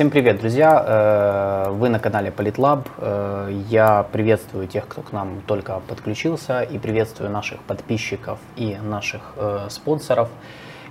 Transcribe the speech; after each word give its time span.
Всем 0.00 0.08
привет, 0.08 0.38
друзья! 0.38 1.66
Э, 1.66 1.70
вы 1.72 1.90
на 1.90 1.98
канале 1.98 2.30
Политлаб. 2.30 2.88
Э, 2.96 3.50
я 3.68 4.06
приветствую 4.10 4.66
тех, 4.66 4.88
кто 4.88 5.02
к 5.02 5.12
нам 5.12 5.42
только 5.46 5.78
подключился, 5.88 6.62
и 6.62 6.78
приветствую 6.78 7.28
наших 7.28 7.60
подписчиков 7.60 8.38
и 8.56 8.78
наших 8.82 9.34
э, 9.36 9.66
спонсоров. 9.68 10.30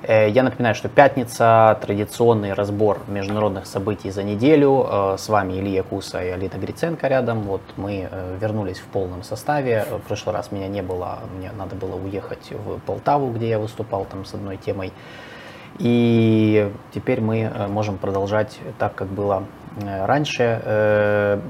Я 0.07 0.43
напоминаю, 0.43 0.75
что 0.75 0.89
пятница, 0.89 1.75
традиционный 1.81 2.53
разбор 2.53 2.99
международных 3.07 3.65
событий 3.65 4.11
за 4.11 4.21
неделю. 4.21 4.87
С 5.17 5.27
вами 5.27 5.53
Илья 5.59 5.81
Куса 5.81 6.23
и 6.23 6.29
Алина 6.29 6.57
Гриценко 6.57 7.07
рядом. 7.07 7.41
Вот 7.41 7.61
мы 7.77 8.07
вернулись 8.39 8.77
в 8.77 8.85
полном 8.85 9.23
составе. 9.23 9.85
В 9.91 10.07
прошлый 10.07 10.35
раз 10.35 10.53
меня 10.53 10.67
не 10.67 10.81
было, 10.81 11.19
мне 11.35 11.51
надо 11.51 11.75
было 11.75 11.95
уехать 11.95 12.51
в 12.51 12.79
Полтаву, 12.85 13.31
где 13.31 13.49
я 13.49 13.59
выступал 13.59 14.05
там 14.05 14.23
с 14.23 14.35
одной 14.35 14.55
темой. 14.55 14.93
И 15.79 16.69
теперь 16.93 17.21
мы 17.21 17.39
э, 17.39 17.67
можем 17.67 17.97
продолжать 17.97 18.59
так, 18.77 18.95
как 18.95 19.07
было 19.07 19.45
э, 19.81 20.05
раньше. 20.05 20.61
Э, 20.63 21.41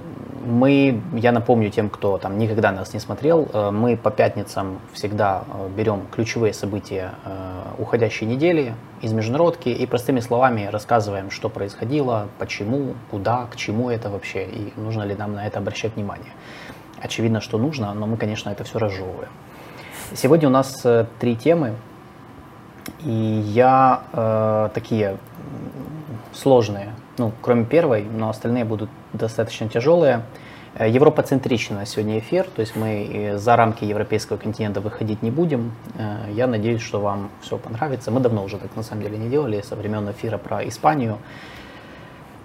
мы, 0.46 1.02
я 1.14 1.32
напомню 1.32 1.72
тем, 1.72 1.90
кто 1.90 2.20
там 2.20 2.38
никогда 2.38 2.72
нас 2.72 2.94
не 2.94 3.00
смотрел, 3.02 3.50
мы 3.74 3.98
по 3.98 4.10
пятницам 4.10 4.80
всегда 4.94 5.44
берем 5.76 6.08
ключевые 6.10 6.54
события 6.54 7.12
уходящей 7.78 8.26
недели 8.26 8.74
из 9.02 9.12
международки 9.12 9.68
и 9.68 9.86
простыми 9.86 10.22
словами 10.22 10.70
рассказываем, 10.72 11.30
что 11.30 11.50
происходило, 11.50 12.30
почему, 12.40 12.96
куда, 13.12 13.48
к 13.52 13.58
чему 13.58 13.90
это 13.90 14.10
вообще 14.10 14.46
и 14.46 14.74
нужно 14.78 15.04
ли 15.04 15.14
нам 15.14 15.34
на 15.34 15.46
это 15.46 15.60
обращать 15.60 15.98
внимание. 15.98 16.32
Очевидно, 17.02 17.42
что 17.42 17.58
нужно, 17.58 17.94
но 17.94 18.08
мы, 18.08 18.16
конечно, 18.16 18.50
это 18.50 18.64
все 18.64 18.80
разжевываем. 18.80 19.30
Сегодня 20.16 20.48
у 20.48 20.52
нас 20.52 20.74
три 21.20 21.36
темы. 21.36 21.76
И 23.04 23.44
я 23.54 24.02
э, 24.14 24.70
такие 24.74 25.18
сложные, 26.34 26.94
ну, 27.18 27.32
кроме 27.42 27.66
первой, 27.66 28.04
но 28.04 28.30
остальные 28.30 28.66
будут 28.66 28.90
достаточно 29.14 29.68
тяжелые. 29.68 30.24
Э, 30.76 30.88
европоцентричный 30.88 31.78
на 31.78 31.86
сегодня 31.86 32.20
эфир, 32.20 32.46
то 32.56 32.62
есть 32.62 32.76
мы 32.76 33.34
за 33.38 33.56
рамки 33.56 33.84
европейского 33.84 34.38
континента 34.38 34.82
выходить 34.82 35.24
не 35.24 35.32
будем. 35.32 35.74
Э, 35.98 36.32
я 36.32 36.48
надеюсь, 36.48 36.82
что 36.82 37.00
вам 37.00 37.30
все 37.42 37.58
понравится. 37.58 38.12
Мы 38.12 38.20
давно 38.20 38.44
уже 38.44 38.58
так 38.58 38.76
на 38.76 38.84
самом 38.84 39.04
деле 39.04 39.18
не 39.18 39.30
делали, 39.30 39.62
со 39.62 39.76
времен 39.76 40.10
эфира 40.12 40.38
про 40.38 40.68
Испанию. 40.68 41.18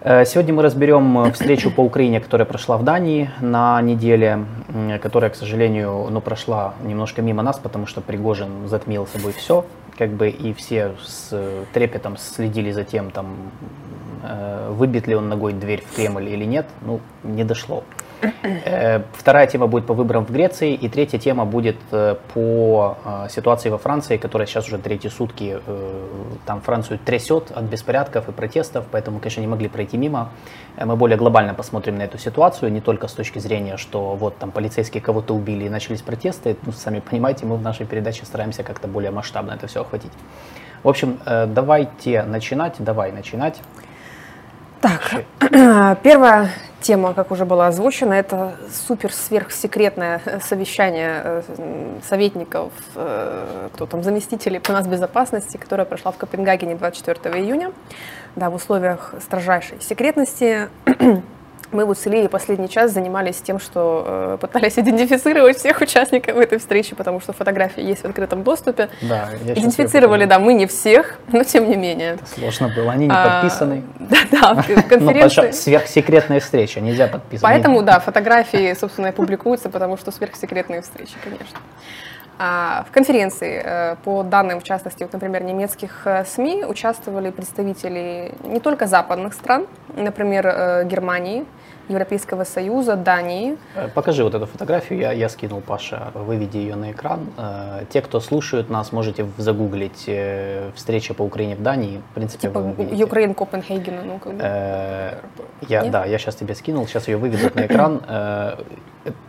Э, 0.00 0.24
сегодня 0.24 0.54
мы 0.54 0.62
разберем 0.62 1.32
встречу 1.32 1.70
по 1.70 1.82
Украине, 1.82 2.20
которая 2.20 2.46
прошла 2.46 2.78
в 2.78 2.82
Дании 2.84 3.30
на 3.40 3.80
неделе, 3.82 4.46
которая, 5.02 5.30
к 5.30 5.36
сожалению, 5.36 6.08
ну, 6.10 6.20
прошла 6.20 6.74
немножко 6.82 7.20
мимо 7.20 7.42
нас, 7.42 7.58
потому 7.58 7.86
что 7.86 8.00
Пригожин 8.00 8.68
затмил 8.68 9.06
собой 9.06 9.32
все 9.32 9.64
как 9.98 10.10
бы 10.10 10.28
и 10.28 10.52
все 10.52 10.94
с 11.02 11.66
трепетом 11.72 12.16
следили 12.16 12.72
за 12.72 12.84
тем, 12.84 13.10
там, 13.10 13.36
э, 14.22 14.70
выбит 14.72 15.06
ли 15.06 15.14
он 15.14 15.28
ногой 15.28 15.52
дверь 15.52 15.84
в 15.84 15.94
Кремль 15.94 16.28
или 16.28 16.44
нет, 16.44 16.66
ну, 16.82 17.00
не 17.22 17.44
дошло. 17.44 17.84
Э, 18.42 19.02
вторая 19.12 19.46
тема 19.46 19.66
будет 19.66 19.86
по 19.86 19.94
выборам 19.94 20.24
в 20.24 20.30
Греции, 20.30 20.74
и 20.74 20.88
третья 20.88 21.18
тема 21.18 21.44
будет 21.44 21.76
э, 21.90 22.16
по 22.32 22.96
ситуации 23.28 23.70
во 23.70 23.78
Франции, 23.78 24.16
которая 24.16 24.46
сейчас 24.46 24.66
уже 24.66 24.78
третьи 24.78 25.08
сутки, 25.08 25.58
там 26.46 26.60
Францию 26.60 26.98
трясет 26.98 27.50
от 27.50 27.64
беспорядков 27.64 28.28
и 28.28 28.32
протестов, 28.32 28.84
поэтому, 28.90 29.18
конечно, 29.18 29.40
не 29.40 29.46
могли 29.46 29.68
пройти 29.68 29.96
мимо. 29.96 30.30
Мы 30.76 30.96
более 30.96 31.16
глобально 31.16 31.54
посмотрим 31.54 31.96
на 31.96 32.02
эту 32.02 32.18
ситуацию, 32.18 32.72
не 32.72 32.80
только 32.80 33.08
с 33.08 33.12
точки 33.12 33.38
зрения, 33.38 33.76
что 33.76 34.14
вот 34.14 34.36
там 34.38 34.50
полицейские 34.50 35.02
кого-то 35.02 35.34
убили 35.34 35.64
и 35.64 35.68
начались 35.68 36.02
протесты. 36.02 36.56
Ну, 36.62 36.72
сами 36.72 37.00
понимаете, 37.00 37.46
мы 37.46 37.56
в 37.56 37.62
нашей 37.62 37.86
передаче 37.86 38.24
стараемся 38.24 38.62
как-то 38.62 38.88
более 38.88 39.10
масштабно 39.10 39.52
это 39.52 39.66
все 39.66 39.80
охватить. 39.80 40.12
В 40.82 40.88
общем, 40.88 41.18
давайте 41.24 42.22
начинать, 42.24 42.76
давай 42.78 43.12
начинать. 43.12 43.60
Так, 44.80 45.24
первая 46.02 46.50
тема, 46.80 47.14
как 47.14 47.30
уже 47.30 47.44
была 47.44 47.68
озвучена, 47.68 48.12
это 48.12 48.56
супер 48.86 49.12
сверхсекретное 49.12 50.20
совещание 50.44 51.22
э, 51.24 51.98
советников, 52.06 52.72
э, 52.94 53.68
кто 53.72 53.86
там, 53.86 54.02
заместителей 54.02 54.60
по 54.60 54.72
нас 54.72 54.86
безопасности, 54.86 55.56
которое 55.56 55.84
прошло 55.86 56.12
в 56.12 56.18
Копенгагене 56.18 56.76
24 56.76 57.42
июня, 57.42 57.72
да, 58.36 58.50
в 58.50 58.54
условиях 58.54 59.14
строжайшей 59.20 59.80
секретности. 59.80 60.68
Мы 61.74 61.86
вот 61.86 61.98
с 61.98 62.06
Ильей 62.06 62.28
последний 62.28 62.68
час 62.68 62.92
занимались 62.92 63.38
тем, 63.42 63.58
что 63.58 64.04
э, 64.06 64.38
пытались 64.40 64.78
идентифицировать 64.78 65.58
всех 65.58 65.80
участников 65.80 66.36
этой 66.36 66.58
встречи, 66.58 66.94
потому 66.94 67.20
что 67.20 67.32
фотографии 67.32 67.82
есть 67.82 68.02
в 68.02 68.04
открытом 68.04 68.44
доступе. 68.44 68.90
Да, 69.02 69.30
я 69.44 69.54
Идентифицировали, 69.54 70.24
да, 70.24 70.38
мы 70.38 70.54
не 70.54 70.66
всех, 70.66 71.18
но 71.32 71.42
тем 71.42 71.68
не 71.68 71.74
менее. 71.74 72.12
Это 72.14 72.26
сложно 72.26 72.68
было, 72.68 72.92
они 72.92 73.06
не 73.06 73.12
а, 73.12 73.42
подписаны. 73.42 73.82
Да, 74.30 74.54
да, 74.54 74.62
в 74.62 74.88
конференции. 74.88 75.50
сверхсекретная 75.50 76.38
встреча, 76.38 76.80
нельзя 76.80 77.08
подписывать. 77.08 77.42
Поэтому, 77.42 77.82
да, 77.82 77.98
фотографии, 77.98 78.72
собственно, 78.74 79.08
и 79.08 79.12
публикуются, 79.12 79.68
потому 79.68 79.96
что 79.96 80.12
сверхсекретные 80.12 80.82
встречи, 80.82 81.14
конечно. 81.24 81.58
А 82.38 82.84
в 82.88 82.92
конференции, 82.92 83.62
э, 83.64 83.96
по 84.04 84.22
данным, 84.22 84.60
в 84.60 84.64
частности, 84.64 85.02
вот, 85.02 85.12
например, 85.12 85.44
немецких 85.44 86.02
э, 86.04 86.24
СМИ, 86.24 86.64
участвовали 86.64 87.30
представители 87.30 88.32
не 88.44 88.58
только 88.58 88.86
западных 88.86 89.34
стран, 89.34 89.66
например, 89.96 90.46
э, 90.46 90.84
Германии, 90.84 91.44
Европейского 91.88 92.44
Союза, 92.44 92.96
Дании. 92.96 93.56
Э, 93.74 93.88
покажи 93.88 94.24
вот 94.24 94.34
эту 94.34 94.46
фотографию, 94.46 94.98
я, 94.98 95.12
я 95.12 95.28
скинул, 95.28 95.60
Паша, 95.60 96.10
выведи 96.14 96.56
ее 96.56 96.76
на 96.76 96.92
экран. 96.92 97.26
Э, 97.36 97.84
те, 97.90 98.00
кто 98.00 98.20
слушают 98.20 98.70
нас, 98.70 98.92
можете 98.92 99.26
загуглить 99.36 100.04
э, 100.06 100.70
«Встреча 100.74 101.14
по 101.14 101.22
Украине 101.22 101.56
в 101.56 101.62
Дании». 101.62 102.00
В 102.10 102.14
принципе, 102.14 102.48
типа 102.48 102.60
вы 102.60 103.04
Украин 103.04 103.34
Копенгагена, 103.34 104.02
ну 104.02 104.18
как 104.18 104.34
бы. 104.34 104.42
Я, 105.68 105.84
да, 105.84 106.04
я 106.04 106.18
сейчас 106.18 106.36
тебе 106.36 106.54
скинул, 106.54 106.86
сейчас 106.86 107.08
ее 107.08 107.16
выведут 107.16 107.54
на 107.54 107.66
экран. 107.66 108.02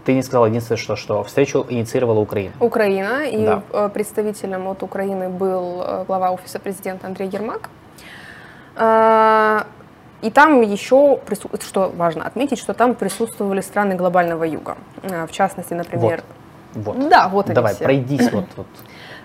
Ты 0.06 0.14
не 0.14 0.24
сказала 0.24 0.46
единственное, 0.46 0.78
что, 0.78 0.96
что 0.96 1.24
встречу 1.24 1.66
инициировала 1.70 2.20
Украина. 2.20 2.54
Украина, 2.62 3.26
и 3.26 3.46
да. 3.46 3.90
представителем 3.90 4.68
от 4.68 4.84
Украины 4.84 5.28
был 5.30 6.04
глава 6.08 6.32
офиса 6.32 6.60
президента 6.60 7.08
Андрей 7.08 7.28
Ермак. 7.28 7.70
И 10.22 10.30
там 10.30 10.62
еще, 10.62 11.20
что 11.62 11.92
важно 11.96 12.26
отметить, 12.26 12.60
что 12.60 12.74
там 12.74 12.96
присутствовали 12.96 13.62
страны 13.62 13.96
глобального 13.96 14.44
юга. 14.44 14.78
А, 15.04 15.28
в 15.28 15.32
частности, 15.32 15.74
например... 15.74 16.24
Вот. 16.74 16.96
вот. 16.96 17.10
Да, 17.10 17.28
вот 17.28 17.48
Давай, 17.48 17.74
все. 17.74 17.84
пройдись 17.84 18.32
вот, 18.32 18.46
вот. 18.56 18.68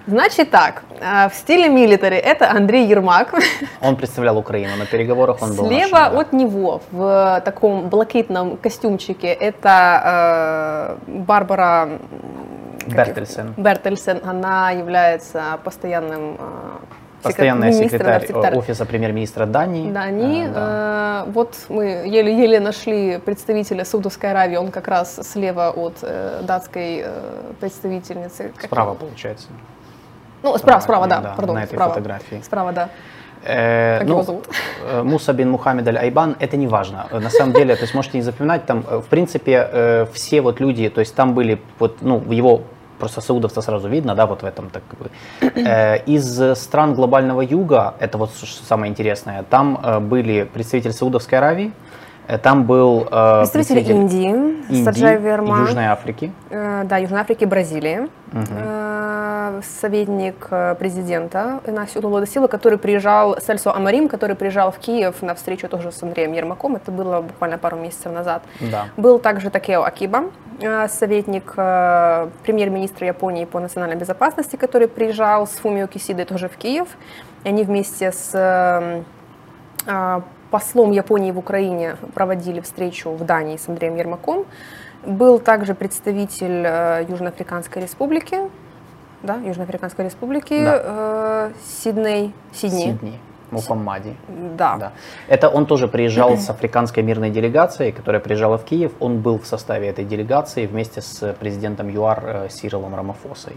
Значит 0.06 0.50
так, 0.50 0.82
а, 1.00 1.28
в 1.28 1.34
стиле 1.34 1.68
милитари 1.68 2.16
это 2.16 2.50
Андрей 2.50 2.86
Ермак. 2.86 3.34
Он 3.80 3.96
представлял 3.96 4.38
Украину 4.38 4.76
на 4.76 4.86
переговорах, 4.86 5.42
он 5.42 5.54
был 5.54 5.68
Слева 5.68 5.90
нашим, 5.90 6.12
да. 6.12 6.20
от 6.20 6.32
него 6.32 6.82
в 6.90 7.42
таком 7.44 7.88
блокитном 7.88 8.56
костюмчике 8.56 9.28
это 9.28 10.98
э, 11.06 11.12
Барбара 11.20 11.88
Бертельсен. 12.86 13.54
Бертельсен, 13.56 14.20
она 14.24 14.70
является 14.70 15.58
постоянным 15.64 16.36
э, 16.38 16.78
Постоянная 17.22 17.72
секретарь 17.72 18.22
секретарь 18.26 18.56
офиса 18.56 18.86
премьер-министра 18.86 19.46
Дании. 19.46 19.90
Дании. 19.90 20.46
А, 20.54 21.24
да. 21.24 21.28
э, 21.28 21.32
вот 21.32 21.54
мы 21.68 21.84
еле-еле 22.06 22.60
нашли 22.60 23.18
представителя 23.18 23.84
Саудовской 23.84 24.30
Аравии, 24.30 24.56
он 24.56 24.70
как 24.70 24.88
раз 24.88 25.20
слева 25.30 25.70
от 25.70 25.98
э, 26.02 26.40
датской 26.42 27.02
э, 27.04 27.52
представительницы. 27.60 28.52
Справа, 28.62 28.94
получается. 28.94 29.48
Ну, 30.42 30.56
справа, 30.56 30.80
справа, 30.80 31.06
да, 31.06 31.20
да 31.20 31.34
пардон, 31.36 31.56
на 31.56 31.64
этой 31.64 31.74
справа. 31.74 31.92
фотографии. 31.92 32.40
Справа, 32.42 32.72
да. 32.72 32.88
Э, 33.44 33.98
как 33.98 34.08
ну, 34.08 34.14
его 34.14 34.22
зовут? 34.22 34.48
Э, 34.86 35.02
Муса 35.02 35.32
бин 35.34 35.50
Мухаммед 35.50 35.86
аль-Айбан, 35.86 36.36
это 36.40 36.56
не 36.56 36.66
важно. 36.66 37.06
На 37.12 37.30
самом 37.30 37.52
деле, 37.52 37.76
то 37.76 37.82
есть 37.82 37.94
можете 37.94 38.16
не 38.16 38.22
запоминать, 38.22 38.64
там, 38.64 38.82
в 38.82 39.06
принципе, 39.08 40.08
все 40.12 40.40
вот 40.40 40.60
люди, 40.60 40.88
то 40.88 41.00
есть 41.00 41.14
там 41.14 41.34
были, 41.34 41.60
вот, 41.78 41.98
ну, 42.00 42.22
его 42.30 42.62
просто 43.00 43.20
саудовца 43.20 43.62
сразу 43.62 43.88
видно, 43.88 44.14
да, 44.14 44.26
вот 44.26 44.42
в 44.42 44.46
этом 44.46 44.70
так 44.70 44.82
бы. 44.98 45.10
Э, 45.40 45.98
из 46.06 46.58
стран 46.58 46.94
глобального 46.94 47.40
юга, 47.40 47.94
это 47.98 48.18
вот 48.18 48.30
самое 48.68 48.90
интересное, 48.90 49.42
там 49.50 49.80
э, 49.82 50.00
были 50.00 50.44
представители 50.44 50.92
Саудовской 50.92 51.38
Аравии, 51.38 51.72
там 52.42 52.64
был 52.64 53.08
э, 53.10 53.40
представитель, 53.40 53.74
представитель 53.74 53.94
Индии, 53.96 54.28
Индии 54.68 54.84
Саджай 54.84 55.18
Верма, 55.18 55.60
Южной 55.60 55.86
Африки. 55.86 56.32
Э, 56.50 56.84
да, 56.84 56.96
Южной 56.98 57.20
Африки, 57.20 57.44
Бразилии. 57.44 58.08
Угу. 58.32 58.44
Э, 58.50 59.60
советник 59.80 60.48
президента 60.78 61.60
Инасио 61.66 62.00
Лулода 62.02 62.26
Сила, 62.26 62.46
который 62.46 62.78
приезжал, 62.78 63.40
Сельсо 63.40 63.74
Амарим, 63.74 64.08
который 64.08 64.36
приезжал 64.36 64.70
в 64.70 64.78
Киев 64.78 65.22
на 65.22 65.34
встречу 65.34 65.68
тоже 65.68 65.90
с 65.90 66.02
Андреем 66.02 66.32
Ермаком, 66.32 66.76
это 66.76 66.92
было 66.92 67.20
буквально 67.20 67.58
пару 67.58 67.76
месяцев 67.76 68.12
назад. 68.12 68.42
Да. 68.60 68.86
Был 68.96 69.18
также 69.18 69.50
Такео 69.50 69.82
Акиба, 69.82 70.24
Э, 70.62 70.88
советник 70.88 71.54
э, 71.56 72.28
премьер-министра 72.42 73.06
Японии 73.06 73.46
по 73.46 73.60
национальной 73.60 73.96
безопасности, 73.96 74.56
который 74.56 74.88
приезжал 74.88 75.46
с 75.46 75.52
Фумио 75.52 75.86
Кисидой 75.86 76.26
тоже 76.26 76.48
в 76.48 76.56
Киев. 76.56 76.88
Они 77.44 77.64
вместе 77.64 78.12
с 78.12 78.30
э, 78.34 79.02
послом 80.50 80.90
Японии 80.90 81.32
в 81.32 81.38
Украине 81.38 81.96
проводили 82.14 82.60
встречу 82.60 83.10
в 83.10 83.24
Дании 83.24 83.56
с 83.56 83.68
Андреем 83.68 83.96
Ермаком. 83.96 84.46
Был 85.04 85.38
также 85.38 85.74
представитель 85.74 87.08
Южноафриканской 87.10 87.82
республики, 87.82 88.36
да, 89.22 89.36
Южноафриканской 89.36 90.04
республики, 90.04 90.62
да. 90.62 91.50
Сидней, 91.82 92.34
Сидни. 92.52 92.84
Сидни. 92.84 93.20
Мухаммади. 93.50 94.16
Да. 94.56 94.76
да. 94.76 94.92
Это 95.28 95.48
он 95.48 95.66
тоже 95.66 95.88
приезжал 95.88 96.36
с 96.36 96.50
африканской 96.50 97.02
мирной 97.02 97.30
делегацией, 97.30 97.92
которая 97.92 98.20
приезжала 98.20 98.58
в 98.58 98.64
Киев. 98.64 98.92
Он 99.00 99.20
был 99.20 99.38
в 99.38 99.46
составе 99.46 99.88
этой 99.88 100.04
делегации 100.04 100.66
вместе 100.66 101.00
с 101.00 101.34
президентом 101.34 101.88
ЮАР 101.88 102.22
э, 102.24 102.48
Сирилом 102.50 102.94
Рамафосой. 102.94 103.56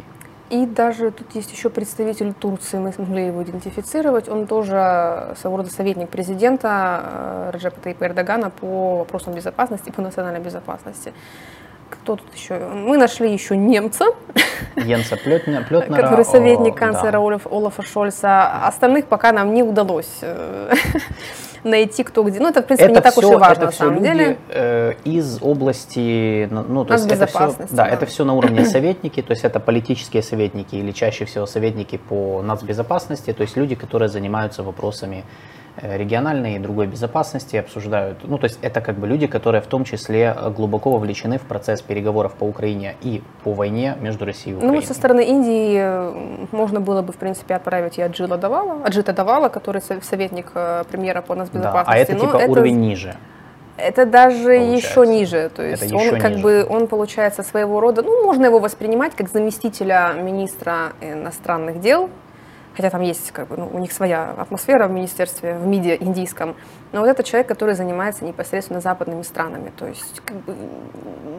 И 0.54 0.68
даже 0.68 1.10
тут 1.10 1.34
есть 1.34 1.52
еще 1.52 1.72
представитель 1.72 2.32
Турции, 2.32 2.78
мы 2.78 2.94
смогли 2.94 3.26
его 3.26 3.42
идентифицировать. 3.42 4.30
Он 4.30 4.46
тоже 4.46 5.34
своего 5.36 5.58
рода 5.58 5.72
советник 5.72 6.10
президента 6.10 7.02
э, 7.04 7.50
Раджепа 7.54 7.82
Таипа 7.82 8.04
Эрдогана 8.04 8.52
по 8.52 8.98
вопросам 8.98 9.34
безопасности, 9.34 9.90
по 9.90 10.04
национальной 10.04 10.42
безопасности. 10.42 11.12
Кто 11.90 12.16
тут 12.16 12.34
еще? 12.36 12.58
Мы 12.58 12.98
нашли 12.98 13.32
еще 13.32 13.56
немца. 13.56 14.06
Йенса 14.76 15.18
Плетнера. 15.18 15.64
Который 15.64 16.26
советник 16.26 16.76
канцлера 16.76 17.14
да. 17.14 17.18
Олаф, 17.20 17.48
Олафа 17.48 17.84
Шольца. 17.84 18.68
Остальных 18.68 19.06
пока 19.06 19.32
нам 19.32 19.54
не 19.54 19.64
удалось 19.64 20.20
э, 20.22 20.74
найти 21.64 22.04
кто 22.04 22.24
где. 22.24 22.40
Ну, 22.40 22.50
это, 22.50 22.62
в 22.62 22.66
принципе, 22.66 22.92
это 22.92 22.96
не 22.96 23.02
так 23.02 23.14
все, 23.14 23.28
уж 23.28 23.34
и 23.34 23.38
важно, 23.38 23.54
это 23.54 23.66
на 23.66 23.72
самом 23.72 23.94
люди, 23.96 24.06
деле. 24.06 24.38
Э, 24.50 24.94
из 25.04 25.42
области, 25.42 26.48
ну, 26.52 26.86
то 26.86 26.94
есть 26.94 27.12
это 27.12 27.28
все, 27.28 27.56
да, 27.60 27.66
да, 27.72 27.88
это 27.88 28.06
все 28.06 28.26
на 28.26 28.34
уровне 28.34 28.66
советники, 28.66 29.22
то 29.22 29.32
есть 29.32 29.44
это 29.44 29.60
политические 29.60 30.24
советники 30.24 30.76
или 30.76 30.92
чаще 30.92 31.26
всего 31.26 31.46
советники 31.46 31.98
по 31.98 32.42
нацбезопасности, 32.42 33.34
то 33.34 33.44
есть 33.44 33.58
люди, 33.58 33.76
которые 33.76 34.10
занимаются 34.10 34.64
вопросами 34.64 35.24
Э, 35.24 35.63
региональной 35.82 36.56
и 36.56 36.60
другой 36.60 36.88
безопасности 36.88 37.56
обсуждают. 37.56 38.20
Ну, 38.24 38.38
то 38.38 38.46
есть 38.46 38.60
это 38.62 38.82
как 38.82 38.98
бы 38.98 39.08
люди, 39.08 39.28
которые 39.28 39.62
в 39.62 39.68
том 39.68 39.84
числе 39.84 40.36
глубоко 40.56 40.92
вовлечены 40.92 41.40
в 41.40 41.42
процесс 41.42 41.82
переговоров 41.82 42.34
по 42.34 42.44
Украине 42.44 42.96
и 43.02 43.24
по 43.44 43.54
войне 43.54 43.96
между 44.00 44.26
Россией 44.26 44.54
и 44.54 44.58
Украиной. 44.58 44.76
Ну, 44.76 44.80
вот 44.80 44.88
со 44.88 44.94
стороны 44.94 45.26
Индии 45.26 45.78
э, 45.80 46.46
можно 46.52 46.80
было 46.80 47.02
бы, 47.02 47.12
в 47.12 47.18
принципе, 47.18 47.56
отправить 47.56 47.98
и 47.98 48.02
Аджила 48.02 48.38
Давала, 48.38 48.84
Аджита 48.86 49.14
Давала, 49.14 49.50
который 49.50 49.82
советник 49.82 50.52
э, 50.54 50.84
премьера 50.90 51.22
по 51.22 51.36
нацбезопасности. 51.36 51.90
Да, 51.90 51.92
а 51.92 51.98
это 51.98 52.14
типа 52.14 52.38
это... 52.38 52.52
уровень 52.52 52.80
ниже. 52.80 53.16
Это 53.76 54.06
даже 54.06 54.44
получается. 54.44 54.88
еще 54.88 55.08
ниже, 55.08 55.50
то 55.50 55.64
есть 55.64 55.84
это 55.84 55.96
он 55.96 56.20
как 56.20 56.32
ниже. 56.34 56.44
бы 56.44 56.66
он 56.70 56.86
получается 56.88 57.42
своего 57.42 57.80
рода, 57.80 58.04
ну 58.04 58.24
можно 58.24 58.46
его 58.46 58.60
воспринимать 58.60 59.16
как 59.16 59.30
заместителя 59.30 60.14
министра 60.14 60.94
иностранных 61.02 61.80
дел 61.80 62.12
хотя 62.76 62.90
там 62.90 63.02
есть 63.02 63.32
как 63.32 63.48
бы, 63.48 63.58
ну, 63.58 63.70
у 63.72 63.80
них 63.80 63.92
своя 63.92 64.32
атмосфера 64.32 64.88
в 64.88 64.92
министерстве, 64.92 65.56
в 65.56 65.66
МИДе 65.66 65.98
индийском, 66.00 66.56
но 66.92 67.02
вот 67.02 67.08
это 67.08 67.24
человек, 67.24 67.48
который 67.48 67.76
занимается 67.76 68.26
непосредственно 68.26 68.82
западными 68.82 69.24
странами, 69.24 69.72
то 69.78 69.88
есть 69.88 70.22
как 70.26 70.38
бы, 70.38 70.56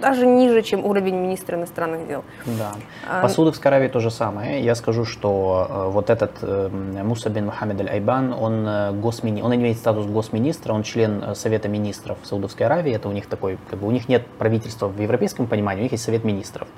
даже 0.01 0.27
ниже, 0.27 0.63
чем 0.63 0.85
уровень 0.85 1.17
министра 1.17 1.57
иностранных 1.57 2.07
дел. 2.07 2.25
Да. 2.59 2.73
А, 3.09 3.23
По 3.23 3.29
Саудовской 3.29 3.71
Аравии 3.71 3.89
то 3.89 4.01
же 4.01 4.11
самое. 4.11 4.63
Я 4.63 4.75
скажу, 4.75 5.05
что 5.05 5.67
э, 5.69 5.91
вот 5.91 6.11
этот 6.11 6.33
э, 6.43 6.69
Муса 7.03 7.31
бин 7.31 7.47
Мухаммед 7.47 7.81
аль-Айбан, 7.81 8.33
он, 8.33 8.67
э, 8.67 8.93
госмини... 8.93 9.43
он 9.43 9.55
имеет 9.55 9.79
статус 9.79 10.07
госминистра, 10.07 10.73
он 10.73 10.83
член 10.83 11.35
Совета 11.35 11.69
министров 11.69 12.19
Саудовской 12.25 12.67
Аравии, 12.67 12.95
это 12.95 13.09
у 13.09 13.13
них 13.13 13.27
такой, 13.27 13.59
как 13.71 13.79
бы 13.79 13.87
у 13.87 13.91
них 13.91 14.09
нет 14.09 14.27
правительства 14.39 14.89
в 14.89 15.01
европейском 15.01 15.47
понимании, 15.47 15.81
у 15.81 15.83
них 15.85 15.93
есть 15.93 16.05
Совет 16.05 16.25
министров 16.25 16.69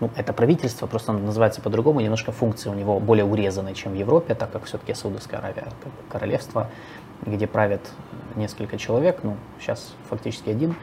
ну, 0.00 0.10
это 0.16 0.32
правительство, 0.32 0.86
просто 0.86 1.12
оно 1.12 1.20
называется 1.20 1.60
по-другому, 1.60 2.00
немножко 2.00 2.32
функции 2.32 2.68
у 2.68 2.74
него 2.74 3.00
более 3.00 3.24
урезаны, 3.24 3.74
чем 3.74 3.92
в 3.92 3.94
Европе, 3.94 4.34
так 4.34 4.50
как 4.52 4.64
все-таки 4.64 4.94
Саудовская 4.94 5.40
Аравия 5.40 5.64
как 5.82 5.92
королевство, 6.10 6.68
где 7.24 7.46
правят 7.46 7.80
несколько 8.34 8.76
человек, 8.76 9.20
ну, 9.22 9.36
сейчас 9.60 9.94
фактически 10.10 10.50
один. 10.50 10.74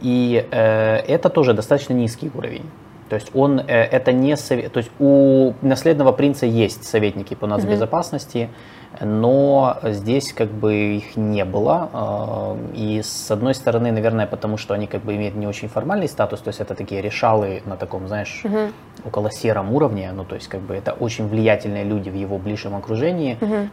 И 0.00 0.46
э, 0.50 0.96
это 0.96 1.30
тоже 1.30 1.54
достаточно 1.54 1.94
низкий 1.94 2.30
уровень. 2.34 2.68
То 3.08 3.14
есть 3.16 3.30
он, 3.34 3.58
э, 3.58 3.64
это 3.64 4.12
не 4.12 4.36
совет, 4.36 4.72
то 4.72 4.78
есть 4.78 4.90
у 4.98 5.54
наследного 5.62 6.12
принца 6.12 6.44
есть 6.44 6.84
советники 6.84 7.34
по 7.34 7.46
нацбезопасности, 7.46 8.38
mm-hmm 8.38 8.77
но 9.00 9.78
здесь 9.82 10.32
как 10.32 10.48
бы 10.48 10.74
их 10.74 11.16
не 11.16 11.44
было. 11.44 11.88
А, 11.92 12.56
и 12.74 13.00
с 13.02 13.30
одной 13.30 13.54
стороны, 13.54 13.92
наверное, 13.92 14.26
потому 14.26 14.56
что 14.56 14.74
они 14.74 14.86
как 14.86 15.02
бы 15.02 15.14
имеют 15.14 15.34
не 15.34 15.46
очень 15.46 15.68
формальный 15.68 16.08
статус, 16.08 16.40
то 16.40 16.48
есть 16.48 16.60
это 16.60 16.74
такие 16.74 17.02
решалы 17.02 17.62
на 17.66 17.76
таком, 17.76 18.08
знаешь, 18.08 18.42
угу. 18.44 18.72
около 19.04 19.30
сером 19.30 19.72
уровне, 19.72 20.10
ну 20.12 20.24
то 20.24 20.34
есть 20.34 20.48
как 20.48 20.60
бы 20.60 20.74
это 20.74 20.92
очень 20.92 21.28
влиятельные 21.28 21.84
люди 21.84 22.10
в 22.10 22.14
его 22.14 22.38
ближнем 22.38 22.74
окружении. 22.74 23.36
Угу. 23.40 23.68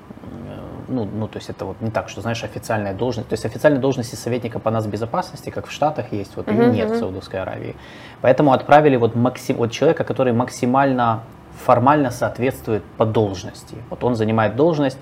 Ну, 0.88 1.06
ну, 1.06 1.27
то 1.27 1.38
есть 1.38 1.50
это 1.50 1.65
вот 1.65 1.81
не 1.81 1.89
так, 1.89 2.09
что, 2.09 2.21
знаешь, 2.21 2.44
официальная 2.44 2.94
должность. 2.94 3.29
То 3.29 3.33
есть 3.33 3.45
официальной 3.45 3.79
должности 3.79 4.15
советника 4.15 4.59
по 4.59 4.69
нас 4.69 4.85
безопасности, 4.85 5.50
как 5.50 5.65
в 5.65 5.71
Штатах 5.71 6.12
есть, 6.12 6.35
вот 6.35 6.47
uh-huh, 6.47 6.71
нет 6.71 6.89
uh-huh. 6.89 6.95
в 6.95 7.00
Саудовской 7.00 7.41
Аравии. 7.41 7.75
Поэтому 8.21 8.53
отправили 8.53 8.95
вот, 8.95 9.15
максим, 9.15 9.57
вот 9.57 9.71
человека, 9.71 10.03
который 10.03 10.33
максимально 10.33 11.23
формально 11.65 12.12
соответствует 12.12 12.83
по 12.97 13.06
должности. 13.06 13.75
Вот 13.89 14.03
он 14.03 14.15
занимает 14.15 14.56
должность 14.56 15.00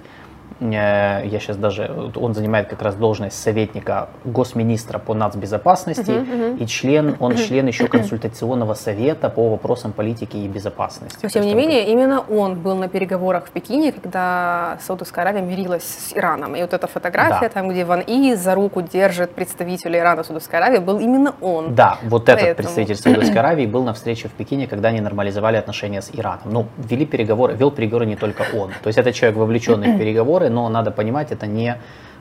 я 0.60 1.40
сейчас 1.40 1.58
даже, 1.58 2.12
он 2.16 2.34
занимает 2.34 2.68
как 2.68 2.82
раз 2.82 2.96
должность 2.96 3.42
советника 3.42 4.10
госминистра 4.24 5.00
по 5.00 5.14
нацбезопасности 5.14 6.12
uh-huh, 6.12 6.58
uh-huh. 6.58 6.64
и 6.64 6.68
член, 6.68 7.16
он 7.20 7.36
член 7.36 7.68
еще 7.68 7.88
консультационного 7.88 8.74
совета 8.74 9.30
по 9.30 9.50
вопросам 9.50 9.92
политики 9.92 10.38
и 10.38 10.48
безопасности. 10.48 11.20
Но 11.22 11.30
тем 11.30 11.44
не 11.44 11.56
менее, 11.56 11.88
именно 11.88 12.22
он 12.22 12.56
был 12.56 12.76
на 12.76 12.88
переговорах 12.88 13.48
в 13.48 13.52
Пекине, 13.52 13.92
когда 13.92 14.78
Саудовская 14.86 15.24
Аравия 15.24 15.42
мирилась 15.42 15.84
с 15.84 16.14
Ираном. 16.14 16.56
И 16.56 16.62
вот 16.62 16.74
эта 16.74 16.88
фотография, 16.88 17.48
да. 17.48 17.50
там, 17.50 17.70
где 17.70 17.86
Ван 17.86 18.02
И 18.02 18.36
за 18.36 18.56
руку 18.56 18.82
держит 18.82 19.32
представителя 19.32 20.00
Ирана 20.00 20.24
Саудовской 20.24 20.60
Аравии, 20.60 20.80
был 20.80 21.00
именно 21.00 21.34
он. 21.42 21.76
Да, 21.76 21.98
вот 22.04 22.26
Поэтому... 22.26 22.48
этот 22.48 22.58
представитель 22.58 22.96
Саудовской 22.96 23.38
Аравии 23.40 23.66
был 23.66 23.84
на 23.84 23.94
встрече 23.94 24.28
в 24.28 24.32
Пекине, 24.32 24.68
когда 24.68 24.90
они 24.90 25.02
нормализовали 25.02 25.58
отношения 25.58 26.02
с 26.02 26.10
Ираном. 26.14 26.46
Ну, 26.46 26.68
вели 26.78 27.06
переговоры, 27.06 27.54
вел 27.56 27.72
переговоры 27.72 28.06
не 28.06 28.16
только 28.16 28.44
он. 28.54 28.72
То 28.82 28.88
есть 28.88 28.98
это 28.98 29.12
человек, 29.12 29.38
вовлеченный 29.38 29.94
в 29.94 29.98
переговоры, 30.00 30.43
но 30.50 30.69
надо 30.69 30.92
понимать, 30.92 31.31
это 31.31 31.48
не 31.48 31.78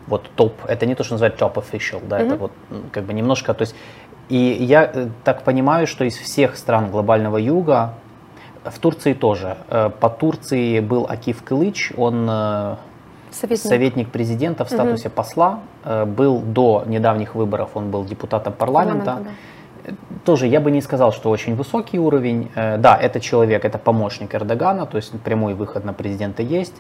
вот 0.06 0.28
топ, 0.34 0.54
это 0.66 0.86
не 0.86 0.94
то, 0.94 1.04
что 1.04 1.14
называют 1.14 1.40
top 1.40 1.54
official, 1.54 2.02
да, 2.06 2.20
mm-hmm. 2.20 2.26
это 2.26 2.36
вот 2.36 2.52
как 2.92 3.04
бы 3.04 3.12
немножко, 3.12 3.54
то 3.54 3.62
есть, 3.62 3.74
и 4.28 4.36
я 4.36 4.90
э, 4.92 5.08
так 5.24 5.42
понимаю, 5.42 5.86
что 5.86 6.04
из 6.04 6.16
всех 6.16 6.56
стран 6.56 6.90
глобального 6.90 7.36
юга, 7.36 7.94
в 8.64 8.78
Турции 8.78 9.12
тоже, 9.12 9.56
э, 9.68 9.90
по 10.00 10.08
Турции 10.08 10.80
был 10.80 11.06
Акив 11.08 11.42
Кылыч, 11.42 11.92
он 11.96 12.26
э, 12.28 12.76
советник, 13.30 13.68
советник 13.68 14.10
президента 14.10 14.64
в 14.64 14.68
статусе 14.70 15.08
угу. 15.08 15.14
посла, 15.14 15.60
был 16.06 16.40
до 16.40 16.84
недавних 16.86 17.34
выборов, 17.34 17.70
он 17.74 17.90
был 17.90 18.04
депутатом 18.04 18.52
парламента. 18.52 19.18
Да. 19.24 19.92
Тоже 20.24 20.46
я 20.46 20.60
бы 20.60 20.70
не 20.70 20.80
сказал, 20.80 21.12
что 21.12 21.30
очень 21.30 21.56
высокий 21.56 21.98
уровень. 21.98 22.50
Да, 22.54 22.96
это 22.96 23.18
человек, 23.18 23.64
это 23.64 23.78
помощник 23.78 24.32
Эрдогана, 24.32 24.86
то 24.86 24.96
есть 24.96 25.20
прямой 25.22 25.54
выход 25.54 25.84
на 25.84 25.92
президента 25.92 26.42
есть. 26.42 26.74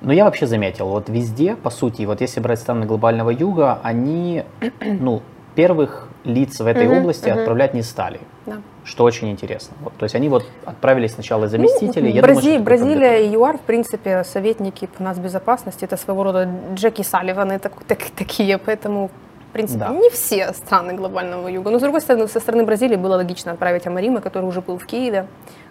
Но 0.00 0.12
я 0.12 0.24
вообще 0.24 0.46
заметил, 0.46 0.88
вот 0.88 1.08
везде, 1.08 1.56
по 1.56 1.70
сути, 1.70 2.02
вот 2.06 2.20
если 2.20 2.40
брать 2.40 2.58
страны 2.58 2.86
глобального 2.86 3.30
юга, 3.30 3.80
они, 3.82 4.44
ну, 4.80 5.22
первых 5.54 6.08
лиц 6.24 6.60
в 6.60 6.66
этой 6.66 6.88
области 6.88 7.28
отправлять 7.28 7.74
не 7.74 7.82
стали. 7.82 8.20
Да. 8.46 8.56
Что 8.84 9.04
очень 9.04 9.30
интересно. 9.30 9.76
Вот, 9.82 9.92
то 9.98 10.04
есть 10.04 10.14
они 10.14 10.28
вот 10.28 10.44
отправились 10.64 11.12
сначала 11.14 11.48
заместители. 11.48 12.08
Ну, 12.08 12.14
я 12.14 12.22
Брази- 12.22 12.42
думаю, 12.42 12.62
Бразилия 12.62 13.26
и 13.26 13.30
ЮАР, 13.30 13.58
в 13.58 13.60
принципе, 13.60 14.24
советники 14.24 14.86
по 14.86 15.02
нас 15.02 15.18
безопасности, 15.18 15.84
это 15.84 15.96
своего 15.96 16.24
рода 16.24 16.48
Джеки 16.74 17.02
Салливаны 17.02 17.58
так, 17.58 17.72
так, 17.86 17.98
такие, 18.16 18.58
поэтому 18.58 19.10
в 19.50 19.52
принципе, 19.52 19.80
да. 19.80 19.88
не 19.88 20.08
все 20.10 20.52
страны 20.52 20.94
глобального 20.94 21.48
юга. 21.48 21.70
Но, 21.70 21.78
с 21.78 21.82
другой 21.82 22.00
стороны, 22.00 22.28
со 22.28 22.38
стороны 22.38 22.64
Бразилии 22.64 22.96
было 22.96 23.16
логично 23.16 23.52
отправить 23.52 23.86
Амарима, 23.86 24.20
который 24.20 24.44
уже 24.44 24.60
был 24.60 24.78
в 24.78 24.86
Киеве. 24.86 25.26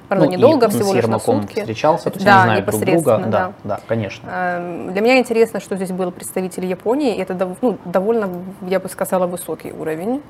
Правда, 0.09 0.25
ну, 0.25 0.31
недолго, 0.31 0.65
и 0.65 0.69
всего 0.69 0.93
лишь 0.93 1.05
на 1.05 1.19
сутки. 1.19 1.59
встречался, 1.59 2.09
то 2.09 2.15
есть 2.15 2.25
да, 2.25 2.41
они 2.41 2.45
знают 2.45 2.65
друг 2.65 2.81
друга. 2.81 3.17
Да, 3.19 3.27
да, 3.27 3.53
да, 3.63 3.79
конечно. 3.87 4.27
Эм, 4.27 4.91
для 4.91 5.01
меня 5.01 5.19
интересно, 5.19 5.59
что 5.59 5.75
здесь 5.75 5.91
был 5.91 6.11
представитель 6.11 6.65
Японии. 6.65 7.15
Это 7.15 7.55
ну, 7.61 7.77
довольно, 7.85 8.27
я 8.61 8.79
бы 8.79 8.89
сказала, 8.89 9.27
высокий 9.27 9.71
уровень. 9.71 10.23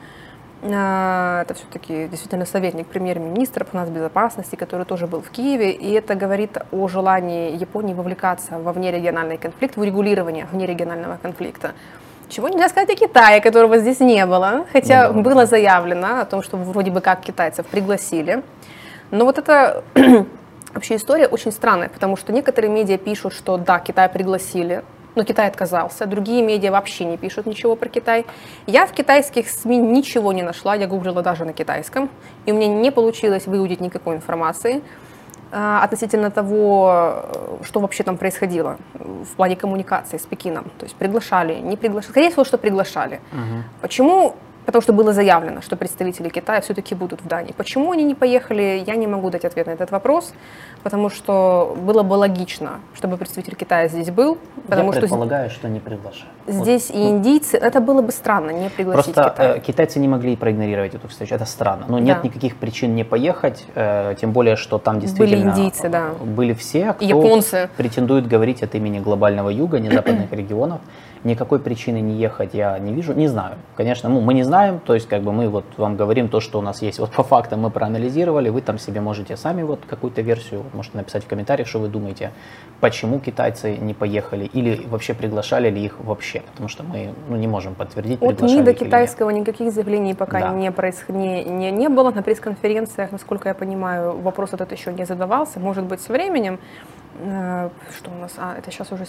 Э, 0.63 1.43
это 1.43 1.53
все-таки 1.53 2.09
действительно 2.09 2.45
советник 2.45 2.87
премьер-министра 2.87 3.63
по 3.63 3.77
безопасности, 3.85 4.57
который 4.57 4.85
тоже 4.85 5.07
был 5.07 5.21
в 5.21 5.29
Киеве. 5.29 5.71
И 5.71 5.93
это 5.93 6.15
говорит 6.15 6.57
о 6.73 6.89
желании 6.89 7.55
Японии 7.55 7.93
вовлекаться 7.93 8.59
во 8.59 8.73
внерегиональный 8.73 9.37
конфликт, 9.37 9.77
в 9.77 9.79
урегулирование 9.79 10.45
внерегионального 10.51 11.17
конфликта. 11.21 11.71
Чего 12.27 12.49
нельзя 12.49 12.67
сказать 12.67 12.89
о 12.89 12.95
Китае, 12.95 13.39
которого 13.39 13.77
здесь 13.77 14.01
не 14.01 14.25
было, 14.25 14.65
хотя 14.73 15.07
ну, 15.07 15.23
да. 15.23 15.29
было 15.29 15.45
заявлено 15.45 16.19
о 16.19 16.25
том, 16.25 16.43
что 16.43 16.57
вроде 16.57 16.91
бы 16.91 16.99
как 16.99 17.21
китайцев 17.21 17.65
пригласили. 17.65 18.43
Но 19.11 19.25
вот 19.25 19.37
эта 19.37 19.83
вообще 20.73 20.95
история 20.95 21.27
очень 21.27 21.51
странная, 21.51 21.89
потому 21.89 22.17
что 22.17 22.31
некоторые 22.33 22.71
медиа 22.71 22.97
пишут, 22.97 23.33
что 23.33 23.57
да, 23.57 23.79
Китай 23.79 24.09
пригласили, 24.09 24.83
но 25.15 25.23
Китай 25.23 25.47
отказался. 25.47 26.05
Другие 26.05 26.41
медиа 26.41 26.71
вообще 26.71 27.05
не 27.05 27.17
пишут 27.17 27.45
ничего 27.45 27.75
про 27.75 27.89
Китай. 27.89 28.25
Я 28.67 28.85
в 28.85 28.91
китайских 28.91 29.49
СМИ 29.49 29.77
ничего 29.77 30.33
не 30.33 30.43
нашла, 30.43 30.75
я 30.75 30.87
гуглила 30.87 31.21
даже 31.21 31.45
на 31.45 31.53
китайском, 31.53 32.09
и 32.45 32.51
у 32.51 32.55
меня 32.55 32.67
не 32.67 32.91
получилось 32.91 33.47
выудить 33.47 33.81
никакой 33.81 34.15
информации 34.15 34.81
а, 35.51 35.83
относительно 35.83 36.29
того, 36.29 37.25
что 37.63 37.79
вообще 37.79 38.03
там 38.03 38.17
происходило 38.17 38.77
в 38.93 39.35
плане 39.35 39.55
коммуникации 39.55 40.17
с 40.17 40.25
Пекином. 40.25 40.65
То 40.77 40.85
есть 40.85 40.95
приглашали, 40.95 41.55
не 41.55 41.75
приглашали. 41.75 42.11
Скорее 42.11 42.29
всего, 42.29 42.45
что 42.45 42.57
приглашали. 42.57 43.19
Угу. 43.33 43.63
Почему 43.81 44.35
Потому 44.65 44.81
что 44.81 44.93
было 44.93 45.13
заявлено, 45.13 45.61
что 45.61 45.75
представители 45.75 46.29
Китая 46.29 46.61
все-таки 46.61 46.95
будут 46.95 47.21
в 47.21 47.27
Дании. 47.27 47.53
Почему 47.53 47.91
они 47.91 48.03
не 48.03 48.15
поехали, 48.15 48.83
я 48.85 48.95
не 48.95 49.07
могу 49.07 49.29
дать 49.29 49.45
ответ 49.45 49.67
на 49.67 49.71
этот 49.71 49.91
вопрос, 49.91 50.33
потому 50.83 51.09
что 51.09 51.75
было 51.81 52.03
бы 52.03 52.13
логично, 52.13 52.79
чтобы 52.93 53.17
представитель 53.17 53.55
Китая 53.55 53.87
здесь 53.87 54.11
был. 54.11 54.37
Потому 54.67 54.87
я 54.87 54.91
что 54.91 55.01
предполагаю, 55.01 55.49
что 55.49 55.67
не 55.69 55.79
приглашают. 55.79 56.29
Здесь 56.47 56.89
вот. 56.89 56.97
и 56.97 57.09
индийцы, 57.09 57.57
это 57.57 57.79
было 57.79 58.01
бы 58.01 58.11
странно, 58.11 58.51
не 58.51 58.69
пригласить 58.69 59.13
Просто 59.13 59.31
Китай. 59.31 59.57
Э, 59.57 59.59
китайцы 59.59 59.99
не 59.99 60.07
могли 60.07 60.35
проигнорировать 60.35 60.93
эту 60.93 61.07
встречу, 61.07 61.35
это 61.35 61.45
странно. 61.45 61.85
Но 61.87 61.99
нет 61.99 62.19
да. 62.21 62.27
никаких 62.27 62.55
причин 62.55 62.95
не 62.95 63.03
поехать, 63.03 63.65
э, 63.75 64.15
тем 64.19 64.31
более, 64.31 64.55
что 64.55 64.77
там 64.77 64.99
действительно 64.99 65.51
были 65.51 65.61
индийцы, 65.61 65.89
да. 65.89 66.09
были 66.23 66.53
все, 66.53 66.93
кто 66.93 67.05
Японцы. 67.05 67.69
претендует 67.77 68.27
говорить 68.27 68.63
от 68.63 68.75
имени 68.75 68.99
глобального 68.99 69.49
юга, 69.49 69.79
не 69.79 69.89
западных 69.89 70.31
регионов. 70.31 70.81
Никакой 71.23 71.59
причины 71.59 71.99
не 71.99 72.15
ехать 72.15 72.53
я 72.53 72.79
не 72.79 72.93
вижу, 72.93 73.13
не 73.13 73.27
знаю. 73.27 73.55
Конечно, 73.75 74.09
ну, 74.09 74.21
мы 74.21 74.33
не 74.33 74.43
знаем, 74.43 74.79
то 74.79 74.93
есть 74.93 75.07
как 75.07 75.21
бы 75.21 75.33
мы 75.33 75.49
вот 75.49 75.65
вам 75.77 75.97
говорим 75.97 76.29
то, 76.29 76.39
что 76.39 76.59
у 76.59 76.61
нас 76.61 76.81
есть. 76.81 76.99
Вот 76.99 77.11
по 77.11 77.23
фактам 77.23 77.61
мы 77.61 77.71
проанализировали, 77.71 78.49
вы 78.49 78.61
там 78.61 78.79
себе 78.79 79.01
можете 79.01 79.35
сами 79.35 79.63
вот 79.63 79.79
какую-то 79.87 80.21
версию, 80.21 80.63
можете 80.73 80.97
написать 80.97 81.25
в 81.25 81.27
комментариях, 81.27 81.67
что 81.67 81.79
вы 81.79 81.89
думаете, 81.89 82.31
почему 82.79 83.19
китайцы 83.19 83.75
не 83.77 83.93
поехали 83.93 84.45
или 84.45 84.85
вообще 84.87 85.13
приглашали 85.13 85.69
ли 85.69 85.83
их 85.83 85.99
вообще, 85.99 86.41
потому 86.51 86.69
что 86.69 86.83
мы 86.83 87.13
ну, 87.27 87.35
не 87.35 87.47
можем 87.47 87.75
подтвердить, 87.75 88.21
От 88.21 88.41
МИДа 88.41 88.73
китайского 88.73 89.29
никаких 89.29 89.73
заявлений 89.73 90.13
пока 90.13 90.39
да. 90.39 90.49
не, 90.51 90.71
происход... 90.71 91.15
не, 91.15 91.43
не, 91.43 91.71
не 91.71 91.89
было 91.89 92.11
на 92.11 92.23
пресс-конференциях, 92.23 93.11
насколько 93.11 93.49
я 93.49 93.55
понимаю, 93.55 94.17
вопрос 94.19 94.53
этот 94.53 94.71
еще 94.71 94.93
не 94.93 95.05
задавался, 95.05 95.59
может 95.59 95.83
быть, 95.83 96.01
со 96.01 96.13
временем. 96.13 96.59
Э, 97.19 97.69
что 97.97 98.11
у 98.11 98.15
нас? 98.15 98.33
А, 98.37 98.55
это 98.57 98.71
сейчас 98.71 98.91
уже 98.91 99.05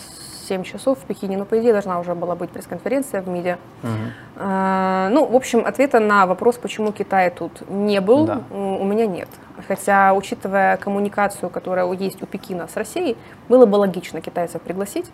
7 0.49 0.65
часов 0.65 0.99
в 0.99 1.03
Пекине, 1.05 1.39
но, 1.39 1.45
по 1.45 1.59
идее, 1.61 1.73
должна 1.73 2.01
уже 2.01 2.15
была 2.15 2.35
быть 2.35 2.51
пресс-конференция 2.51 3.23
в 3.23 3.29
МИДе. 3.29 3.59
Угу. 3.83 4.45
Ну, 4.45 5.27
в 5.27 5.37
общем, 5.37 5.65
ответа 5.65 6.01
на 6.01 6.27
вопрос, 6.27 6.57
почему 6.57 6.93
Китай 6.93 7.31
тут 7.31 7.69
не 7.69 8.01
был, 8.01 8.27
да. 8.27 8.41
у 8.51 8.85
меня 8.85 9.07
нет. 9.07 9.29
Хотя, 9.69 10.13
учитывая 10.15 10.77
коммуникацию, 10.77 11.51
которая 11.51 11.91
есть 11.93 12.23
у 12.23 12.27
Пекина 12.27 12.67
с 12.67 12.77
Россией, 12.77 13.17
было 13.49 13.67
бы 13.67 13.77
логично 13.77 14.21
китайцев 14.21 14.61
пригласить. 14.63 15.11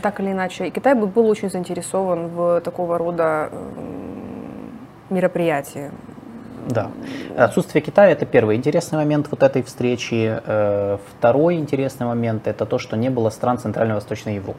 Так 0.00 0.20
или 0.20 0.32
иначе, 0.32 0.68
и 0.68 0.70
Китай 0.70 0.94
бы 0.94 1.06
был 1.06 1.28
очень 1.28 1.50
заинтересован 1.50 2.28
в 2.28 2.60
такого 2.60 2.98
рода 2.98 3.50
мероприятии. 5.10 5.90
Да. 6.68 6.90
Отсутствие 7.36 7.82
Китая– 7.82 8.10
это 8.12 8.26
первый 8.26 8.56
интересный 8.56 8.98
момент 8.98 9.28
вот 9.30 9.42
этой 9.42 9.62
встречи. 9.62 10.40
Э, 10.44 10.98
второй 11.16 11.56
интересный 11.56 12.06
момент– 12.06 12.42
это 12.46 12.66
то, 12.66 12.78
что 12.78 12.96
не 12.96 13.10
было 13.10 13.30
стран 13.30 13.58
Центрально-Восточной 13.58 14.36
Европы. 14.36 14.58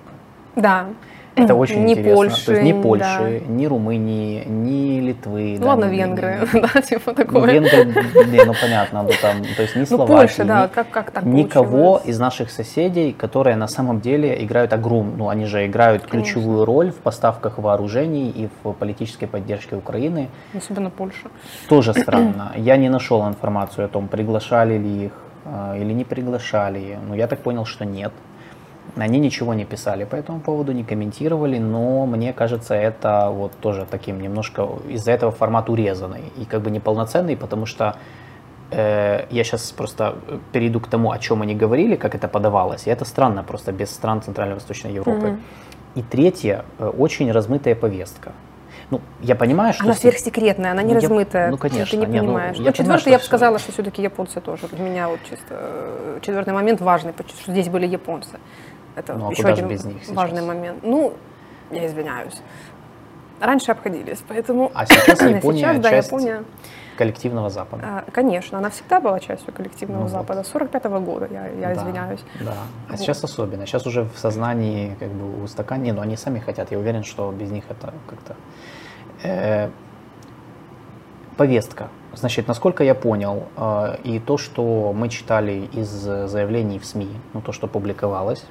Да. 0.55 0.87
Это 1.35 1.55
очень 1.55 1.85
ни 1.85 1.93
интересно. 1.93 2.15
Польши, 2.15 2.45
То 2.45 2.51
есть 2.51 2.63
ни 2.63 2.73
Польши, 2.73 3.41
да. 3.47 3.53
ни 3.53 3.65
Румынии, 3.65 4.43
ни 4.45 4.99
Литвы. 4.99 5.55
Ну, 5.57 5.63
да, 5.63 5.67
ладно, 5.69 5.85
ни, 5.85 5.95
венгры, 5.95 6.47
ни, 6.53 6.59
да, 6.73 6.81
типа. 6.81 7.13
Ну, 7.31 7.45
венгры, 7.45 7.85
не, 8.25 8.43
ну 8.43 8.53
понятно, 8.59 9.03
ну, 9.03 9.09
там, 9.21 9.41
то 9.55 9.61
есть 9.61 9.75
ни 9.75 9.81
ну, 9.81 9.85
Словакии, 9.85 10.13
Польша, 10.13 10.45
да, 10.45 10.67
как, 10.67 10.89
как 10.89 11.11
так 11.11 11.23
никого 11.23 12.01
из 12.03 12.19
наших 12.19 12.51
соседей, 12.51 13.13
которые 13.13 13.55
на 13.55 13.67
самом 13.67 14.01
деле 14.01 14.43
играют 14.43 14.73
огромную, 14.73 15.17
ну 15.17 15.29
они 15.29 15.45
же 15.45 15.65
играют 15.65 16.03
Конечно. 16.03 16.33
ключевую 16.33 16.65
роль 16.65 16.91
в 16.91 16.97
поставках 16.97 17.57
вооружений 17.57 18.29
и 18.29 18.49
в 18.63 18.73
политической 18.73 19.27
поддержке 19.27 19.75
Украины. 19.75 20.29
Особенно 20.53 20.89
Польша. 20.89 21.29
Тоже 21.69 21.93
странно. 22.01 22.51
Я 22.57 22.77
не 22.77 22.89
нашел 22.89 23.25
информацию 23.27 23.85
о 23.85 23.87
том, 23.87 24.07
приглашали 24.07 24.77
ли 24.77 25.05
их 25.05 25.11
э, 25.45 25.77
или 25.79 25.93
не 25.93 26.03
приглашали. 26.03 26.97
Ну, 27.07 27.15
я 27.15 27.27
так 27.27 27.39
понял, 27.39 27.65
что 27.65 27.85
нет. 27.85 28.11
Они 28.97 29.19
ничего 29.19 29.53
не 29.53 29.65
писали 29.65 30.03
по 30.03 30.15
этому 30.15 30.39
поводу, 30.39 30.73
не 30.73 30.83
комментировали, 30.83 31.59
но 31.59 32.05
мне 32.05 32.33
кажется, 32.33 32.73
это 32.75 33.29
вот 33.29 33.53
тоже 33.61 33.85
таким 33.89 34.21
немножко 34.21 34.67
из-за 34.89 35.11
этого 35.11 35.31
формат 35.31 35.69
урезанный 35.69 36.23
и 36.37 36.45
как 36.45 36.61
бы 36.61 36.71
неполноценный, 36.71 37.37
потому 37.37 37.65
что 37.65 37.95
э, 38.71 39.25
я 39.29 39.43
сейчас 39.43 39.71
просто 39.71 40.15
перейду 40.51 40.81
к 40.81 40.87
тому, 40.87 41.11
о 41.11 41.19
чем 41.19 41.41
они 41.41 41.55
говорили, 41.55 41.95
как 41.95 42.15
это 42.15 42.27
подавалось, 42.27 42.87
и 42.87 42.89
это 42.89 43.05
странно 43.05 43.43
просто 43.43 43.71
без 43.71 43.91
стран 43.91 44.21
Центрально-Восточной 44.21 44.93
Европы. 44.93 45.27
Mm-hmm. 45.27 45.39
И 45.95 46.01
третье, 46.01 46.65
э, 46.79 46.87
очень 46.87 47.31
размытая 47.31 47.75
повестка. 47.75 48.33
Ну, 48.91 48.99
я 49.21 49.35
понимаю, 49.35 49.73
что... 49.73 49.85
Она 49.85 49.93
сверхсекретная, 49.93 50.71
она 50.71 50.83
не 50.83 50.93
ну, 50.93 50.99
размытая. 50.99 51.45
Я, 51.45 51.51
ну, 51.51 51.57
конечно. 51.57 51.97
Ты 51.97 52.05
не 52.05 52.11
не, 52.11 52.21
ну, 52.21 52.27
понимаешь. 52.27 52.57
Ну, 52.57 52.63
я 52.63 52.71
ну, 52.71 52.75
четвертый, 52.75 53.11
я 53.11 53.17
бы 53.19 53.23
сказала, 53.23 53.57
что 53.57 53.71
все-таки 53.71 54.01
японцы 54.01 54.41
тоже. 54.41 54.67
Для 54.67 54.83
меня 54.83 55.07
вот 55.07 55.19
чисто 55.29 55.45
э, 55.49 56.19
четвертый 56.21 56.53
момент 56.53 56.81
важный, 56.81 57.13
что 57.13 57.51
здесь 57.51 57.69
были 57.69 57.87
японцы. 57.87 58.37
Это 58.95 59.13
ну, 59.13 59.29
а 59.29 59.31
еще 59.31 59.47
один 59.47 59.67
без 59.67 59.83
них 59.85 59.97
важный 60.09 60.41
момент. 60.41 60.83
Ну, 60.83 61.13
я 61.71 61.85
извиняюсь. 61.87 62.41
Раньше 63.39 63.71
обходились, 63.71 64.23
поэтому... 64.27 64.71
А 64.73 64.85
сейчас 64.85 65.19
Япония 65.29 65.59
сейчас, 65.61 65.79
да, 65.79 65.89
часть 65.89 66.07
Япония... 66.09 66.43
коллективного 66.95 67.49
Запада. 67.49 67.83
А, 67.83 68.11
конечно, 68.11 68.59
она 68.59 68.69
всегда 68.69 69.01
была 69.01 69.19
частью 69.19 69.51
коллективного 69.51 70.03
ну, 70.03 70.09
Запада. 70.09 70.43
С 70.43 70.47
45 70.49 70.85
-го 70.85 71.03
года, 71.03 71.27
я, 71.31 71.47
я 71.47 71.73
да, 71.73 71.73
извиняюсь. 71.73 72.19
Да, 72.39 72.53
а 72.87 72.91
вот. 72.91 72.99
сейчас 72.99 73.23
особенно. 73.23 73.65
Сейчас 73.65 73.87
уже 73.87 74.03
в 74.03 74.17
сознании 74.17 74.95
как 74.99 75.09
бы 75.09 75.43
устаканили, 75.43 75.91
но 75.91 76.01
они 76.01 76.17
сами 76.17 76.37
хотят. 76.39 76.71
Я 76.71 76.77
уверен, 76.77 77.03
что 77.03 77.31
без 77.31 77.49
них 77.49 77.63
это 77.69 77.93
как-то... 78.07 78.35
Э, 79.23 79.69
повестка. 81.37 81.87
Значит, 82.13 82.47
насколько 82.47 82.83
я 82.83 82.93
понял, 82.93 83.47
э, 83.57 83.95
и 84.03 84.19
то, 84.19 84.37
что 84.37 84.93
мы 84.93 85.09
читали 85.09 85.67
из 85.73 85.89
заявлений 85.89 86.77
в 86.77 86.85
СМИ, 86.85 87.09
ну 87.33 87.41
то, 87.41 87.53
что 87.53 87.67
публиковалось, 87.67 88.45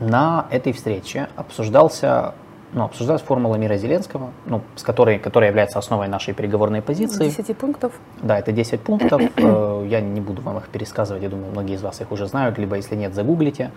на 0.00 0.46
этой 0.50 0.72
встрече 0.72 1.28
обсуждался, 1.36 2.34
ну, 2.72 2.84
обсуждалась 2.84 3.22
формула 3.22 3.56
мира 3.56 3.76
Зеленского, 3.76 4.30
ну, 4.46 4.62
с 4.76 4.82
которой, 4.82 5.18
которая 5.18 5.50
является 5.50 5.78
основой 5.78 6.08
нашей 6.08 6.34
переговорной 6.34 6.82
позиции. 6.82 7.24
10 7.24 7.56
пунктов. 7.56 7.92
Да, 8.22 8.38
это 8.38 8.52
10 8.52 8.80
пунктов. 8.80 9.22
Э, 9.36 9.86
я 9.88 10.00
не 10.00 10.20
буду 10.20 10.42
вам 10.42 10.58
их 10.58 10.68
пересказывать, 10.68 11.22
я 11.22 11.28
думаю, 11.28 11.50
многие 11.50 11.74
из 11.74 11.82
вас 11.82 12.00
их 12.00 12.12
уже 12.12 12.26
знают, 12.26 12.58
либо 12.58 12.76
если 12.76 12.96
нет, 12.96 13.14
загуглите. 13.14 13.70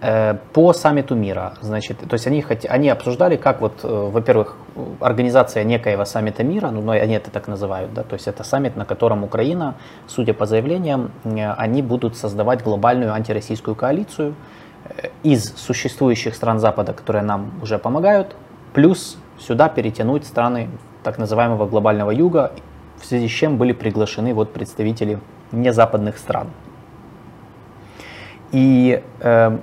Э, 0.00 0.36
по 0.52 0.72
саммиту 0.72 1.16
мира, 1.16 1.54
значит, 1.60 1.98
то 1.98 2.14
есть 2.14 2.26
они, 2.26 2.44
они 2.68 2.88
обсуждали, 2.88 3.36
как 3.36 3.60
вот, 3.60 3.80
э, 3.82 4.10
во-первых, 4.12 4.56
организация 5.00 5.64
некоего 5.64 6.04
саммита 6.04 6.44
мира, 6.44 6.70
ну, 6.70 6.88
они 6.92 7.14
это 7.14 7.32
так 7.32 7.48
называют, 7.48 7.92
да, 7.92 8.04
то 8.04 8.14
есть 8.14 8.28
это 8.28 8.44
саммит, 8.44 8.76
на 8.76 8.84
котором 8.84 9.24
Украина, 9.24 9.74
судя 10.06 10.34
по 10.34 10.46
заявлениям, 10.46 11.10
они 11.24 11.82
будут 11.82 12.16
создавать 12.16 12.62
глобальную 12.62 13.12
антироссийскую 13.12 13.74
коалицию, 13.74 14.36
из 15.22 15.54
существующих 15.56 16.34
стран 16.34 16.58
Запада, 16.58 16.92
которые 16.92 17.22
нам 17.22 17.52
уже 17.62 17.78
помогают, 17.78 18.36
плюс 18.72 19.18
сюда 19.38 19.68
перетянуть 19.68 20.26
страны 20.26 20.68
так 21.02 21.18
называемого 21.18 21.66
глобального 21.66 22.10
юга, 22.10 22.52
в 23.00 23.04
связи 23.04 23.28
с 23.28 23.30
чем 23.30 23.58
были 23.58 23.72
приглашены 23.72 24.34
вот 24.34 24.52
представители 24.52 25.18
незападных 25.52 26.18
стран. 26.18 26.48
И 28.50 29.02
э, 29.20 29.58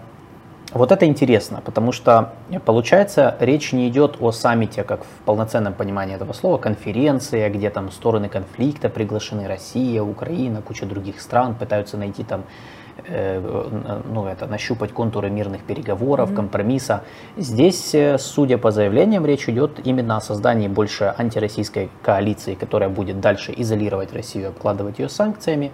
вот 0.71 0.91
это 0.91 1.05
интересно, 1.05 1.61
потому 1.65 1.91
что 1.91 2.33
получается 2.65 3.35
речь 3.39 3.73
не 3.73 3.89
идет 3.89 4.17
о 4.21 4.31
саммите, 4.31 4.83
как 4.83 5.03
в 5.03 5.25
полноценном 5.25 5.73
понимании 5.73 6.15
этого 6.15 6.33
слова, 6.33 6.57
конференция, 6.57 7.49
где 7.49 7.69
там 7.69 7.91
стороны 7.91 8.29
конфликта 8.29 8.89
приглашены 8.89 9.47
Россия, 9.47 10.01
Украина, 10.01 10.61
куча 10.61 10.85
других 10.85 11.19
стран, 11.19 11.55
пытаются 11.55 11.97
найти 11.97 12.23
там 12.23 12.43
Э, 12.43 12.74
ну, 13.07 14.25
это, 14.25 14.47
нащупать 14.47 14.91
контуры 14.91 15.29
мирных 15.29 15.63
переговоров, 15.63 16.31
mm-hmm. 16.31 16.35
компромисса. 16.35 17.03
Здесь, 17.37 17.93
э, 17.93 18.17
судя 18.17 18.57
по 18.57 18.71
заявлениям, 18.71 19.25
речь 19.25 19.49
идет 19.49 19.85
именно 19.85 20.17
о 20.17 20.21
создании 20.21 20.67
больше 20.67 21.13
антироссийской 21.17 21.89
коалиции, 22.01 22.55
которая 22.55 22.89
будет 22.89 23.19
дальше 23.19 23.53
изолировать 23.55 24.13
Россию, 24.13 24.49
обкладывать 24.49 24.99
ее 24.99 25.09
санкциями. 25.09 25.71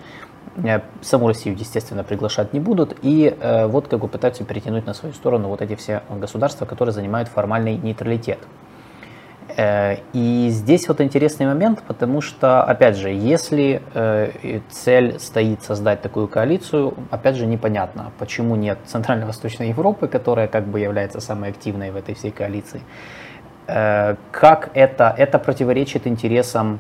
Э, 0.57 0.81
саму 1.01 1.27
Россию, 1.27 1.55
естественно, 1.57 2.03
приглашать 2.03 2.53
не 2.53 2.59
будут. 2.59 2.97
И 3.01 3.35
э, 3.39 3.67
вот 3.67 3.87
как 3.87 3.99
бы 3.99 4.07
пытаются 4.07 4.43
перетянуть 4.43 4.85
на 4.85 4.93
свою 4.93 5.13
сторону 5.13 5.47
вот 5.47 5.61
эти 5.61 5.75
все 5.75 6.03
государства, 6.09 6.65
которые 6.65 6.93
занимают 6.93 7.29
формальный 7.29 7.77
нейтралитет. 7.77 8.39
Э, 9.57 9.97
и 10.13 10.49
здесь 10.49 10.87
вот 10.87 11.01
интересный 11.01 11.45
момент, 11.45 11.83
потому 11.87 12.21
что, 12.21 12.63
опять 12.63 12.95
же, 12.97 13.09
если 13.09 13.81
э, 13.93 14.59
цель 14.69 15.19
стоит 15.19 15.63
создать 15.63 16.01
такую 16.01 16.27
коалицию, 16.27 16.93
опять 17.09 17.35
же, 17.35 17.45
непонятно, 17.45 18.11
почему 18.19 18.55
нет 18.55 18.77
Центрально-Восточной 18.85 19.69
Европы, 19.69 20.07
которая 20.07 20.47
как 20.47 20.65
бы 20.65 20.79
является 20.79 21.19
самой 21.19 21.49
активной 21.49 21.91
в 21.91 21.95
этой 21.95 22.15
всей 22.15 22.31
коалиции. 22.31 22.81
Э, 23.67 24.15
как 24.31 24.71
это, 24.73 25.13
это 25.17 25.39
противоречит 25.39 26.07
интересам 26.07 26.79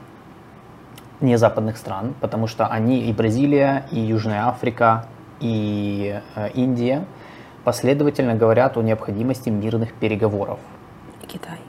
не 1.19 1.37
западных 1.37 1.77
стран, 1.77 2.13
потому 2.19 2.47
что 2.47 2.67
они 2.67 3.01
и 3.01 3.13
Бразилия, 3.13 3.85
и 3.91 3.99
Южная 3.99 4.47
Африка, 4.47 5.05
и 5.39 6.19
Индия 6.53 7.05
последовательно 7.63 8.35
говорят 8.35 8.77
о 8.77 8.81
необходимости 8.81 9.49
мирных 9.49 9.93
переговоров. 9.93 10.59
Китай. 11.27 11.59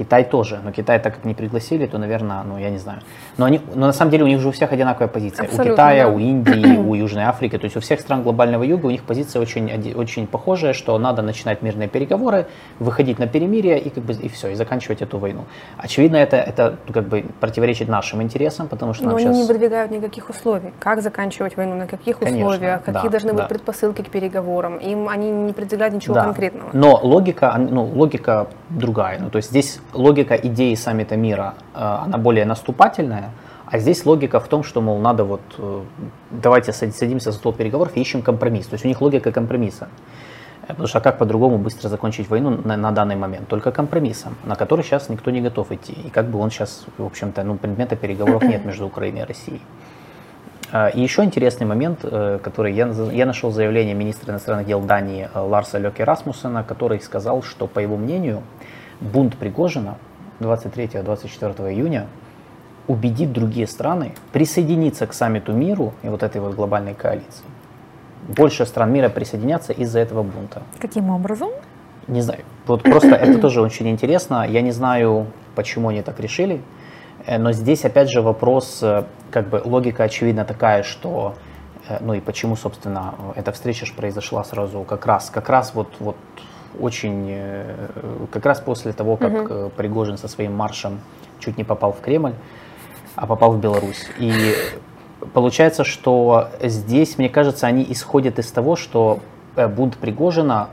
Китай 0.00 0.24
тоже, 0.24 0.60
но 0.64 0.72
Китай 0.72 0.98
так 0.98 1.16
как 1.16 1.26
не 1.26 1.34
пригласили, 1.34 1.84
то, 1.84 1.98
наверное, 1.98 2.42
ну 2.42 2.56
я 2.56 2.70
не 2.70 2.78
знаю. 2.78 3.00
Но, 3.36 3.44
они, 3.44 3.60
но 3.74 3.86
на 3.86 3.92
самом 3.92 4.10
деле 4.10 4.24
у 4.24 4.28
них 4.28 4.40
же 4.40 4.48
у 4.48 4.50
всех 4.50 4.72
одинаковая 4.72 5.08
позиция. 5.08 5.44
Абсолютно, 5.44 5.72
у 5.72 5.74
Китая, 5.74 6.04
да. 6.06 6.10
у 6.10 6.18
Индии, 6.18 6.76
у 6.88 6.94
Южной 6.94 7.24
Африки, 7.24 7.58
то 7.58 7.66
есть 7.66 7.76
у 7.76 7.80
всех 7.80 8.00
стран 8.00 8.22
глобального 8.22 8.62
юга 8.62 8.86
у 8.86 8.90
них 8.90 9.02
позиция 9.02 9.42
очень, 9.42 9.94
очень 9.94 10.26
похожая, 10.26 10.72
что 10.72 10.98
надо 10.98 11.20
начинать 11.20 11.60
мирные 11.60 11.86
переговоры, 11.88 12.46
выходить 12.78 13.18
на 13.18 13.26
перемирие 13.26 13.78
и 13.78 13.90
как 13.90 14.04
бы 14.04 14.14
и 14.14 14.28
все, 14.30 14.48
и 14.48 14.54
заканчивать 14.54 15.02
эту 15.02 15.18
войну. 15.18 15.44
Очевидно, 15.76 16.16
это, 16.16 16.36
это 16.38 16.78
ну, 16.88 16.94
как 16.94 17.06
бы 17.06 17.26
противоречит 17.38 17.88
нашим 17.88 18.22
интересам, 18.22 18.68
потому 18.68 18.94
что 18.94 19.04
Но 19.04 19.10
нам 19.10 19.16
они 19.18 19.26
сейчас... 19.26 19.36
не 19.36 19.52
выдвигают 19.52 19.90
никаких 19.90 20.30
условий. 20.30 20.72
Как 20.78 21.02
заканчивать 21.02 21.58
войну, 21.58 21.74
на 21.74 21.86
каких 21.86 22.18
Конечно, 22.18 22.46
условиях, 22.46 22.84
какие 22.84 23.02
да, 23.02 23.08
должны 23.10 23.32
быть 23.32 23.42
да. 23.42 23.48
предпосылки 23.48 24.00
к 24.00 24.08
переговорам. 24.08 24.78
Им 24.78 25.10
они 25.10 25.30
не 25.30 25.52
предъявляют 25.52 25.94
ничего 25.94 26.14
Да. 26.14 26.24
конкретного. 26.24 26.70
Но 26.72 26.98
логика, 27.02 27.54
ну, 27.58 27.84
логика 27.84 28.46
другая. 28.70 29.18
Ну, 29.20 29.28
то 29.28 29.36
есть 29.36 29.50
здесь 29.50 29.80
логика 29.92 30.34
идеи 30.34 30.74
саммита 30.74 31.16
мира, 31.16 31.54
э, 31.74 31.78
она 31.78 32.18
более 32.18 32.44
наступательная, 32.44 33.30
а 33.66 33.78
здесь 33.78 34.04
логика 34.06 34.40
в 34.40 34.48
том, 34.48 34.62
что, 34.64 34.80
мол, 34.80 34.98
надо 34.98 35.24
вот, 35.24 35.40
э, 35.58 35.82
давайте 36.30 36.72
сад- 36.72 36.94
садимся 36.94 37.30
за 37.30 37.38
стол 37.38 37.52
переговоров 37.52 37.96
и 37.96 38.00
ищем 38.00 38.22
компромисс. 38.22 38.66
То 38.66 38.74
есть 38.74 38.84
у 38.84 38.88
них 38.88 39.00
логика 39.00 39.32
компромисса. 39.32 39.88
Э, 40.62 40.66
Потому 40.68 40.86
что 40.88 41.00
как 41.00 41.18
по-другому 41.18 41.58
быстро 41.58 41.88
закончить 41.88 42.28
войну 42.30 42.58
на, 42.64 42.76
на 42.76 42.90
данный 42.92 43.16
момент? 43.16 43.48
Только 43.48 43.72
компромиссом, 43.72 44.36
на 44.44 44.54
который 44.56 44.84
сейчас 44.84 45.08
никто 45.08 45.30
не 45.30 45.40
готов 45.40 45.72
идти. 45.72 45.92
И 45.92 46.10
как 46.10 46.26
бы 46.26 46.38
он 46.38 46.50
сейчас, 46.50 46.84
в 46.98 47.04
общем-то, 47.04 47.42
ну, 47.44 47.56
предмета 47.56 47.96
переговоров 47.96 48.42
нет 48.42 48.64
между 48.64 48.86
Украиной 48.86 49.20
и 49.20 49.24
Россией. 49.24 49.62
А, 50.72 50.88
И 50.88 51.00
еще 51.00 51.24
интересный 51.24 51.66
момент, 51.66 52.00
который 52.02 52.72
я, 52.72 52.86
я 53.12 53.26
нашел 53.26 53.50
заявление 53.50 53.94
министра 53.94 54.30
иностранных 54.32 54.66
дел 54.66 54.80
Дании 54.80 55.28
Ларса 55.34 55.78
Лёке 55.78 56.04
Расмуссена, 56.04 56.62
который 56.62 57.00
сказал, 57.00 57.42
что, 57.42 57.66
по 57.66 57.80
его 57.80 57.96
мнению, 57.96 58.42
бунт 59.00 59.36
Пригожина 59.36 59.96
23-24 60.40 61.72
июня 61.72 62.06
убедит 62.86 63.32
другие 63.32 63.66
страны 63.66 64.14
присоединиться 64.32 65.06
к 65.06 65.12
саммиту 65.12 65.52
миру 65.52 65.94
и 66.02 66.08
вот 66.08 66.22
этой 66.22 66.40
вот 66.40 66.54
глобальной 66.54 66.94
коалиции. 66.94 67.44
Больше 68.28 68.66
стран 68.66 68.92
мира 68.92 69.08
присоединятся 69.08 69.72
из-за 69.72 70.00
этого 70.00 70.22
бунта. 70.22 70.62
Каким 70.80 71.10
образом? 71.10 71.50
Не 72.06 72.20
знаю. 72.20 72.44
Вот 72.66 72.82
просто 72.82 73.08
это 73.14 73.38
тоже 73.38 73.60
очень 73.60 73.88
интересно. 73.88 74.46
Я 74.48 74.62
не 74.62 74.72
знаю, 74.72 75.26
почему 75.54 75.88
они 75.88 76.02
так 76.02 76.18
решили. 76.20 76.60
Э, 77.26 77.38
Но 77.38 77.52
здесь 77.52 77.84
опять 77.84 78.10
же 78.10 78.22
вопрос, 78.22 78.80
э, 78.82 79.04
как 79.30 79.48
бы 79.48 79.62
логика 79.64 80.04
очевидно 80.04 80.44
такая, 80.44 80.82
что 80.82 81.34
э, 81.88 81.98
ну 82.00 82.14
и 82.14 82.20
почему, 82.20 82.56
собственно, 82.56 83.14
эта 83.36 83.52
встреча 83.52 83.86
ж 83.86 83.92
произошла 83.92 84.44
сразу 84.44 84.82
как 84.82 85.06
раз, 85.06 85.30
как 85.30 85.48
раз 85.48 85.74
вот, 85.74 85.88
вот 86.00 86.16
очень, 86.78 87.26
э, 87.30 87.88
как 88.30 88.46
раз 88.46 88.60
после 88.60 88.92
того, 88.92 89.16
как 89.16 89.50
э, 89.50 89.70
Пригожин 89.76 90.18
со 90.18 90.28
своим 90.28 90.54
маршем 90.54 91.00
чуть 91.38 91.58
не 91.58 91.64
попал 91.64 91.92
в 91.92 92.00
Кремль, 92.00 92.34
а 93.16 93.26
попал 93.26 93.52
в 93.52 93.60
Беларусь. 93.60 94.06
И 94.18 94.54
получается, 95.32 95.84
что 95.84 96.48
здесь, 96.62 97.18
мне 97.18 97.28
кажется, 97.28 97.66
они 97.66 97.86
исходят 97.88 98.38
из 98.38 98.50
того, 98.50 98.76
что 98.76 99.20
э, 99.56 99.66
бунт 99.68 99.96
Пригожина 99.96 100.68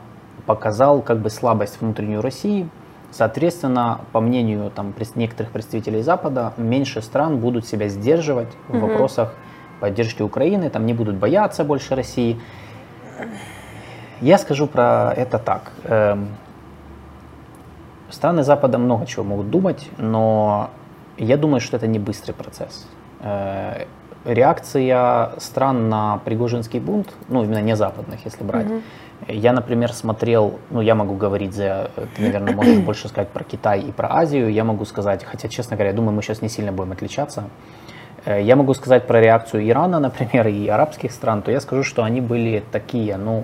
показал 0.46 1.02
как 1.02 1.20
бы 1.20 1.30
слабость 1.30 1.82
внутреннюю 1.82 2.22
России. 2.22 2.70
Соответственно, 3.12 4.02
по 4.12 4.20
мнению 4.20 4.70
там, 4.70 4.94
некоторых 5.16 5.52
представителей 5.52 6.02
Запада, 6.02 6.54
меньше 6.58 7.02
стран 7.02 7.38
будут 7.38 7.66
себя 7.66 7.88
сдерживать 7.88 8.50
в 8.68 8.80
вопросах 8.80 9.34
поддержки 9.80 10.22
Украины, 10.22 10.70
там 10.70 10.86
не 10.86 10.94
будут 10.94 11.16
бояться 11.16 11.64
больше 11.64 11.96
России. 11.96 12.40
Я 14.22 14.38
скажу 14.38 14.68
про 14.68 15.14
это 15.16 15.38
так. 15.40 15.72
Эм, 15.84 16.30
Страны 18.10 18.44
Запада 18.44 18.78
много 18.78 19.06
чего 19.06 19.24
могут 19.26 19.50
думать, 19.50 19.90
но 19.98 20.70
я 21.18 21.38
думаю, 21.38 21.60
что 21.60 21.76
это 21.78 21.88
не 21.88 22.00
быстрый 22.00 22.32
процесс. 22.32 22.88
Э, 23.20 23.86
Реакция 24.26 25.32
стран 25.38 25.88
на 25.90 26.18
Пригожинский 26.26 26.80
бунт, 26.80 27.14
ну 27.30 27.44
именно 27.44 27.62
не 27.62 27.76
западных, 27.76 28.26
если 28.26 28.44
брать. 28.44 28.68
Я, 29.28 29.54
например, 29.54 29.94
смотрел, 29.94 30.60
ну 30.70 30.82
я 30.82 30.96
могу 30.96 31.16
говорить 31.16 31.54
за, 31.54 31.92
ты, 32.16 32.22
наверное, 32.24 32.54
можешь 32.54 32.80
больше 32.86 33.08
сказать 33.08 33.30
про 33.30 33.44
Китай 33.44 33.82
и 33.82 33.92
про 33.92 34.14
Азию. 34.14 34.52
Я 34.52 34.64
могу 34.64 34.86
сказать, 34.86 35.24
хотя, 35.24 35.48
честно 35.48 35.76
говоря, 35.78 35.92
я 35.92 35.96
думаю, 35.96 36.14
мы 36.14 36.22
сейчас 36.22 36.42
не 36.42 36.50
сильно 36.50 36.72
будем 36.72 36.92
отличаться. 36.92 37.46
Э, 38.26 38.42
Я 38.42 38.56
могу 38.56 38.74
сказать 38.74 39.08
про 39.08 39.22
реакцию 39.22 39.68
Ирана, 39.68 40.00
например, 40.08 40.48
и 40.48 40.68
арабских 40.68 41.12
стран, 41.12 41.42
то 41.42 41.52
я 41.52 41.62
скажу, 41.62 41.84
что 41.84 42.04
они 42.04 42.20
были 42.22 42.64
такие, 42.72 43.18
ну, 43.18 43.44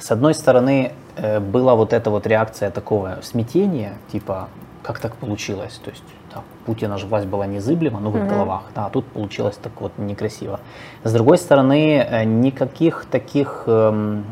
с 0.00 0.10
одной 0.10 0.34
стороны, 0.34 0.92
э, 1.16 1.40
была 1.40 1.74
вот 1.74 1.92
эта 1.92 2.10
вот 2.10 2.26
реакция 2.26 2.70
такого 2.70 3.18
смятения, 3.22 3.92
типа, 4.10 4.48
как 4.82 4.98
так 4.98 5.14
получилось? 5.16 5.80
То 5.84 5.90
есть, 5.90 6.02
да, 6.34 6.42
Путина 6.64 6.96
же 6.96 7.06
власть 7.06 7.26
была 7.26 7.46
незыблема, 7.46 8.00
ну, 8.00 8.10
в 8.10 8.16
их 8.16 8.26
головах, 8.26 8.62
да, 8.74 8.86
а 8.86 8.90
тут 8.90 9.04
получилось 9.06 9.56
так 9.62 9.72
вот 9.80 9.92
некрасиво. 9.98 10.60
С 11.04 11.12
другой 11.12 11.36
стороны, 11.38 11.98
э, 11.98 12.24
никаких 12.24 13.04
таких, 13.10 13.64
эм, 13.66 14.24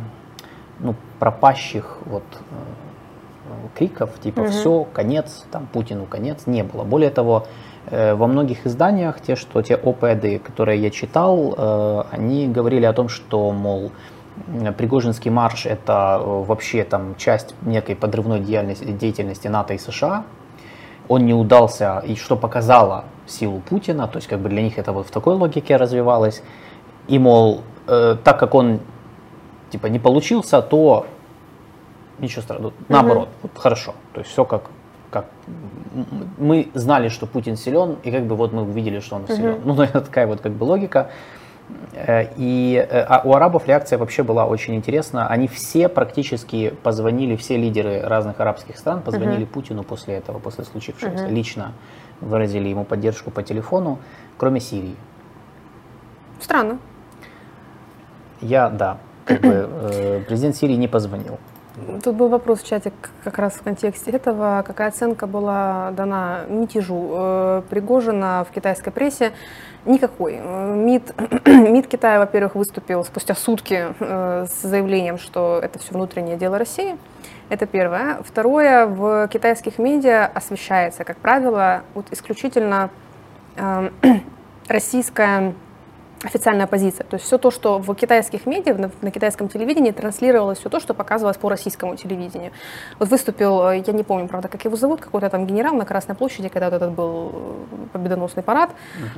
ну, 0.80 0.94
пропащих 1.18 1.98
вот 2.06 2.24
э, 2.32 3.68
криков, 3.76 4.10
типа, 4.20 4.48
все, 4.48 4.86
конец, 4.92 5.44
там, 5.50 5.66
Путину 5.66 6.06
конец, 6.06 6.46
не 6.46 6.62
было. 6.62 6.84
Более 6.84 7.10
того, 7.10 7.46
э, 7.90 8.14
во 8.14 8.26
многих 8.26 8.66
изданиях, 8.66 9.20
те, 9.20 9.36
что 9.36 9.60
те 9.62 9.74
ОПЭДы, 9.74 10.38
которые 10.38 10.80
я 10.80 10.90
читал, 10.90 11.54
э, 11.56 12.02
они 12.10 12.48
говорили 12.48 12.86
о 12.86 12.92
том, 12.94 13.08
что, 13.08 13.52
мол, 13.52 13.92
Пригожинский 14.76 15.30
марш 15.30 15.66
это 15.66 16.18
э, 16.20 16.44
вообще 16.44 16.84
там 16.84 17.16
часть 17.16 17.54
некой 17.62 17.96
подрывной 17.96 18.40
деятельности, 18.40 18.84
деятельности 18.84 19.48
НАТО 19.48 19.74
и 19.74 19.78
США. 19.78 20.24
Он 21.08 21.24
не 21.24 21.34
удался, 21.34 22.02
и 22.06 22.16
что 22.16 22.36
показало 22.36 23.04
силу 23.26 23.60
Путина, 23.60 24.06
то 24.08 24.16
есть 24.18 24.28
как 24.28 24.40
бы 24.40 24.48
для 24.48 24.62
них 24.62 24.78
это 24.78 24.92
вот 24.92 25.06
в 25.06 25.10
такой 25.10 25.34
логике 25.34 25.76
развивалось. 25.76 26.42
И 27.06 27.18
мол, 27.18 27.62
э, 27.86 28.16
так 28.22 28.38
как 28.38 28.54
он 28.54 28.80
типа 29.70 29.86
не 29.86 29.98
получился, 29.98 30.62
то 30.62 31.06
ничего 32.18 32.42
страшного. 32.42 32.72
Наоборот, 32.88 33.28
вот 33.42 33.52
хорошо. 33.56 33.94
То 34.12 34.20
есть 34.20 34.30
все 34.30 34.44
как, 34.44 34.64
как 35.10 35.26
мы 36.38 36.68
знали, 36.74 37.08
что 37.08 37.26
Путин 37.26 37.56
силен, 37.56 37.96
и 38.02 38.10
как 38.10 38.26
бы 38.26 38.36
вот 38.36 38.52
мы 38.52 38.62
увидели, 38.62 39.00
что 39.00 39.16
он 39.16 39.26
силен. 39.26 39.60
Ну, 39.64 39.74
это 39.82 40.00
такая 40.00 40.26
вот 40.26 40.40
как 40.40 40.52
бы 40.52 40.64
логика. 40.64 41.10
Э, 41.92 42.26
И 42.36 42.76
э, 42.76 43.00
а 43.02 43.22
у 43.24 43.34
арабов 43.34 43.66
реакция 43.66 43.98
вообще 43.98 44.22
была 44.22 44.46
очень 44.46 44.74
интересна. 44.74 45.26
Они 45.28 45.48
все 45.48 45.88
практически 45.88 46.74
позвонили, 46.82 47.36
все 47.36 47.56
лидеры 47.56 48.00
разных 48.00 48.40
арабских 48.40 48.78
стран 48.78 49.02
позвонили 49.02 49.44
Путину 49.44 49.82
после 49.82 50.14
этого, 50.14 50.38
после 50.38 50.64
случившегося. 50.64 51.26
Лично 51.26 51.72
выразили 52.20 52.68
ему 52.68 52.84
поддержку 52.84 53.30
по 53.30 53.42
телефону, 53.42 53.98
кроме 54.36 54.60
Сирии. 54.60 54.96
Странно. 56.40 56.78
Я, 58.40 58.68
да, 58.68 58.98
как 59.24 59.40
бы 59.40 59.68
э, 59.70 60.20
президент 60.26 60.56
Сирии 60.56 60.74
не 60.76 60.88
позвонил. 60.88 61.38
Тут 62.02 62.16
был 62.16 62.28
вопрос 62.28 62.60
в 62.60 62.66
чате 62.66 62.92
как 63.22 63.38
раз 63.38 63.54
в 63.54 63.62
контексте 63.62 64.10
этого. 64.10 64.64
Какая 64.66 64.88
оценка 64.88 65.26
была 65.26 65.92
дана 65.92 66.40
мятежу 66.48 67.10
э, 67.12 67.62
Пригожина 67.70 68.44
в 68.48 68.52
китайской 68.52 68.90
прессе? 68.90 69.32
Никакой. 69.88 70.38
Э, 70.38 70.74
МИД, 70.74 71.14
МИД 71.46 71.86
Китая, 71.86 72.18
во-первых, 72.18 72.54
выступил 72.54 73.04
спустя 73.04 73.34
сутки 73.34 73.86
э, 73.98 74.46
с 74.46 74.60
заявлением, 74.60 75.16
что 75.16 75.58
это 75.62 75.78
все 75.78 75.94
внутреннее 75.94 76.36
дело 76.36 76.58
России. 76.58 76.98
Это 77.48 77.64
первое. 77.64 78.18
Второе, 78.22 78.84
в 78.84 79.28
китайских 79.28 79.78
медиа 79.78 80.26
освещается, 80.26 81.04
как 81.04 81.16
правило, 81.16 81.84
вот 81.94 82.04
исключительно 82.10 82.90
э, 83.56 83.88
российская 84.68 85.54
официальная 86.24 86.66
позиция. 86.66 87.04
То 87.04 87.14
есть 87.14 87.26
все 87.26 87.38
то, 87.38 87.50
что 87.50 87.78
в 87.78 87.94
китайских 87.94 88.46
медиа, 88.46 88.74
на, 88.74 88.90
на 89.02 89.10
китайском 89.10 89.48
телевидении 89.48 89.92
транслировалось, 89.92 90.58
все 90.58 90.68
то, 90.68 90.80
что 90.80 90.94
показывалось 90.94 91.36
по 91.36 91.48
российскому 91.48 91.96
телевидению. 91.96 92.52
Вот 92.98 93.08
выступил, 93.08 93.68
э, 93.68 93.82
я 93.86 93.92
не 93.92 94.02
помню, 94.02 94.28
правда, 94.28 94.48
как 94.48 94.64
его 94.64 94.76
зовут, 94.76 95.00
какой-то 95.00 95.30
там 95.30 95.46
генерал 95.46 95.74
на 95.74 95.84
Красной 95.84 96.14
площади, 96.14 96.48
когда 96.48 96.70
вот 96.70 96.76
этот 96.76 96.92
был 96.92 97.32
э, 97.32 97.86
победоносный 97.92 98.42
парад, 98.42 98.70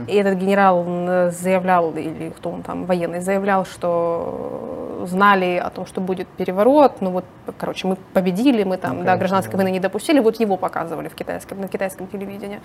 и 0.06 0.14
этот 0.14 0.38
генерал 0.38 1.30
заявлял, 1.30 1.92
или 1.92 2.30
кто 2.30 2.50
он 2.50 2.62
там, 2.62 2.84
военный, 2.84 3.20
заявлял, 3.20 3.64
что 3.64 5.06
знали 5.06 5.56
о 5.56 5.70
том, 5.70 5.86
что 5.86 6.00
будет 6.00 6.28
переворот, 6.28 7.00
ну 7.00 7.10
вот, 7.10 7.24
короче, 7.58 7.88
мы 7.88 7.96
победили, 8.12 8.64
мы 8.64 8.76
там, 8.76 8.98
Ну, 8.98 9.04
да, 9.04 9.16
гражданской 9.16 9.52
да. 9.52 9.58
войны 9.58 9.70
не 9.72 9.80
допустили, 9.80 10.20
вот 10.20 10.38
его 10.40 10.56
показывали 10.56 11.08
в 11.08 11.14
китайском, 11.14 11.60
на 11.60 11.68
китайском 11.68 12.06
телевидении. 12.06 12.60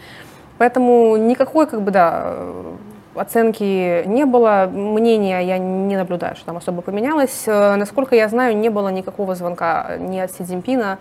Поэтому 0.57 1.17
никакой, 1.17 1.67
как 1.67 1.81
бы, 1.81 1.91
да, 1.91 2.23
э, 2.25 2.75
оценки 3.15 4.05
не 4.05 4.25
было, 4.25 4.69
мнения 4.71 5.41
я 5.41 5.57
не 5.57 5.95
наблюдаю, 5.95 6.35
что 6.35 6.45
там 6.45 6.57
особо 6.57 6.81
поменялось. 6.81 7.43
Э, 7.47 7.75
Насколько 7.75 8.15
я 8.15 8.27
знаю, 8.29 8.57
не 8.57 8.69
было 8.69 8.89
никакого 8.89 9.35
звонка 9.35 9.97
ни 9.99 10.19
от 10.19 10.31
Си 10.31 10.43
Цзиньпина, 10.43 10.97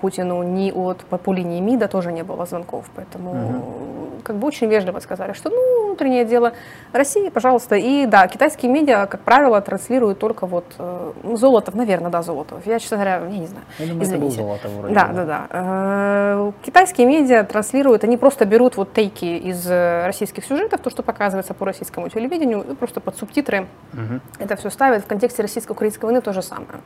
Путину, 0.00 0.42
ни 0.42 0.70
от 0.70 0.98
по, 0.98 1.32
линии 1.32 1.60
МИДа 1.60 1.88
тоже 1.88 2.12
не 2.12 2.22
было 2.22 2.46
звонков. 2.46 2.84
Поэтому 2.94 3.30
угу. 3.30 4.22
как 4.22 4.36
бы 4.36 4.46
очень 4.46 4.68
вежливо 4.68 5.00
сказали, 5.00 5.32
что 5.32 5.50
ну, 5.50 5.86
внутреннее 5.96 6.24
дело 6.24 6.52
России, 6.92 7.30
пожалуйста. 7.30 7.76
И 7.76 8.06
да, 8.06 8.28
китайские 8.28 8.70
медиа, 8.70 9.06
как 9.06 9.20
правило, 9.20 9.60
транслируют 9.60 10.18
только 10.18 10.46
вот 10.46 10.64
э, 10.78 11.12
ну, 11.22 11.36
Золотов, 11.36 11.74
наверное, 11.74 12.10
да, 12.10 12.22
Золотов. 12.22 12.66
Я, 12.66 12.78
честно 12.78 12.98
говоря, 12.98 13.16
я 13.16 13.38
не 13.38 13.46
знаю. 13.46 13.64
Я 13.78 13.86
думаю, 13.86 14.04
Извините. 14.04 14.26
это 14.26 14.42
был 14.42 14.46
Золотов 14.46 14.70
вроде. 14.72 14.94
Да, 14.94 15.06
да, 15.08 15.24
да. 15.24 15.46
Э, 15.50 16.52
китайские 16.62 17.06
медиа 17.06 17.44
транслируют, 17.44 18.04
они 18.04 18.16
просто 18.16 18.44
берут 18.44 18.76
вот 18.76 18.92
тейки 18.92 19.24
из 19.24 19.66
э, 19.68 20.06
российских 20.06 20.44
сюжетов, 20.44 20.80
то, 20.80 20.90
что 20.90 21.02
показывается 21.02 21.54
по 21.54 21.64
российскому 21.64 22.08
телевидению, 22.08 22.62
и 22.70 22.74
просто 22.74 23.00
под 23.00 23.16
субтитры 23.16 23.66
угу. 23.92 24.20
это 24.38 24.56
все 24.56 24.70
ставят. 24.70 25.04
В 25.04 25.06
контексте 25.06 25.42
российско-украинской 25.42 26.04
войны 26.04 26.20
то 26.20 26.32
же 26.32 26.42
самое. 26.42 26.80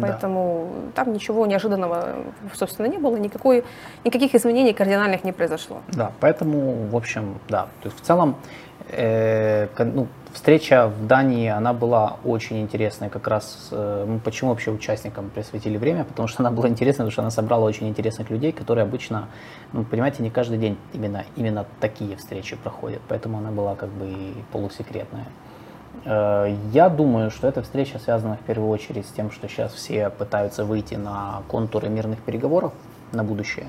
Поэтому 0.00 0.68
да. 0.86 1.04
там 1.04 1.12
ничего 1.12 1.46
неожиданного, 1.46 2.16
собственно, 2.54 2.86
не 2.86 2.98
было, 2.98 3.16
никакой, 3.16 3.64
никаких 4.04 4.34
изменений 4.34 4.72
кардинальных 4.72 5.24
не 5.24 5.32
произошло. 5.32 5.80
Да, 5.88 6.12
поэтому, 6.20 6.88
в 6.90 6.96
общем, 6.96 7.38
да. 7.48 7.68
То 7.82 7.88
есть 7.88 8.00
в 8.00 8.02
целом 8.02 8.36
э, 8.90 9.68
ну, 9.78 10.06
встреча 10.32 10.88
в 10.88 11.06
Дании, 11.06 11.48
она 11.48 11.72
была 11.72 12.18
очень 12.24 12.60
интересной 12.60 13.08
как 13.08 13.26
раз. 13.28 13.68
Э, 13.72 14.18
почему 14.24 14.50
вообще 14.50 14.70
участникам 14.70 15.30
присвятили 15.30 15.76
время? 15.78 16.04
Потому 16.04 16.28
что 16.28 16.42
она 16.42 16.50
была 16.50 16.68
интересна, 16.68 17.04
потому 17.04 17.12
что 17.12 17.22
она 17.22 17.30
собрала 17.30 17.64
очень 17.64 17.88
интересных 17.88 18.30
людей, 18.30 18.52
которые 18.52 18.84
обычно, 18.84 19.28
ну, 19.72 19.84
понимаете, 19.84 20.22
не 20.22 20.30
каждый 20.30 20.58
день 20.58 20.76
именно, 20.92 21.24
именно 21.36 21.66
такие 21.80 22.16
встречи 22.16 22.56
проходят. 22.56 23.00
Поэтому 23.08 23.38
она 23.38 23.50
была 23.50 23.74
как 23.74 23.88
бы 23.88 24.34
полусекретная. 24.52 25.26
Э, 26.06 26.54
я 26.72 26.88
думаю, 26.88 27.30
что 27.30 27.48
эта 27.48 27.62
встреча 27.62 27.98
связана 27.98 28.36
в 28.36 28.40
первую 28.40 28.70
очередь 28.70 29.06
с 29.06 29.10
тем, 29.10 29.30
что 29.30 29.48
сейчас 29.48 29.72
все 29.74 30.08
пытаются 30.10 30.64
выйти 30.64 30.94
на 30.94 31.42
контуры 31.48 31.88
мирных 31.88 32.20
переговоров 32.20 32.72
на 33.12 33.24
будущее. 33.24 33.66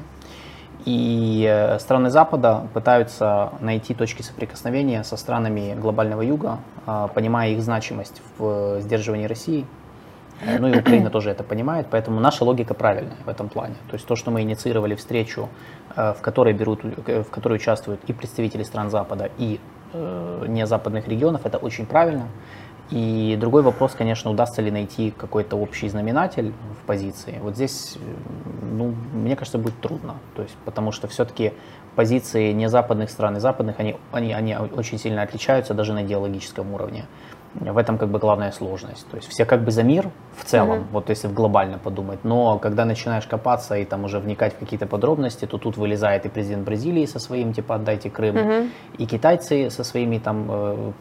И 0.85 1.45
э, 1.49 1.79
страны 1.79 2.09
Запада 2.11 2.67
пытаются 2.73 3.51
найти 3.59 3.93
точки 3.93 4.21
соприкосновения 4.21 5.03
со 5.03 5.17
странами 5.17 5.75
глобального 5.75 6.21
юга, 6.21 6.59
э, 6.85 7.07
понимая 7.13 7.49
их 7.49 7.61
значимость 7.61 8.21
в 8.37 8.81
сдерживании 8.81 9.25
России. 9.25 9.65
Ну 10.59 10.67
и 10.67 10.77
Украина 10.77 11.09
тоже 11.09 11.31
это 11.31 11.43
понимает, 11.43 11.87
поэтому 11.89 12.19
наша 12.19 12.45
логика 12.45 12.75
правильная 12.75 13.17
в 13.25 13.27
этом 13.27 13.49
плане. 13.49 13.73
То 13.89 13.95
есть 13.95 14.05
то, 14.05 14.15
что 14.15 14.29
мы 14.29 14.43
инициировали 14.43 14.93
встречу, 14.93 15.49
в 15.95 16.17
которой, 16.21 16.53
берут, 16.53 16.83
в 16.83 17.31
которой 17.31 17.55
участвуют 17.55 18.01
и 18.05 18.13
представители 18.13 18.61
стран 18.61 18.91
Запада, 18.91 19.31
и 19.39 19.59
э, 19.93 20.45
незападных 20.47 21.07
регионов, 21.07 21.45
это 21.45 21.57
очень 21.57 21.85
правильно. 21.85 22.27
И 22.89 23.37
другой 23.39 23.63
вопрос, 23.63 23.93
конечно, 23.97 24.31
удастся 24.31 24.61
ли 24.61 24.71
найти 24.71 25.11
какой-то 25.11 25.57
общий 25.57 25.89
знаменатель 25.89 26.53
в 26.81 26.85
позиции. 26.85 27.37
Вот 27.41 27.55
здесь, 27.55 27.97
ну, 28.61 28.93
мне 29.13 29.35
кажется, 29.35 29.57
будет 29.57 29.79
трудно. 29.81 30.15
То 30.35 30.43
есть, 30.43 30.55
потому 30.63 30.93
что 30.93 31.07
все-таки 31.07 31.51
позиции 31.95 32.53
незападных 32.53 33.09
стран 33.09 33.37
и 33.37 33.39
западных, 33.41 33.79
они, 33.79 33.97
они, 34.13 34.31
они 34.31 34.55
очень 34.55 34.97
сильно 34.99 35.21
отличаются 35.21 35.73
даже 35.73 35.93
на 35.93 36.03
идеологическом 36.03 36.73
уровне. 36.73 37.07
В 37.59 37.77
этом 37.77 37.97
как 37.97 38.09
бы 38.09 38.19
главная 38.19 38.51
сложность. 38.51 39.07
То 39.09 39.17
есть 39.17 39.29
все 39.29 39.45
как 39.45 39.63
бы 39.63 39.71
за 39.71 39.83
мир 39.83 40.09
в 40.35 40.45
целом, 40.45 40.79
mm-hmm. 40.79 40.91
вот 40.91 41.09
если 41.09 41.27
глобально 41.27 41.77
подумать, 41.79 42.19
но 42.23 42.59
когда 42.59 42.85
начинаешь 42.85 43.25
копаться 43.25 43.75
и 43.75 43.85
там 43.85 44.03
уже 44.03 44.19
вникать 44.19 44.53
в 44.53 44.59
какие-то 44.59 44.85
подробности, 44.85 45.45
то 45.45 45.57
тут 45.57 45.77
вылезает 45.77 46.25
и 46.25 46.29
президент 46.29 46.65
Бразилии 46.65 47.05
со 47.05 47.19
своим 47.19 47.53
типа 47.53 47.75
отдайте 47.75 48.09
Крым, 48.09 48.35
mm-hmm. 48.35 48.69
и 48.99 49.05
китайцы 49.05 49.69
со 49.69 49.83
своими 49.83 50.19
там 50.19 50.47
э, 50.49 50.91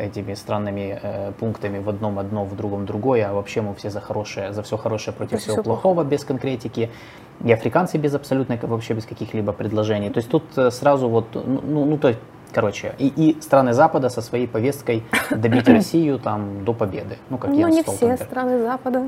этими 0.00 0.34
странными 0.34 0.98
э, 1.02 1.32
пунктами 1.32 1.78
в 1.78 1.88
одном 1.88 2.18
одно, 2.18 2.44
в 2.44 2.56
другом 2.56 2.86
другое, 2.86 3.28
а 3.28 3.32
вообще 3.34 3.60
мы 3.60 3.74
все 3.74 3.90
за 3.90 4.00
хорошее, 4.00 4.52
за 4.52 4.62
все 4.62 4.76
хорошее 4.76 5.16
против 5.16 5.40
всего 5.40 5.62
плохого 5.62 5.94
плохо. 5.94 6.08
без 6.08 6.24
конкретики, 6.24 6.90
и 7.44 7.52
африканцы 7.52 7.98
без 7.98 8.14
абсолютно 8.14 8.58
вообще 8.62 8.94
без 8.94 9.04
каких-либо 9.04 9.52
предложений. 9.52 10.10
То 10.10 10.18
есть 10.18 10.30
тут 10.30 10.44
э, 10.56 10.70
сразу 10.70 11.08
вот, 11.08 11.26
ну, 11.34 11.60
ну, 11.62 11.84
ну 11.84 11.98
то 11.98 12.08
есть 12.08 12.20
Короче, 12.54 12.94
и, 12.98 13.08
и 13.08 13.40
страны 13.40 13.72
Запада 13.72 14.08
со 14.08 14.22
своей 14.22 14.46
повесткой 14.46 15.02
добить 15.30 15.68
Россию 15.78 16.18
там 16.18 16.64
до 16.64 16.72
победы. 16.72 17.18
Ну, 17.30 17.38
как 17.38 17.50
ну, 17.50 17.68
не 17.68 17.82
все 17.82 18.16
страны 18.16 18.62
Запада. 18.62 19.02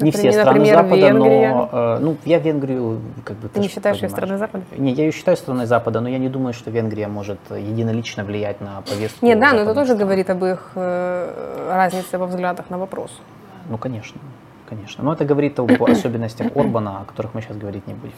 Не 0.00 0.10
все 0.10 0.32
страны 0.32 0.58
например, 0.58 0.76
Запада, 0.76 0.96
Венгрия. 0.96 1.54
но 1.54 1.68
э, 1.72 1.98
ну, 2.00 2.16
я 2.24 2.38
Венгрию 2.38 3.00
как 3.24 3.36
бы... 3.36 3.48
Ты 3.48 3.60
не 3.60 3.68
считаешь 3.68 3.98
ее 3.98 4.08
страной 4.08 4.38
Запада? 4.38 4.64
Не, 4.76 4.92
я 4.92 5.04
ее 5.04 5.12
считаю 5.12 5.36
страной 5.36 5.66
Запада, 5.66 6.00
но 6.00 6.08
я 6.08 6.18
не 6.18 6.28
думаю, 6.28 6.52
что 6.52 6.70
Венгрия 6.70 7.06
может 7.06 7.38
единолично 7.50 8.24
влиять 8.24 8.60
на 8.60 8.82
повестку. 8.82 9.24
Нет, 9.24 9.38
да, 9.38 9.52
но 9.52 9.60
это 9.60 9.74
тоже 9.74 9.92
стран. 9.92 10.00
говорит 10.00 10.30
об 10.30 10.44
их 10.44 10.72
э, 10.74 11.68
разнице 11.70 12.18
во 12.18 12.26
взглядах 12.26 12.70
на 12.70 12.78
вопрос. 12.78 13.20
Ну, 13.68 13.78
конечно, 13.78 14.20
конечно. 14.68 15.04
Но 15.04 15.12
это 15.12 15.24
говорит 15.24 15.60
об 15.60 15.70
особенностях 15.88 16.56
Орбана, 16.56 17.02
о 17.02 17.04
которых 17.04 17.34
мы 17.34 17.42
сейчас 17.42 17.56
говорить 17.56 17.86
не 17.86 17.94
будем. 17.94 18.14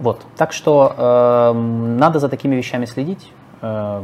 Вот, 0.00 0.22
так 0.36 0.52
что 0.52 0.92
э, 0.96 1.52
надо 1.56 2.18
за 2.18 2.28
такими 2.28 2.56
вещами 2.56 2.84
следить. 2.84 3.30
Э, 3.64 4.02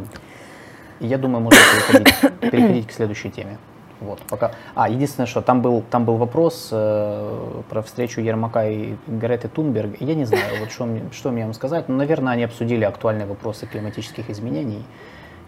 я 1.01 1.19
думаю, 1.19 1.43
можно 1.43 1.61
переходить, 1.61 2.41
переходить 2.41 2.87
к 2.87 2.93
следующей 2.93 3.31
теме. 3.31 3.59
Вот, 4.01 4.19
пока. 4.29 4.53
А, 4.75 4.89
единственное, 4.89 5.27
что 5.27 5.43
там 5.43 5.61
был, 5.61 5.83
там 5.91 6.05
был 6.07 6.17
вопрос 6.17 6.71
э, 6.73 7.63
про 7.69 7.83
встречу 7.83 8.23
Ермака 8.23 8.67
и 8.67 8.95
Греты 9.07 9.49
Тунберг. 9.49 10.01
Я 10.01 10.15
не 10.15 10.25
знаю, 10.25 10.61
вот 10.61 10.71
что, 10.71 10.89
что 11.13 11.31
мне 11.31 11.45
вам 11.45 11.53
сказать. 11.53 11.89
Но, 11.89 11.97
наверное, 11.97 12.33
они 12.33 12.45
обсудили 12.45 12.85
актуальные 12.85 13.27
вопросы 13.27 13.67
климатических 13.67 14.31
изменений. 14.31 14.83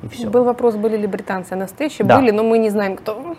И 0.03 0.09
все. 0.09 0.29
Был 0.29 0.45
вопрос, 0.45 0.77
были 0.77 0.99
ли 0.99 1.07
британцы 1.07 1.57
на 1.57 1.67
встрече. 1.67 2.05
Да. 2.05 2.19
Были, 2.19 2.31
но 2.31 2.43
мы 2.43 2.59
не 2.59 2.69
знаем, 2.69 2.97
кто. 2.97 3.37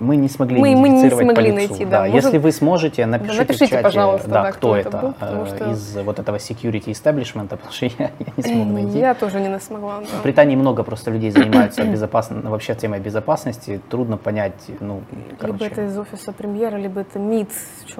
Мы 0.00 0.16
не 0.16 0.28
смогли 0.28 0.60
мы, 0.60 0.76
мы 0.76 0.88
не 0.88 1.10
смогли 1.10 1.52
найти, 1.52 1.84
да. 1.84 2.02
да. 2.02 2.08
Может, 2.08 2.24
Если 2.24 2.38
вы 2.38 2.52
сможете, 2.52 3.06
напишите, 3.06 3.36
да, 3.36 3.42
напишите 3.42 3.66
в 3.66 3.70
чате, 3.70 3.82
пожалуйста, 3.82 4.28
да, 4.28 4.42
да, 4.42 4.52
кто, 4.52 4.58
кто 4.58 4.76
это, 4.76 4.98
был, 4.98 5.14
э, 5.20 5.46
что... 5.46 5.70
из 5.70 5.96
вот 5.96 6.18
этого 6.18 6.36
security 6.36 6.86
establishment, 6.86 7.46
потому 7.48 7.72
что 7.72 7.86
я, 7.86 8.10
я 8.18 8.26
не 8.36 8.42
смог 8.42 8.66
найти. 8.68 8.98
Я 8.98 9.14
тоже 9.14 9.40
не 9.40 9.58
смогла. 9.60 10.00
Да. 10.00 10.18
В 10.18 10.22
Британии 10.22 10.56
много 10.56 10.82
просто 10.82 11.10
людей 11.10 11.30
занимаются 11.30 11.84
безопасно, 11.84 12.50
вообще 12.50 12.74
темой 12.74 13.00
безопасности. 13.00 13.80
Трудно 13.88 14.16
понять, 14.16 14.54
ну, 14.80 15.02
короче. 15.38 15.64
Либо 15.64 15.72
это 15.72 15.84
из 15.84 15.98
офиса 15.98 16.32
премьера, 16.32 16.76
либо 16.76 17.00
это 17.00 17.18
МИД, 17.18 17.50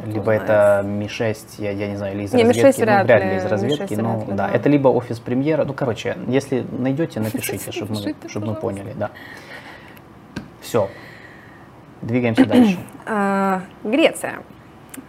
Либо 0.07 0.33
это 0.33 0.83
Ми-6, 0.85 1.37
я, 1.59 1.71
я 1.71 1.89
не 1.89 1.97
знаю, 1.97 2.15
или 2.15 2.25
из 2.25 2.33
не, 2.33 2.45
разведки. 2.45 2.81
Ну, 2.81 3.05
вряд 3.05 3.25
ли 3.25 3.37
из 3.37 3.45
разведки, 3.45 3.95
но 3.95 4.25
да, 4.29 4.35
да. 4.35 4.51
Это 4.51 4.69
либо 4.69 4.89
офис 4.89 5.19
премьера, 5.19 5.65
ну, 5.65 5.73
короче, 5.75 6.17
если 6.27 6.65
найдете, 6.71 7.21
напишите, 7.21 7.73
чтобы 7.73 7.95
мы, 7.95 8.29
чтобы 8.29 8.47
мы 8.49 8.55
поняли, 8.55 8.95
да. 8.97 9.11
Все, 10.61 10.89
Двигаемся 12.03 12.45
дальше. 12.47 12.79
А, 13.07 13.63
Греция. 13.85 14.41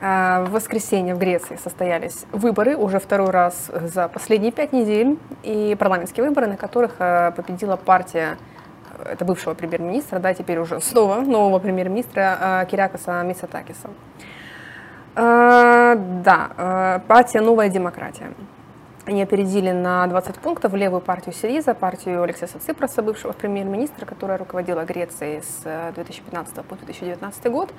А, 0.02 0.44
в 0.46 0.52
воскресенье 0.52 1.16
в 1.16 1.20
Греции 1.20 1.58
состоялись 1.62 2.26
выборы 2.32 2.76
уже 2.76 3.00
второй 3.00 3.30
раз 3.30 3.72
за 3.74 4.08
последние 4.08 4.52
пять 4.52 4.74
недель. 4.74 5.18
И 5.44 5.76
парламентские 5.80 6.26
выборы, 6.26 6.48
на 6.48 6.58
которых 6.58 6.96
а, 7.00 7.32
победила 7.32 7.76
партия 7.76 8.38
это 9.10 9.24
бывшего 9.24 9.54
премьер-министра, 9.54 10.20
да, 10.20 10.34
теперь 10.34 10.60
уже 10.60 10.82
снова 10.82 11.22
нового 11.22 11.60
премьер-министра 11.60 12.68
Кирякоса 12.70 13.24
Мисатакиса. 13.24 13.90
Да, 15.16 17.02
партия 17.08 17.40
«Новая 17.40 17.70
демократия». 17.70 18.34
Они 19.10 19.24
опередили 19.24 19.72
на 19.72 20.06
20 20.06 20.36
пунктов 20.36 20.72
левую 20.76 21.02
партию 21.02 21.34
Сириза, 21.34 21.74
партию 21.74 22.22
Алексея 22.22 22.48
Ципроса, 22.48 23.02
бывшего 23.02 23.32
премьер-министра, 23.32 24.06
которая 24.06 24.38
руководила 24.38 24.86
Грецией 24.86 25.42
с 25.42 25.64
2015 25.96 26.58
э, 26.60 26.62
по 26.62 26.76
2019 26.76 27.52
год. 27.52 27.74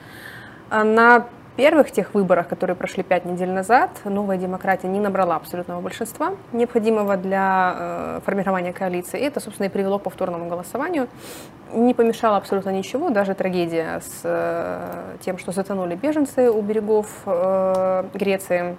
А 0.70 0.82
на 0.82 1.28
первых 1.54 1.92
тех 1.92 2.14
выборах, 2.14 2.48
которые 2.48 2.74
прошли 2.74 3.04
пять 3.04 3.26
недель 3.26 3.50
назад, 3.50 3.90
новая 4.04 4.38
демократия 4.38 4.88
не 4.88 4.98
набрала 4.98 5.36
абсолютного 5.36 5.80
большинства, 5.80 6.34
необходимого 6.50 7.16
для 7.16 7.74
э, 7.78 8.20
формирования 8.26 8.72
коалиции. 8.72 9.20
И 9.20 9.22
это, 9.22 9.38
собственно, 9.38 9.68
и 9.68 9.70
привело 9.70 10.00
к 10.00 10.02
повторному 10.02 10.48
голосованию. 10.48 11.06
Не 11.72 11.94
помешало 11.94 12.38
абсолютно 12.38 12.70
ничего, 12.70 13.10
даже 13.10 13.36
трагедия 13.36 14.00
с 14.00 14.22
э, 14.24 15.16
тем, 15.20 15.38
что 15.38 15.52
затонули 15.52 15.94
беженцы 15.94 16.50
у 16.50 16.60
берегов 16.60 17.06
Греции 18.14 18.76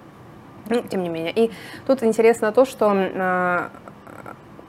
ну, 0.68 0.82
тем 0.82 1.02
не 1.02 1.08
менее. 1.08 1.32
И 1.32 1.50
тут 1.86 2.02
интересно 2.02 2.52
то, 2.52 2.64
что 2.64 2.92
э, 2.94 3.68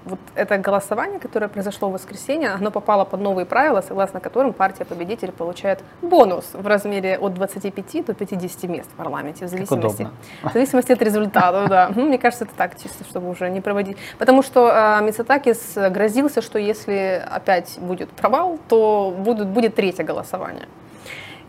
вот 0.05 0.19
это 0.35 0.57
голосование, 0.57 1.19
которое 1.19 1.47
произошло 1.47 1.89
в 1.89 1.93
воскресенье, 1.93 2.49
оно 2.49 2.71
попало 2.71 3.05
под 3.05 3.21
новые 3.21 3.45
правила, 3.45 3.81
согласно 3.81 4.19
которым 4.19 4.53
партия-победитель 4.53 5.31
получает 5.31 5.83
бонус 6.01 6.49
в 6.53 6.67
размере 6.67 7.17
от 7.17 7.33
25 7.33 8.05
до 8.05 8.13
50 8.13 8.63
мест 8.63 8.89
в 8.91 8.95
парламенте, 8.95 9.45
в 9.45 9.49
зависимости, 9.49 10.07
в 10.43 10.53
зависимости 10.53 10.91
от 10.91 11.01
результатов. 11.01 11.69
Да. 11.69 11.91
Ну, 12.03 12.07
мне 12.07 12.17
кажется, 12.17 12.45
это 12.45 12.53
так, 12.55 12.81
чисто, 12.81 13.03
чтобы 13.03 13.29
уже 13.29 13.49
не 13.49 13.61
проводить. 13.61 13.97
Потому 14.17 14.41
что 14.41 14.69
э, 14.69 15.03
Мицатакис 15.03 15.75
грозился, 15.75 16.41
что 16.41 16.59
если 16.59 17.23
опять 17.29 17.77
будет 17.79 18.09
провал, 18.09 18.59
то 18.67 19.13
будут, 19.17 19.47
будет 19.47 19.75
третье 19.75 20.03
голосование. 20.03 20.67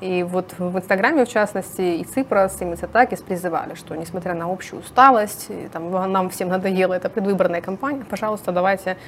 И 0.05 0.23
вот 0.23 0.55
в 0.59 0.77
Инстаграме, 0.77 1.25
в 1.25 1.29
частности, 1.31 1.81
и 1.81 2.05
Ципрас, 2.05 2.61
и 2.61 2.67
Мицетакис 2.67 3.21
призывали, 3.21 3.75
что 3.75 3.97
несмотря 3.97 4.35
на 4.35 4.53
общую 4.53 4.81
усталость, 4.81 5.47
и, 5.49 5.69
там, 5.73 5.91
нам 6.13 6.29
всем 6.29 6.51
надоела 6.51 6.93
эта 6.93 7.09
предвыборная 7.09 7.63
кампания, 7.63 8.05
пожалуйста, 8.05 8.53
давайте 8.53 8.99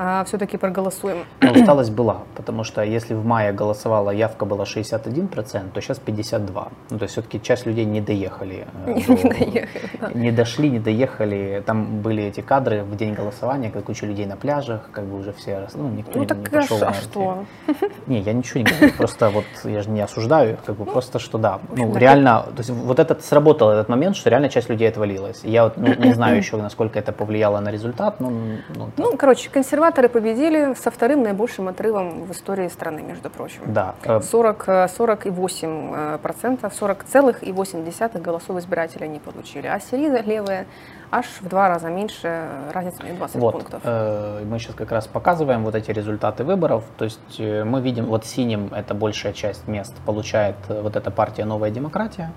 а, 0.00 0.22
все-таки 0.26 0.56
проголосуем. 0.56 1.24
Но 1.40 1.50
усталость 1.50 1.90
была, 1.90 2.22
потому 2.36 2.62
что 2.62 2.82
если 2.82 3.14
в 3.14 3.26
мае 3.26 3.52
голосовала, 3.52 4.10
явка 4.10 4.44
была 4.44 4.62
61%, 4.62 5.72
то 5.72 5.80
сейчас 5.80 6.00
52%. 6.00 6.68
Ну, 6.90 6.98
то 6.98 7.02
есть 7.02 7.12
все-таки 7.14 7.42
часть 7.42 7.66
людей 7.66 7.84
не 7.84 8.00
доехали. 8.00 8.68
Э, 8.86 8.92
не, 8.94 9.02
до, 9.02 9.12
не 9.12 9.30
доехали, 9.30 9.90
да. 10.00 10.10
Не 10.14 10.30
дошли, 10.30 10.70
не 10.70 10.78
доехали. 10.78 11.64
Там 11.66 12.00
были 12.00 12.22
эти 12.22 12.42
кадры 12.42 12.84
в 12.84 12.94
день 12.96 13.14
голосования, 13.14 13.70
как 13.70 13.86
куча 13.86 14.06
людей 14.06 14.24
на 14.26 14.36
пляжах, 14.36 14.88
как 14.92 15.04
бы 15.04 15.18
уже 15.18 15.32
все, 15.32 15.66
ну, 15.74 15.88
никто 15.88 16.12
ну, 16.14 16.20
не, 16.20 16.26
так 16.26 16.38
не 16.38 16.44
пошел. 16.44 16.78
А 16.80 16.94
что? 16.94 17.44
Не, 18.06 18.20
я 18.20 18.32
ничего 18.32 18.60
не 18.60 18.66
говорю, 18.66 18.92
просто 18.96 19.30
вот 19.30 19.44
я 19.64 19.82
же 19.82 19.90
не 19.90 20.00
осуждаю, 20.00 20.37
как 20.66 20.76
бы 20.76 20.84
просто 20.84 21.18
что 21.18 21.38
да, 21.38 21.60
ну 21.74 21.96
реально, 21.96 22.42
то 22.42 22.58
есть 22.58 22.70
вот 22.70 22.98
этот 22.98 23.24
сработал 23.24 23.70
этот 23.70 23.88
момент, 23.88 24.16
что 24.16 24.30
реально 24.30 24.48
часть 24.48 24.68
людей 24.68 24.88
отвалилась. 24.88 25.40
Я 25.44 25.64
вот 25.64 25.76
ну, 25.76 25.94
не 25.94 26.14
знаю 26.14 26.36
еще, 26.42 26.56
насколько 26.56 26.98
это 26.98 27.12
повлияло 27.12 27.60
на 27.60 27.70
результат, 27.70 28.20
но... 28.20 28.30
Ну, 28.30 28.90
ну 28.96 29.16
короче, 29.16 29.50
консерваторы 29.50 30.08
победили 30.08 30.74
со 30.74 30.90
вторым 30.90 31.22
наибольшим 31.22 31.68
отрывом 31.68 32.24
в 32.24 32.32
истории 32.32 32.68
страны, 32.68 33.02
между 33.02 33.30
прочим. 33.30 33.62
Да. 33.66 33.94
40, 34.04 34.90
48 34.96 36.18
процентов, 36.18 36.72
40,8 36.80 38.20
голосов 38.20 38.58
избирателей 38.58 39.06
они 39.06 39.18
получили, 39.18 39.66
а 39.66 39.80
Сириза 39.80 40.20
левые 40.20 40.66
аж 41.10 41.26
в 41.40 41.48
два 41.48 41.68
раза 41.68 41.88
меньше, 41.88 42.48
разница 42.72 43.02
не 43.02 43.12
20 43.12 43.36
вот, 43.36 43.52
пунктов. 43.52 43.80
Э, 43.84 44.44
мы 44.44 44.58
сейчас 44.58 44.74
как 44.74 44.92
раз 44.92 45.06
показываем 45.06 45.64
вот 45.64 45.74
эти 45.74 45.90
результаты 45.90 46.44
выборов. 46.44 46.84
То 46.96 47.04
есть 47.04 47.38
э, 47.38 47.64
мы 47.64 47.80
видим, 47.80 48.06
вот 48.06 48.24
синим 48.24 48.72
это 48.72 48.94
большая 48.94 49.32
часть 49.32 49.66
мест 49.68 49.94
получает 50.04 50.56
э, 50.68 50.80
вот 50.80 50.96
эта 50.96 51.10
партия 51.10 51.44
«Новая 51.44 51.70
демократия», 51.70 52.32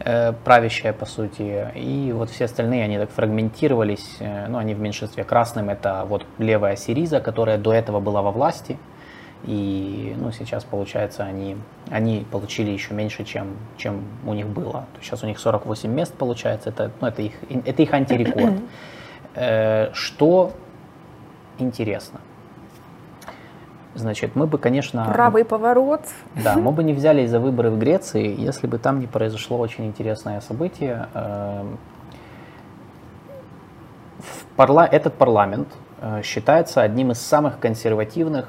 э, 0.00 0.32
правящая 0.44 0.92
по 0.92 1.06
сути, 1.06 1.68
и 1.74 2.12
вот 2.12 2.30
все 2.30 2.46
остальные, 2.46 2.84
они 2.84 2.98
так 2.98 3.10
фрагментировались, 3.10 4.16
э, 4.20 4.46
ну 4.48 4.58
они 4.58 4.74
в 4.74 4.80
меньшинстве. 4.80 5.24
Красным 5.24 5.70
это 5.70 6.04
вот 6.08 6.24
левая 6.38 6.76
Сириза, 6.76 7.20
которая 7.20 7.58
до 7.58 7.72
этого 7.72 8.00
была 8.00 8.22
во 8.22 8.30
власти, 8.30 8.78
и 9.44 10.14
ну, 10.18 10.32
сейчас, 10.32 10.64
получается, 10.64 11.24
они, 11.24 11.56
они 11.90 12.26
получили 12.30 12.70
еще 12.70 12.92
меньше, 12.94 13.24
чем, 13.24 13.56
чем 13.76 14.02
у 14.26 14.34
них 14.34 14.46
было. 14.46 14.86
Сейчас 15.00 15.22
у 15.22 15.26
них 15.26 15.38
48 15.38 15.90
мест 15.90 16.14
получается, 16.14 16.70
это, 16.70 16.90
ну, 17.00 17.06
это, 17.08 17.22
их, 17.22 17.32
это 17.64 17.82
их 17.82 17.92
антирекорд. 17.92 18.54
Э, 19.34 19.92
что 19.92 20.52
интересно? 21.58 22.20
Значит, 23.94 24.34
мы 24.34 24.46
бы, 24.46 24.58
конечно... 24.58 25.04
Правый 25.12 25.44
поворот. 25.44 26.00
Да, 26.34 26.56
мы 26.56 26.72
бы 26.72 26.82
не 26.82 26.92
взялись 26.94 27.30
за 27.30 27.38
выборы 27.38 27.70
в 27.70 27.78
Греции, 27.78 28.34
если 28.36 28.66
бы 28.66 28.78
там 28.78 28.98
не 28.98 29.06
произошло 29.06 29.58
очень 29.58 29.86
интересное 29.86 30.40
событие. 30.40 31.08
Э, 31.14 31.64
парла... 34.56 34.86
Этот 34.86 35.14
парламент 35.14 35.68
э, 36.00 36.22
считается 36.24 36.82
одним 36.82 37.12
из 37.12 37.20
самых 37.20 37.60
консервативных 37.60 38.48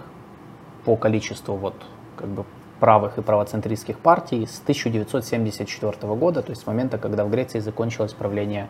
по 0.89 0.95
количеству 0.95 1.55
вот 1.55 1.75
как 2.17 2.29
бы 2.29 2.45
правых 2.79 3.19
и 3.19 3.21
правоцентристских 3.21 3.99
партий 3.99 4.47
с 4.47 4.59
1974 4.59 6.15
года, 6.15 6.41
то 6.41 6.49
есть 6.49 6.63
с 6.63 6.65
момента, 6.65 6.97
когда 6.97 7.25
в 7.25 7.29
Греции 7.29 7.59
закончилось 7.59 8.13
правление 8.13 8.67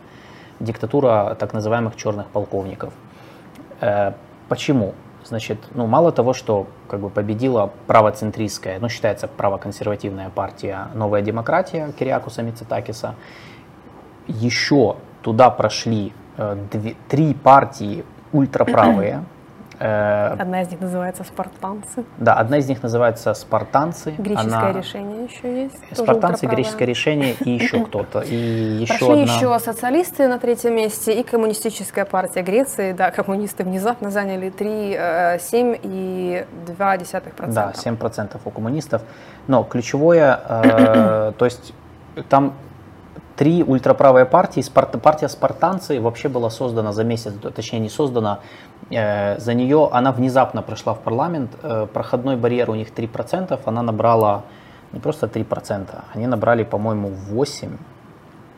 диктатура 0.60 1.34
так 1.40 1.54
называемых 1.54 1.96
черных 1.96 2.26
полковников. 2.26 2.92
Э, 3.80 4.12
почему? 4.50 4.92
Значит, 5.24 5.60
ну, 5.74 5.86
мало 5.86 6.12
того, 6.12 6.34
что 6.34 6.66
как 6.88 7.00
бы 7.00 7.08
победила 7.08 7.72
правоцентристская, 7.86 8.78
ну, 8.80 8.90
считается 8.90 9.26
правоконсервативная 9.26 10.28
партия 10.28 10.88
«Новая 10.92 11.22
демократия» 11.22 11.90
Кириакуса 11.98 12.42
Мицетакиса, 12.42 13.14
еще 14.28 14.96
туда 15.22 15.48
прошли 15.48 16.12
э, 16.36 16.66
две, 16.70 16.96
три 17.08 17.32
партии 17.32 18.04
ультраправые, 18.30 19.24
одна 19.80 20.62
из 20.62 20.70
них 20.70 20.80
называется 20.80 21.24
«Спартанцы». 21.24 22.04
Да, 22.18 22.34
одна 22.34 22.58
из 22.58 22.68
них 22.68 22.82
называется 22.82 23.32
«Спартанцы». 23.34 24.12
Греческое 24.18 24.70
Она... 24.70 24.72
решение 24.72 25.24
еще 25.24 25.62
есть. 25.62 25.78
«Спартанцы», 25.92 26.46
греческое 26.46 26.86
решение 26.86 27.34
и 27.40 27.50
еще 27.50 27.84
кто-то. 27.86 28.20
И 28.20 28.34
еще 28.34 28.98
Прошли 28.98 29.22
одна... 29.22 29.34
еще 29.34 29.58
социалисты 29.58 30.28
на 30.28 30.38
третьем 30.38 30.74
месте 30.74 31.18
и 31.18 31.22
коммунистическая 31.22 32.04
партия 32.04 32.42
Греции. 32.42 32.92
Да, 32.92 33.10
коммунисты 33.10 33.64
внезапно 33.64 34.10
заняли 34.10 34.50
3, 34.50 35.38
7 35.40 35.72
э, 35.72 35.78
и 35.82 36.46
2%. 36.66 37.52
Да, 37.52 37.72
7% 37.74 38.40
у 38.44 38.50
коммунистов. 38.50 39.02
Но 39.46 39.64
ключевое, 39.64 40.40
э, 40.48 41.32
то 41.38 41.44
есть 41.44 41.72
там 42.28 42.54
три 43.40 43.64
ультраправые 43.64 44.26
партии. 44.26 44.62
Партия 44.70 45.28
спартанцы 45.30 45.98
вообще 45.98 46.28
была 46.28 46.50
создана 46.50 46.92
за 46.92 47.04
месяц, 47.04 47.32
точнее 47.54 47.78
не 47.78 47.88
создана, 47.88 48.40
э, 48.40 48.69
за 48.88 49.54
нее 49.54 49.88
она 49.92 50.12
внезапно 50.12 50.62
прошла 50.62 50.94
в 50.94 51.00
парламент. 51.00 51.50
Э, 51.62 51.86
проходной 51.92 52.36
барьер 52.36 52.70
у 52.70 52.74
них 52.74 52.88
3%, 52.92 53.60
она 53.64 53.82
набрала 53.82 54.42
не 54.92 55.00
просто 55.00 55.26
3%, 55.26 55.88
они 56.14 56.26
набрали, 56.26 56.64
по-моему, 56.64 57.12
8% 57.30 57.78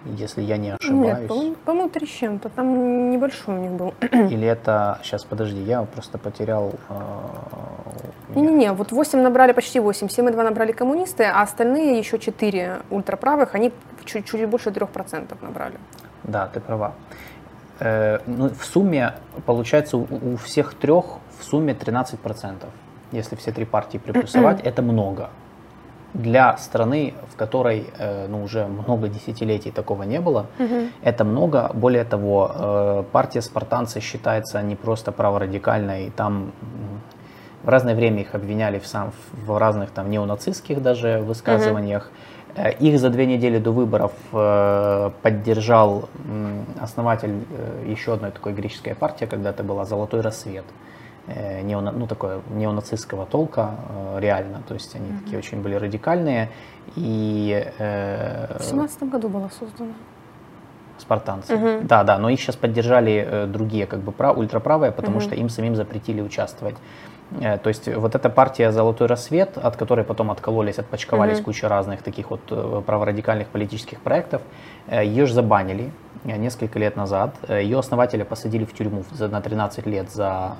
если 0.04 0.42
я 0.42 0.56
не 0.56 0.70
ошибаюсь. 0.70 1.30
Нет, 1.30 1.58
по-моему, 1.64 1.88
по 1.88 1.94
три 1.94 2.06
с 2.06 2.10
чем-то, 2.10 2.48
там 2.48 3.10
небольшой 3.10 3.54
у 3.54 3.58
них 3.58 3.70
был. 3.72 3.94
Или 4.30 4.46
это, 4.46 4.98
сейчас 5.02 5.24
подожди, 5.24 5.62
я 5.62 5.82
просто 5.82 6.18
потерял... 6.18 6.72
Э, 6.88 8.34
Не-не-не, 8.34 8.72
вот 8.72 8.92
8 8.92 9.20
набрали, 9.20 9.52
почти 9.52 9.80
8, 9.80 10.06
7,2 10.08 10.42
набрали 10.42 10.72
коммунисты, 10.72 11.24
а 11.24 11.42
остальные 11.42 11.98
еще 11.98 12.18
4 12.18 12.78
ультраправых, 12.90 13.54
они 13.54 13.72
чуть-чуть 14.04 14.48
больше 14.48 14.70
3% 14.70 15.36
набрали. 15.40 15.78
Да, 16.24 16.48
ты 16.52 16.60
права. 16.60 16.92
Э, 17.84 18.20
ну, 18.26 18.48
в 18.48 18.64
сумме, 18.64 19.14
получается, 19.44 19.96
у, 19.96 20.06
у 20.10 20.36
всех 20.36 20.74
трех 20.74 21.18
в 21.40 21.44
сумме 21.44 21.72
13%. 21.72 22.64
Если 23.10 23.36
все 23.36 23.52
три 23.52 23.64
партии 23.64 23.98
приплюсовать, 23.98 24.60
это 24.60 24.82
много 24.82 25.30
для 26.14 26.56
страны, 26.58 27.14
в 27.32 27.36
которой 27.36 27.86
э, 27.98 28.26
ну, 28.28 28.44
уже 28.44 28.66
много 28.66 29.08
десятилетий 29.08 29.70
такого 29.70 30.04
не 30.04 30.20
было, 30.20 30.46
угу. 30.58 30.88
это 31.02 31.24
много. 31.24 31.70
Более 31.74 32.04
того, 32.04 32.52
э, 32.54 33.04
партия 33.10 33.42
спартанцы 33.42 34.00
считается 34.00 34.62
не 34.62 34.76
просто 34.76 35.10
праворадикальной, 35.10 36.10
там 36.10 36.52
в 37.62 37.68
разное 37.68 37.94
время 37.94 38.20
их 38.20 38.34
обвиняли 38.34 38.78
в, 38.78 38.86
сам, 38.86 39.12
в 39.32 39.58
разных 39.58 39.90
там 39.90 40.10
неонацистских 40.10 40.82
даже 40.82 41.20
высказываниях. 41.20 42.04
Угу. 42.06 42.12
Их 42.80 42.98
за 42.98 43.08
две 43.08 43.26
недели 43.26 43.58
до 43.58 43.70
выборов 43.70 44.12
поддержал 45.22 46.08
основатель 46.80 47.44
еще 47.86 48.14
одной 48.14 48.30
такой 48.30 48.52
греческой 48.52 48.94
партии, 48.94 49.24
когда-то 49.24 49.62
была 49.62 49.84
«Золотой 49.84 50.20
рассвет». 50.20 50.64
Э, 51.28 51.62
неона, 51.62 51.92
ну, 51.92 52.06
такое 52.06 52.40
неонацистского 52.50 53.26
толка, 53.26 53.76
э, 53.88 54.20
реально. 54.20 54.62
То 54.66 54.74
есть 54.74 54.96
они 54.96 55.08
mm 55.08 55.18
такие 55.22 55.38
очень 55.38 55.62
были 55.62 55.76
радикальные. 55.76 56.50
И, 56.96 57.64
э, 57.78 58.58
в 58.58 58.64
семнадцатом 58.64 59.08
году 59.08 59.28
была 59.28 59.48
создана. 59.50 59.92
Спартанцы. 60.98 61.54
Угу. 61.54 61.86
Да, 61.86 62.02
да, 62.02 62.18
но 62.18 62.28
их 62.28 62.40
сейчас 62.40 62.56
поддержали 62.56 63.24
э, 63.26 63.46
другие, 63.46 63.86
как 63.86 64.00
бы 64.00 64.10
прав, 64.10 64.36
ультраправые, 64.36 64.90
потому 64.90 65.18
угу. 65.18 65.24
что 65.24 65.34
им 65.36 65.48
самим 65.48 65.76
запретили 65.76 66.20
участвовать. 66.20 66.76
Э, 67.40 67.58
то 67.58 67.68
есть 67.68 67.88
вот 67.88 68.14
эта 68.14 68.28
партия 68.28 68.72
«Золотой 68.72 69.06
рассвет», 69.06 69.58
от 69.58 69.76
которой 69.76 70.04
потом 70.04 70.30
откололись, 70.30 70.78
отпочковались 70.78 71.38
угу. 71.38 71.46
куча 71.46 71.68
разных 71.68 72.02
таких 72.02 72.30
вот 72.30 72.40
э, 72.50 72.82
праворадикальных 72.84 73.48
политических 73.48 74.00
проектов, 74.00 74.42
э, 74.88 75.04
ее 75.04 75.26
же 75.26 75.34
забанили 75.34 75.90
несколько 76.24 76.78
лет 76.78 76.94
назад. 76.94 77.34
Ее 77.48 77.80
основателя 77.80 78.24
посадили 78.24 78.64
в 78.64 78.72
тюрьму 78.72 79.02
на 79.18 79.40
13 79.40 79.86
лет 79.86 80.08
за, 80.12 80.52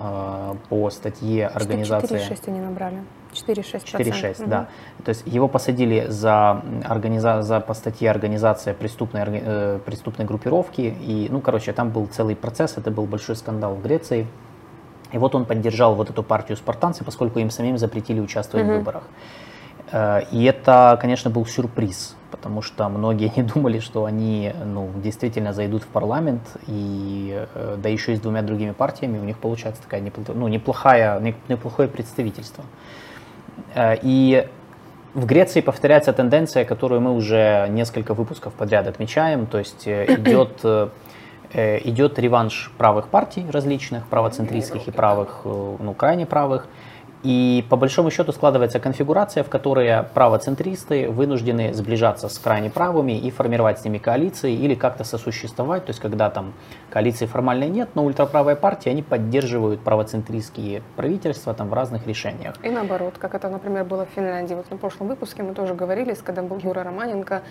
по 0.69 0.91
статье 0.91 1.47
организации... 1.47 2.19
4,6 2.19 2.43
они 2.49 2.61
набрали. 2.61 2.97
4,6%. 3.33 3.85
4,6, 3.97 4.43
угу. 4.43 4.51
да. 4.51 4.67
То 5.05 5.11
есть 5.11 5.23
его 5.25 5.47
посадили 5.47 6.07
за, 6.09 6.63
организа... 6.83 7.43
за 7.43 7.61
по 7.61 7.75
статье 7.75 8.11
организация 8.11 8.75
преступной, 8.75 9.79
преступной 9.87 10.27
группировки. 10.27 10.81
И, 10.81 11.29
ну, 11.31 11.41
короче, 11.41 11.73
там 11.73 11.91
был 11.91 12.09
целый 12.09 12.35
процесс, 12.35 12.77
это 12.77 12.91
был 12.91 13.07
большой 13.07 13.37
скандал 13.37 13.77
в 13.77 13.83
Греции. 13.83 14.27
И 15.13 15.19
вот 15.19 15.35
он 15.35 15.45
поддержал 15.45 15.95
вот 15.95 16.11
эту 16.11 16.23
партию 16.23 16.57
спартанцы, 16.57 17.05
поскольку 17.05 17.39
им 17.39 17.51
самим 17.51 17.79
запретили 17.79 18.21
участвовать 18.21 18.67
mm-hmm. 18.67 18.75
в 18.75 18.79
выборах. 18.79 19.03
Э, 19.93 20.23
и 20.33 20.45
это, 20.45 20.99
конечно, 21.01 21.31
был 21.31 21.47
сюрприз, 21.47 22.17
потому 22.31 22.63
что 22.63 22.89
многие 22.89 23.31
не 23.37 23.43
думали, 23.43 23.79
что 23.79 24.05
они 24.07 24.53
ну, 24.65 24.91
действительно 24.97 25.53
зайдут 25.53 25.83
в 25.83 25.89
парламент, 25.89 26.43
и 26.67 27.47
э, 27.55 27.77
да 27.79 27.89
еще 27.89 28.15
и 28.15 28.17
с 28.17 28.21
двумя 28.21 28.43
другими 28.43 28.73
партиями 28.73 29.19
у 29.19 29.25
них 29.25 29.39
получается 29.39 29.83
такая 29.83 30.01
неплохая, 30.01 30.37
ну, 30.37 30.49
неплохая, 30.49 31.35
неплохое 31.49 31.89
представительство. 31.89 32.65
Э, 33.75 33.97
и 34.03 34.49
в 35.15 35.27
Греции 35.27 35.61
повторяется 35.61 36.15
тенденция, 36.15 36.65
которую 36.65 37.03
мы 37.03 37.13
уже 37.13 37.67
несколько 37.69 38.15
выпусков 38.15 38.55
подряд 38.55 38.87
отмечаем, 38.87 39.47
то 39.47 39.59
есть 39.59 39.87
идет 39.87 40.65
идет 41.55 42.19
реванш 42.19 42.73
правых 42.79 43.09
партий 43.09 43.45
различных, 43.51 44.07
правоцентристских 44.09 44.89
и 44.89 44.91
правых, 44.91 45.43
э, 45.45 45.77
ну, 45.79 45.95
крайне 45.95 46.27
правых. 46.27 46.67
И 47.23 47.65
по 47.71 47.77
большому 47.77 48.11
счету 48.11 48.33
складывается 48.33 48.81
конфигурация, 48.81 49.45
в 49.45 49.49
которой 49.49 50.03
правоцентристы 50.15 51.09
вынуждены 51.09 51.73
сближаться 51.73 52.29
с 52.29 52.37
крайне 52.39 52.69
правыми 52.69 53.13
и 53.13 53.31
формировать 53.31 53.79
с 53.79 53.85
ними 53.85 53.99
коалиции 53.99 54.53
или 54.53 54.75
как-то 54.75 55.05
сосуществовать. 55.05 55.85
То 55.85 55.91
есть 55.91 56.01
когда 56.01 56.31
там 56.31 56.53
коалиции 56.91 57.27
формально 57.27 57.69
нет, 57.69 57.91
но 57.95 58.05
ультраправые 58.05 58.57
партии, 58.57 58.89
они 58.89 59.03
поддерживают 59.03 59.81
правоцентристские 59.83 60.83
правительства 60.97 61.55
там 61.55 61.69
в 61.69 61.75
разных 61.75 62.09
решениях. 62.09 62.55
И 62.65 62.71
наоборот, 62.71 63.15
как 63.19 63.37
это, 63.37 63.49
например, 63.49 63.85
было 63.85 64.05
в 64.05 64.09
Финляндии. 64.17 64.55
Вот 64.55 64.69
на 64.71 64.77
прошлом 64.77 65.07
выпуске 65.07 65.45
мы 65.45 65.55
тоже 65.55 65.75
говорили, 65.75 66.17
когда 66.25 66.43
был 66.43 66.59
Юра 66.59 66.83
Романенко, 66.83 67.43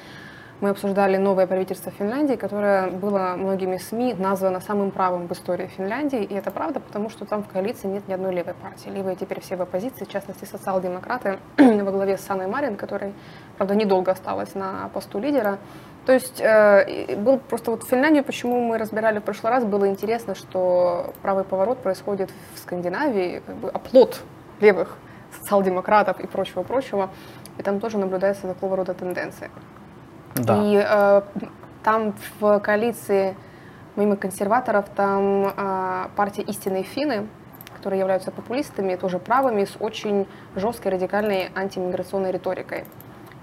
мы 0.62 0.70
обсуждали 0.70 1.18
новое 1.18 1.48
правительство 1.48 1.92
Финляндии, 1.92 2.36
которое 2.36 2.92
было 2.92 3.34
многими 3.36 3.78
СМИ 3.78 4.14
названо 4.14 4.62
самым 4.62 4.92
правым 4.92 5.28
в 5.28 5.32
истории 5.32 5.66
Финляндии. 5.66 6.24
И 6.24 6.36
это 6.36 6.52
правда, 6.52 6.80
потому 6.80 7.10
что 7.10 7.26
там 7.26 7.44
в 7.44 7.48
коалиции 7.48 7.88
нет 7.88 8.08
ни 8.08 8.14
одной 8.14 8.34
левой 8.34 8.54
партии. 8.54 8.90
Левые 8.90 9.16
теперь 9.16 9.42
все 9.42 9.56
в 9.56 9.62
оппозиции, 9.64 10.06
в 10.06 10.10
частности 10.10 10.46
социал-демократы 10.46 11.40
во 11.58 11.92
главе 11.92 12.18
с 12.18 12.22
Саной 12.22 12.46
Марин, 12.46 12.76
которой, 12.76 13.14
правда, 13.58 13.74
недолго 13.74 14.12
осталась 14.12 14.54
на 14.54 14.90
посту 14.94 15.20
лидера. 15.20 15.58
То 16.06 16.14
есть 16.14 16.40
э, 16.40 17.16
был 17.16 17.40
просто 17.40 17.72
вот 17.72 17.84
в 17.84 17.88
Финляндии, 17.88 18.22
почему 18.22 18.62
мы 18.62 18.78
разбирали 18.78 19.18
в 19.18 19.24
прошлый 19.24 19.52
раз, 19.52 19.66
было 19.66 19.88
интересно, 19.88 20.36
что 20.36 21.14
правый 21.24 21.44
поворот 21.44 21.80
происходит 21.80 22.30
в 22.54 22.60
Скандинавии, 22.60 23.42
как 23.46 23.56
бы 23.56 23.70
оплот 23.70 24.22
левых 24.60 24.98
социал-демократов 25.40 26.20
и 26.20 26.28
прочего-прочего. 26.28 27.10
И 27.58 27.64
там 27.64 27.80
тоже 27.80 27.98
наблюдается 27.98 28.48
такого 28.48 28.76
рода 28.76 28.94
тенденция. 28.94 29.50
Да. 30.36 30.62
И 30.64 30.84
э, 30.84 31.22
там 31.84 32.14
в 32.40 32.60
коалиции 32.60 33.36
помимо 33.96 34.16
консерваторов, 34.16 34.86
там 34.96 35.54
э, 35.56 36.08
партия 36.16 36.42
«Истинные 36.44 36.84
финны», 36.84 37.28
которые 37.76 38.00
являются 38.00 38.32
популистами, 38.32 38.96
тоже 38.96 39.20
правыми, 39.20 39.66
с 39.66 39.76
очень 39.80 40.28
жесткой 40.56 40.94
радикальной 40.94 41.50
антимиграционной 41.56 42.32
риторикой. 42.32 42.86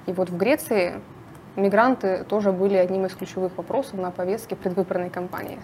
И 0.07 0.12
вот 0.12 0.31
в 0.31 0.37
Греции 0.37 1.01
мигранты 1.57 2.24
тоже 2.29 2.53
были 2.53 2.77
одним 2.77 3.07
из 3.07 3.14
ключевых 3.14 3.57
вопросов 3.57 3.94
на 3.94 4.11
повестке 4.11 4.57
предвыборной 4.57 5.11
кампании. 5.11 5.59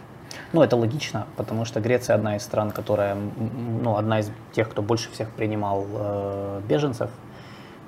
Ну, 0.52 0.62
это 0.62 0.76
логично, 0.76 1.26
потому 1.36 1.64
что 1.64 1.80
Греция 1.80 2.16
одна 2.16 2.36
из 2.36 2.42
стран, 2.42 2.70
которая, 2.70 3.16
ну, 3.82 3.96
одна 3.96 4.20
из 4.20 4.30
тех, 4.52 4.68
кто 4.68 4.82
больше 4.82 5.10
всех 5.12 5.30
принимал 5.30 5.86
э, 5.88 6.60
беженцев 6.68 7.10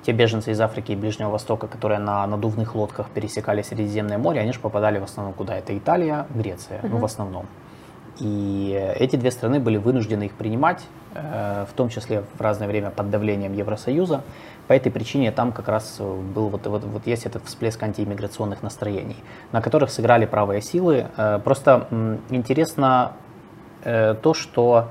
те 0.07 0.13
беженцы 0.13 0.51
из 0.51 0.61
Африки 0.61 0.93
и 0.93 0.95
Ближнего 0.95 1.29
Востока, 1.29 1.67
которые 1.67 1.99
на 1.99 2.25
надувных 2.25 2.75
лодках 2.75 3.09
пересекали 3.09 3.61
Средиземное 3.61 4.17
море, 4.17 4.39
они 4.39 4.53
же 4.53 4.59
попадали 4.59 4.99
в 4.99 5.03
основном 5.03 5.33
куда? 5.33 5.57
Это 5.57 5.77
Италия, 5.77 6.25
Греция, 6.33 6.79
угу. 6.79 6.87
ну 6.87 6.97
в 6.99 7.03
основном. 7.03 7.45
И 8.17 8.93
эти 8.97 9.17
две 9.17 9.31
страны 9.31 9.59
были 9.59 9.75
вынуждены 9.75 10.23
их 10.23 10.31
принимать, 10.31 10.81
э, 11.13 11.65
в 11.69 11.73
том 11.73 11.89
числе 11.89 12.23
в 12.37 12.41
разное 12.41 12.69
время 12.69 12.89
под 12.89 13.09
давлением 13.09 13.51
Евросоюза. 13.51 14.21
По 14.69 14.73
этой 14.73 14.93
причине 14.93 15.33
там 15.33 15.51
как 15.51 15.67
раз 15.67 15.99
был 15.99 16.47
вот, 16.47 16.65
вот, 16.67 16.85
вот 16.85 17.05
есть 17.05 17.25
этот 17.25 17.43
всплеск 17.45 17.83
антииммиграционных 17.83 18.63
настроений, 18.63 19.17
на 19.51 19.61
которых 19.61 19.91
сыграли 19.91 20.25
правые 20.25 20.61
силы. 20.61 21.07
Э, 21.17 21.39
просто 21.43 21.85
интересно 22.29 23.11
э, 23.83 24.15
то, 24.21 24.33
что 24.33 24.87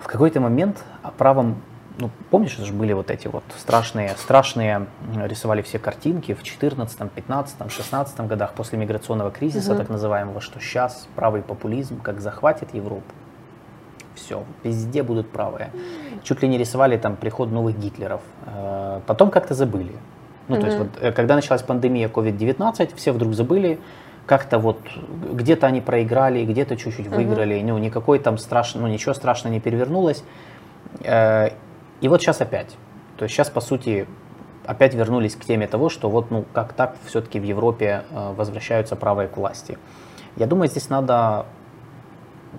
в 0.00 0.06
какой-то 0.06 0.40
момент 0.40 0.84
о 1.02 1.12
правом 1.12 1.62
ну, 1.98 2.10
помнишь, 2.30 2.54
это 2.54 2.64
же 2.64 2.72
были 2.72 2.92
вот 2.92 3.10
эти 3.10 3.26
вот 3.26 3.42
страшные, 3.56 4.10
страшные, 4.16 4.86
рисовали 5.24 5.62
все 5.62 5.78
картинки 5.78 6.32
в 6.32 6.42
14, 6.42 7.10
15, 7.10 7.72
16 7.72 8.20
годах 8.20 8.52
после 8.54 8.78
миграционного 8.78 9.30
кризиса, 9.30 9.72
угу. 9.72 9.80
так 9.80 9.88
называемого, 9.88 10.40
что 10.40 10.60
сейчас 10.60 11.08
правый 11.16 11.42
популизм 11.42 12.00
как 12.00 12.20
захватит 12.20 12.72
Европу. 12.72 13.12
Все, 14.14 14.44
везде 14.62 15.02
будут 15.02 15.30
правые. 15.30 15.70
Чуть 16.22 16.42
ли 16.42 16.48
не 16.48 16.58
рисовали 16.58 16.96
там 16.96 17.16
приход 17.16 17.50
новых 17.50 17.78
Гитлеров. 17.78 18.20
Э, 18.46 19.00
потом 19.06 19.30
как-то 19.30 19.54
забыли. 19.54 19.92
Ну, 20.48 20.54
угу. 20.54 20.60
то 20.60 20.66
есть 20.66 20.78
вот, 20.78 20.88
э, 21.00 21.12
когда 21.12 21.34
началась 21.34 21.62
пандемия 21.62 22.08
COVID-19, 22.08 22.94
все 22.96 23.12
вдруг 23.12 23.34
забыли, 23.34 23.78
как-то 24.26 24.58
вот 24.58 24.78
где-то 25.32 25.66
они 25.66 25.80
проиграли, 25.80 26.44
где-то 26.44 26.76
чуть-чуть 26.76 27.08
выиграли, 27.08 27.58
угу. 27.58 27.68
ну, 27.68 27.78
никакой 27.78 28.18
там 28.20 28.38
страшно, 28.38 28.82
ну, 28.82 28.86
ничего 28.88 29.14
страшного 29.14 29.52
не 29.52 29.60
перевернулось. 29.60 30.22
И 32.00 32.08
вот 32.08 32.20
сейчас 32.20 32.40
опять. 32.40 32.76
То 33.16 33.24
есть 33.24 33.34
сейчас, 33.34 33.50
по 33.50 33.60
сути, 33.60 34.06
опять 34.64 34.94
вернулись 34.94 35.34
к 35.34 35.44
теме 35.44 35.66
того, 35.66 35.88
что 35.88 36.08
вот, 36.08 36.30
ну, 36.30 36.44
как 36.52 36.72
так 36.72 36.96
все-таки 37.06 37.40
в 37.40 37.42
Европе 37.42 38.04
э, 38.10 38.32
возвращаются 38.34 38.96
правые 38.96 39.28
к 39.28 39.36
власти. 39.36 39.78
Я 40.36 40.46
думаю, 40.46 40.68
здесь 40.68 40.88
надо 40.88 41.46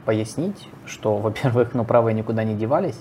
пояснить, 0.06 0.67
что, 0.86 1.17
во-первых, 1.17 1.73
ну, 1.73 1.86
правые 1.86 2.13
никуда 2.13 2.43
не 2.43 2.56
девались. 2.56 2.99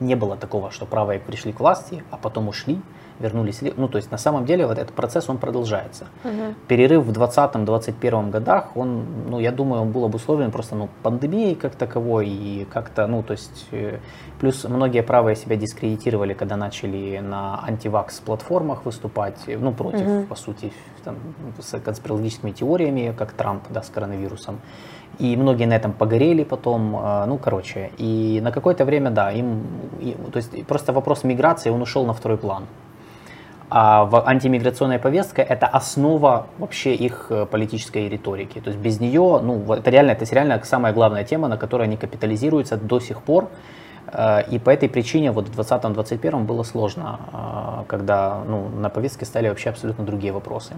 Не 0.00 0.14
было 0.14 0.36
такого, 0.36 0.70
что 0.70 0.86
правые 0.86 1.18
пришли 1.18 1.52
к 1.52 1.60
власти, 1.60 2.04
а 2.10 2.16
потом 2.16 2.48
ушли 2.48 2.80
вернулись. 3.20 3.60
Ну, 3.76 3.88
то 3.88 3.98
есть 3.98 4.10
на 4.10 4.18
самом 4.18 4.44
деле 4.44 4.66
вот 4.66 4.78
этот 4.78 4.94
процесс, 4.94 5.28
он 5.28 5.38
продолжается. 5.38 6.06
Угу. 6.24 6.54
Перерыв 6.68 7.04
в 7.04 7.12
2020-2021 7.12 8.30
годах, 8.30 8.76
он, 8.76 9.04
ну, 9.28 9.40
я 9.40 9.52
думаю, 9.52 9.82
он 9.82 9.92
был 9.92 10.04
обусловлен 10.04 10.50
просто 10.50 10.76
ну, 10.76 10.88
пандемией 11.02 11.54
как 11.54 11.74
таковой 11.74 12.28
и 12.28 12.66
как-то, 12.72 13.06
ну, 13.06 13.22
то 13.22 13.32
есть, 13.32 13.66
э, 13.72 13.98
плюс 14.40 14.64
многие 14.64 15.02
правые 15.02 15.36
себя 15.36 15.56
дискредитировали, 15.56 16.34
когда 16.34 16.56
начали 16.56 17.18
на 17.18 17.64
антивакс-платформах 17.66 18.84
выступать, 18.84 19.38
ну, 19.46 19.72
против, 19.72 20.06
угу. 20.06 20.26
по 20.26 20.34
сути, 20.34 20.72
там, 21.04 21.16
с 21.60 21.78
конспирологическими 21.80 22.52
теориями, 22.52 23.14
как 23.16 23.32
Трамп, 23.32 23.62
да, 23.70 23.82
с 23.82 23.88
коронавирусом. 23.88 24.60
И 25.18 25.36
многие 25.36 25.66
на 25.66 25.74
этом 25.74 25.92
погорели 25.92 26.44
потом, 26.44 26.96
э, 26.96 27.24
ну, 27.26 27.38
короче, 27.38 27.90
и 27.98 28.40
на 28.42 28.52
какое-то 28.52 28.84
время, 28.84 29.10
да, 29.10 29.32
им, 29.32 29.66
и, 30.00 30.16
то 30.32 30.36
есть 30.36 30.66
просто 30.66 30.92
вопрос 30.92 31.24
миграции, 31.24 31.70
он 31.70 31.82
ушел 31.82 32.06
на 32.06 32.12
второй 32.12 32.38
план. 32.38 32.66
А 33.70 34.04
в 34.04 34.26
антимиграционная 34.26 34.98
повестка 34.98 35.42
это 35.42 35.66
основа 35.66 36.46
вообще 36.58 36.94
их 36.94 37.26
э, 37.28 37.44
политической 37.44 38.08
риторики. 38.08 38.60
То 38.60 38.70
есть 38.70 38.80
без 38.80 38.98
нее, 38.98 39.40
ну, 39.42 39.74
это 39.74 39.90
реально, 39.90 40.12
это 40.12 40.24
реально 40.34 40.62
самая 40.64 40.94
главная 40.94 41.24
тема, 41.24 41.48
на 41.48 41.58
которой 41.58 41.82
они 41.82 41.98
капитализируются 41.98 42.78
до 42.78 42.98
сих 42.98 43.20
пор. 43.20 43.50
Э, 44.06 44.42
и 44.48 44.58
по 44.58 44.70
этой 44.70 44.88
причине 44.88 45.32
вот 45.32 45.48
в 45.48 45.60
2020-2021 45.60 46.44
было 46.44 46.62
сложно, 46.62 47.20
э, 47.30 47.84
когда 47.88 48.42
ну, 48.48 48.68
на 48.70 48.88
повестке 48.88 49.26
стали 49.26 49.50
вообще 49.50 49.68
абсолютно 49.68 50.04
другие 50.04 50.32
вопросы. 50.32 50.74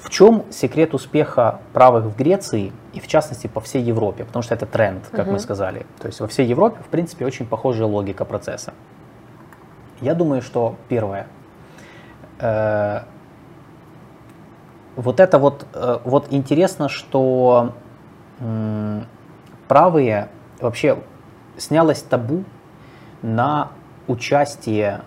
В 0.00 0.10
чем 0.10 0.44
секрет 0.50 0.94
успеха 0.94 1.60
правых 1.72 2.06
в 2.06 2.16
Греции 2.16 2.72
и 2.92 2.98
в 2.98 3.06
частности 3.06 3.46
по 3.46 3.60
всей 3.60 3.82
Европе? 3.82 4.24
Потому 4.24 4.42
что 4.42 4.54
это 4.54 4.66
тренд, 4.66 5.06
как 5.12 5.26
угу. 5.26 5.34
мы 5.34 5.38
сказали. 5.38 5.86
То 6.00 6.08
есть 6.08 6.18
во 6.18 6.26
всей 6.26 6.46
Европе, 6.46 6.80
в 6.82 6.88
принципе, 6.88 7.24
очень 7.24 7.46
похожая 7.46 7.86
логика 7.86 8.24
процесса. 8.24 8.74
Я 10.00 10.14
думаю, 10.14 10.42
что 10.42 10.74
первое– 10.88 11.28
Э, 12.38 13.02
вот 14.96 15.20
это 15.20 15.38
вот, 15.38 15.66
э, 15.74 15.98
вот 16.04 16.28
интересно, 16.30 16.88
что 16.88 17.74
правые 19.66 20.28
вообще 20.60 20.98
снялось 21.56 22.02
табу 22.02 22.44
на 23.20 23.70
участие 24.06 25.00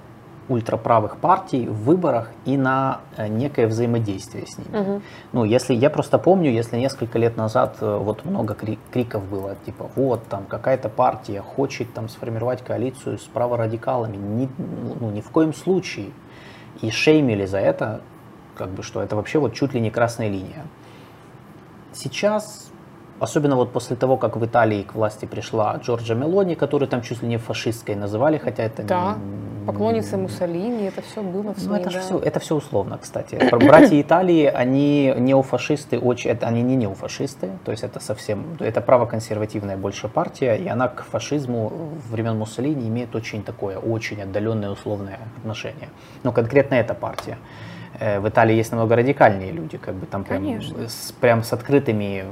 ультраправых 0.50 1.16
партий 1.16 1.66
в 1.66 1.86
выборах 1.86 2.30
и 2.44 2.58
на 2.58 3.00
э, 3.16 3.30
некое 3.30 3.68
взаимодействие 3.68 4.46
с 4.48 4.58
ними. 4.58 4.78
Угу. 4.78 5.02
Ну, 5.32 5.44
если 5.46 5.74
я 5.74 5.90
просто 5.90 6.18
помню, 6.18 6.52
если 6.52 6.76
несколько 6.76 7.18
лет 7.20 7.38
назад 7.38 7.78
вот 7.80 8.26
много 8.26 8.58
криков 8.92 9.26
было, 9.30 9.56
типа, 9.66 9.90
вот 9.96 10.28
там 10.28 10.44
какая-то 10.44 10.90
партия 10.90 11.42
хочет 11.42 11.94
там 11.94 12.10
сформировать 12.10 12.62
коалицию 12.64 13.18
с 13.18 13.24
праворадикалами, 13.24 14.18
ни, 14.18 14.50
ну, 15.00 15.10
ни 15.10 15.22
в 15.22 15.30
коем 15.30 15.54
случае 15.54 16.12
и 16.82 16.90
шеймили 16.90 17.46
за 17.46 17.60
это, 17.60 18.02
как 18.56 18.70
бы 18.70 18.84
что 18.84 19.02
это 19.02 19.16
вообще 19.16 19.40
вот 19.40 19.54
чуть 19.54 19.74
ли 19.74 19.80
не 19.80 19.92
красная 19.92 20.30
линия. 20.30 20.66
Сейчас, 21.94 22.71
особенно 23.22 23.56
вот 23.56 23.72
после 23.72 23.96
того, 23.96 24.18
как 24.18 24.36
в 24.36 24.44
Италии 24.44 24.82
к 24.82 24.96
власти 24.96 25.26
пришла 25.26 25.78
Джорджа 25.78 26.16
Мелони, 26.16 26.56
которую 26.56 26.90
там 26.90 27.04
чуть 27.04 27.22
ли 27.22 27.28
не 27.28 27.38
фашистской 27.38 27.96
называли, 27.96 28.40
хотя 28.40 28.64
это 28.64 28.82
да. 28.82 29.16
не... 29.16 29.68
поклонница 29.68 30.18
Муссолини, 30.18 30.88
это 30.88 31.04
все 31.04 31.22
было 31.22 31.54
в 31.54 31.60
СМИ, 31.60 31.68
ну, 31.68 31.76
это, 31.76 31.92
да. 31.92 32.00
все, 32.00 32.18
это 32.18 32.40
все 32.40 32.56
условно, 32.56 32.98
кстати. 33.00 33.38
Братья 33.52 34.02
Италии, 34.02 34.46
они 34.46 35.14
неофашисты, 35.16 36.00
очень, 36.00 36.32
это, 36.32 36.48
они 36.48 36.64
не 36.64 36.76
неофашисты, 36.76 37.52
то 37.64 37.72
есть 37.72 37.84
это 37.84 38.00
совсем, 38.00 38.58
это 38.60 38.82
правоконсервативная 38.82 39.78
больше 39.78 40.08
партия, 40.08 40.56
и 40.56 40.68
она 40.68 40.88
к 40.88 41.04
фашизму 41.04 41.72
времен 42.10 42.40
Муссолини 42.40 42.88
имеет 42.88 43.16
очень 43.16 43.44
такое, 43.44 43.78
очень 43.78 44.20
отдаленное 44.24 44.72
условное 44.72 45.20
отношение. 45.38 45.90
Но 46.24 46.32
конкретно 46.32 46.74
эта 46.74 46.96
партия. 46.96 47.38
Э, 48.02 48.20
в 48.20 48.28
Италии 48.28 48.56
есть 48.56 48.72
намного 48.72 48.96
радикальнее 48.96 49.52
люди, 49.52 49.78
как 49.78 49.94
бы 49.94 50.08
там 50.08 50.24
прям 50.24 50.60
с, 50.60 51.12
прям 51.22 51.44
с 51.44 51.54
открытыми 51.54 52.26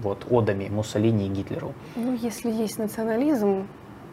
вот, 0.00 0.24
одами 0.30 0.68
Муссолини 0.68 1.26
и 1.26 1.28
Гитлеру. 1.28 1.72
Ну, 1.96 2.14
если 2.14 2.48
есть 2.48 2.78
национализм, 2.78 3.66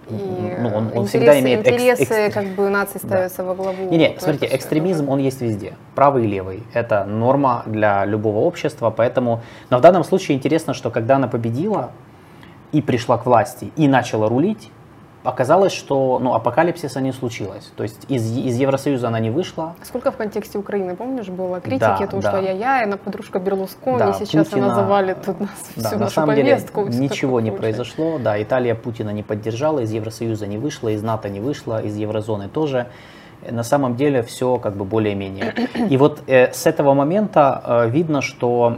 и 0.10 0.56
ну, 0.60 0.69
он, 0.69 0.76
он 0.76 0.88
интересы, 0.88 1.08
всегда 1.08 1.39
имеет 1.39 1.67
интересы, 1.67 2.13
экс, 2.13 2.34
как 2.34 2.47
бы 2.56 2.67
нации 2.69 2.97
ставятся 2.97 3.38
да. 3.38 3.43
во 3.43 3.54
главу. 3.54 3.91
Не, 3.91 3.97
не, 3.97 4.15
смотрите, 4.17 4.49
экстремизм 4.56 5.08
он 5.08 5.19
есть 5.19 5.39
везде, 5.39 5.76
правый 5.93 6.23
и 6.23 6.28
левый. 6.28 6.63
Это 6.73 7.06
норма 7.06 7.62
для 7.67 8.06
любого 8.06 8.39
общества, 8.39 8.89
поэтому. 8.89 9.43
Но 9.69 9.78
в 9.78 9.82
данном 9.82 10.04
случае 10.04 10.36
интересно, 10.36 10.73
что 10.73 10.89
когда 10.89 11.17
она 11.17 11.28
победила 11.28 11.91
и 12.71 12.82
пришла 12.82 13.19
к 13.19 13.28
власти 13.28 13.71
и 13.76 13.88
начала 13.88 14.28
рулить, 14.28 14.71
оказалось, 15.24 15.72
что 15.74 16.20
ну, 16.20 16.34
апокалипсиса 16.34 17.00
не 17.02 17.12
случилось. 17.12 17.72
То 17.76 17.84
есть 17.84 18.06
из, 18.10 18.26
из 18.38 18.58
Евросоюза 18.58 19.08
она 19.08 19.20
не 19.20 19.30
вышла. 19.30 19.76
Сколько 19.84 20.12
в 20.12 20.18
контексте 20.18 20.58
Украины, 20.58 20.96
помнишь, 20.96 21.28
было 21.28 21.60
критики, 21.62 21.80
Да, 21.80 22.08
то, 22.08 22.20
да. 22.22 22.30
что 22.32 22.42
я-я, 22.42 22.84
она 22.84 22.98
подружка 22.98 23.40
Берлускони, 23.40 24.00
Да, 24.00 24.14
сейчас 24.14 24.48
Путина- 24.48 24.66
она 24.68 24.76
завалит 24.76 25.22
тут 25.26 25.40
нас 25.40 25.50
Да, 25.76 25.90
всю 25.90 25.96
на 25.98 26.04
нашу 26.06 26.14
самом 26.16 26.36
повестку. 26.36 26.88
деле 26.89 26.97
ничего 27.00 27.39
не 27.39 27.52
произошло. 27.52 28.20
Да, 28.20 28.41
Италия 28.41 28.76
Путина 28.76 29.12
не 29.12 29.24
поддержала, 29.24 29.80
из 29.80 29.91
Евросоюза 29.91 30.47
не 30.47 30.58
вышла, 30.58 30.89
из 30.89 31.02
НАТО 31.04 31.30
не 31.30 31.39
вышла, 31.39 31.82
из 31.82 31.95
еврозоны 31.95 32.50
тоже. 32.50 32.88
На 33.50 33.64
самом 33.64 33.95
деле 33.95 34.24
все 34.24 34.58
как 34.58 34.76
бы 34.78 34.86
более-менее. 34.86 35.54
И 35.89 35.97
вот 35.97 36.22
э, 36.28 36.52
с 36.54 36.66
этого 36.66 36.93
момента 36.93 37.62
э, 37.66 37.89
видно, 37.89 38.22
что 38.22 38.78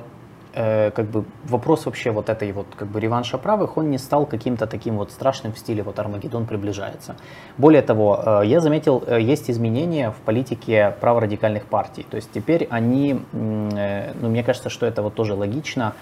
э, 0.56 0.91
как 0.91 1.06
бы 1.06 1.26
вопрос 1.43 1.86
вообще 1.86 2.12
вот 2.12 2.30
этой 2.30 2.51
вот 2.51 2.68
как 2.76 2.88
бы 2.88 2.99
реванша 2.99 3.38
правых, 3.38 3.78
он 3.78 3.91
не 3.91 3.97
стал 3.97 4.26
каким-то 4.26 4.66
таким 4.68 4.97
вот 4.97 5.12
страшным 5.12 5.53
в 5.53 5.58
стиле 5.58 5.84
вот 5.84 5.99
Армагеддон 5.99 6.45
приближается. 6.45 7.16
Более 7.58 7.82
того, 7.82 8.20
э, 8.26 8.41
я 8.45 8.60
заметил, 8.60 9.03
э, 9.06 9.22
есть 9.22 9.49
изменения 9.49 10.10
в 10.12 10.16
политике 10.26 10.95
праворадикальных 11.01 11.66
партий. 11.66 12.06
То 12.10 12.18
есть 12.18 12.32
теперь 12.34 12.68
они, 12.72 13.22
э, 13.34 14.14
ну 14.22 14.30
мне 14.30 14.43
кажется, 14.43 14.70
что 14.70 14.86
это 14.86 15.01
вот 15.01 15.14
тоже 15.14 15.34
логично, 15.34 15.93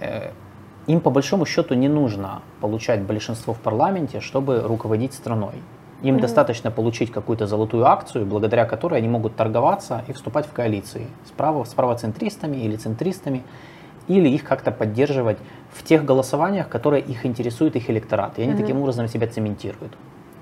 э, 0.00 0.30
им 0.86 1.00
по 1.00 1.10
большому 1.10 1.46
счету 1.46 1.74
не 1.74 1.88
нужно 1.88 2.42
получать 2.60 3.02
большинство 3.02 3.52
в 3.52 3.58
парламенте, 3.58 4.20
чтобы 4.20 4.60
руководить 4.60 5.14
страной. 5.14 5.54
Им 6.02 6.14
Мгм. 6.14 6.22
достаточно 6.22 6.70
получить 6.70 7.10
какую-то 7.10 7.46
золотую 7.46 7.86
акцию, 7.86 8.26
благодаря 8.26 8.66
которой 8.66 8.98
они 8.98 9.08
могут 9.08 9.34
торговаться 9.34 10.04
и 10.08 10.12
вступать 10.12 10.46
в 10.46 10.52
коалиции 10.52 11.06
с, 11.24 11.30
право, 11.30 11.64
с 11.64 11.74
правоцентристами 11.74 12.58
или 12.58 12.76
центристами, 12.76 13.42
или 14.08 14.28
их 14.28 14.44
как-то 14.44 14.70
поддерживать 14.70 15.38
в 15.70 15.82
тех 15.82 16.04
голосованиях, 16.04 16.68
которые 16.68 17.02
их 17.02 17.26
интересуют, 17.26 17.76
их 17.76 17.90
электорат. 17.90 18.38
И 18.38 18.42
они 18.42 18.52
Мгм. 18.52 18.60
таким 18.60 18.80
образом 18.80 19.08
себя 19.08 19.26
цементируют. 19.26 19.92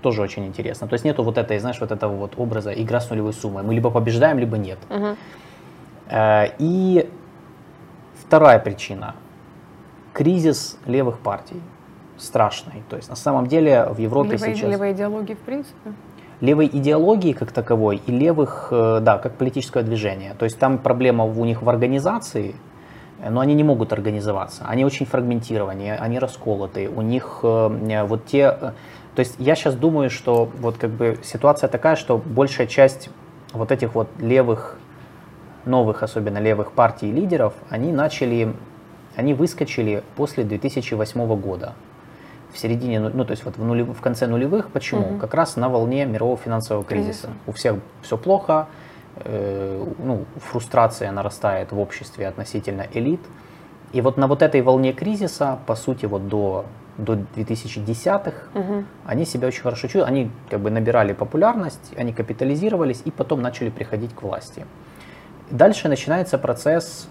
Тоже 0.02 0.20
очень 0.22 0.44
интересно. 0.46 0.86
То 0.86 0.94
есть 0.94 1.04
нету 1.04 1.22
вот 1.22 1.38
этой, 1.38 1.58
знаешь, 1.58 1.80
вот 1.80 1.90
этого 1.90 2.14
вот 2.14 2.34
образа 2.36 2.72
игра 2.72 3.00
с 3.00 3.10
нулевой 3.10 3.32
суммой. 3.32 3.62
Мы 3.62 3.74
либо 3.74 3.90
побеждаем, 3.90 4.38
либо 4.38 4.58
нет. 4.58 4.78
Э, 6.10 6.46
И 6.58 7.08
вторая 8.26 8.58
причина. 8.58 9.14
Кризис 10.12 10.78
левых 10.86 11.18
партий. 11.18 11.60
Страшный. 12.18 12.82
То 12.88 12.96
есть 12.96 13.08
на 13.08 13.16
самом 13.16 13.46
деле 13.46 13.86
в 13.90 13.98
Европе 13.98 14.32
Левой, 14.36 14.54
сейчас... 14.54 14.70
левой 14.70 14.92
идеологии, 14.92 15.34
в 15.34 15.38
принципе. 15.38 15.92
левой 16.40 16.66
идеологии 16.66 17.32
как 17.32 17.50
таковой 17.52 18.00
и 18.06 18.12
левых, 18.12 18.68
э, 18.70 19.00
да, 19.00 19.18
как 19.18 19.34
политическое 19.34 19.82
движение. 19.82 20.34
То 20.38 20.44
есть 20.44 20.58
там 20.58 20.78
проблема 20.78 21.24
у 21.24 21.44
них 21.44 21.62
в 21.62 21.68
организации, 21.68 22.54
но 23.30 23.40
они 23.40 23.54
не 23.54 23.64
могут 23.64 23.92
организоваться. 23.92 24.64
Они 24.66 24.84
очень 24.84 25.06
фрагментированы, 25.06 25.96
они 25.96 26.18
расколоты. 26.18 26.88
У 26.88 27.02
них 27.02 27.40
э, 27.42 28.04
вот 28.04 28.26
те... 28.26 28.56
э, 28.60 28.72
То 29.14 29.20
есть 29.20 29.36
я 29.38 29.54
сейчас 29.54 29.74
думаю, 29.74 30.10
что 30.10 30.50
вот 30.60 30.76
как 30.76 30.90
бы 30.90 31.18
ситуация 31.22 31.68
такая, 31.68 31.96
что 31.96 32.18
большая 32.18 32.66
часть 32.66 33.10
вот 33.52 33.72
этих 33.72 33.94
вот 33.94 34.08
левых, 34.18 34.78
новых 35.64 36.02
особенно 36.02 36.38
левых 36.38 36.72
партий 36.72 37.08
и 37.08 37.12
лидеров, 37.12 37.54
они 37.70 37.92
начали, 37.92 38.54
они 39.16 39.34
выскочили 39.34 40.02
после 40.16 40.44
2008 40.44 41.36
года 41.40 41.72
в 42.52 42.58
середине, 42.58 43.00
ну, 43.00 43.10
ну, 43.12 43.24
то 43.24 43.32
есть 43.32 43.44
вот 43.44 43.56
в, 43.56 43.64
нулев- 43.64 43.92
в 43.94 44.00
конце 44.00 44.26
нулевых. 44.26 44.70
Почему? 44.70 45.02
Мгм. 45.02 45.18
Как 45.18 45.34
раз 45.34 45.56
на 45.56 45.68
волне 45.68 46.04
мирового 46.06 46.36
финансового 46.36 46.84
кризиса. 46.84 47.26
Кризиса. 47.26 47.28
У 47.46 47.52
всех 47.52 47.76
все 48.02 48.16
плохо, 48.16 48.68
э, 48.68 48.83
ну, 49.24 50.24
фрустрация 50.36 51.12
нарастает 51.12 51.72
в 51.72 51.78
обществе 51.78 52.26
относительно 52.26 52.86
элит. 52.92 53.20
И 53.92 54.00
вот 54.00 54.16
на 54.16 54.26
вот 54.26 54.42
этой 54.42 54.60
волне 54.60 54.92
кризиса, 54.92 55.58
по 55.66 55.76
сути, 55.76 56.06
вот 56.06 56.26
до, 56.28 56.64
до 56.98 57.14
2010-х, 57.36 58.32
Мгм. 58.54 58.86
они 59.06 59.24
себя 59.24 59.46
очень 59.48 59.62
хорошо 59.62 59.82
чувствуют, 59.82 60.08
они 60.08 60.30
как 60.50 60.60
бы 60.60 60.70
набирали 60.70 61.12
популярность, 61.12 61.92
они 61.96 62.12
капитализировались 62.12 63.02
и 63.04 63.12
потом 63.12 63.40
начали 63.40 63.70
приходить 63.70 64.12
к 64.14 64.22
власти. 64.22 64.66
Дальше 65.50 65.88
начинается 65.88 66.38
процесс 66.38 67.08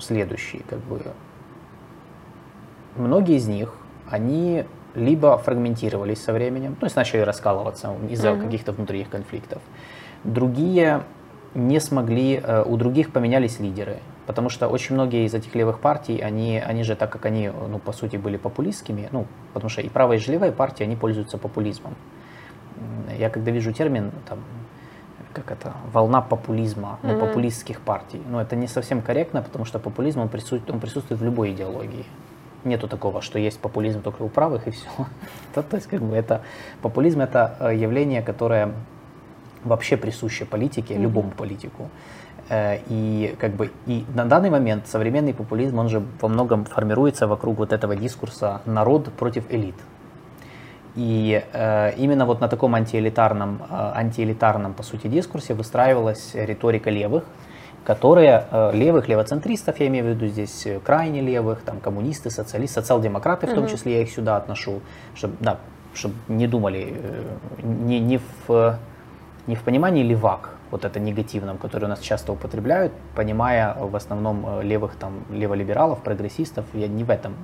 следующий, 0.00 0.64
как 0.68 0.80
бы 0.80 1.00
многие 2.96 3.36
из 3.36 3.46
них, 3.46 3.74
они 4.10 4.64
либо 4.94 5.38
фрагментировались 5.38 6.22
со 6.22 6.32
временем, 6.32 6.74
то 6.74 6.86
есть 6.86 6.96
начали 6.96 7.20
раскалываться 7.20 7.94
из-за 8.10 8.32
Мгм. 8.32 8.42
каких-то 8.42 8.72
внутренних 8.72 9.08
конфликтов. 9.08 9.62
Другие 10.24 11.02
не 11.54 11.80
смогли, 11.80 12.40
э, 12.42 12.62
у 12.62 12.76
других 12.76 13.12
поменялись 13.12 13.58
лидеры, 13.60 13.98
потому 14.26 14.48
что 14.50 14.68
очень 14.68 14.94
многие 14.94 15.24
из 15.24 15.34
этих 15.34 15.54
левых 15.54 15.80
партий, 15.80 16.18
они, 16.18 16.58
они 16.58 16.82
же, 16.82 16.94
так 16.94 17.10
как 17.10 17.26
они, 17.26 17.48
ну, 17.48 17.78
по 17.78 17.92
сути, 17.92 18.16
были 18.16 18.36
популистскими, 18.36 19.08
ну, 19.12 19.26
потому 19.54 19.70
что 19.70 19.80
и 19.80 19.88
правая, 19.88 20.18
и 20.18 20.30
левая 20.30 20.52
партии, 20.52 20.84
они 20.84 20.96
пользуются 20.96 21.38
популизмом. 21.38 21.94
Я 23.18 23.30
когда 23.30 23.50
вижу 23.50 23.72
термин, 23.72 24.12
там, 24.28 24.38
как 25.32 25.50
это, 25.50 25.74
волна 25.92 26.20
популизма, 26.20 26.98
ну, 27.02 27.12
Мгм. 27.12 27.20
популистских 27.20 27.80
партий, 27.80 28.20
ну, 28.28 28.38
это 28.38 28.56
не 28.56 28.66
совсем 28.66 29.02
корректно, 29.02 29.42
потому 29.42 29.64
что 29.64 29.78
популизм, 29.78 30.20
он 30.20 30.28
присутствует, 30.28 30.70
он 30.70 30.80
присутствует 30.80 31.20
в 31.20 31.24
любой 31.24 31.52
идеологии. 31.52 32.04
Нету 32.64 32.88
такого, 32.88 33.22
что 33.22 33.38
есть 33.38 33.60
популизм 33.60 34.02
только 34.02 34.22
у 34.22 34.28
правых 34.28 34.66
и 34.66 34.70
все. 34.70 34.88
То, 35.54 35.62
то 35.62 35.76
есть, 35.76 35.88
как 35.88 36.02
бы 36.02 36.14
это 36.16 36.42
популизм 36.82 37.20
это 37.20 37.56
э, 37.60 37.76
явление, 37.76 38.20
которое 38.20 38.72
вообще 39.64 39.96
присуще 39.96 40.44
политике, 40.44 40.94
Мгм. 40.94 41.02
любому 41.02 41.30
политику. 41.30 41.88
Э, 42.50 42.78
И 42.88 43.34
как 43.38 43.50
бы 43.52 43.70
и 43.86 44.04
на 44.14 44.24
данный 44.24 44.50
момент 44.50 44.86
современный 44.86 45.34
популизм, 45.34 45.78
он 45.78 45.88
же 45.88 46.02
во 46.20 46.28
многом 46.28 46.64
формируется 46.64 47.26
вокруг 47.26 47.58
вот 47.58 47.72
этого 47.72 47.94
дискурса 47.96 48.60
народ 48.66 49.12
против 49.12 49.44
элит. 49.52 49.74
И 50.96 51.42
э, 51.52 51.92
именно 51.96 52.24
вот 52.26 52.40
на 52.40 52.48
таком 52.48 52.74
антиэлитарном, 52.74 53.62
э, 53.70 53.92
антиэлитарном, 53.94 54.72
по 54.74 54.82
сути, 54.82 55.06
дискурсе 55.08 55.54
выстраивалась 55.54 56.30
риторика 56.34 56.90
левых, 56.90 57.24
которые, 57.84 58.44
э, 58.50 58.70
левых, 58.74 59.08
левоцентристов, 59.08 59.78
я 59.80 59.86
имею 59.86 60.04
в 60.04 60.08
виду 60.08 60.26
здесь 60.26 60.66
э, 60.66 60.80
крайне 60.80 61.20
левых, 61.20 61.60
там 61.62 61.78
коммунисты, 61.80 62.30
социалисты, 62.30 62.80
социал-демократы, 62.80 63.46
в 63.46 63.54
том 63.54 63.66
числе 63.68 63.92
я 63.96 64.02
их 64.02 64.10
сюда 64.10 64.36
отношу, 64.36 64.80
чтобы, 65.14 65.36
да, 65.40 65.58
чтобы 65.94 66.14
не 66.28 66.46
думали, 66.46 66.94
э, 66.94 67.22
не, 67.62 68.00
не, 68.00 68.20
в, 68.46 68.78
не 69.48 69.56
в 69.56 69.62
понимании 69.62 70.02
левак, 70.02 70.50
вот 70.70 70.84
это 70.84 71.00
негативном, 71.00 71.56
который 71.56 71.86
у 71.86 71.88
нас 71.88 72.00
часто 72.00 72.32
употребляют, 72.32 72.92
понимая 73.14 73.74
в 73.74 73.96
основном 73.96 74.44
э, 74.46 74.62
левых 74.62 74.94
там, 74.96 75.24
леволибералов, 75.30 76.02
прогрессистов, 76.02 76.66
я 76.74 76.86
не 76.86 77.02
в 77.02 77.10
этом 77.10 77.34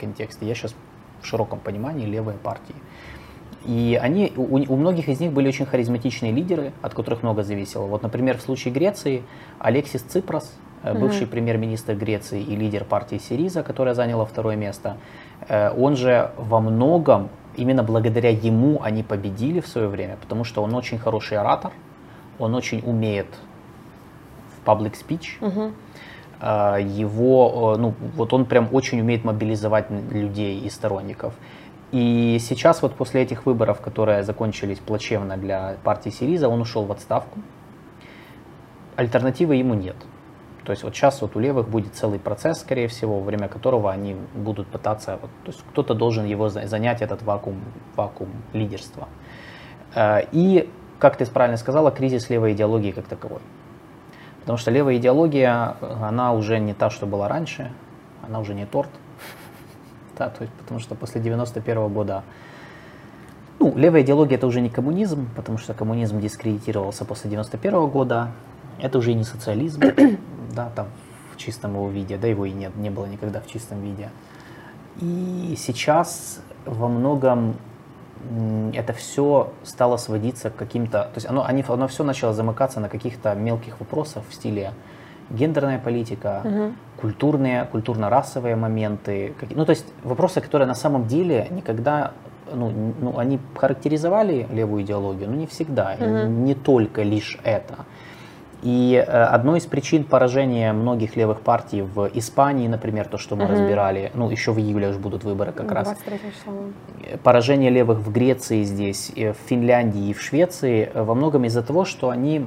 контексте, 0.00 0.46
я 0.46 0.54
сейчас 0.54 0.74
в 1.20 1.26
широком 1.26 1.58
понимании 1.58 2.06
левые 2.06 2.38
партии. 2.38 2.76
И 3.66 3.98
они, 4.00 4.32
у, 4.36 4.56
у 4.56 4.76
многих 4.76 5.08
из 5.08 5.20
них 5.20 5.32
были 5.32 5.48
очень 5.48 5.66
харизматичные 5.66 6.32
лидеры, 6.32 6.72
от 6.82 6.94
которых 6.94 7.22
много 7.24 7.42
зависело. 7.42 7.86
Вот, 7.86 8.02
например, 8.02 8.38
в 8.38 8.42
случае 8.42 8.72
Греции 8.72 9.24
Алексис 9.58 10.02
Ципрас, 10.02 10.56
э, 10.84 10.94
бывший 10.94 11.26
премьер-министр 11.26 11.94
Греции 11.94 12.40
и 12.40 12.54
лидер 12.54 12.84
партии 12.84 13.18
Сириза, 13.18 13.64
которая 13.64 13.94
заняла 13.94 14.24
второе 14.24 14.54
место, 14.54 14.98
э, 15.48 15.72
он 15.76 15.96
же 15.96 16.30
во 16.36 16.60
многом, 16.60 17.28
именно 17.56 17.82
благодаря 17.82 18.30
ему 18.30 18.80
они 18.82 19.02
победили 19.02 19.60
в 19.60 19.66
свое 19.66 19.88
время, 19.88 20.16
потому 20.20 20.44
что 20.44 20.62
он 20.62 20.74
очень 20.74 20.98
хороший 20.98 21.38
оратор, 21.38 21.72
он 22.38 22.54
очень 22.54 22.82
умеет 22.84 23.26
в 24.56 24.68
public 24.68 24.94
speech, 24.94 25.72
а, 26.40 26.78
его, 26.78 27.74
э, 27.76 27.80
ну, 27.80 27.94
вот 28.16 28.32
он 28.32 28.46
прям 28.46 28.68
очень 28.72 29.00
умеет 29.00 29.24
мобилизовать 29.24 29.90
людей 29.90 30.58
и 30.60 30.70
сторонников. 30.70 31.34
И 31.92 32.38
сейчас 32.40 32.82
вот 32.82 32.94
после 32.94 33.22
этих 33.22 33.46
выборов, 33.46 33.80
которые 33.80 34.22
закончились 34.22 34.78
плачевно 34.78 35.36
для 35.36 35.76
партии 35.82 36.10
Сириза, 36.10 36.48
он 36.48 36.60
ушел 36.60 36.84
в 36.84 36.92
отставку. 36.92 37.40
Альтернативы 38.96 39.56
ему 39.56 39.74
нет. 39.74 39.96
То 40.70 40.72
есть 40.72 40.84
вот 40.84 40.94
сейчас 40.94 41.20
вот 41.20 41.34
у 41.34 41.40
левых 41.40 41.68
будет 41.68 41.96
целый 41.96 42.20
процесс, 42.20 42.60
скорее 42.60 42.86
всего, 42.86 43.18
во 43.18 43.24
время 43.24 43.48
которого 43.48 43.90
они 43.90 44.14
будут 44.36 44.68
пытаться, 44.68 45.18
вот, 45.20 45.28
то 45.44 45.50
есть 45.50 45.64
кто-то 45.72 45.94
должен 45.94 46.24
его 46.26 46.48
за- 46.48 46.68
занять 46.68 47.02
этот 47.02 47.24
вакуум, 47.24 47.56
вакуум 47.96 48.30
лидерства. 48.52 49.08
Э, 49.96 50.20
И, 50.30 50.70
как 51.00 51.16
ты 51.16 51.26
правильно 51.26 51.56
сказала, 51.56 51.90
кризис 51.90 52.30
левой 52.30 52.52
идеологии 52.52 52.92
как 52.92 53.06
таковой. 53.08 53.40
Потому 54.42 54.58
что 54.58 54.70
левая 54.70 54.98
идеология, 54.98 55.74
она 56.00 56.34
уже 56.34 56.60
не 56.60 56.72
та, 56.72 56.88
что 56.88 57.04
была 57.04 57.26
раньше, 57.26 57.72
она 58.24 58.38
уже 58.38 58.54
не 58.54 58.64
торт. 58.64 58.90
Да, 60.18 60.28
то 60.28 60.42
есть, 60.42 60.54
потому 60.54 60.78
что 60.78 60.94
после 60.94 61.20
91 61.20 61.88
года, 61.88 62.22
ну, 63.58 63.76
левая 63.76 64.02
идеология 64.02 64.36
это 64.36 64.46
уже 64.46 64.60
не 64.60 64.70
коммунизм, 64.70 65.28
потому 65.34 65.58
что 65.58 65.74
коммунизм 65.74 66.20
дискредитировался 66.20 67.04
после 67.04 67.28
91 67.28 67.88
года, 67.88 68.28
это 68.82 68.98
уже 68.98 69.14
не 69.14 69.24
социализм, 69.24 69.82
да, 70.54 70.70
там 70.74 70.86
в 71.32 71.36
чистом 71.36 71.74
его 71.74 71.88
виде, 71.88 72.16
да, 72.16 72.26
его 72.26 72.44
и 72.44 72.52
нет, 72.52 72.76
не 72.76 72.90
было 72.90 73.06
никогда 73.06 73.40
в 73.40 73.46
чистом 73.46 73.80
виде. 73.80 74.10
И 75.00 75.54
сейчас 75.56 76.40
во 76.66 76.88
многом 76.88 77.56
это 78.74 78.92
все 78.92 79.52
стало 79.62 79.96
сводиться 79.96 80.50
к 80.50 80.56
каким-то, 80.56 81.04
то 81.04 81.12
есть 81.14 81.26
оно, 81.26 81.44
они, 81.44 81.64
оно 81.66 81.88
все 81.88 82.04
начало 82.04 82.34
замыкаться 82.34 82.78
на 82.80 82.88
каких-то 82.88 83.34
мелких 83.34 83.80
вопросах 83.80 84.24
в 84.28 84.34
стиле 84.34 84.72
гендерная 85.30 85.78
политика, 85.78 86.42
Мгм. 86.44 86.76
культурные, 87.00 87.64
культурно-расовые 87.64 88.56
моменты, 88.56 89.32
какие- 89.40 89.56
ну 89.56 89.64
то 89.64 89.70
есть 89.70 89.86
вопросы, 90.04 90.40
которые 90.40 90.66
на 90.68 90.74
самом 90.74 91.06
деле 91.06 91.46
никогда 91.50 92.12
ну, 92.52 92.72
ну, 93.00 93.16
они 93.16 93.38
характеризовали 93.54 94.46
левую 94.50 94.82
идеологию, 94.82 95.30
но 95.30 95.36
не 95.36 95.46
всегда, 95.46 95.94
Мгм. 95.98 96.44
не 96.44 96.54
только 96.54 97.02
лишь 97.02 97.38
это. 97.44 97.86
И 98.62 98.94
э, 98.94 99.10
одной 99.10 99.58
из 99.58 99.66
причин 99.66 100.04
поражения 100.04 100.72
многих 100.72 101.16
левых 101.16 101.40
партий 101.40 101.80
в 101.80 102.10
Испании, 102.12 102.68
например, 102.68 103.08
то, 103.08 103.16
что 103.16 103.34
мы 103.34 103.44
Мгм. 103.44 103.52
разбирали, 103.52 104.10
ну, 104.14 104.30
еще 104.30 104.52
в 104.52 104.58
июле 104.58 104.92
же 104.92 104.98
будут 104.98 105.24
выборы 105.24 105.52
как 105.52 105.72
раз, 105.72 105.88
23 105.88 106.18
числа. 106.30 106.52
Э, 107.10 107.16
поражение 107.18 107.70
левых 107.70 107.98
в 108.00 108.12
Греции 108.12 108.62
здесь, 108.62 109.12
э, 109.16 109.32
в 109.32 109.36
Финляндии 109.48 110.10
и 110.10 110.12
в 110.12 110.20
Швеции 110.20 110.90
во 110.94 111.14
многом 111.14 111.44
из-за 111.44 111.62
того, 111.62 111.86
что 111.86 112.10
они, 112.10 112.46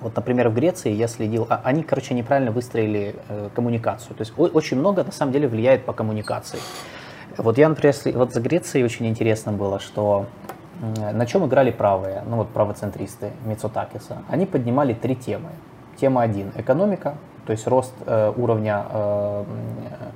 вот, 0.00 0.16
например, 0.16 0.48
в 0.48 0.54
Греции 0.54 0.90
я 0.90 1.06
следил, 1.06 1.46
а- 1.50 1.60
они, 1.64 1.82
короче, 1.82 2.14
неправильно 2.14 2.50
выстроили 2.50 3.14
коммуникацию. 3.54 4.16
То 4.16 4.22
есть 4.22 4.32
очень 4.36 4.78
много, 4.78 5.04
на 5.04 5.12
самом 5.12 5.32
деле, 5.32 5.48
влияет 5.48 5.84
по 5.84 5.92
коммуникации. 5.92 6.58
Вот 7.36 7.58
я, 7.58 7.68
например, 7.68 7.94
вот 8.14 8.32
за 8.32 8.40
Грецией 8.40 8.84
очень 8.84 9.06
интересно 9.06 9.52
было, 9.52 9.78
что 9.80 10.26
на 10.80 11.26
чем 11.26 11.46
играли 11.46 11.70
правые, 11.70 12.22
ну 12.26 12.36
вот 12.36 12.48
правоцентристы 12.50 13.30
Мицотакиса. 13.44 14.18
Они 14.28 14.46
поднимали 14.46 14.94
три 14.94 15.14
темы. 15.14 15.50
Тема 15.96 16.22
один– 16.22 16.52
экономика, 16.56 17.14
то 17.46 17.52
есть 17.52 17.66
рост 17.66 17.92
э, 18.06 18.32
уровня 18.36 18.86
э, 18.90 19.44
э, 19.44 20.08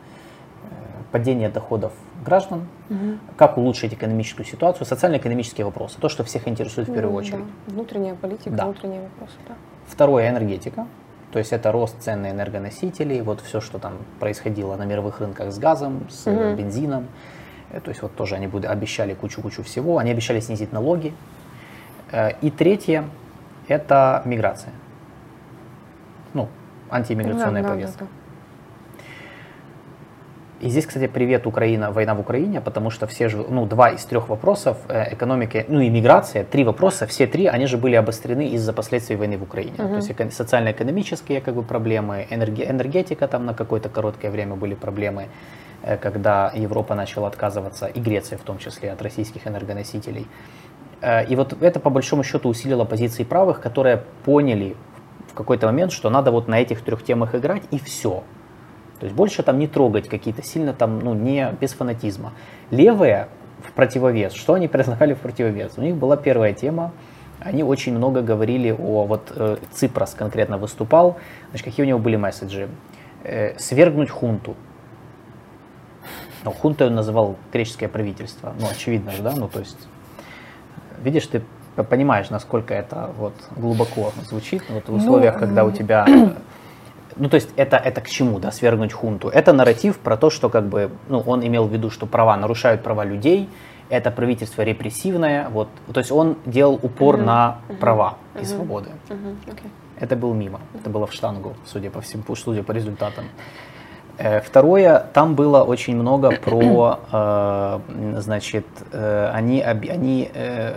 падения 1.12 1.48
доходов 1.50 1.92
граждан, 2.24 2.66
Мгм. 2.88 3.20
как 3.36 3.58
улучшить 3.58 3.92
экономическую 3.92 4.46
ситуацию, 4.46 4.86
социально-экономические 4.86 5.66
вопросы, 5.66 5.98
то, 6.00 6.08
что 6.08 6.24
всех 6.24 6.48
интересует 6.48 6.88
в 6.88 6.92
первую 6.94 7.12
Ну, 7.12 7.18
очередь. 7.18 7.44
да. 7.66 7.72
Внутренняя 7.72 8.14
политика, 8.14 8.50
Да. 8.56 8.64
внутренние 8.64 9.02
вопросы, 9.02 9.34
да. 9.46 9.54
Второе– 9.86 10.28
энергетика, 10.30 10.86
то 11.32 11.38
есть 11.38 11.52
это 11.52 11.70
рост 11.72 12.00
цен 12.00 12.22
на 12.22 12.30
энергоносителей, 12.30 13.20
вот 13.20 13.40
все, 13.42 13.60
что 13.60 13.78
там 13.78 13.94
происходило 14.20 14.76
на 14.76 14.84
мировых 14.84 15.20
рынках 15.20 15.52
с 15.52 15.58
газом, 15.58 16.06
с 16.08 16.26
э, 16.26 16.30
Мгм. 16.32 16.56
бензином, 16.56 17.02
Э, 17.02 17.06
то 17.80 17.90
есть 17.90 18.02
вот 18.02 18.14
тоже 18.16 18.34
они 18.36 18.46
будут, 18.46 18.70
обещали 18.70 19.14
кучу-кучу 19.14 19.62
всего, 19.62 19.98
они 19.98 20.10
обещали 20.10 20.40
снизить 20.40 20.72
налоги. 20.72 21.12
Э, 22.12 22.30
И 22.42 22.50
третье– 22.50 23.04
это 23.68 24.22
миграция, 24.24 24.72
ну, 26.34 26.48
антииммиграционная 26.90 27.62
Да, 27.62 27.68
да, 27.68 27.74
повестка. 27.74 28.04
да, 28.04 28.10
И 30.60 30.68
здесь, 30.70 30.86
кстати, 30.86 31.08
привет 31.08 31.46
Украина, 31.46 31.90
война 31.90 32.14
в 32.14 32.20
Украине, 32.20 32.60
потому 32.60 32.90
что 32.90 33.06
все 33.06 33.28
же, 33.28 33.36
ну, 33.50 33.66
два 33.66 33.90
из 33.90 34.04
трех 34.04 34.28
вопросов 34.28 34.76
э, 34.88 35.12
экономики, 35.14 35.64
ну 35.68 35.80
и 35.80 35.90
миграция, 35.90 36.44
три 36.44 36.64
вопроса, 36.64 37.06
все 37.06 37.26
три, 37.26 37.46
они 37.46 37.66
же 37.66 37.76
были 37.76 37.96
обострены 37.96 38.48
из-за 38.48 38.72
последствий 38.72 39.16
войны 39.16 39.36
в 39.36 39.42
Украине. 39.42 39.74
Мгм. 39.78 39.88
То 39.88 39.96
есть 39.96 40.10
эко- 40.10 40.30
социально-экономические 40.30 41.40
как 41.40 41.54
бы 41.54 41.62
проблемы, 41.62 42.26
энерге- 42.30 42.70
энергетика 42.70 43.28
там 43.28 43.44
на 43.46 43.52
какое-то 43.54 43.88
короткое 43.90 44.30
время 44.30 44.54
были 44.56 44.74
проблемы, 44.74 45.22
э, 45.22 45.26
когда 46.01 46.51
Европа 46.55 46.95
начала 46.95 47.28
отказываться, 47.28 47.87
и 47.87 48.01
Греция 48.01 48.39
в 48.39 48.43
том 48.43 48.59
числе, 48.59 48.93
от 48.93 49.03
российских 49.03 49.47
энергоносителей. 49.47 50.26
Э, 51.01 51.24
И 51.26 51.37
вот 51.37 51.62
это 51.62 51.80
по 51.80 51.91
большому 51.91 52.22
счету 52.24 52.49
усилило 52.49 52.85
позиции 52.85 53.24
правых, 53.24 53.61
которые 53.61 54.03
поняли 54.24 54.76
в 55.28 55.35
какой-то 55.35 55.66
момент, 55.66 55.93
что 55.93 56.11
надо 56.11 56.30
вот 56.30 56.49
на 56.49 56.61
этих 56.61 56.82
трех 56.82 57.05
темах 57.05 57.35
играть 57.35 57.62
и 57.70 57.78
все. 57.78 58.22
То 59.01 59.07
есть 59.07 59.14
больше 59.14 59.43
там 59.43 59.59
не 59.59 59.66
трогать 59.66 60.09
какие-то 60.09 60.43
сильно 60.43 60.72
там, 60.72 61.01
ну, 61.01 61.14
не 61.14 61.53
без 61.61 61.72
фанатизма. 61.72 62.32
Левые 62.70 63.28
в 63.62 63.72
противовес, 63.72 64.32
что 64.32 64.55
они 64.55 64.68
предлагали 64.74 65.14
в 65.14 65.18
противовес? 65.18 65.72
У 65.76 65.82
них 65.82 65.97
была 65.97 66.16
первая 66.16 66.55
тема, 66.55 66.93
они 67.41 67.62
очень 67.62 67.95
много 67.97 68.22
говорили 68.22 68.70
о, 68.70 69.05
вот 69.05 69.32
э, 69.35 69.57
Ципрос 69.72 70.14
конкретно 70.14 70.57
выступал, 70.57 71.18
значит, 71.51 71.64
какие 71.66 71.85
у 71.85 71.89
него 71.89 71.99
были 71.99 72.16
месседжи? 72.16 72.68
Э, 73.24 73.59
свергнуть 73.59 74.11
хунту. 74.11 74.55
Ну, 76.45 76.53
хунтой 76.53 76.88
он 76.88 76.95
называл 76.95 77.36
греческое 77.53 77.88
правительство, 77.88 78.55
ну, 78.61 78.66
очевидно 78.70 79.12
же, 79.12 79.22
да, 79.22 79.32
ну, 79.34 79.49
то 79.49 79.61
есть, 79.61 79.78
видишь, 81.03 81.26
ты 81.26 81.42
понимаешь, 81.76 82.30
насколько 82.30 82.74
это 82.74 83.11
вот 83.18 83.34
глубоко 83.57 84.12
звучит, 84.28 84.62
вот 84.68 84.84
в 84.84 84.90
Ну, 84.90 84.97
условиях, 84.97 85.38
когда 85.38 85.64
у 85.64 85.70
тебя 85.70 86.07
ну, 87.16 87.28
то 87.28 87.36
есть 87.36 87.51
это, 87.57 87.76
это 87.76 88.01
к 88.01 88.09
чему, 88.09 88.38
да, 88.38 88.51
свергнуть 88.51 88.92
хунту? 88.92 89.28
Это 89.28 89.53
нарратив 89.53 89.99
про 89.99 90.16
то, 90.16 90.30
что 90.30 90.49
как 90.49 90.66
бы, 90.66 90.90
ну, 91.09 91.20
он 91.20 91.47
имел 91.47 91.66
в 91.66 91.72
виду, 91.72 91.90
что 91.90 92.07
права 92.07 92.36
нарушают 92.36 92.82
права 92.82 93.05
людей, 93.05 93.49
это 93.88 94.11
правительство 94.11 94.62
репрессивное, 94.62 95.49
вот, 95.49 95.68
то 95.92 96.01
есть 96.01 96.11
он 96.11 96.36
делал 96.47 96.74
упор 96.82 97.16
Мгм, 97.16 97.26
на 97.26 97.59
мгм, 97.68 97.78
права 97.78 98.14
и 98.34 98.38
мгм. 98.38 98.47
свободы. 98.47 98.90
Мгм, 99.09 99.38
окей. 99.47 99.70
Это 100.01 100.16
был 100.16 100.34
мимо, 100.34 100.61
это 100.74 100.90
было 100.90 101.07
в 101.07 101.12
штангу, 101.12 101.55
судя 101.64 101.90
по 101.90 102.01
всему, 102.01 102.24
судя 102.34 102.62
по 102.62 102.72
результатам. 102.72 103.24
Э, 104.16 104.40
Второе, 104.40 105.06
там 105.12 105.34
было 105.34 105.62
очень 105.64 105.96
много 105.96 106.30
про, 106.44 107.00
э, 107.12 108.20
значит, 108.20 108.66
э, 108.92 109.30
они, 109.32 109.60
они 109.60 110.30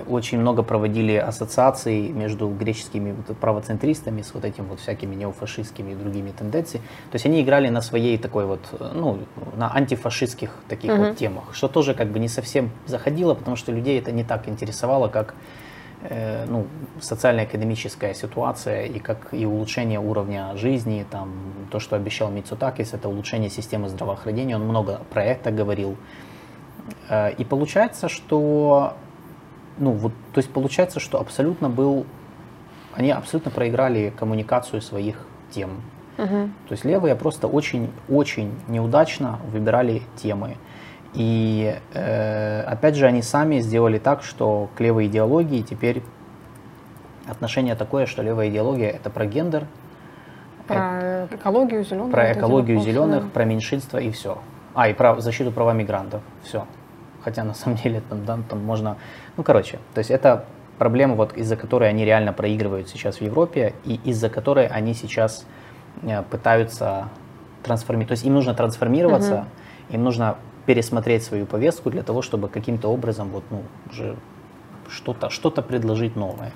очень 0.07 0.39
много 0.39 0.63
проводили 0.63 1.15
ассоциаций 1.15 2.09
между 2.09 2.49
греческими 2.49 3.15
правоцентристами 3.39 4.21
с 4.21 4.33
вот 4.33 4.45
этим 4.45 4.65
вот 4.65 4.79
всякими 4.79 5.15
неофашистскими 5.15 5.91
и 5.91 5.95
другими 5.95 6.31
тенденциями. 6.31 6.85
То 7.11 7.15
есть 7.15 7.25
они 7.25 7.41
играли 7.41 7.69
на 7.69 7.81
своей 7.81 8.17
такой 8.17 8.45
вот, 8.45 8.61
ну, 8.93 9.19
на 9.55 9.73
антифашистских 9.73 10.51
таких 10.67 10.91
Мгм. 10.91 11.03
вот 11.03 11.17
темах, 11.17 11.43
что 11.53 11.67
тоже 11.67 11.93
как 11.93 12.07
бы 12.07 12.19
не 12.19 12.27
совсем 12.27 12.71
заходило, 12.85 13.33
потому 13.33 13.55
что 13.55 13.71
людей 13.71 13.99
это 13.99 14.11
не 14.11 14.23
так 14.23 14.47
интересовало, 14.47 15.07
как 15.07 15.33
ну, 16.47 16.67
социально-экономическая 16.99 18.13
ситуация 18.13 18.85
и 18.85 18.99
как 18.99 19.33
и 19.33 19.45
улучшение 19.45 19.99
уровня 19.99 20.55
жизни, 20.55 21.05
там, 21.09 21.31
то, 21.71 21.79
что 21.79 21.95
обещал 21.95 22.29
Мицутакис, 22.29 22.93
это 22.93 23.09
улучшение 23.09 23.49
системы 23.49 23.89
здравоохранения, 23.89 24.55
он 24.55 24.63
много 24.63 25.01
про 25.09 25.23
это 25.23 25.51
говорил. 25.51 25.97
Э, 27.09 27.31
И 27.37 27.43
получается, 27.43 28.09
что, 28.09 28.93
ну, 29.77 29.91
вот, 29.91 30.13
то 30.33 30.39
есть 30.39 30.51
получается, 30.53 30.99
что 30.99 31.19
абсолютно 31.19 31.69
был, 31.69 32.05
они 32.93 33.11
абсолютно 33.11 33.51
проиграли 33.51 34.13
коммуникацию 34.17 34.81
своих 34.81 35.15
тем. 35.51 35.81
Мгм. 36.17 36.53
То 36.67 36.73
есть 36.73 36.85
левые 36.85 37.15
просто 37.15 37.47
очень-очень 37.47 38.51
неудачно 38.67 39.39
выбирали 39.51 40.01
темы. 40.15 40.57
И 41.18 41.76
э, 41.95 42.61
опять 42.61 42.95
же, 42.95 43.07
они 43.07 43.24
сами 43.24 43.59
сделали 43.59 43.97
так, 43.97 44.22
что 44.22 44.70
к 44.76 44.80
левой 44.80 45.07
идеологии 45.07 45.63
теперь 45.63 46.03
отношение 47.28 47.74
такое, 47.74 48.05
что 48.05 48.22
левая 48.22 48.49
идеология 48.49 48.91
это 48.91 49.09
про 49.09 49.26
гендер, 49.26 49.65
Про 50.68 51.28
экологию 51.32 51.84
зеленых. 51.84 52.11
про 52.11 52.34
экологию 52.34 52.80
зеленых, 52.82 53.32
про 53.32 53.45
меньшинство 53.45 53.97
и 53.97 54.11
все. 54.11 54.38
А, 54.76 54.89
и 54.89 54.93
про 54.93 55.20
защиту 55.20 55.51
права 55.51 55.74
мигрантов. 55.74 56.22
Все. 56.43 56.68
Хотя 57.24 57.43
на 57.43 57.55
самом 57.55 57.78
деле 57.78 58.03
там, 58.07 58.24
да, 58.24 58.38
там 58.47 58.63
можно. 58.63 58.97
Ну, 59.38 59.43
короче, 59.43 59.80
то 59.95 59.97
есть 59.97 60.11
это 60.11 60.45
проблема, 60.78 61.15
вот, 61.15 61.36
из-за 61.36 61.55
которой 61.55 61.89
они 61.89 62.05
реально 62.05 62.32
проигрывают 62.32 62.89
сейчас 62.89 63.18
в 63.18 63.22
Европе, 63.22 63.74
и 63.86 63.99
из-за 64.03 64.30
которой 64.30 64.68
они 64.68 64.93
сейчас 64.93 65.47
э, 66.03 66.22
пытаются 66.30 67.09
трансформировать. 67.63 68.09
То 68.09 68.13
есть 68.13 68.24
им 68.24 68.36
нужно 68.36 68.53
трансформироваться, 68.53 69.45
им 69.89 70.03
нужно 70.03 70.38
пересмотреть 70.68 71.24
свою 71.24 71.45
повестку 71.45 71.89
для 71.89 72.03
того, 72.03 72.22
чтобы 72.22 72.49
каким-то 72.49 72.89
образом 72.89 73.30
вот, 73.30 73.43
ну, 73.49 73.63
уже 73.89 74.15
что-то 74.89 75.30
что 75.30 75.49
предложить 75.49 76.15
новое. 76.15 76.51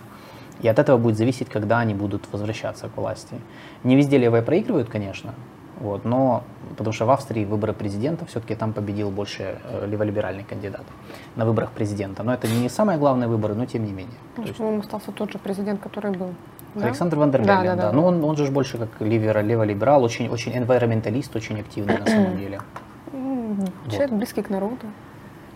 И 0.62 0.68
от 0.68 0.78
этого 0.80 0.97
будет 0.97 1.18
зависеть, 1.18 1.49
когда 1.49 1.80
они 1.80 1.93
будут 1.95 2.22
возвращаться 2.32 2.89
к 2.89 2.97
власти. 2.97 3.36
Не 3.84 3.95
везде 3.95 4.18
левые 4.18 4.43
проигрывают, 4.43 4.89
конечно, 4.89 5.34
вот, 5.80 6.05
но 6.05 6.43
потому 6.78 6.93
что 6.93 7.05
в 7.05 7.09
Австрии 7.09 7.45
выборы 7.45 7.74
президента 7.74 8.26
все-таки 8.26 8.55
там 8.55 8.74
победил 8.74 9.09
больше 9.12 9.55
э, 9.64 9.88
леволиберальный 9.88 10.43
кандидат 10.43 10.84
на 11.38 11.45
выборах 11.45 11.72
президента. 11.72 12.24
Но 12.24 12.34
это 12.34 12.47
не 12.47 12.70
самые 12.70 12.99
главные 12.99 13.28
выборы, 13.28 13.55
но 13.55 13.66
тем 13.66 13.86
не 13.86 13.93
менее. 13.93 14.18
Ну, 14.38 14.43
есть 14.43 14.59
остался 14.59 15.12
тот 15.12 15.32
же 15.32 15.39
президент, 15.39 15.82
который 15.82 16.12
был. 16.12 16.34
да? 16.76 16.86
Александр 16.86 17.18
Ван 17.18 17.32
дер 17.32 17.45
Да, 17.45 17.64
да, 17.64 17.76
да. 17.76 17.82
да. 17.84 17.91
Ну, 17.93 18.05
он, 18.05 18.24
он 18.24 18.36
же 18.36 18.51
больше 18.51 18.78
как 18.78 18.89
левера- 18.99 19.41
леволиберал, 19.41 20.03
очень, 20.03 20.28
очень 20.30 20.51
environmentalist, 20.51 21.32
очень 21.36 21.62
активный 21.62 21.97
на 21.97 22.05
самом 22.05 22.38
деле. 22.43 22.59
М, 23.52 23.89
Человек 23.91 24.12
близкий 24.12 24.41
к 24.41 24.49
народу, 24.49 24.86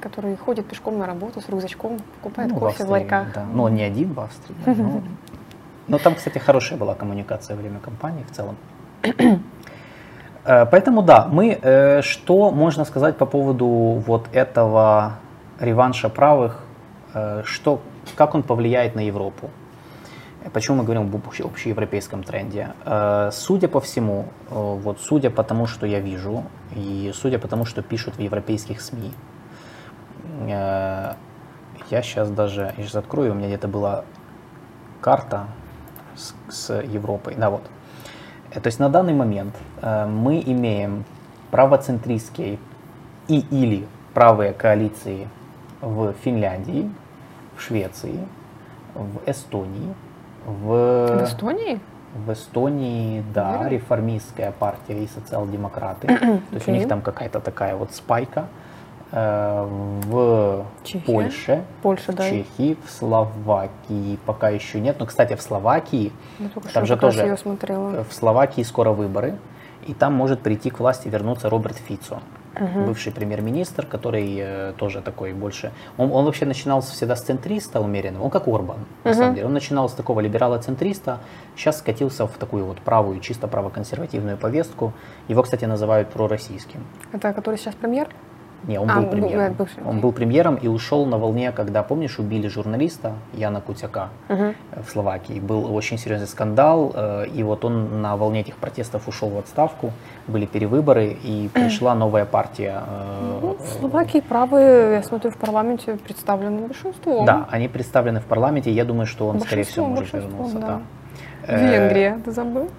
который 0.02 0.36
ходит 0.38 0.66
пешком 0.68 0.98
на 0.98 1.06
работу 1.06 1.42
с 1.42 1.50
рюкзачком, 1.50 2.00
покупает 2.22 2.50
Ну, 2.52 2.58
в 2.58 2.60
кофе 2.60 2.70
в, 2.70 2.82
Австрии, 2.82 2.92
ларьках. 2.92 3.34
Да. 3.34 3.46
Но 3.54 3.70
не 3.70 3.84
один 3.84 4.14
в 4.14 4.20
Австрии. 4.20 4.56
да, 4.66 4.74
но- 4.74 5.02
Но 5.88 5.98
там, 6.00 6.16
кстати, 6.16 6.40
хорошая 6.40 6.80
была 6.80 6.96
коммуникация 6.96 7.56
во 7.56 7.62
время 7.62 7.80
кампании 7.80 8.24
в 8.30 8.36
целом. 8.36 8.56
Э, 10.48 10.66
Поэтому 10.68 11.02
да, 11.02 11.28
мы 11.32 11.58
э, 11.60 12.02
что 12.04 12.52
можно 12.52 12.86
сказать 12.86 13.18
по 13.18 13.26
поводу 13.26 13.66
вот 14.06 14.28
этого 14.32 15.14
реванша 15.60 16.08
правых, 16.10 16.64
э, 17.16 17.42
что, 17.46 17.82
как 18.16 18.36
он 18.36 18.44
повлияет 18.44 18.94
на 18.96 19.00
Европу? 19.00 19.50
Почему 20.54 20.78
мы 20.78 20.84
говорим 20.84 21.04
об 21.04 21.16
общ- 21.16 21.42
общеевропейском 21.42 22.24
тренде? 22.24 22.74
Э, 22.86 23.30
Судя 23.32 23.68
по 23.68 23.82
всему, 23.82 24.28
э, 24.50 24.54
вот 24.54 25.00
судя 25.00 25.30
по 25.32 25.44
тому, 25.44 25.66
что 25.66 25.88
я 25.88 26.00
вижу, 26.00 26.44
и 26.76 27.12
судя 27.16 27.40
по 27.40 27.48
тому, 27.48 27.66
что 27.66 27.82
пишут 27.82 28.18
в 28.18 28.20
европейских 28.20 28.82
СМИ, 28.82 29.12
э, 30.48 31.14
я 31.90 32.02
сейчас 32.02 32.30
даже, 32.30 32.74
я 32.78 32.84
сейчас 32.84 32.96
открою, 32.96 33.32
у 33.32 33.36
меня 33.36 33.48
где-то 33.48 33.68
была 33.68 34.06
карта 35.02 35.48
с, 36.16 36.36
с 36.50 36.82
Европой. 36.82 37.36
Да, 37.36 37.50
вот. 37.50 37.64
То 38.54 38.68
есть 38.68 38.80
на 38.80 38.90
данный 38.90 39.14
момент 39.14 39.54
мы 39.82 40.42
имеем 40.46 41.04
правоцентристские 41.52 42.58
и 43.28 43.40
или 43.52 43.86
правые 44.14 44.54
коалиции 44.54 45.28
в 45.82 46.14
Финляндии, 46.24 46.90
в 47.58 47.62
Швеции, 47.62 48.26
в 48.94 49.30
Эстонии, 49.30 49.94
в... 50.46 51.18
В 51.20 51.24
Эстонии? 51.24 51.80
В 52.14 52.32
Эстонии, 52.32 53.24
да, 53.34 53.58
Уверен? 53.60 53.68
реформистская 53.74 54.52
партия 54.52 55.04
и 55.04 55.08
социал-демократы. 55.08 56.08
То 56.08 56.40
есть 56.54 56.68
у 56.68 56.72
них 56.72 56.88
там 56.88 57.02
какая-то 57.02 57.40
такая 57.42 57.76
вот 57.76 57.92
спайка. 57.92 58.46
Э, 59.12 59.66
В 59.68 60.66
Чехия. 60.84 61.06
Польше, 61.06 61.64
Польша, 61.82 62.14
да. 62.14 62.30
Чехии, 62.30 62.78
в 62.86 62.90
Словакии 62.90 64.18
пока 64.26 64.50
еще 64.50 64.80
нет. 64.80 64.96
Но, 65.00 65.06
кстати, 65.06 65.36
в 65.36 65.42
Словакии, 65.42 66.12
только 66.54 66.70
там 66.74 66.86
же 66.86 66.98
тоже 66.98 67.38
в 67.38 68.14
Словакии 68.14 68.62
скоро 68.64 68.92
выборы, 68.92 69.38
и 69.86 69.94
там 69.94 70.14
может 70.14 70.42
прийти 70.42 70.70
к 70.70 70.80
власти 70.80 71.08
вернуться 71.08 71.50
Роберт 71.50 71.78
Фицо, 71.78 72.20
бывший 72.86 73.12
премьер-министр, 73.12 73.86
который 73.86 74.38
э, 74.40 74.74
тоже 74.78 75.02
такой 75.02 75.34
больше... 75.34 75.72
Он, 75.98 76.12
он 76.12 76.26
вообще 76.26 76.46
начинал 76.46 76.82
всегда 76.82 77.16
с 77.16 77.22
центриста 77.22 77.82
умеренного, 77.82 78.24
он 78.24 78.30
как 78.30 78.48
Орбан, 78.48 78.86
на 79.04 79.14
самом 79.14 79.36
деле. 79.36 79.48
Он 79.48 79.54
начинал 79.54 79.90
с 79.90 79.94
такого 79.94 80.22
либерала-центриста, 80.22 81.20
сейчас 81.56 81.80
скатился 81.80 82.28
в 82.28 82.38
такую 82.38 82.66
вот 82.66 82.78
правую, 82.80 83.20
чисто 83.20 83.48
правоконсервативную 83.48 84.38
повестку. 84.38 84.94
Его, 85.28 85.44
кстати, 85.44 85.66
называют 85.66 86.10
пророссийским. 86.10 86.84
Это 87.12 87.34
который 87.34 87.58
сейчас 87.58 87.76
премьер? 87.76 88.08
Не, 88.68 88.80
он 88.80 88.90
А, 88.90 89.02
был 89.02 89.10
премьером. 89.10 89.42
э, 89.44 89.50
бывший, 89.52 89.84
Он 89.86 90.00
был 90.00 90.12
премьером 90.12 90.56
и 90.56 90.68
ушел 90.68 91.06
на 91.06 91.18
волне, 91.18 91.52
когда, 91.52 91.84
помнишь, 91.84 92.18
убили 92.20 92.48
журналиста 92.48 93.14
Яна 93.34 93.62
Кутяка 93.62 94.10
э, 94.28 94.54
в 94.86 94.90
Словакии. 94.90 95.40
Был 95.40 95.74
очень 95.76 95.98
серьезный 95.98 96.28
скандал, 96.28 96.92
э, 96.96 97.28
и 97.28 97.44
вот 97.44 97.64
он 97.66 98.02
на 98.02 98.16
волне 98.18 98.42
этих 98.42 98.56
протестов 98.58 99.08
ушел 99.08 99.30
в 99.30 99.38
отставку. 99.38 99.92
Были 100.28 100.46
перевыборы, 100.46 101.16
и 101.24 101.48
пришла 101.54 101.96
новая 101.96 102.26
партия. 102.26 102.82
Ну, 103.42 103.58
в 103.60 103.80
Словакии 103.80 104.22
правые, 104.22 104.94
я 104.96 105.04
смотрю, 105.04 105.30
в 105.32 105.38
парламенте 105.38 105.98
представлены 105.98 106.68
большинством. 106.68 107.26
Да, 107.26 107.48
они 107.52 107.68
представлены 107.68 108.20
в 108.20 108.26
парламенте. 108.26 108.72
Я 108.72 108.86
думаю, 108.86 109.06
что 109.06 109.28
он, 109.28 109.40
скорее 109.42 109.64
всего, 109.64 109.88
может 109.88 110.14
вернуться. 110.14 110.58
да. 110.60 110.68
да. 111.48 111.58
Венгрия, 111.58 112.20
ты 112.26 112.32
забыл? 112.32 112.70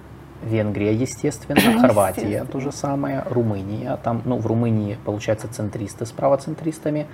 Венгрия, 0.43 0.93
естественно, 0.93 1.59
Хорватия 1.81 2.21
Естественно. 2.21 2.51
то 2.51 2.59
же 2.59 2.71
самое, 2.71 3.23
Румыния, 3.29 3.97
там, 4.03 4.21
ну, 4.25 4.37
в 4.37 4.45
Румынии, 4.47 4.97
получается, 5.05 5.47
центристы 5.47 6.05
с 6.05 6.11
правоцентристами. 6.11 7.07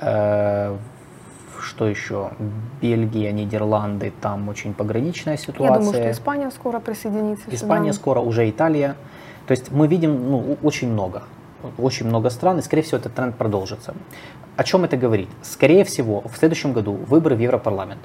Э, 0.00 0.76
Что 1.62 1.86
еще? 1.86 2.30
Бельгия, 2.80 3.32
Нидерланды, 3.32 4.12
там 4.20 4.48
очень 4.48 4.72
пограничная 4.72 5.34
Я 5.34 5.38
ситуация. 5.38 5.78
думаю, 5.78 5.92
что 5.92 6.10
Испания 6.10 6.50
скоро 6.50 6.80
присоединится. 6.80 7.44
Испания 7.54 7.92
сюда. 7.92 8.00
скоро, 8.00 8.20
уже 8.20 8.48
Италия. 8.48 8.96
То 9.46 9.52
есть 9.52 9.70
мы 9.70 9.86
видим 9.86 10.30
ну, 10.30 10.56
очень 10.62 10.90
много. 10.90 11.22
Очень 11.76 12.06
много 12.06 12.30
стран, 12.30 12.58
и, 12.58 12.62
скорее 12.62 12.82
всего, 12.82 12.98
этот 12.98 13.14
тренд 13.14 13.36
продолжится. 13.36 13.94
О 14.56 14.64
чем 14.64 14.84
это 14.84 14.96
говорит? 14.96 15.28
Скорее 15.42 15.84
всего, 15.84 16.22
в 16.22 16.36
следующем 16.38 16.72
году 16.72 16.92
выборы 16.92 17.36
в 17.36 17.40
Европарламент. 17.40 18.00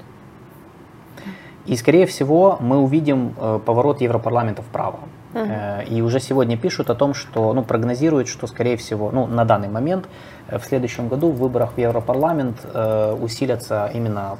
И, 1.66 1.76
скорее 1.76 2.06
всего, 2.06 2.58
мы 2.60 2.78
увидим 2.78 3.34
э, 3.36 3.60
поворот 3.64 4.00
Европарламента 4.00 4.62
вправо. 4.62 5.00
Э, 5.34 5.84
и 5.84 6.00
уже 6.00 6.20
сегодня 6.20 6.56
пишут 6.56 6.90
о 6.90 6.94
том, 6.94 7.12
что, 7.12 7.52
ну, 7.52 7.62
прогнозируют, 7.62 8.28
что, 8.28 8.46
скорее 8.46 8.76
всего, 8.76 9.10
ну, 9.10 9.26
на 9.26 9.44
данный 9.44 9.68
момент, 9.68 10.08
э, 10.48 10.58
в 10.58 10.64
следующем 10.64 11.08
году 11.08 11.30
в 11.30 11.36
выборах 11.36 11.72
в 11.76 11.78
Европарламент 11.78 12.56
э, 12.64 13.16
усилятся 13.20 13.90
именно 13.94 14.38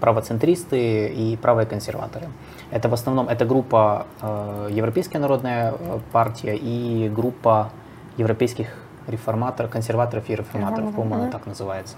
правоцентристы 0.00 1.08
и 1.08 1.36
правые 1.36 1.66
консерваторы. 1.66 2.26
Это 2.70 2.88
в 2.88 2.94
основном, 2.94 3.28
это 3.28 3.44
группа 3.44 4.06
э, 4.22 4.68
Европейская 4.70 5.18
народная 5.18 5.74
э, 5.78 5.98
партия 6.10 6.56
и 6.56 7.10
группа 7.10 7.70
европейских 8.16 8.68
реформаторов, 9.08 9.70
консерваторов 9.70 10.28
и 10.30 10.36
реформаторов, 10.36 10.94
по-моему, 10.94 11.30
так 11.30 11.46
называется. 11.46 11.96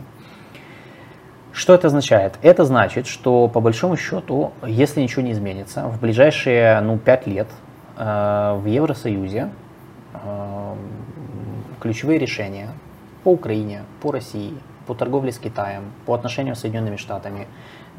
Что 1.55 1.73
это 1.73 1.87
означает? 1.87 2.37
Это 2.43 2.65
значит, 2.65 3.07
что 3.07 3.47
по 3.47 3.61
большому 3.61 3.97
счету, 3.97 4.51
если 4.67 5.01
ничего 5.01 5.23
не 5.23 5.31
изменится, 5.31 5.87
в 5.87 6.01
ближайшие 6.01 6.81
ну, 6.81 6.99
5 6.99 7.27
лет 7.29 7.47
э, 7.97 8.55
в 8.59 8.67
Евросоюзе 8.67 9.51
э, 10.15 10.75
ключевые 11.81 12.19
решения 12.19 12.71
по 13.23 13.29
Украине, 13.29 13.83
по 14.03 14.11
России, 14.11 14.55
по 14.89 14.95
торговле 14.95 15.31
с 15.31 15.39
Китаем, 15.39 15.93
по 16.07 16.15
отношениям 16.15 16.57
с 16.57 16.61
Соединенными 16.61 16.97
Штатами, 16.97 17.47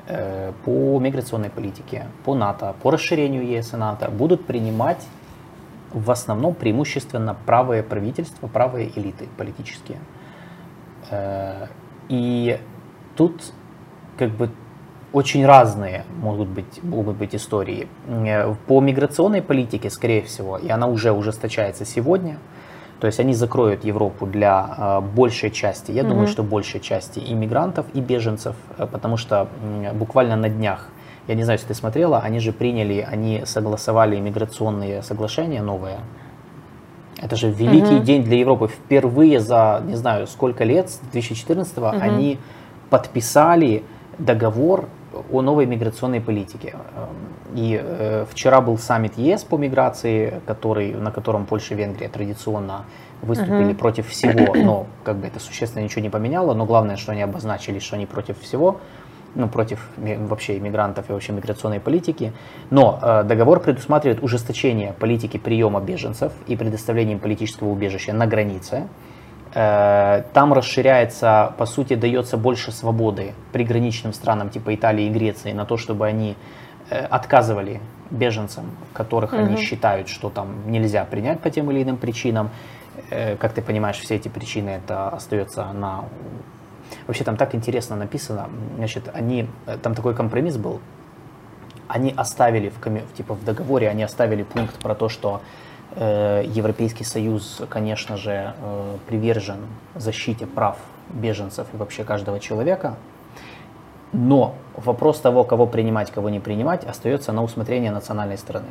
э, 0.07 0.51
по 0.65 0.99
миграционной 0.99 1.49
политике, 1.49 2.07
по 2.25 2.35
НАТО, 2.35 2.75
по 2.83 2.91
расширению 2.91 3.47
ЕС 3.47 3.73
и 3.73 3.77
НАТО 3.77 4.11
будут 4.11 4.45
принимать 4.45 5.07
в 5.93 6.11
основном 6.11 6.55
преимущественно 6.55 7.37
правые 7.45 7.83
правительства, 7.83 8.47
правые 8.47 8.91
элиты 8.99 9.29
политические. 9.37 9.99
Э, 11.09 11.67
И 12.09 12.59
тут 13.15 13.41
как 14.17 14.31
бы 14.31 14.49
очень 15.13 15.45
разные 15.45 16.03
могут 16.21 16.49
быть, 16.49 16.83
могут 16.83 17.15
быть 17.15 17.35
истории. 17.35 17.87
По 18.67 18.81
миграционной 18.81 19.41
политике, 19.41 19.89
скорее 19.89 20.21
всего, 20.21 20.57
и 20.57 20.69
она 20.69 20.87
уже 20.87 21.11
ужесточается 21.11 21.85
сегодня, 21.85 22.37
то 22.99 23.07
есть 23.07 23.19
они 23.19 23.33
закроют 23.33 23.83
Европу 23.83 24.25
для 24.25 24.75
э, 24.77 25.01
большей 25.01 25.51
части, 25.51 25.91
я 25.91 26.03
думаю, 26.03 26.27
что 26.27 26.43
большей 26.43 26.79
части 26.79 27.19
иммигрантов 27.19 27.85
и 27.93 27.99
беженцев, 27.99 28.55
э, 28.77 28.87
потому 28.87 29.17
что 29.17 29.47
буквально 29.93 30.35
на 30.35 30.49
днях, 30.49 30.87
я 31.27 31.35
не 31.35 31.43
знаю, 31.43 31.59
если 31.59 31.69
ты 31.69 31.73
смотрела, 31.73 32.19
они 32.19 32.39
же 32.39 32.51
приняли, 32.51 33.05
они 33.07 33.43
согласовали 33.45 34.19
миграционные 34.19 35.01
соглашения 35.01 35.61
новые, 35.61 35.99
это 37.21 37.35
же 37.35 37.49
великий 37.49 37.99
день 37.99 38.23
для 38.23 38.37
Европы. 38.39 38.67
Впервые 38.67 39.39
за, 39.39 39.81
не 39.85 39.95
знаю, 39.95 40.27
сколько 40.27 40.63
лет, 40.63 40.89
с 40.89 40.99
2014 41.11 41.77
они 42.01 42.39
подписали 42.89 43.83
договор 44.17 44.87
о 45.31 45.41
новой 45.41 45.65
миграционной 45.65 46.21
политике. 46.21 46.73
Эм, 46.95 47.35
И 47.55 47.79
э, 47.81 48.25
вчера 48.29 48.59
был 48.59 48.77
саммит 48.77 49.17
ЕС 49.17 49.43
по 49.43 49.57
миграции, 49.57 50.41
который, 50.45 50.93
на 50.93 51.11
котором 51.11 51.45
Польша 51.45 51.73
и 51.73 51.77
Венгрия 51.77 52.09
традиционно 52.09 52.83
выступили 53.21 53.73
против 53.73 54.07
всего, 54.07 54.53
но 54.55 54.85
как 55.03 55.15
бы 55.15 55.27
это 55.27 55.39
существенно 55.39 55.83
ничего 55.83 56.01
не 56.01 56.09
поменяло, 56.09 56.53
но 56.53 56.65
главное, 56.65 56.97
что 56.97 57.11
они 57.13 57.23
обозначили, 57.23 57.79
что 57.79 57.95
они 57.95 58.05
против 58.05 58.39
всего, 58.41 58.79
ну, 59.35 59.47
против 59.47 59.79
вообще 59.97 60.57
иммигрантов 60.57 61.09
и 61.09 61.13
вообще 61.13 61.33
миграционной 61.33 61.79
политики. 61.79 62.33
Но 62.71 62.99
э, 63.01 63.23
договор 63.23 63.59
предусматривает 63.61 64.23
ужесточение 64.23 64.93
политики 64.99 65.37
приема 65.37 65.79
беженцев 65.79 66.31
и 66.47 66.57
предоставления 66.57 67.13
им 67.13 67.19
политического 67.19 67.69
убежища 67.69 68.13
на 68.13 68.27
границе. 68.27 68.75
Э, 68.75 69.14
Там 70.33 70.51
расширяется, 70.53 71.53
по 71.57 71.65
сути, 71.65 71.95
дается 71.95 72.35
больше 72.35 72.73
свободы 72.73 73.33
приграничным 73.53 74.11
странам 74.11 74.49
типа 74.49 74.75
Италии 74.75 75.05
и 75.05 75.09
Греции 75.09 75.53
на 75.53 75.63
то, 75.65 75.77
чтобы 75.77 76.05
они 76.07 76.35
э, 76.89 77.05
отказывали 77.05 77.79
беженцам, 78.11 78.65
которых 78.93 79.33
они 79.33 79.55
считают, 79.65 80.09
что 80.09 80.29
там 80.29 80.69
нельзя 80.69 81.05
принять 81.05 81.39
по 81.39 81.49
тем 81.49 81.71
или 81.71 81.83
иным 81.83 81.95
причинам. 81.95 82.49
Э, 83.09 83.37
Как 83.37 83.53
ты 83.53 83.61
понимаешь, 83.61 83.97
все 83.97 84.15
эти 84.15 84.27
причины 84.27 84.71
это 84.71 85.07
остается 85.07 85.71
на... 85.71 86.03
Вообще 87.07 87.23
там 87.23 87.37
так 87.37 87.55
интересно 87.55 87.95
написано. 87.95 88.49
Значит, 88.75 89.09
они... 89.13 89.47
э, 89.67 89.77
Там 89.81 89.95
такой 89.95 90.13
компромисс 90.13 90.57
был. 90.57 90.81
Они 91.87 92.13
оставили 92.17 92.67
в, 92.67 92.79
коми- 92.85 93.03
типа, 93.15 93.35
в 93.35 93.45
договоре, 93.45 93.87
они 93.89 94.03
оставили 94.03 94.43
пункт 94.43 94.75
про 94.79 94.95
то, 94.95 95.07
что 95.07 95.39
э, 95.39 95.64
Европейский 95.99 97.03
Союз, 97.03 97.61
конечно 97.69 98.17
же, 98.17 98.53
э, 98.57 98.97
привержен 99.07 99.59
защите 99.95 100.45
прав 100.45 100.77
беженцев 101.09 101.67
и 101.73 101.77
вообще 101.77 102.03
каждого 102.03 102.39
человека. 102.39 102.95
Но 104.11 104.55
вопрос 104.75 105.19
того, 105.19 105.43
кого 105.43 105.67
принимать, 105.67 106.11
кого 106.11 106.29
не 106.29 106.39
принимать, 106.39 106.83
остается 106.83 107.31
на 107.31 107.43
усмотрение 107.43 107.91
национальной 107.91 108.37
страны. 108.37 108.67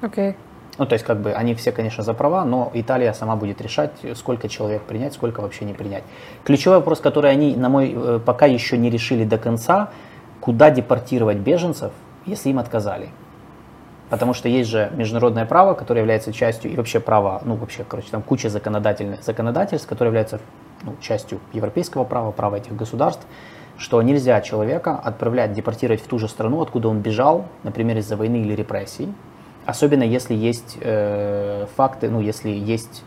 Окей. 0.00 0.36
Ну, 0.76 0.86
то 0.86 0.94
есть, 0.94 1.04
как 1.04 1.20
бы, 1.20 1.32
они 1.32 1.54
все, 1.54 1.72
конечно, 1.72 2.02
за 2.02 2.14
права, 2.14 2.44
но 2.44 2.70
Италия 2.74 3.12
сама 3.12 3.36
будет 3.36 3.60
решать, 3.60 3.92
сколько 4.14 4.48
человек 4.48 4.82
принять, 4.82 5.14
сколько 5.14 5.40
вообще 5.40 5.64
не 5.64 5.72
принять. 5.72 6.02
Ключевой 6.42 6.78
вопрос, 6.78 7.00
который 7.00 7.30
они, 7.30 7.54
на 7.54 7.68
мой, 7.68 7.94
э, 7.94 8.20
пока 8.24 8.46
еще 8.46 8.76
не 8.76 8.90
решили 8.90 9.24
до 9.24 9.38
конца, 9.38 9.90
куда 10.40 10.70
депортировать 10.70 11.38
беженцев, 11.38 11.92
если 12.26 12.50
им 12.50 12.58
отказали. 12.58 13.08
Потому 14.10 14.34
что 14.34 14.48
есть 14.48 14.68
же 14.70 14.92
международное 14.94 15.46
право, 15.46 15.74
которое 15.74 16.00
является 16.00 16.32
частью, 16.32 16.70
и 16.72 16.76
вообще 16.76 17.00
право, 17.00 17.40
ну, 17.44 17.54
вообще, 17.56 17.84
короче, 17.88 18.08
там 18.10 18.22
куча 18.22 18.50
законодательных 18.50 19.22
законодательств, 19.22 19.88
которые 19.88 20.10
являются 20.10 20.40
ну, 20.82 20.94
частью 21.00 21.40
европейского 21.52 22.04
права, 22.04 22.30
права 22.30 22.56
этих 22.56 22.76
государств, 22.76 23.26
что 23.78 24.00
нельзя 24.02 24.40
человека 24.40 24.94
отправлять, 25.02 25.52
депортировать 25.52 26.02
в 26.02 26.06
ту 26.06 26.18
же 26.18 26.28
страну, 26.28 26.60
откуда 26.60 26.88
он 26.88 27.00
бежал, 27.00 27.46
например, 27.62 27.96
из-за 27.98 28.16
войны 28.16 28.36
или 28.42 28.54
репрессий, 28.54 29.12
особенно 29.66 30.04
если 30.04 30.34
есть 30.34 30.76
э, 30.80 31.66
факты, 31.76 32.10
ну, 32.10 32.20
если 32.20 32.50
есть 32.50 33.02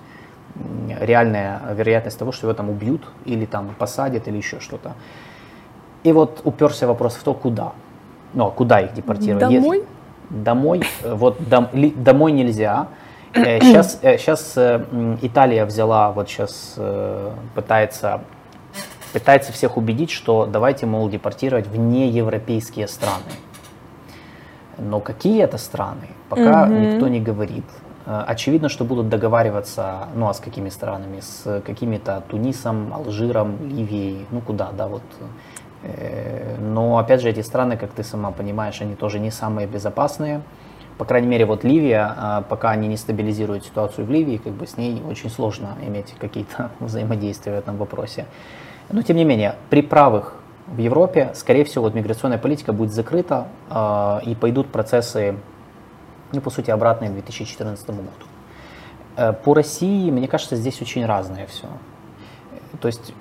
реальная 1.00 1.62
вероятность 1.74 2.18
того, 2.18 2.32
что 2.32 2.48
его 2.48 2.56
там 2.56 2.70
убьют 2.70 3.08
или 3.26 3.46
там 3.46 3.76
посадят 3.78 4.28
или 4.28 4.38
еще 4.38 4.60
что-то. 4.60 4.94
И 6.04 6.12
вот 6.12 6.42
уперся 6.44 6.88
вопрос 6.88 7.16
в 7.16 7.24
то, 7.24 7.34
куда. 7.34 7.74
Ну, 8.34 8.48
а 8.48 8.52
куда 8.52 8.82
их 8.82 8.94
депортировать? 8.94 9.52
Если- 9.52 9.97
Домой? 10.30 10.84
Э, 11.04 11.14
Вот 11.14 11.40
дом- 11.40 11.70
ли- 11.74 11.94
домой 11.96 12.32
нельзя. 12.32 12.88
Сейчас, 13.34 14.00
сейчас 14.02 14.58
Италия 15.22 15.66
взяла, 15.66 16.12
вот 16.12 16.30
сейчас 16.30 16.80
пытается 17.54 18.22
пытается 19.14 19.52
всех 19.52 19.78
убедить, 19.78 20.12
что 20.12 20.46
давайте, 20.46 20.86
мол, 20.86 21.10
депортировать 21.10 21.68
в 21.68 21.78
неевропейские 21.78 22.88
страны. 22.88 23.24
Но 24.78 25.00
какие 25.00 25.44
это 25.44 25.58
страны, 25.58 26.08
пока 26.30 26.64
угу. 26.64 26.74
никто 26.74 27.08
не 27.08 27.20
говорит. 27.20 27.66
Э, 28.06 28.24
очевидно, 28.28 28.70
что 28.70 28.86
будут 28.86 29.10
договариваться, 29.10 30.08
ну 30.16 30.28
а 30.28 30.34
с 30.34 30.40
какими 30.40 30.70
странами? 30.70 31.20
С 31.22 31.62
какими-то 31.66 32.24
Тунисом, 32.30 32.94
Алжиром, 32.94 33.58
Ливией, 33.68 34.26
ну 34.32 34.42
куда, 34.42 34.72
да, 34.72 34.88
вот. 34.88 35.04
Э, 35.88 36.58
но 36.60 36.98
опять 36.98 37.22
же, 37.22 37.30
эти 37.30 37.42
страны, 37.42 37.78
как 37.78 37.92
ты 37.92 38.04
сама 38.04 38.32
понимаешь, 38.32 38.82
они 38.82 38.96
тоже 38.96 39.20
не 39.20 39.32
самые 39.32 39.68
безопасные. 39.68 40.42
По 40.98 41.06
крайней 41.06 41.28
мере, 41.28 41.46
вот 41.46 41.64
Ливия, 41.64 42.14
а, 42.18 42.42
пока 42.42 42.72
они 42.72 42.88
не 42.88 42.98
стабилизируют 42.98 43.64
ситуацию 43.64 44.06
в 44.08 44.12
Ливии, 44.12 44.38
как 44.38 44.54
бы 44.54 44.66
с 44.66 44.78
ней 44.78 45.02
очень 45.08 45.30
сложно 45.30 45.78
иметь 45.86 46.16
какие-то 46.20 46.72
взаимодействия 46.80 47.54
в 47.54 47.56
этом 47.56 47.78
вопросе. 47.78 48.26
Но 48.90 49.02
тем 49.04 49.18
не 49.18 49.26
менее, 49.26 49.56
при 49.70 49.82
правых 49.82 50.34
в 50.66 50.80
Европе, 50.80 51.32
скорее 51.36 51.64
всего, 51.64 51.84
вот 51.84 51.94
миграционная 51.94 52.38
политика 52.38 52.74
будет 52.74 52.92
закрыта 52.92 53.48
э, 53.70 54.20
и 54.26 54.36
пойдут 54.36 54.68
процессы, 54.68 55.38
ну, 56.32 56.42
по 56.42 56.50
сути, 56.50 56.72
обратные 56.72 57.10
к 57.10 57.14
2014 57.14 57.90
году. 57.90 58.12
Э, 59.16 59.34
по 59.34 59.54
России, 59.54 60.10
мне 60.10 60.28
кажется, 60.28 60.56
здесь 60.56 60.82
очень 60.82 61.06
разное 61.06 61.46
все. 61.46 61.68
То 62.82 62.88
есть, 62.88 63.14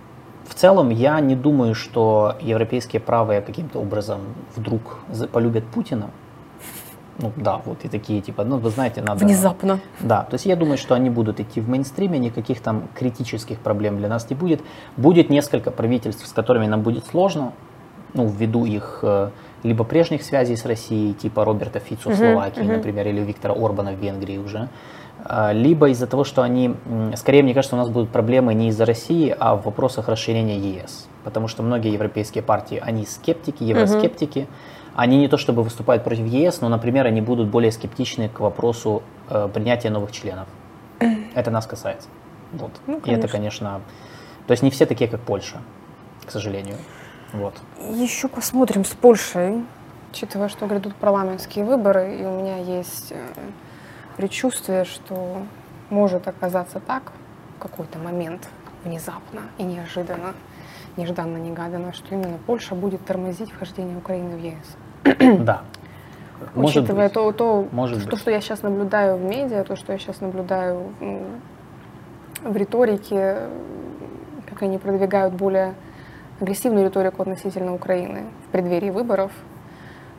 целом, 0.57 0.91
я 0.91 1.21
не 1.21 1.37
думаю, 1.37 1.75
что 1.75 2.37
европейские 2.41 3.01
правые 3.01 3.41
каким-то 3.41 3.79
образом 3.79 4.21
вдруг 4.57 4.99
полюбят 5.33 5.65
Путина, 5.67 6.11
ну 7.19 7.33
да, 7.37 7.63
вот 7.65 7.85
и 7.85 7.89
такие 7.89 8.21
типа, 8.21 8.45
ну 8.45 8.59
вы 8.59 8.71
знаете, 8.71 9.01
надо... 9.01 9.25
Внезапно. 9.25 9.81
Да, 10.01 10.25
то 10.25 10.35
есть 10.35 10.47
я 10.47 10.57
думаю, 10.57 10.77
что 10.77 10.95
они 10.95 11.09
будут 11.09 11.41
идти 11.41 11.61
в 11.61 11.69
мейнстриме, 11.69 12.19
никаких 12.19 12.61
там 12.61 12.89
критических 12.95 13.59
проблем 13.59 13.97
для 13.99 14.09
нас 14.09 14.29
не 14.29 14.37
будет. 14.37 14.61
Будет 14.97 15.31
несколько 15.31 15.71
правительств, 15.71 16.27
с 16.27 16.33
которыми 16.33 16.67
нам 16.67 16.83
будет 16.83 17.07
сложно, 17.07 17.53
ну, 18.13 18.27
ввиду 18.29 18.67
их 18.67 19.01
э, 19.03 19.31
либо 19.63 19.85
прежних 19.85 20.23
связей 20.23 20.57
с 20.57 20.65
Россией, 20.65 21.15
типа 21.15 21.45
Роберта 21.45 21.81
Фицу 21.81 22.11
в 22.11 22.17
Словакии, 22.17 22.63
uh-huh, 22.63 22.77
например, 22.77 23.07
или 23.09 23.21
Виктора 23.21 23.55
Орбана 23.55 23.93
в 23.93 23.97
Венгрии 23.97 24.39
уже, 24.39 24.69
либо 25.53 25.89
из-за 25.91 26.07
того, 26.07 26.25
что 26.25 26.43
они, 26.43 26.75
скорее, 27.17 27.43
мне 27.43 27.53
кажется, 27.53 27.75
у 27.75 27.79
нас 27.79 27.89
будут 27.89 28.11
проблемы 28.11 28.55
не 28.55 28.69
из-за 28.69 28.85
России, 28.85 29.35
а 29.39 29.57
в 29.57 29.65
вопросах 29.65 30.09
расширения 30.09 30.59
ЕС, 30.59 31.09
потому 31.25 31.49
что 31.49 31.63
многие 31.63 31.93
европейские 31.93 32.45
партии, 32.45 32.81
они 32.81 33.07
скептики, 33.07 33.65
евроскептики, 33.65 34.41
uh-huh 34.41 34.77
они 34.97 35.19
не 35.19 35.29
то 35.29 35.37
чтобы 35.37 35.63
выступают 35.63 36.05
против 36.05 36.27
ЕС, 36.27 36.63
но, 36.63 36.71
например, 36.71 37.07
они 37.07 37.21
будут 37.21 37.49
более 37.49 37.71
скептичны 37.71 38.31
к 38.31 38.41
вопросу 38.41 39.03
э, 39.29 39.49
принятия 39.53 39.91
новых 39.91 40.11
членов. 40.11 40.49
Это 41.35 41.51
нас 41.51 41.67
касается. 41.67 42.09
Вот. 42.53 42.71
Ну, 42.87 43.03
И 43.05 43.11
это, 43.11 43.29
конечно, 43.29 43.83
то 44.47 44.53
есть 44.53 44.63
не 44.63 44.71
все 44.71 44.87
такие, 44.87 45.11
как 45.11 45.21
Польша, 45.21 45.59
к 46.25 46.31
сожалению. 46.31 46.77
Вот. 47.33 47.55
Еще 47.79 48.29
посмотрим 48.29 48.85
с 48.85 48.95
Польшей, 48.95 49.65
учитывая, 50.13 50.49
что 50.49 50.67
грядут 50.67 50.95
парламентские 50.95 51.65
выборы, 51.67 52.17
и 52.17 52.25
у 52.25 52.41
меня 52.41 52.57
есть 52.57 53.11
э, 53.11 53.17
предчувствие, 54.17 54.85
что 54.85 55.43
может 55.91 56.27
оказаться 56.29 56.81
так 56.81 57.13
в 57.59 57.63
какой-то 57.63 57.99
момент 57.99 58.49
внезапно 58.85 59.43
и 59.59 59.63
неожиданно, 59.63 60.35
нежданно-негаданно, 60.97 61.93
что 61.93 62.15
именно 62.15 62.39
Польша 62.47 62.75
будет 62.75 63.05
тормозить 63.05 63.51
вхождение 63.53 63.97
Украины 63.97 64.37
в 64.37 64.43
ЕС. 64.43 65.39
Да. 65.45 65.63
Может 66.55 66.83
Учитывая 66.83 67.07
быть. 67.07 67.15
то, 67.15 67.33
то 67.33 67.69
Может 67.73 68.01
что, 68.01 68.11
быть. 68.11 68.21
что 68.21 68.31
я 68.31 68.41
сейчас 68.43 68.63
наблюдаю 68.63 69.17
в 69.17 69.23
медиа, 69.23 69.65
то, 69.65 69.75
что 69.75 69.93
я 69.93 69.99
сейчас 69.99 70.21
наблюдаю 70.21 70.93
в 72.43 72.55
риторике, 72.57 73.49
как 74.47 74.63
они 74.63 74.77
продвигают 74.77 75.33
более 75.35 75.75
агрессивную 76.39 76.85
риторику 76.87 77.23
относительно 77.23 77.75
Украины 77.75 78.25
в 78.47 78.53
преддверии 78.53 78.91
выборов, 78.91 79.33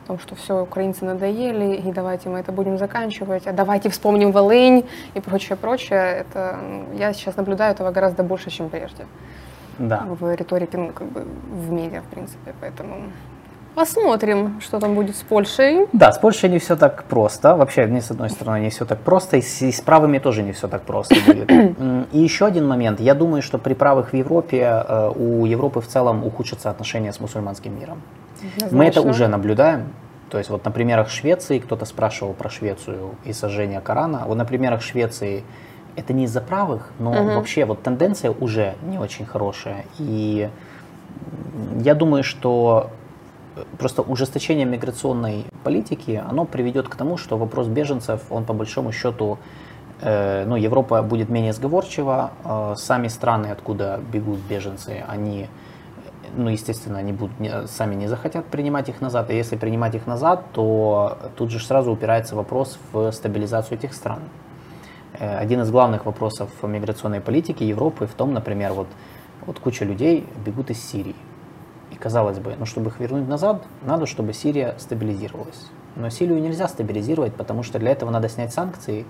том, 0.08 0.18
что 0.18 0.34
все, 0.34 0.62
украинцы 0.62 1.04
надоели, 1.04 1.76
и 1.76 1.92
давайте 1.92 2.28
мы 2.28 2.38
это 2.38 2.50
будем 2.50 2.78
заканчивать, 2.78 3.46
а 3.46 3.52
давайте 3.52 3.90
вспомним 3.90 4.32
Волынь 4.32 4.84
и 5.14 5.20
прочее, 5.20 5.56
прочее. 5.56 6.24
Это, 6.24 6.58
я 6.94 7.12
сейчас 7.12 7.36
наблюдаю 7.36 7.74
этого 7.74 7.90
гораздо 7.90 8.22
больше, 8.22 8.50
чем 8.50 8.70
прежде. 8.70 9.04
Да. 9.78 10.06
В 10.08 10.34
риторике, 10.34 10.78
ну, 10.78 10.92
как 10.92 11.06
бы 11.08 11.24
в 11.50 11.70
медиа, 11.70 12.00
в 12.00 12.06
принципе, 12.06 12.54
поэтому 12.60 12.94
Посмотрим, 13.74 14.60
что 14.60 14.80
там 14.80 14.94
будет 14.94 15.14
с 15.14 15.22
Польшей. 15.22 15.86
Да, 15.92 16.10
с 16.10 16.18
Польшей 16.18 16.50
не 16.50 16.58
все 16.58 16.74
так 16.74 17.04
просто. 17.04 17.54
Вообще, 17.54 17.86
ни 17.86 18.00
с 18.00 18.10
одной 18.10 18.28
стороны, 18.28 18.60
не 18.60 18.70
все 18.70 18.84
так 18.84 18.98
просто. 18.98 19.36
И 19.36 19.40
с, 19.40 19.62
и 19.62 19.70
с 19.70 19.80
правыми 19.80 20.18
тоже 20.18 20.42
не 20.42 20.50
все 20.50 20.66
так 20.66 20.82
просто 20.82 21.14
будет. 21.24 21.48
И 22.12 22.18
еще 22.18 22.46
один 22.46 22.66
момент. 22.66 22.98
Я 22.98 23.14
думаю, 23.14 23.40
что 23.40 23.58
при 23.58 23.74
правых 23.74 24.12
в 24.12 24.16
Европе 24.16 24.84
э, 24.88 25.12
у 25.14 25.46
Европы 25.46 25.80
в 25.80 25.86
целом 25.86 26.24
ухудшатся 26.24 26.70
отношения 26.70 27.12
с 27.12 27.20
мусульманским 27.20 27.78
миром. 27.78 28.02
Однозначно. 28.38 28.78
Мы 28.78 28.84
это 28.84 29.02
уже 29.02 29.28
наблюдаем. 29.28 29.92
То 30.30 30.38
есть 30.38 30.50
вот 30.50 30.64
на 30.64 30.70
примерах 30.70 31.08
Швеции, 31.08 31.58
кто-то 31.58 31.84
спрашивал 31.84 32.34
про 32.34 32.50
Швецию 32.50 33.14
и 33.24 33.32
сожжение 33.32 33.80
Корана. 33.80 34.24
Вот 34.26 34.36
на 34.36 34.44
примерах 34.44 34.82
Швеции 34.82 35.44
это 35.96 36.12
не 36.12 36.24
из-за 36.24 36.40
правых, 36.40 36.90
но 36.98 37.10
угу. 37.10 37.34
вообще 37.34 37.64
вот 37.64 37.82
тенденция 37.82 38.30
уже 38.30 38.74
не 38.82 38.98
очень 38.98 39.26
хорошая. 39.26 39.84
И 39.98 40.48
я 41.80 41.94
думаю, 41.94 42.22
что 42.22 42.90
просто 43.78 44.02
ужесточение 44.02 44.66
миграционной 44.66 45.44
политики, 45.64 46.22
оно 46.28 46.44
приведет 46.44 46.88
к 46.88 46.94
тому, 46.94 47.16
что 47.16 47.36
вопрос 47.36 47.66
беженцев, 47.66 48.20
он 48.30 48.44
по 48.44 48.52
большому 48.52 48.92
счету, 48.92 49.38
э, 50.00 50.44
ну, 50.46 50.56
Европа 50.56 51.02
будет 51.02 51.28
менее 51.28 51.52
сговорчива, 51.52 52.30
э, 52.44 52.74
сами 52.76 53.08
страны, 53.08 53.48
откуда 53.48 54.00
бегут 54.12 54.38
беженцы, 54.40 55.04
они, 55.08 55.48
ну, 56.36 56.50
естественно, 56.50 56.98
они 56.98 57.12
будут 57.12 57.38
не, 57.40 57.66
сами 57.66 57.94
не 57.94 58.08
захотят 58.08 58.46
принимать 58.46 58.88
их 58.88 59.00
назад, 59.00 59.30
и 59.30 59.36
если 59.36 59.56
принимать 59.56 59.94
их 59.94 60.06
назад, 60.06 60.44
то 60.52 61.18
тут 61.36 61.50
же 61.50 61.58
сразу 61.60 61.92
упирается 61.92 62.36
вопрос 62.36 62.78
в 62.92 63.10
стабилизацию 63.12 63.78
этих 63.78 63.94
стран. 63.94 64.20
Э, 65.18 65.38
один 65.38 65.60
из 65.62 65.70
главных 65.70 66.06
вопросов 66.06 66.50
миграционной 66.62 67.20
политики 67.20 67.62
Европы 67.64 68.06
в 68.06 68.14
том, 68.14 68.32
например, 68.32 68.72
вот, 68.72 68.88
вот 69.46 69.58
куча 69.58 69.84
людей 69.84 70.26
бегут 70.44 70.70
из 70.70 70.82
Сирии. 70.82 71.16
И 71.90 71.96
казалось 71.96 72.38
бы, 72.38 72.54
ну, 72.58 72.66
чтобы 72.66 72.90
их 72.90 73.00
вернуть 73.00 73.28
назад, 73.28 73.64
надо, 73.82 74.06
чтобы 74.06 74.32
Сирия 74.32 74.74
стабилизировалась. 74.78 75.66
Но 75.96 76.10
Сирию 76.10 76.40
нельзя 76.40 76.68
стабилизировать, 76.68 77.34
потому 77.34 77.62
что 77.62 77.78
для 77.78 77.90
этого 77.90 78.10
надо 78.10 78.28
снять 78.28 78.52
санкции 78.52 79.04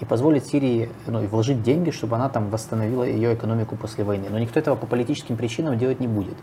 и 0.00 0.04
позволить 0.04 0.46
Сирии, 0.46 0.90
ну, 1.06 1.22
и 1.22 1.26
вложить 1.26 1.62
деньги, 1.62 1.90
чтобы 1.90 2.16
она 2.16 2.28
там 2.28 2.50
восстановила 2.50 3.04
ее 3.04 3.34
экономику 3.34 3.76
после 3.76 4.04
войны. 4.04 4.26
Но 4.30 4.38
никто 4.38 4.60
этого 4.60 4.76
по 4.76 4.86
политическим 4.86 5.36
причинам 5.36 5.76
делать 5.76 6.00
не 6.00 6.06
будет. 6.06 6.36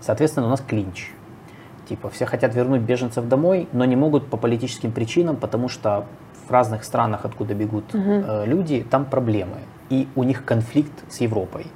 Соответственно, 0.00 0.46
у 0.46 0.50
нас 0.50 0.60
клинч. 0.60 1.10
Типа, 1.88 2.10
все 2.10 2.26
хотят 2.26 2.54
вернуть 2.54 2.82
беженцев 2.82 3.26
домой, 3.26 3.68
но 3.72 3.84
не 3.84 3.96
могут 3.96 4.28
по 4.28 4.36
политическим 4.36 4.92
причинам, 4.92 5.36
потому 5.36 5.68
что 5.68 6.06
в 6.46 6.50
разных 6.50 6.84
странах, 6.84 7.24
откуда 7.24 7.54
бегут 7.54 7.94
угу. 7.94 8.02
э, 8.04 8.46
люди, 8.46 8.86
там 8.88 9.04
проблемы. 9.04 9.58
И 9.90 10.08
у 10.14 10.24
них 10.24 10.44
конфликт 10.44 10.92
с 11.10 11.20
Европой. 11.20 11.66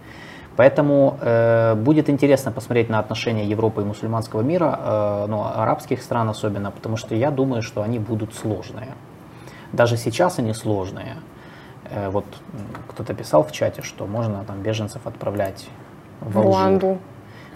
Поэтому 0.56 1.18
э, 1.20 1.74
будет 1.74 2.08
интересно 2.08 2.50
посмотреть 2.50 2.88
на 2.88 2.98
отношения 2.98 3.44
Европы 3.44 3.82
и 3.82 3.84
мусульманского 3.84 4.40
мира, 4.40 4.78
э, 4.78 5.26
ну, 5.28 5.44
арабских 5.44 6.02
стран 6.02 6.28
особенно, 6.28 6.70
потому 6.70 6.96
что 6.96 7.14
я 7.14 7.30
думаю, 7.30 7.62
что 7.62 7.82
они 7.82 7.98
будут 7.98 8.34
сложные. 8.34 8.88
Даже 9.72 9.96
сейчас 9.96 10.38
они 10.38 10.54
сложные. 10.54 11.16
Э, 11.90 12.08
вот 12.10 12.24
кто-то 12.88 13.14
писал 13.14 13.44
в 13.44 13.52
чате, 13.52 13.82
что 13.82 14.06
можно 14.06 14.44
там 14.44 14.62
беженцев 14.62 15.06
отправлять 15.06 15.68
в, 16.20 16.32
в 16.32 16.42
Руанду. 16.42 16.98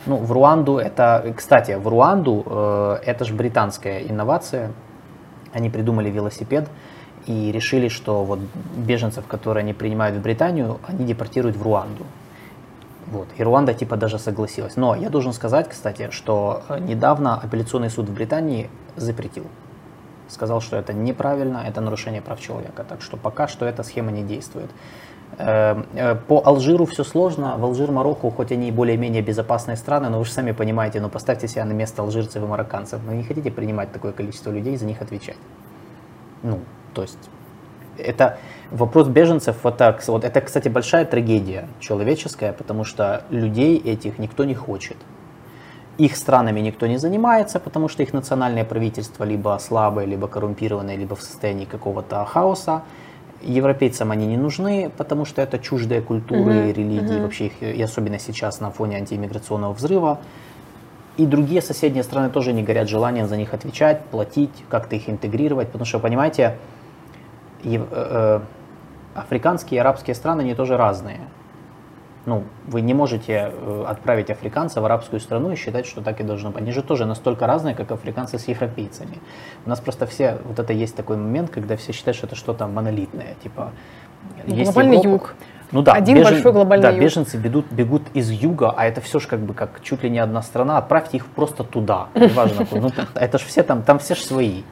Ну, 0.07 0.17
в 0.17 0.33
Руанду 0.33 0.79
это, 0.79 1.35
кстати, 1.37 1.73
в 1.73 1.87
Руанду 1.87 2.45
э, 2.47 2.99
это 3.05 3.25
же 3.25 3.35
британская 3.35 4.01
инновация. 4.01 4.73
Они 5.53 5.69
придумали 5.69 6.11
велосипед 6.11 6.69
и 7.27 7.53
решили, 7.53 7.89
что 7.89 8.25
вот 8.25 8.39
беженцев, 8.77 9.27
которые 9.27 9.63
они 9.63 9.75
принимают 9.75 10.17
в 10.17 10.23
Британию, 10.23 10.79
они 10.87 11.05
депортируют 11.05 11.57
в 11.57 11.63
Руанду. 11.63 12.07
Вот. 13.09 13.29
И 13.37 13.43
Руанда 13.43 13.75
типа 13.75 13.97
даже 13.97 14.19
согласилась. 14.19 14.77
Но 14.77 14.95
я 14.95 15.11
должен 15.11 15.33
сказать, 15.33 15.69
кстати, 15.69 16.09
что 16.13 16.63
э, 16.69 16.79
недавно 16.79 17.39
апелляционный 17.41 17.91
суд 17.91 18.09
в 18.09 18.15
Британии 18.15 18.71
запретил. 18.97 19.45
Сказал, 20.31 20.61
что 20.61 20.77
это 20.77 20.93
неправильно, 20.93 21.65
это 21.67 21.81
нарушение 21.81 22.23
прав 22.23 22.41
человека. 22.41 22.85
Так 22.89 23.03
что 23.03 23.17
пока 23.17 23.49
что 23.49 23.67
эта 23.67 23.83
схема 23.83 24.13
не 24.13 24.23
действует. 24.23 24.71
Э, 25.39 25.83
э, 25.95 26.15
по 26.15 26.43
Алжиру 26.45 26.87
все 26.87 27.05
сложно. 27.05 27.57
В 27.59 27.65
Алжир, 27.65 27.91
Марокко, 27.91 28.31
хоть 28.31 28.53
они 28.53 28.69
и 28.69 28.71
более-менее 28.71 29.23
безопасные 29.23 29.77
страны, 29.77 30.09
но 30.09 30.19
вы 30.19 30.25
же 30.25 30.33
сами 30.33 30.53
понимаете, 30.53 31.01
ну 31.01 31.09
поставьте 31.09 31.49
себя 31.49 31.65
на 31.65 31.73
место 31.73 32.03
алжирцев 32.03 32.43
и 32.43 32.47
марокканцев. 32.47 33.01
Вы 33.01 33.15
не 33.15 33.25
хотите 33.25 33.51
принимать 33.51 33.93
такое 33.93 34.13
количество 34.13 34.51
людей 34.51 34.75
и 34.75 34.77
за 34.77 34.87
них 34.87 35.03
отвечать. 35.03 35.39
Ну, 36.43 36.61
то 36.95 37.03
есть 37.03 37.19
это 37.99 38.39
вопрос 38.71 39.09
беженцев, 39.09 39.57
вот 39.63 39.77
так, 39.77 40.07
вот 40.07 40.25
это, 40.25 40.41
кстати, 40.41 40.69
большая 40.69 41.05
трагедия 41.05 41.69
человеческая, 41.81 42.53
потому 42.53 42.85
что 42.85 43.25
людей 43.31 43.79
этих 43.79 44.19
никто 44.19 44.45
не 44.45 44.55
хочет. 44.55 44.97
Их 46.01 46.17
странами 46.17 46.61
никто 46.61 46.87
не 46.87 46.97
занимается, 46.97 47.61
потому 47.61 47.89
что 47.89 48.03
их 48.03 48.15
национальное 48.15 48.65
правительство 48.65 49.25
либо 49.25 49.59
слабое, 49.61 50.07
либо 50.07 50.29
коррумпированное, 50.29 50.97
либо 50.97 51.15
в 51.15 51.21
состоянии 51.23 51.67
какого-то 51.67 52.25
хаоса. 52.25 52.83
европейцам 53.43 54.11
они 54.11 54.27
не 54.27 54.39
нужны, 54.39 54.91
потому 54.97 55.27
что 55.27 55.43
это 55.43 55.59
чуждые 55.59 56.01
культуры, 56.01 56.55
Мгм, 56.55 56.73
религии, 56.73 57.15
мгм. 57.17 57.23
вообще 57.23 57.47
их, 57.47 57.63
и 57.63 57.83
особенно 57.83 58.19
сейчас 58.19 58.61
на 58.61 58.71
фоне 58.71 58.97
антииммиграционного 58.97 59.75
взрыва. 59.75 60.19
И 61.19 61.27
другие 61.27 61.61
соседние 61.61 62.03
страны 62.03 62.31
тоже 62.31 62.55
не 62.55 62.63
горят 62.63 62.89
желанием 62.89 63.29
за 63.29 63.37
них 63.37 63.53
отвечать, 63.53 64.03
платить, 64.11 64.65
как-то 64.71 64.97
их 64.97 65.11
интегрировать, 65.11 65.67
потому 65.67 65.85
что, 65.85 65.99
понимаете, 65.99 66.57
э, 67.65 67.79
э, 67.91 68.41
африканские 69.15 69.77
и 69.77 69.81
арабские 69.81 70.15
страны, 70.15 70.41
они 70.41 70.55
тоже 70.55 70.79
разные. 70.79 71.21
Ну, 72.27 72.45
вы 72.67 72.83
не 72.83 72.93
можете 72.93 73.51
э, 73.53 73.85
отправить 73.89 74.31
африканца 74.31 74.81
в 74.81 74.85
арабскую 74.85 75.21
страну 75.21 75.53
и 75.53 75.57
считать, 75.57 75.87
что 75.87 76.03
так 76.03 76.21
и 76.21 76.23
должно 76.23 76.51
быть. 76.51 76.63
Они 76.63 76.73
же 76.73 76.83
тоже 76.83 77.07
настолько 77.07 77.47
разные, 77.47 77.75
как 77.75 77.91
африканцы 77.93 78.39
с 78.39 78.47
европейцами. 78.47 79.19
У 79.65 79.71
нас 79.71 79.81
просто 79.81 80.07
все, 80.07 80.39
вот 80.45 80.59
это 80.59 80.73
есть 80.75 80.95
такой 80.95 81.17
момент, 81.17 81.51
когда 81.51 81.77
все 81.77 81.93
считают, 81.93 82.17
что 82.17 82.27
это 82.27 82.37
что-то 82.37 82.67
монолитное, 82.67 83.37
типа... 83.43 83.73
есть 84.47 84.73
Глобальный 84.73 84.99
Европа- 84.99 85.13
юг. 85.13 85.35
ну 85.73 85.83
да, 85.83 85.93
Один 85.93 86.23
большой 86.23 86.53
глобальный 86.53 86.83
да, 86.83 86.91
юг. 86.91 87.01
беженцы 87.01 87.39
бегут, 87.39 87.73
бегут 87.73 88.03
из 88.13 88.31
юга, 88.31 88.75
а 88.77 88.85
это 88.85 89.01
все 89.01 89.19
же 89.19 89.27
как 89.27 89.41
бы 89.41 89.55
как 89.55 89.81
чуть 89.83 90.03
ли 90.03 90.11
не 90.11 90.19
одна 90.19 90.43
страна, 90.43 90.77
отправьте 90.77 91.17
их 91.17 91.27
просто 91.27 91.65
туда, 91.65 92.09
неважно, 92.15 92.67
ну 92.71 92.91
это 93.15 93.39
же 93.39 93.47
все 93.47 93.63
там, 93.63 93.83
там 93.83 93.99
все 93.99 94.15
же 94.15 94.23
свои. 94.23 94.63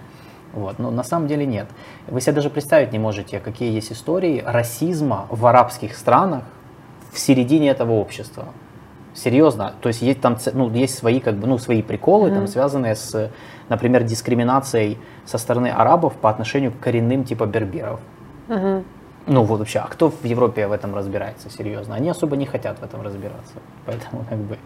Вот. 0.53 0.79
Но 0.79 0.91
на 0.91 1.03
самом 1.03 1.29
деле 1.29 1.47
нет. 1.47 1.69
Вы 2.07 2.21
себе 2.21 2.33
даже 2.33 2.51
представить 2.51 2.93
не 2.93 2.99
можете, 2.99 3.39
какие 3.39 3.73
есть 3.73 3.93
истории 3.93 4.43
расизма 4.45 5.27
в 5.31 5.47
арабских 5.47 5.95
странах 5.97 6.43
в 7.13 7.19
середине 7.19 7.71
этого 7.71 7.93
общества. 7.93 8.47
Серьезно. 9.15 9.75
То 9.81 9.89
есть 9.89 10.03
есть 10.03 10.21
там 10.21 10.37
ну, 10.53 10.71
есть 10.71 10.97
свои, 10.97 11.21
как 11.21 11.37
бы, 11.37 11.47
ну, 11.47 11.59
свои 11.59 11.83
приколы, 11.83 12.31
там, 12.31 12.47
связанные 12.47 12.95
с, 12.95 13.31
например, 13.69 14.05
дискриминацией 14.05 14.99
со 15.25 15.39
стороны 15.39 15.69
арабов 15.69 16.15
по 16.15 16.31
отношению 16.31 16.73
к 16.73 16.79
коренным 16.79 17.25
типа 17.25 17.47
берберов. 17.47 18.01
Мгм. 18.47 18.85
Ну 19.27 19.43
вот 19.43 19.59
вообще, 19.59 19.81
а 19.81 19.89
кто 19.89 20.11
в 20.11 20.25
Европе 20.25 20.67
в 20.69 20.73
этом 20.73 20.95
разбирается 20.95 21.51
серьезно? 21.51 21.97
Они 21.97 22.09
особо 22.09 22.37
не 22.37 22.47
хотят 22.47 22.79
в 22.79 22.83
этом 22.83 23.03
разбираться. 23.03 23.55
Поэтому 23.85 24.25
как 24.29 24.39
бы 24.39 24.57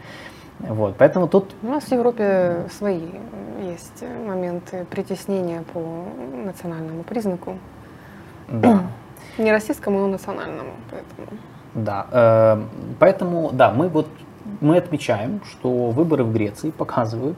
вот, 0.61 0.95
поэтому 0.97 1.29
тут 1.29 1.53
У 1.63 1.67
нас 1.67 1.85
в 1.85 1.93
Европе 1.93 2.67
свои 2.71 3.01
есть 3.63 4.05
моменты 4.27 4.87
притеснения 4.91 5.65
по 5.73 5.81
национальному 6.45 7.03
признаку. 7.03 7.59
да, 8.49 8.83
Не 9.39 9.51
российскому, 9.51 9.99
но 10.01 10.07
национальному. 10.09 10.73
Поэтому. 10.91 11.39
Да, 11.75 12.07
э, 12.11 12.63
поэтому 12.99 13.51
да, 13.53 13.71
мы 13.71 13.89
вот 13.89 14.09
мы 14.61 14.77
отмечаем, 14.77 15.41
что 15.45 15.91
выборы 15.91 16.25
в 16.25 16.33
Греции 16.33 16.71
показывают, 16.71 17.37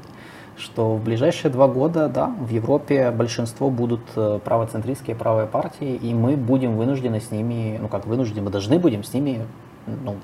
что 0.57 0.95
в 0.97 1.03
ближайшие 1.03 1.51
два 1.51 1.69
года, 1.69 2.09
да, 2.09 2.27
в 2.27 2.51
Европе 2.51 3.11
большинство 3.11 3.71
будут 3.71 4.03
э, 4.17 4.39
правоцентристские 4.45 5.17
правые 5.17 5.47
партии, 5.47 5.97
и 5.97 6.15
мы 6.15 6.37
будем 6.37 6.77
вынуждены 6.77 7.21
с 7.21 7.31
ними, 7.31 7.79
ну 7.81 7.89
как 7.89 8.07
вынуждены, 8.07 8.43
мы 8.43 8.51
должны 8.51 8.79
будем 8.79 9.05
с 9.05 9.13
ними, 9.13 9.47
ну, 9.87 10.17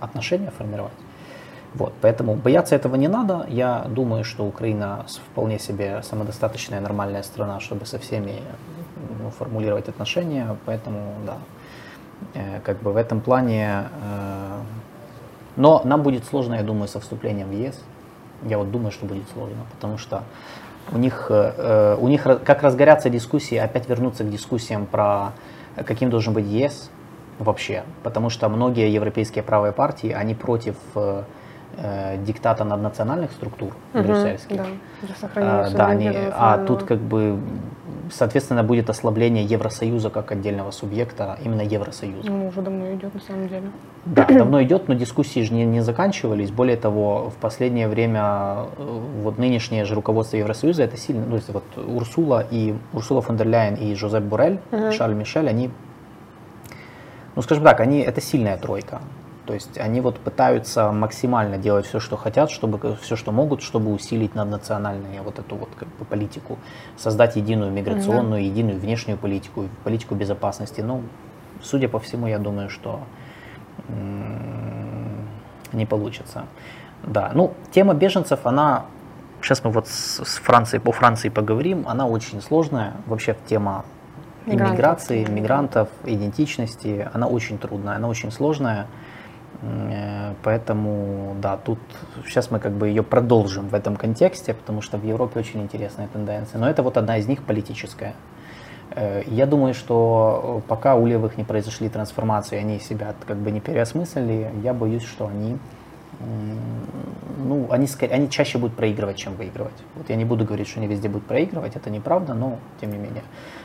отношения 0.00 0.50
формировать. 0.56 0.92
Вот, 1.74 1.92
поэтому 2.00 2.34
бояться 2.34 2.74
этого 2.74 2.96
не 2.96 3.08
надо. 3.08 3.46
Я 3.48 3.84
думаю, 3.88 4.24
что 4.24 4.46
Украина 4.46 5.04
вполне 5.32 5.58
себе 5.58 6.02
самодостаточная, 6.02 6.80
нормальная 6.80 7.22
страна, 7.22 7.60
чтобы 7.60 7.84
со 7.84 7.98
всеми 7.98 8.36
ну, 9.22 9.30
формулировать 9.30 9.88
отношения. 9.88 10.56
Поэтому, 10.64 11.14
да, 11.26 11.36
как 12.64 12.78
бы 12.82 12.92
в 12.92 12.96
этом 12.96 13.20
плане. 13.20 13.84
э, 14.02 14.60
но 15.56 15.82
нам 15.84 16.02
будет 16.02 16.24
сложно, 16.24 16.54
я 16.54 16.62
думаю, 16.62 16.86
со 16.88 17.00
вступлением 17.00 17.48
в 17.48 17.52
ЕС. 17.52 17.82
Я 18.44 18.58
вот 18.58 18.70
думаю, 18.70 18.92
что 18.92 19.06
будет 19.06 19.28
сложно, 19.30 19.56
потому 19.72 19.98
что 19.98 20.22
у 20.92 20.98
них, 20.98 21.26
э, 21.30 21.52
э, 21.56 21.96
у 22.00 22.06
них 22.08 22.22
как 22.22 22.62
разгорятся 22.62 23.10
дискуссии, 23.10 23.56
опять 23.56 23.88
вернуться 23.88 24.22
к 24.24 24.30
дискуссиям 24.30 24.86
про 24.86 25.32
э, 25.76 25.82
каким 25.82 26.10
должен 26.10 26.32
быть 26.32 26.46
ЕС 26.46 26.90
вообще, 27.40 27.82
потому 28.04 28.30
что 28.30 28.48
многие 28.48 28.92
европейские 28.92 29.42
правые 29.42 29.72
партии, 29.72 30.10
они 30.12 30.34
против 30.36 30.76
э, 30.94 31.22
э, 31.78 32.18
диктата 32.24 32.64
наднациональных 32.64 33.32
структур 33.32 33.72
Мгм, 33.94 34.02
брюссельских. 34.04 34.56
Да, 34.56 34.64
А, 35.34 35.70
да, 35.70 35.86
они- 35.88 36.10
а 36.32 36.58
тут 36.58 36.82
как 36.84 36.98
бы, 36.98 37.38
соответственно, 38.10 38.62
будет 38.62 38.90
ослабление 38.90 39.44
Евросоюза 39.44 40.10
как 40.10 40.32
отдельного 40.32 40.70
субъекта, 40.70 41.38
именно 41.44 41.62
Евросоюза. 41.62 42.30
Ну, 42.30 42.48
уже 42.48 42.62
давно 42.62 42.92
идет, 42.94 43.14
на 43.14 43.20
самом 43.20 43.48
деле. 43.48 43.70
Да, 44.04 44.24
давно 44.26 44.62
идет, 44.62 44.88
но 44.88 44.94
дискуссии 44.94 45.40
же 45.40 45.52
не, 45.52 45.64
не 45.64 45.80
заканчивались. 45.80 46.50
Более 46.50 46.76
того, 46.76 47.30
в 47.30 47.34
последнее 47.40 47.88
время 47.88 48.66
э, 48.76 49.00
вот 49.22 49.38
нынешнее 49.38 49.84
же 49.84 49.94
руководство 49.94 50.36
Евросоюза, 50.36 50.82
это 50.82 50.96
сильно, 50.96 51.24
ну, 51.24 51.30
то 51.30 51.36
есть 51.36 51.48
вот 51.50 51.64
Урсула 51.76 52.46
и 52.50 52.74
Урсула 52.92 53.22
фон 53.22 53.36
дер 53.36 53.48
Ляйен 53.48 53.74
и 53.74 53.94
Жозеп 53.94 54.22
Борель, 54.22 54.60
Мгм. 54.70 54.92
Шарль 54.92 55.14
Мишель, 55.14 55.48
они, 55.48 55.70
ну 57.36 57.42
скажем 57.42 57.64
так, 57.64 57.80
они, 57.80 58.00
это 58.00 58.20
сильная 58.20 58.56
тройка. 58.56 59.00
То 59.48 59.54
есть 59.54 59.78
они 59.78 60.02
вот 60.02 60.20
пытаются 60.20 60.92
максимально 60.92 61.56
делать 61.56 61.86
все, 61.86 62.00
что 62.00 62.18
хотят, 62.18 62.50
чтобы 62.50 62.98
все, 63.00 63.16
что 63.16 63.32
могут, 63.32 63.62
чтобы 63.62 63.90
усилить 63.94 64.34
наднациональную 64.34 65.22
вот 65.22 65.38
эту 65.38 65.56
вот 65.56 65.70
как 65.74 65.88
бы 65.88 66.04
политику, 66.04 66.58
создать 66.98 67.36
единую 67.36 67.72
миграционную, 67.72 68.44
единую 68.44 68.78
внешнюю 68.78 69.16
политику, 69.16 69.70
политику 69.84 70.14
безопасности. 70.14 70.82
Ну, 70.82 71.00
судя 71.62 71.88
по 71.88 71.98
всему, 71.98 72.26
я 72.26 72.38
думаю, 72.38 72.68
что 72.68 73.00
не 75.72 75.86
получится. 75.86 76.44
Да, 77.02 77.30
ну, 77.32 77.54
тема 77.70 77.94
беженцев, 77.94 78.40
она, 78.44 78.84
сейчас 79.40 79.64
мы 79.64 79.70
вот 79.70 79.88
с, 79.88 80.22
с 80.26 80.36
Францией, 80.40 80.82
по 80.82 80.92
Франции 80.92 81.30
поговорим, 81.30 81.86
она 81.88 82.06
очень 82.06 82.42
сложная. 82.42 82.92
Вообще 83.06 83.34
тема 83.46 83.86
Мигрантов. 84.44 84.68
иммиграции, 84.68 85.24
мигрантов, 85.24 85.88
идентичности, 86.04 87.08
она 87.14 87.28
очень 87.28 87.56
трудная, 87.56 87.96
она 87.96 88.08
очень 88.08 88.30
сложная. 88.30 88.88
Э, 89.62 90.34
Поэтому, 90.42 91.34
да, 91.40 91.56
тут 91.56 91.78
сейчас 92.26 92.50
мы 92.50 92.60
как 92.60 92.72
бы 92.72 92.88
ее 92.88 93.02
продолжим 93.02 93.68
в 93.68 93.74
этом 93.74 93.96
контексте, 93.96 94.54
потому 94.54 94.82
что 94.82 94.98
в 94.98 95.04
Европе 95.04 95.40
очень 95.40 95.60
интересная 95.62 96.06
тенденция. 96.08 96.60
Но 96.60 96.68
это 96.70 96.82
вот 96.82 96.96
одна 96.96 97.18
из 97.18 97.26
них 97.26 97.42
политическая. 97.42 98.14
Э, 98.90 99.22
Я 99.26 99.46
думаю, 99.46 99.74
что 99.74 100.62
э, 100.64 100.68
пока 100.68 100.94
у 100.94 101.06
левых 101.06 101.36
не 101.38 101.44
произошли 101.44 101.88
трансформации, 101.88 102.56
они 102.56 102.78
себя 102.78 103.14
как 103.26 103.36
бы 103.36 103.50
не 103.50 103.60
переосмыслили, 103.60 104.50
я 104.62 104.74
боюсь, 104.74 105.04
что 105.04 105.26
они, 105.26 105.58
ну, 107.38 107.66
они, 107.70 107.86
ска- 107.86 108.10
они 108.10 108.28
чаще 108.30 108.58
будут 108.58 108.76
проигрывать, 108.76 109.16
чем 109.16 109.34
выигрывать. 109.34 109.74
Вот 109.96 110.08
я 110.08 110.16
не 110.16 110.24
буду 110.24 110.44
говорить, 110.44 110.68
что 110.68 110.80
они 110.80 110.88
везде 110.88 111.08
будут 111.08 111.26
проигрывать, 111.26 111.76
это 111.76 111.90
неправда, 111.90 112.34
но 112.34 112.58
тем 112.80 112.90
не 112.92 112.98
менее. 112.98 113.22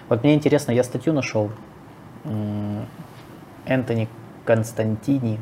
Вот 0.10 0.24
мне 0.24 0.34
интересно, 0.34 0.72
я 0.72 0.84
статью 0.84 1.14
нашел, 1.14 1.50
Энтони 3.66 4.08
Константини, 4.46 5.40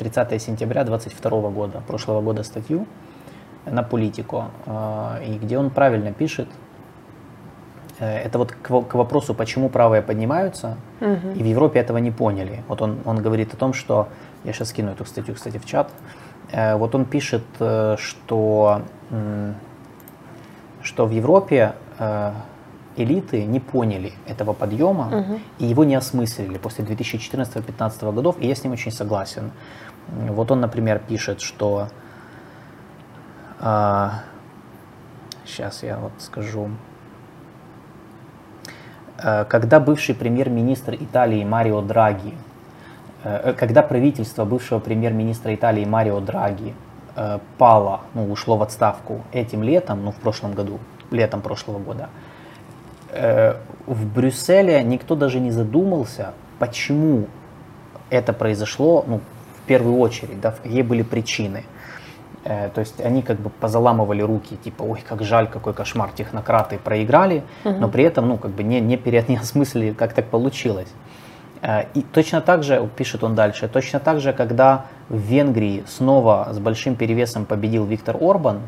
30 0.00 0.40
сентября 0.42 0.84
22 0.84 1.50
года, 1.50 1.82
прошлого 1.86 2.22
года 2.22 2.42
статью 2.42 2.86
на 3.66 3.82
политику, 3.82 4.44
э, 4.66 5.24
и 5.26 5.38
где 5.38 5.58
он 5.58 5.70
правильно 5.70 6.12
пишет, 6.12 6.48
Э, 8.02 8.16
это 8.26 8.38
вот 8.38 8.52
к, 8.52 8.70
во- 8.70 8.82
к 8.82 8.94
вопросу, 8.94 9.34
почему 9.34 9.68
правые 9.68 10.00
поднимаются, 10.00 10.76
Мгм. 11.00 11.32
и 11.38 11.42
в 11.42 11.46
Европе 11.46 11.80
этого 11.80 11.98
не 11.98 12.10
поняли. 12.10 12.62
Вот 12.68 12.80
он, 12.80 12.96
он 13.04 13.20
говорит 13.22 13.52
о 13.52 13.56
том, 13.58 13.74
что, 13.74 14.08
я 14.44 14.52
сейчас 14.54 14.68
скину 14.70 14.92
эту 14.92 15.04
статью, 15.04 15.34
кстати, 15.34 15.58
в 15.58 15.64
чат, 15.66 15.90
Э, 16.52 16.76
вот 16.76 16.94
он 16.94 17.04
пишет, 17.04 17.42
что, 17.96 18.82
что 20.82 21.06
в 21.06 21.10
Европе 21.12 21.72
элиты 22.96 23.44
не 23.44 23.60
поняли 23.60 24.12
этого 24.26 24.52
подъема 24.54 25.04
Мгм. 25.04 25.38
и 25.60 25.66
его 25.66 25.84
не 25.84 25.94
осмыслили 25.94 26.58
после 26.58 26.84
2014-2015 26.84 28.12
годов, 28.12 28.36
и 28.40 28.46
я 28.48 28.54
с 28.54 28.64
ним 28.64 28.72
очень 28.72 28.90
согласен. 28.92 29.50
Вот 30.08 30.50
он, 30.50 30.60
например, 30.60 30.98
пишет, 30.98 31.40
что... 31.40 31.88
сейчас 35.44 35.82
я 35.82 35.98
вот 35.98 36.12
скажу. 36.18 36.70
Э, 39.22 39.44
Когда 39.44 39.80
бывший 39.80 40.14
премьер-министр 40.14 40.94
Италии 40.94 41.44
Марио 41.44 41.82
Драги, 41.82 42.34
э, 43.24 43.54
когда 43.58 43.82
правительство 43.82 44.44
бывшего 44.44 44.78
премьер-министра 44.78 45.54
Италии 45.54 45.84
Марио 45.84 46.20
Драги 46.20 46.74
э, 47.16 47.38
пало, 47.58 48.00
ну, 48.14 48.30
ушло 48.30 48.56
в 48.56 48.62
отставку 48.62 49.22
этим 49.32 49.62
летом, 49.62 50.04
ну, 50.04 50.12
в 50.12 50.16
прошлом 50.16 50.52
году, 50.52 50.78
летом 51.10 51.40
прошлого 51.40 51.78
года, 51.78 52.08
э, 53.10 53.56
в 53.86 54.06
Брюсселе 54.06 54.82
никто 54.82 55.16
даже 55.16 55.40
не 55.40 55.50
задумался, 55.50 56.32
почему 56.58 57.26
это 58.10 58.32
произошло, 58.32 59.04
ну, 59.06 59.20
первую 59.70 59.98
очередь, 59.98 60.40
да, 60.40 60.50
какие 60.50 60.82
были 60.82 61.02
причины. 61.02 61.62
Э, 62.44 62.70
То 62.74 62.80
есть 62.80 63.00
они 63.00 63.22
как 63.22 63.36
бы 63.38 63.50
позаламывали 63.50 64.22
руки, 64.22 64.56
типа, 64.64 64.82
ой, 64.82 65.00
как 65.08 65.22
жаль, 65.22 65.46
какой 65.46 65.72
кошмар, 65.74 66.10
технократы 66.16 66.78
проиграли, 66.78 67.42
но 67.64 67.88
при 67.88 68.02
этом, 68.04 68.28
ну, 68.28 68.36
как 68.38 68.50
бы 68.50 68.64
не, 68.64 68.80
не, 68.80 68.96
пере- 68.96 69.24
не 69.28 69.36
осмыслили, 69.36 69.92
как 69.92 70.12
так 70.12 70.24
получилось. 70.30 70.88
Э, 71.62 71.84
И 71.94 72.02
точно 72.02 72.40
так 72.40 72.62
же, 72.62 72.88
пишет 72.96 73.22
он 73.24 73.34
дальше, 73.34 73.68
точно 73.68 74.00
так 74.00 74.20
же, 74.20 74.32
когда 74.32 74.84
в 75.08 75.18
Венгрии 75.18 75.82
снова 75.86 76.48
с 76.52 76.58
большим 76.58 76.94
перевесом 76.96 77.44
победил 77.44 77.84
Виктор 77.84 78.16
Орбан 78.20 78.58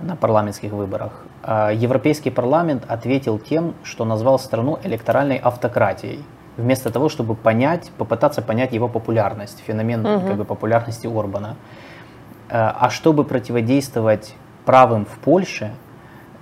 на 0.00 0.14
парламентских 0.16 0.72
выборах, 0.72 1.10
э, 1.42 1.70
Европейский 1.86 2.30
парламент 2.30 2.82
ответил 2.88 3.38
тем, 3.50 3.72
что 3.84 4.04
назвал 4.04 4.38
страну 4.38 4.78
электоральной 4.84 5.40
автократией. 5.44 6.18
Вместо 6.56 6.90
того, 6.90 7.08
чтобы 7.08 7.34
понять, 7.34 7.90
попытаться 7.96 8.42
понять 8.42 8.72
его 8.72 8.88
популярность, 8.88 9.62
феномен 9.66 10.04
угу. 10.04 10.26
как 10.26 10.36
бы, 10.36 10.44
популярности 10.44 11.06
Орбана. 11.06 11.56
Э, 12.48 12.72
а 12.74 12.90
чтобы 12.90 13.24
противодействовать 13.24 14.34
правым 14.64 15.06
в 15.06 15.18
Польше, 15.18 15.72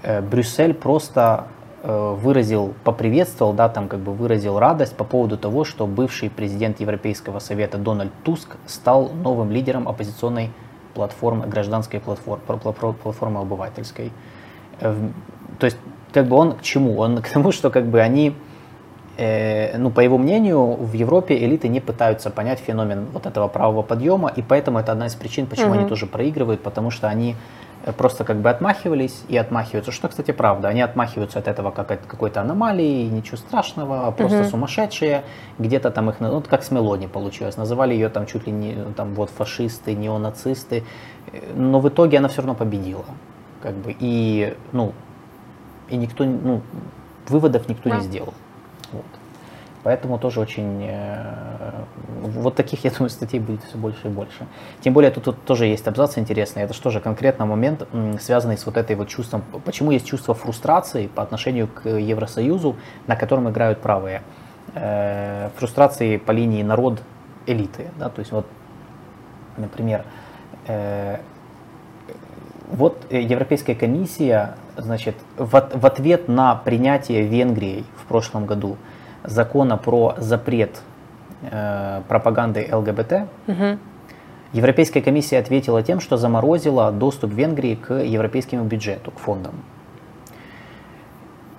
э, 0.02 0.20
Брюссель 0.20 0.74
просто 0.74 1.44
э, 1.82 2.16
выразил, 2.18 2.74
поприветствовал, 2.84 3.52
да, 3.52 3.68
там 3.68 3.88
как 3.88 4.00
бы 4.00 4.12
выразил 4.12 4.58
радость 4.58 4.96
по 4.96 5.04
поводу 5.04 5.36
того, 5.36 5.64
что 5.64 5.86
бывший 5.86 6.30
президент 6.30 6.80
Европейского 6.80 7.38
совета 7.38 7.78
Дональд 7.78 8.12
Туск 8.24 8.56
стал 8.66 9.10
новым 9.10 9.50
лидером 9.50 9.88
оппозиционной 9.88 10.50
платформы, 10.94 11.46
гражданской 11.46 12.00
платформы, 12.00 12.40
платформы 13.02 13.40
обывательской. 13.40 14.10
То 14.80 15.64
есть, 15.64 15.76
как 16.12 16.26
бы 16.26 16.36
он 16.36 16.52
к 16.52 16.62
чему? 16.62 16.98
Он 16.98 17.22
к 17.22 17.28
тому, 17.28 17.52
что 17.52 17.70
как 17.70 17.86
бы 17.86 18.00
они 18.00 18.34
Э, 19.18 19.76
ну, 19.76 19.90
по 19.90 19.98
его 19.98 20.16
мнению, 20.16 20.74
в 20.74 20.92
Европе 20.92 21.36
элиты 21.36 21.66
не 21.66 21.80
пытаются 21.80 22.30
понять 22.30 22.60
феномен 22.60 23.06
вот 23.12 23.26
этого 23.26 23.48
правого 23.48 23.82
подъема, 23.82 24.28
и 24.28 24.42
поэтому 24.42 24.78
это 24.78 24.92
одна 24.92 25.06
из 25.06 25.16
причин, 25.16 25.46
почему 25.46 25.70
угу. 25.70 25.80
они 25.80 25.88
тоже 25.88 26.06
проигрывают, 26.06 26.62
потому 26.62 26.92
что 26.92 27.08
они 27.08 27.34
э, 27.84 27.92
просто 27.92 28.22
как 28.22 28.36
бы 28.36 28.48
отмахивались 28.48 29.24
и 29.26 29.36
отмахиваются, 29.36 29.90
что, 29.90 30.06
кстати, 30.06 30.30
правда, 30.30 30.68
они 30.68 30.82
отмахиваются 30.82 31.40
от 31.40 31.48
этого 31.48 31.72
как 31.72 31.90
от 31.90 32.06
какой-то 32.06 32.42
аномалии, 32.42 33.08
ничего 33.08 33.38
страшного, 33.38 34.08
просто 34.12 34.42
угу. 34.42 34.50
сумасшедшие, 34.50 35.24
где-то 35.58 35.90
там 35.90 36.10
их, 36.10 36.20
ну, 36.20 36.40
как 36.48 36.62
с 36.62 36.70
Мелони 36.70 37.08
получилось, 37.08 37.56
называли 37.56 37.94
ее 37.94 38.10
там 38.10 38.24
чуть 38.24 38.46
ли 38.46 38.52
не, 38.52 38.76
там 38.96 39.14
вот 39.14 39.30
фашисты, 39.30 39.94
неонацисты, 39.94 40.84
э, 41.32 41.40
но 41.56 41.80
в 41.80 41.88
итоге 41.88 42.18
она 42.18 42.28
все 42.28 42.42
равно 42.42 42.54
победила, 42.54 43.04
как 43.64 43.74
бы, 43.74 43.96
и, 43.98 44.56
ну, 44.70 44.92
и 45.88 45.96
никто, 45.96 46.22
ну, 46.22 46.62
выводов 47.26 47.68
никто 47.68 47.90
да. 47.90 47.96
не 47.96 48.02
сделал. 48.02 48.32
Поэтому 49.88 50.18
тоже 50.18 50.40
очень... 50.40 50.84
Э, 50.86 51.84
вот 52.20 52.54
таких, 52.54 52.84
я 52.84 52.90
думаю, 52.90 53.08
статей 53.08 53.40
будет 53.40 53.64
все 53.64 53.78
больше 53.78 54.08
и 54.08 54.10
больше. 54.10 54.46
Тем 54.82 54.92
более 54.92 55.10
тут, 55.10 55.24
тут 55.24 55.44
тоже 55.46 55.64
есть 55.64 55.88
абзац 55.88 56.18
интересный. 56.18 56.62
Это 56.64 56.74
что 56.74 56.90
же 56.90 57.00
конкретно 57.00 57.46
момент, 57.46 57.88
связанный 58.20 58.58
с 58.58 58.66
вот 58.66 58.76
этой 58.76 58.96
вот 58.96 59.08
чувством... 59.08 59.42
Почему 59.64 59.90
есть 59.90 60.06
чувство 60.06 60.34
фрустрации 60.34 61.06
по 61.06 61.22
отношению 61.22 61.68
к 61.68 61.88
Евросоюзу, 61.88 62.76
на 63.06 63.16
котором 63.16 63.48
играют 63.48 63.80
правые? 63.80 64.20
Э, 64.74 65.48
фрустрации 65.56 66.18
по 66.18 66.32
линии 66.32 66.62
народ-элиты. 66.62 67.86
Да? 67.98 68.10
То 68.10 68.18
есть 68.18 68.30
вот, 68.30 68.44
например, 69.56 70.04
э, 70.66 71.16
вот 72.70 73.10
Европейская 73.10 73.74
комиссия, 73.74 74.56
значит, 74.76 75.14
в, 75.38 75.48
в 75.48 75.86
ответ 75.86 76.28
на 76.28 76.54
принятие 76.56 77.22
Венгрией 77.22 77.86
в 77.96 78.04
прошлом 78.04 78.44
году 78.44 78.76
закона 79.24 79.76
про 79.76 80.14
запрет 80.18 80.80
э, 81.42 82.02
пропаганды 82.08 82.68
ЛГБТ, 82.72 83.12
угу. 83.46 83.78
Европейская 84.52 85.02
комиссия 85.02 85.38
ответила 85.38 85.82
тем, 85.82 86.00
что 86.00 86.16
заморозила 86.16 86.90
доступ 86.90 87.32
Венгрии 87.32 87.74
к 87.74 87.92
европейскому 87.94 88.64
бюджету, 88.64 89.10
к 89.10 89.18
фондам. 89.18 89.56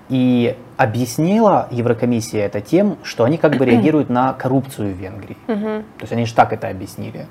И 0.09 0.57
объяснила 0.75 1.67
Еврокомиссия 1.69 2.45
это 2.45 2.61
тем, 2.61 2.97
что 3.03 3.25
они 3.25 3.37
как 3.37 3.57
бы 3.57 3.65
реагируют 3.65 4.09
на 4.09 4.33
коррупцию 4.33 4.93
в 4.93 4.97
Венгрии. 4.97 5.37
Угу. 5.47 5.59
То 5.59 6.01
есть 6.01 6.11
они 6.11 6.25
же 6.25 6.33
так 6.33 6.51
это 6.51 6.67
объяснили. 6.67 7.27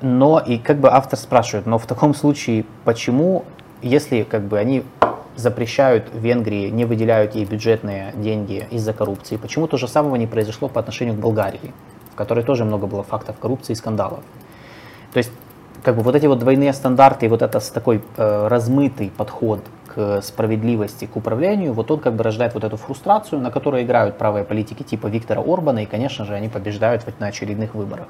Но 0.00 0.40
и 0.40 0.58
как 0.58 0.78
бы 0.78 0.90
автор 0.90 1.18
спрашивает, 1.18 1.66
но 1.66 1.78
в 1.78 1.86
таком 1.86 2.14
случае 2.14 2.64
почему, 2.84 3.44
если 3.80 4.22
как 4.24 4.42
бы 4.42 4.58
они 4.58 4.84
запрещают 5.38 6.10
Венгрии, 6.12 6.68
не 6.68 6.84
выделяют 6.84 7.34
ей 7.34 7.44
бюджетные 7.44 8.12
деньги 8.16 8.66
из-за 8.70 8.92
коррупции, 8.92 9.36
почему 9.36 9.68
то 9.68 9.76
же 9.76 9.86
самого 9.86 10.16
не 10.16 10.26
произошло 10.26 10.68
по 10.68 10.80
отношению 10.80 11.14
к 11.14 11.18
Болгарии, 11.18 11.72
в 12.12 12.16
которой 12.16 12.44
тоже 12.44 12.64
много 12.64 12.86
было 12.86 13.02
фактов 13.04 13.38
коррупции 13.38 13.72
и 13.72 13.76
скандалов. 13.76 14.20
То 15.12 15.18
есть 15.18 15.30
как 15.82 15.96
бы 15.96 16.02
вот 16.02 16.16
эти 16.16 16.26
вот 16.26 16.40
двойные 16.40 16.72
стандарты 16.72 17.26
и 17.26 17.28
вот 17.28 17.42
это 17.42 17.60
такой 17.72 18.02
э, 18.16 18.48
размытый 18.48 19.10
подход 19.16 19.64
к 19.94 20.20
справедливости, 20.22 21.06
к 21.06 21.16
управлению, 21.16 21.72
вот 21.72 21.90
он 21.90 22.00
как 22.00 22.14
бы 22.14 22.24
рождает 22.24 22.54
вот 22.54 22.64
эту 22.64 22.76
фрустрацию, 22.76 23.40
на 23.40 23.50
которой 23.50 23.84
играют 23.84 24.18
правые 24.18 24.44
политики 24.44 24.82
типа 24.82 25.06
Виктора 25.06 25.40
Орбана, 25.40 25.84
и, 25.84 25.86
конечно 25.86 26.24
же, 26.24 26.34
они 26.34 26.48
побеждают 26.48 27.04
на 27.20 27.28
очередных 27.28 27.74
выборах. 27.74 28.08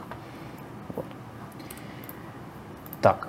Так, 3.00 3.28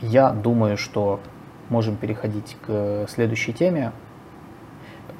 я 0.00 0.30
думаю, 0.30 0.76
что 0.76 1.20
можем 1.70 1.96
переходить 1.96 2.56
к 2.66 3.06
следующей 3.08 3.52
теме. 3.52 3.92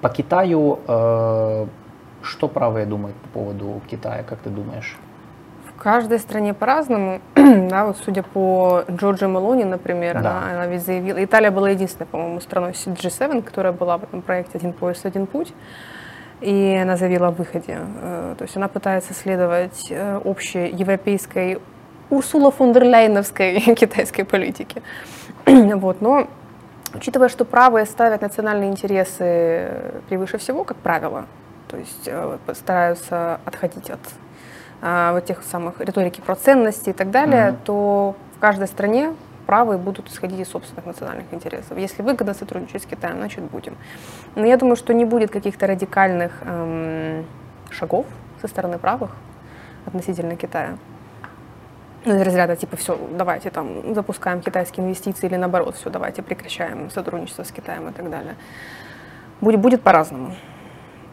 По 0.00 0.08
Китаю, 0.08 0.78
э, 0.86 1.66
что 2.22 2.48
правые 2.48 2.86
думают 2.86 3.16
по 3.16 3.28
поводу 3.28 3.80
Китая, 3.90 4.22
как 4.22 4.38
ты 4.38 4.50
думаешь? 4.50 4.96
В 5.66 5.80
каждой 5.80 6.18
стране 6.18 6.54
по-разному. 6.54 7.20
да, 7.34 7.86
вот 7.86 7.96
судя 8.04 8.22
по 8.22 8.84
Джорджи 8.90 9.26
Мелони, 9.26 9.64
например, 9.64 10.14
да. 10.14 10.38
она, 10.38 10.50
она 10.50 10.66
ведь 10.66 10.84
заявила, 10.84 11.22
Италия 11.24 11.50
была 11.50 11.70
единственной, 11.70 12.06
по-моему, 12.06 12.40
страной 12.40 12.72
G7, 12.72 13.42
которая 13.42 13.72
была 13.72 13.98
в 13.98 14.04
этом 14.04 14.22
проекте 14.22 14.58
«Один 14.58 14.72
поезд, 14.72 15.06
один 15.06 15.26
путь». 15.26 15.52
И 16.40 16.78
она 16.80 16.96
заявила 16.96 17.28
о 17.28 17.30
выходе. 17.32 17.78
Э, 17.78 18.34
то 18.38 18.44
есть 18.44 18.56
она 18.56 18.68
пытается 18.68 19.14
следовать 19.14 19.88
э, 19.90 20.20
общей 20.24 20.68
европейской 20.68 21.58
Урсула 22.10 22.50
фон 22.50 22.72
дер 22.72 22.84
Ляйновской 22.84 23.60
китайской 23.74 24.22
политики. 24.22 24.82
вот, 25.76 26.00
но 26.00 26.26
учитывая, 26.94 27.28
что 27.28 27.44
правые 27.44 27.86
ставят 27.86 28.22
национальные 28.22 28.70
интересы 28.70 29.70
превыше 30.08 30.38
всего, 30.38 30.64
как 30.64 30.76
правило, 30.78 31.26
то 31.68 31.76
есть 31.76 32.06
э, 32.06 32.38
стараются 32.54 33.40
отходить 33.44 33.90
от 33.90 34.00
а, 34.80 35.12
вот 35.12 35.24
тех 35.24 35.42
самых 35.42 35.80
риторики 35.80 36.20
про 36.20 36.36
ценности 36.36 36.90
и 36.90 36.92
так 36.92 37.10
далее, 37.10 37.48
mm-hmm. 37.48 37.58
то 37.64 38.16
в 38.36 38.38
каждой 38.38 38.68
стране 38.68 39.14
правые 39.46 39.78
будут 39.78 40.08
исходить 40.08 40.40
из 40.40 40.48
собственных 40.48 40.86
национальных 40.86 41.26
интересов. 41.32 41.78
Если 41.78 42.02
выгодно 42.02 42.34
сотрудничать 42.34 42.82
с 42.82 42.86
Китаем, 42.86 43.16
значит 43.16 43.44
будем. 43.44 43.76
Но 44.34 44.46
я 44.46 44.56
думаю, 44.56 44.76
что 44.76 44.94
не 44.94 45.04
будет 45.04 45.30
каких-то 45.30 45.66
радикальных 45.66 46.32
эм, 46.42 47.24
шагов 47.70 48.06
со 48.40 48.46
стороны 48.46 48.78
правых 48.78 49.10
относительно 49.86 50.36
Китая 50.36 50.76
ну, 52.04 52.14
из 52.14 52.22
разряда 52.22 52.56
типа 52.56 52.76
все, 52.76 52.98
давайте 53.12 53.50
там 53.50 53.94
запускаем 53.94 54.40
китайские 54.40 54.86
инвестиции 54.86 55.26
или 55.26 55.36
наоборот, 55.36 55.76
все, 55.76 55.90
давайте 55.90 56.22
прекращаем 56.22 56.90
сотрудничество 56.90 57.42
с 57.42 57.50
Китаем 57.50 57.88
и 57.88 57.92
так 57.92 58.10
далее. 58.10 58.36
Будет, 59.40 59.60
будет 59.60 59.82
по-разному. 59.82 60.34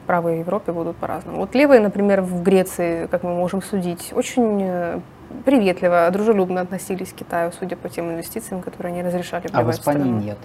Правые 0.07 0.37
в 0.37 0.39
Европе 0.41 0.71
будут 0.71 0.97
по-разному. 0.97 1.37
Вот 1.37 1.55
левые, 1.55 1.79
например, 1.79 2.21
в 2.21 2.43
Греции, 2.43 3.07
как 3.07 3.23
мы 3.23 3.33
можем 3.33 3.61
судить, 3.61 4.13
очень 4.13 4.61
э, 4.61 4.99
приветливо, 5.43 6.09
дружелюбно 6.11 6.61
относились 6.61 7.11
к 7.11 7.15
Китаю, 7.15 7.51
судя 7.57 7.75
по 7.75 7.89
тем 7.89 8.11
инвестициям, 8.11 8.61
которые 8.61 8.93
они 8.93 9.03
разрешали 9.03 9.47
А 9.51 9.63
в 9.63 9.71
Испании 9.71 10.11
в 10.11 10.23
нет. 10.23 10.37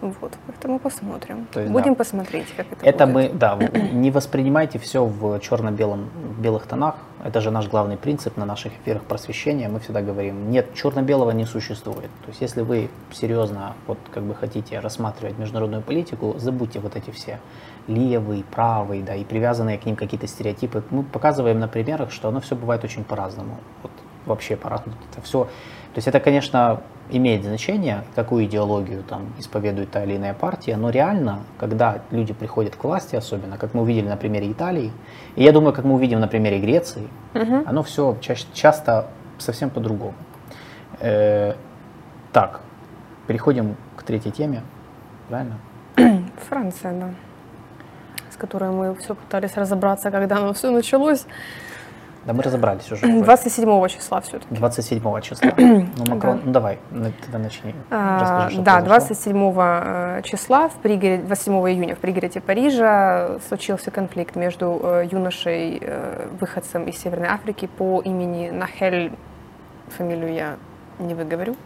Вот, 0.00 0.32
поэтому 0.46 0.78
посмотрим. 0.78 1.46
То 1.52 1.60
есть, 1.60 1.72
Будем 1.72 1.94
да. 1.94 1.96
посмотреть, 1.96 2.46
как 2.56 2.66
это, 2.70 2.86
это 2.86 3.06
будет. 3.06 3.32
мы, 3.32 3.38
да, 3.38 3.58
не 3.92 4.12
воспринимайте 4.12 4.78
все 4.78 5.04
в 5.04 5.40
черно-белом 5.40 6.08
белых 6.38 6.66
тонах. 6.66 6.94
Это 7.24 7.40
же 7.40 7.50
наш 7.50 7.66
главный 7.66 7.96
принцип 7.96 8.36
на 8.36 8.46
наших 8.46 8.72
эфирах 8.80 9.02
просвещения. 9.02 9.68
Мы 9.68 9.80
всегда 9.80 10.00
говорим, 10.00 10.50
нет, 10.50 10.72
черно-белого 10.74 11.32
не 11.32 11.46
существует. 11.46 12.10
То 12.22 12.28
есть, 12.28 12.40
если 12.40 12.62
вы 12.62 12.90
серьезно 13.10 13.74
вот 13.88 13.98
как 14.12 14.22
бы 14.22 14.36
хотите 14.36 14.78
рассматривать 14.78 15.36
международную 15.36 15.82
политику, 15.82 16.34
забудьте 16.38 16.78
вот 16.78 16.94
эти 16.94 17.10
все 17.10 17.40
левый, 17.88 18.44
правый, 18.48 19.02
да, 19.02 19.16
и 19.16 19.24
привязанные 19.24 19.78
к 19.78 19.86
ним 19.86 19.96
какие-то 19.96 20.28
стереотипы. 20.28 20.84
Мы 20.90 21.02
показываем 21.02 21.58
на 21.58 21.66
примерах, 21.66 22.12
что 22.12 22.28
оно 22.28 22.40
все 22.40 22.54
бывает 22.54 22.84
очень 22.84 23.02
по-разному. 23.02 23.58
Вот 23.82 23.90
вообще 24.28 24.56
по-разному. 24.56 24.96
Это 25.12 25.20
все. 25.22 25.44
То 25.44 25.98
есть 25.98 26.08
это, 26.08 26.20
конечно, 26.20 26.80
имеет 27.10 27.42
значение, 27.42 28.04
какую 28.14 28.44
идеологию 28.44 29.02
там 29.02 29.32
исповедует 29.38 29.90
та 29.90 30.04
или 30.04 30.16
иная 30.16 30.34
партия, 30.34 30.76
но 30.76 30.90
реально, 30.90 31.40
когда 31.58 32.02
люди 32.10 32.32
приходят 32.32 32.76
к 32.76 32.84
власти, 32.84 33.16
особенно, 33.16 33.56
как 33.56 33.74
мы 33.74 33.82
увидели 33.82 34.08
на 34.08 34.16
примере 34.16 34.52
Италии, 34.52 34.92
и 35.36 35.42
я 35.42 35.52
думаю, 35.52 35.72
как 35.72 35.84
мы 35.84 35.94
увидим 35.94 36.20
на 36.20 36.28
примере 36.28 36.58
Греции, 36.58 37.08
угу. 37.34 37.62
оно 37.66 37.82
все 37.82 38.16
ча- 38.20 38.34
часто 38.52 39.06
совсем 39.38 39.70
по-другому. 39.70 40.14
Э- 41.00 41.54
так, 42.32 42.60
переходим 43.26 43.76
к 43.96 44.02
третьей 44.02 44.32
теме, 44.32 44.62
правильно? 45.28 45.58
Франция, 46.48 46.92
да, 46.92 47.10
с 48.30 48.36
которой 48.36 48.70
мы 48.70 48.94
все 48.96 49.14
пытались 49.14 49.56
разобраться, 49.56 50.10
когда 50.10 50.36
оно 50.36 50.52
все 50.52 50.70
началось. 50.70 51.26
Да 52.28 52.34
мы 52.34 52.42
разобрались 52.42 52.92
уже. 52.92 53.06
27 53.06 53.88
числа 53.88 54.20
все-таки. 54.20 54.54
27 54.54 55.20
числа. 55.22 55.50
Ну, 55.58 56.04
Макрон, 56.14 56.36
да. 56.36 56.42
ну 56.44 56.52
давай, 56.52 56.78
тогда 57.22 57.38
начни. 57.38 57.74
А, 57.90 58.50
да, 58.58 58.82
27 58.82 59.52
э, 59.56 60.22
числа, 60.24 60.68
в 60.68 60.74
пригороде, 60.74 61.22
27 61.22 61.54
июня 61.54 61.94
в 61.94 61.98
пригороде 61.98 62.42
Парижа 62.42 63.38
случился 63.48 63.90
конфликт 63.90 64.36
между 64.36 64.78
э, 64.82 65.08
юношей, 65.10 65.78
э, 65.80 66.28
выходцем 66.38 66.84
из 66.84 66.98
Северной 66.98 67.28
Африки 67.28 67.66
по 67.78 68.02
имени 68.02 68.50
Нахель, 68.50 69.12
фамилию 69.96 70.34
я 70.34 70.56
не 70.98 71.14
выговорю. 71.14 71.56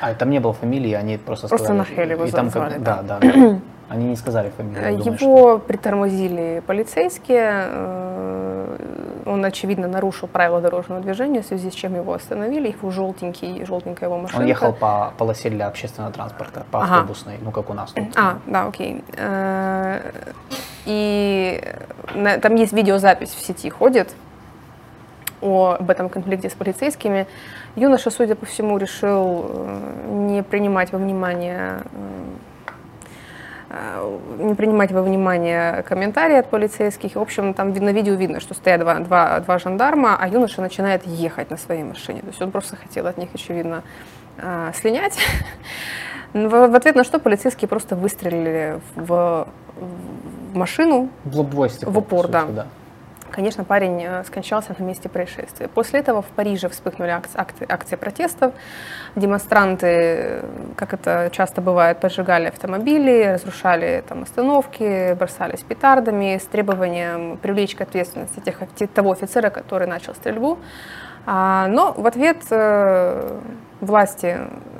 А, 0.00 0.14
там 0.14 0.30
не 0.30 0.38
было 0.38 0.54
фамилии, 0.54 0.94
они 0.94 1.18
просто 1.18 1.48
Просто 1.48 1.66
сказали. 1.66 1.78
Нахель 1.78 2.12
его 2.12 2.24
и 2.24 2.30
там 2.30 2.48
звали, 2.48 2.74
как, 2.74 2.82
да, 2.82 3.02
да. 3.02 3.18
да. 3.20 3.58
Они 3.90 4.06
не 4.06 4.16
сказали 4.16 4.50
фамилию. 4.56 4.82
Э, 4.82 4.96
думаю, 4.96 5.04
Его 5.04 5.16
что... 5.16 5.58
притормозили 5.58 6.62
полицейские. 6.64 7.66
Он, 9.26 9.44
очевидно, 9.44 9.88
нарушил 9.88 10.28
правила 10.28 10.60
дорожного 10.60 11.00
движения, 11.00 11.42
в 11.42 11.46
связи 11.46 11.70
с 11.70 11.74
чем 11.74 11.94
его 11.94 12.12
остановили. 12.14 12.68
Его 12.68 12.90
желтенький, 12.90 13.64
желтенькая 13.64 14.08
его 14.08 14.18
машинка. 14.18 14.40
Он 14.42 14.46
ехал 14.48 14.72
по 14.72 15.12
полосе 15.18 15.50
для 15.50 15.66
общественного 15.68 16.12
транспорта, 16.12 16.64
по 16.70 16.82
Ага. 16.82 16.94
автобусной, 16.96 17.38
ну 17.42 17.50
как 17.50 17.70
у 17.70 17.74
нас 17.74 17.92
тут. 17.92 18.04
А, 18.16 18.38
да, 18.46 18.66
окей. 18.66 19.02
Э, 19.16 20.00
И 20.86 21.62
там 22.42 22.54
есть 22.54 22.72
видеозапись 22.72 23.30
в 23.30 23.40
сети 23.44 23.68
ходит 23.70 24.14
о- 25.42 25.76
об 25.78 25.90
этом 25.90 26.08
конфликте 26.08 26.48
с 26.50 26.54
полицейскими. 26.54 27.26
Юноша, 27.76 28.10
судя 28.10 28.34
по 28.34 28.46
всему, 28.46 28.78
решил 28.78 29.44
э, 29.48 30.06
не 30.10 30.42
принимать 30.42 30.92
во 30.92 30.98
внимание 30.98 31.80
э, 31.84 32.24
не 34.38 34.54
принимать 34.54 34.90
во 34.90 35.02
внимание 35.02 35.82
комментарии 35.84 36.36
от 36.36 36.50
полицейских. 36.50 37.14
В 37.14 37.20
общем, 37.20 37.54
там 37.54 37.72
на 37.72 37.90
видео 37.90 38.14
видно, 38.14 38.40
что 38.40 38.54
стоят 38.54 38.80
два, 38.80 38.94
два, 38.98 39.40
два 39.40 39.58
жандарма, 39.58 40.16
а 40.20 40.28
юноша 40.28 40.60
начинает 40.60 41.06
ехать 41.06 41.50
на 41.50 41.56
своей 41.56 41.84
машине. 41.84 42.20
То 42.20 42.28
есть 42.28 42.42
он 42.42 42.50
просто 42.50 42.76
хотел 42.76 43.06
от 43.06 43.16
них, 43.16 43.28
очевидно, 43.32 43.82
э, 44.38 44.72
слинять. 44.74 45.18
В, 46.32 46.48
в 46.48 46.74
ответ 46.76 46.94
на 46.94 47.02
что 47.02 47.18
полицейские 47.18 47.68
просто 47.68 47.96
выстрелили 47.96 48.78
в, 48.94 49.48
в 49.76 50.56
машину. 50.56 51.08
В 51.24 51.36
лобовое 51.36 51.68
стекло. 51.68 51.92
В 51.92 51.98
упор, 51.98 52.26
по 52.26 52.32
да. 52.32 52.46
сути, 52.46 52.66
Конечно, 53.32 53.64
парень 53.64 54.02
э, 54.02 54.24
скончался 54.24 54.74
на 54.78 54.82
месте 54.82 55.08
происшествия. 55.08 55.68
После 55.68 56.00
этого 56.00 56.22
в 56.22 56.26
Париже 56.26 56.68
вспыхнули 56.68 57.10
акции, 57.10 57.66
акции 57.68 57.96
протестов. 57.96 58.52
Демонстранты, 59.16 59.86
э, 59.86 60.44
как 60.76 60.94
это 60.94 61.30
часто 61.32 61.60
бывает, 61.60 62.00
поджигали 62.00 62.46
автомобили, 62.48 63.32
разрушали 63.34 64.02
там 64.08 64.22
остановки, 64.22 65.14
бросались 65.14 65.60
петардами 65.60 66.38
с 66.38 66.46
требованием 66.46 67.38
привлечь 67.38 67.74
к 67.76 67.80
ответственности 67.80 68.40
тех, 68.40 68.56
те- 68.76 68.86
того 68.86 69.12
офицера, 69.12 69.50
который 69.50 69.86
начал 69.86 70.14
стрельбу. 70.14 70.58
А, 71.26 71.68
но 71.68 71.92
в 71.92 72.06
ответ 72.06 72.38
э, 72.50 73.38
власти 73.80 74.38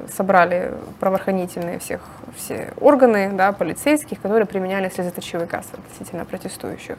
собрали 0.09 0.73
правоохранительные 0.99 1.79
всех, 1.79 2.01
все 2.35 2.73
органы, 2.81 3.31
да, 3.33 3.53
полицейских, 3.53 4.21
которые 4.21 4.47
применяли 4.47 4.89
слезоточивый 4.89 5.47
газ 5.47 5.67
относительно 5.73 6.25
протестующих. 6.25 6.97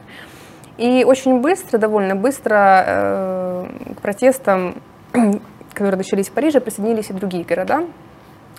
И 0.77 1.03
очень 1.03 1.41
быстро, 1.41 1.77
довольно 1.77 2.15
быстро 2.15 2.83
э, 2.85 3.67
к 3.97 4.01
протестам, 4.01 4.75
которые 5.73 5.97
начались 5.97 6.29
в 6.29 6.31
Париже, 6.31 6.59
присоединились 6.59 7.09
и 7.09 7.13
другие 7.13 7.43
города. 7.43 7.83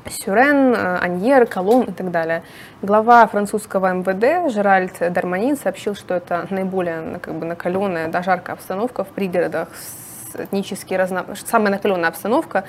Сюрен, 0.08 0.74
э, 0.74 0.98
Аньер, 0.98 1.46
Колон 1.46 1.84
и 1.84 1.92
так 1.92 2.10
далее. 2.10 2.42
Глава 2.82 3.26
французского 3.26 3.92
МВД 3.92 4.52
Жеральд 4.52 4.92
Дарманин 5.12 5.56
сообщил, 5.56 5.94
что 5.94 6.14
это 6.14 6.46
наиболее 6.50 7.18
как 7.20 7.34
бы, 7.34 7.46
накаленная, 7.46 8.08
да, 8.08 8.22
жаркая 8.22 8.56
обстановка 8.56 9.04
в 9.04 9.08
пригородах 9.08 9.68
этнически 10.34 10.94
разно... 10.94 11.24
Самая 11.46 11.70
накаленная 11.70 12.08
обстановка 12.08 12.64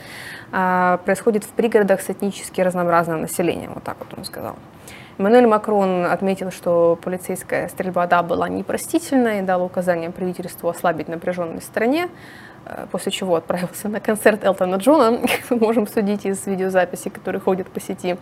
а, 0.52 0.98
происходит 0.98 1.44
в 1.44 1.50
пригородах 1.50 2.02
с 2.02 2.10
этнически 2.10 2.62
разнообразным 2.62 3.22
населением, 3.22 3.74
вот 3.74 3.84
так 3.84 3.98
вот 4.00 4.18
он 4.18 4.26
сказал. 4.26 4.56
Эммануэль 5.18 5.48
Макрон 5.48 6.06
отметил, 6.06 6.52
что 6.52 6.98
полицейская 7.02 7.68
стрельба 7.68 8.08
да, 8.08 8.24
была 8.24 8.50
непростительной 8.50 9.42
дал 9.42 9.64
указание 9.64 10.10
правительству 10.10 10.70
ослабить 10.70 11.08
напряженность 11.08 11.66
в 11.66 11.70
стране, 11.70 12.10
э, 12.66 12.88
после 12.92 13.12
чего 13.12 13.36
отправился 13.36 13.90
на 13.90 14.00
концерт 14.00 14.44
Элтона 14.44 14.76
Джона, 14.76 15.18
как 15.22 15.52
мы 15.52 15.58
можем 15.58 15.88
судить 15.88 16.26
из 16.26 16.46
видеозаписей, 16.48 17.12
которые 17.12 17.42
ходят 17.42 17.68
по 17.68 17.80
сети. 17.80 18.18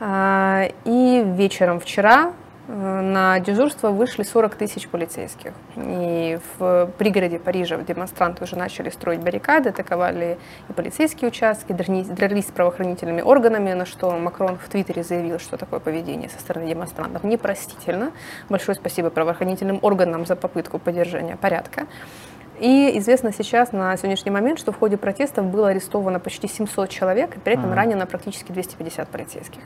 А, 0.00 0.68
И 0.84 1.22
вечером 1.36 1.80
вчера 1.80 2.32
на 2.68 3.38
дежурство 3.40 3.90
вышли 3.90 4.22
40 4.22 4.56
тысяч 4.56 4.88
полицейских. 4.88 5.52
И 5.76 6.38
в 6.58 6.90
пригороде 6.98 7.38
Парижа 7.38 7.76
демонстранты 7.78 8.44
уже 8.44 8.56
начали 8.56 8.90
строить 8.90 9.20
баррикады, 9.20 9.68
атаковали 9.68 10.38
и 10.68 10.72
полицейские 10.72 11.28
участки, 11.28 11.72
дрались 11.72 12.48
с 12.48 12.50
правоохранительными 12.50 13.22
органами, 13.22 13.72
на 13.72 13.86
что 13.86 14.10
Макрон 14.18 14.58
в 14.58 14.68
Твиттере 14.68 15.04
заявил, 15.04 15.38
что 15.38 15.56
такое 15.56 15.80
поведение 15.80 16.28
со 16.28 16.40
стороны 16.40 16.68
демонстрантов 16.68 17.22
непростительно. 17.24 18.10
Большое 18.48 18.74
спасибо 18.74 19.10
правоохранительным 19.10 19.78
органам 19.82 20.26
за 20.26 20.34
попытку 20.36 20.78
поддержания 20.78 21.36
порядка. 21.36 21.86
И 22.58 22.98
известно 22.98 23.32
сейчас 23.32 23.72
на 23.72 23.94
сегодняшний 23.96 24.30
момент, 24.30 24.58
что 24.58 24.72
в 24.72 24.78
ходе 24.78 24.96
протестов 24.96 25.44
было 25.46 25.68
арестовано 25.68 26.18
почти 26.20 26.48
700 26.48 26.88
человек, 26.88 27.36
и 27.36 27.40
при 27.40 27.52
этом 27.52 27.66
Ага. 27.66 27.76
ранено 27.76 28.06
практически 28.06 28.50
250 28.50 29.08
полицейских. 29.08 29.60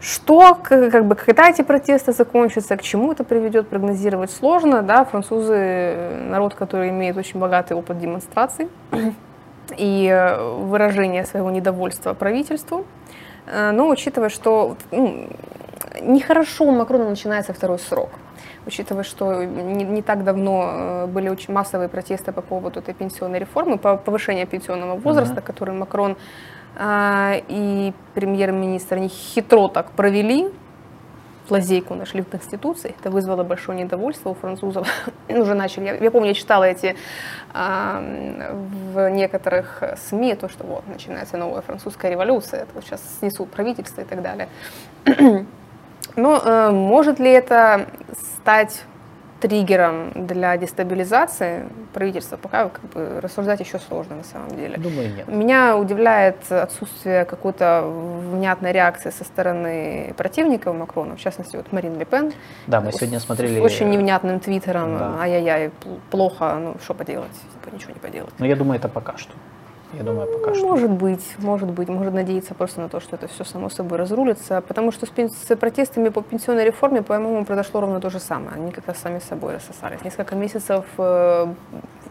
Что, 0.00 0.54
как 0.54 1.04
бы, 1.04 1.14
когда 1.14 1.50
эти 1.50 1.60
протесты 1.60 2.12
закончатся, 2.12 2.76
к 2.78 2.82
чему 2.82 3.12
это 3.12 3.22
приведет, 3.22 3.68
прогнозировать 3.68 4.30
сложно. 4.30 4.82
Да? 4.82 5.04
Французы 5.04 5.54
э, 5.54 6.26
народ, 6.30 6.54
который 6.54 6.88
имеет 6.88 7.18
очень 7.18 7.38
богатый 7.38 7.74
опыт 7.74 7.98
демонстраций 7.98 8.68
и 9.76 10.08
э, 10.10 10.54
выражения 10.56 11.26
своего 11.26 11.50
недовольства 11.50 12.14
правительству. 12.14 12.86
Э, 13.46 13.72
Но 13.72 13.88
учитывая, 13.88 14.30
что 14.30 14.76
ну, 14.90 15.28
нехорошо 16.00 16.64
у 16.64 16.70
Макрона 16.70 17.10
начинается 17.10 17.52
второй 17.52 17.78
срок, 17.78 18.08
учитывая, 18.66 19.02
что 19.04 19.44
не, 19.44 19.84
не 19.84 20.00
так 20.00 20.24
давно 20.24 21.08
были 21.08 21.28
очень 21.28 21.52
массовые 21.52 21.90
протесты 21.90 22.32
по 22.32 22.40
поводу 22.40 22.78
этой 22.80 22.94
пенсионной 22.94 23.38
реформы, 23.38 23.76
по 23.76 23.98
повышению 23.98 24.46
пенсионного 24.46 24.96
возраста, 24.96 25.34
Мгм. 25.34 25.42
который 25.42 25.74
Макрон 25.74 26.16
и 26.82 27.92
премьер-министр 28.14 28.96
они 28.96 29.08
хитро 29.08 29.68
так 29.68 29.90
провели, 29.92 30.50
лазейку 31.50 31.94
нашли 31.94 32.22
в 32.22 32.28
Конституции. 32.28 32.94
Это 32.98 33.10
вызвало 33.10 33.42
большое 33.42 33.82
недовольство 33.82 34.30
у 34.30 34.34
французов. 34.34 34.88
Уже 35.28 35.54
начали. 35.54 35.86
Я, 35.86 35.94
я 35.96 36.10
помню, 36.10 36.28
я 36.28 36.34
читала 36.34 36.64
эти 36.64 36.96
а, 37.52 38.00
в 38.92 39.10
некоторых 39.10 39.82
СМИ, 40.08 40.36
то, 40.36 40.48
что 40.48 40.64
вот 40.64 40.86
начинается 40.86 41.36
новая 41.36 41.60
французская 41.62 42.10
революция, 42.10 42.62
это 42.62 42.70
вот 42.74 42.84
сейчас 42.84 43.02
снесут 43.18 43.50
правительство 43.50 44.00
и 44.00 44.04
так 44.04 44.22
далее. 44.22 44.48
Но 46.16 46.38
э, 46.38 46.70
может 46.70 47.18
ли 47.20 47.30
это 47.30 47.86
стать 48.36 48.82
триггером 49.40 50.12
для 50.26 50.56
дестабилизации 50.56 51.64
правительства, 51.92 52.36
пока 52.36 52.68
как 52.68 52.84
бы, 52.90 53.20
рассуждать 53.20 53.60
еще 53.60 53.78
сложно 53.78 54.16
на 54.16 54.24
самом 54.24 54.50
деле. 54.56 54.76
Думаю, 54.76 55.14
нет. 55.14 55.28
Меня 55.28 55.76
удивляет 55.76 56.50
отсутствие 56.52 57.24
какой-то 57.24 57.82
внятной 58.32 58.72
реакции 58.72 59.10
со 59.10 59.24
стороны 59.24 60.14
противников 60.16 60.76
Макрона, 60.76 61.16
в 61.16 61.20
частности, 61.20 61.56
вот 61.56 61.72
Марин 61.72 61.98
Ле 61.98 62.04
Пен. 62.04 62.32
Да, 62.66 62.80
мы 62.80 62.92
сегодня 62.92 63.18
С 63.18 63.24
смотрели... 63.24 63.58
очень 63.60 63.88
невнятным 63.90 64.40
твиттером, 64.40 64.98
Да. 64.98 65.16
ай-яй-яй, 65.20 65.68
пл- 65.68 65.98
плохо, 66.10 66.56
ну 66.60 66.76
что 66.84 66.94
поделать, 66.94 67.32
типа 67.32 67.74
ничего 67.74 67.92
не 67.94 67.98
поделать. 68.00 68.32
Но 68.38 68.46
я 68.46 68.56
думаю, 68.56 68.78
это 68.78 68.88
пока 68.88 69.16
что. 69.16 69.32
Я 69.92 70.04
думаю, 70.04 70.28
пока 70.28 70.54
что. 70.54 70.66
Может 70.66 70.90
быть, 70.90 71.34
может 71.38 71.68
быть, 71.70 71.88
может 71.88 72.14
надеяться 72.14 72.54
просто 72.54 72.80
на 72.80 72.88
то, 72.88 73.00
что 73.00 73.16
это 73.16 73.26
все 73.26 73.44
само 73.44 73.68
собой 73.70 73.98
разрулится, 73.98 74.60
потому 74.60 74.92
что 74.92 75.06
с, 75.06 75.08
пен- 75.08 75.30
с 75.30 75.56
протестами 75.56 76.10
по 76.10 76.22
пенсионной 76.22 76.64
реформе, 76.64 77.02
по-моему, 77.02 77.44
произошло 77.44 77.80
ровно 77.80 78.00
то 78.00 78.08
же 78.08 78.20
самое. 78.20 78.52
Они 78.54 78.70
как-то 78.70 78.94
сами 78.94 79.18
собой 79.18 79.54
рассосались. 79.54 80.02
Несколько 80.04 80.36
месяцев 80.36 80.84
э, 80.96 81.46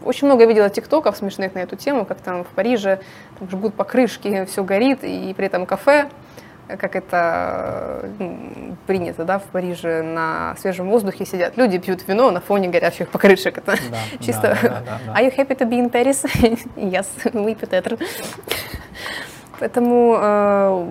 очень 0.04 0.26
много 0.26 0.44
видела 0.44 0.68
тиктоков 0.68 1.16
смешных 1.16 1.54
на 1.54 1.60
эту 1.60 1.76
тему, 1.76 2.04
как 2.04 2.20
там 2.20 2.44
в 2.44 2.48
Париже 2.48 3.00
там 3.38 3.48
жгут 3.50 3.74
покрышки, 3.74 4.44
все 4.44 4.62
горит, 4.62 4.98
и 5.02 5.32
при 5.34 5.46
этом 5.46 5.64
кафе, 5.64 6.10
как 6.78 6.96
это 6.96 8.10
ну, 8.18 8.76
принято, 8.86 9.24
да, 9.24 9.38
в 9.38 9.44
Париже 9.44 10.02
на 10.02 10.54
свежем 10.58 10.88
воздухе 10.90 11.24
сидят 11.24 11.56
люди, 11.56 11.78
пьют 11.78 12.06
вино 12.06 12.30
на 12.30 12.40
фоне 12.40 12.68
горящих 12.68 13.08
покрышек. 13.08 13.58
Это 13.58 13.76
Да, 13.90 13.98
чисто. 14.20 14.58
да, 14.62 14.68
да, 14.68 14.82
да, 14.86 15.00
да. 15.06 15.20
Are 15.20 15.24
you 15.26 15.36
happy 15.36 15.56
to 15.56 15.68
be 15.68 15.78
in 15.80 15.90
Paris? 15.90 16.24
yes, 16.76 17.06
oui, 17.32 17.54
peut-être. 17.54 17.98
Поэтому 19.58 20.16
э, 20.20 20.86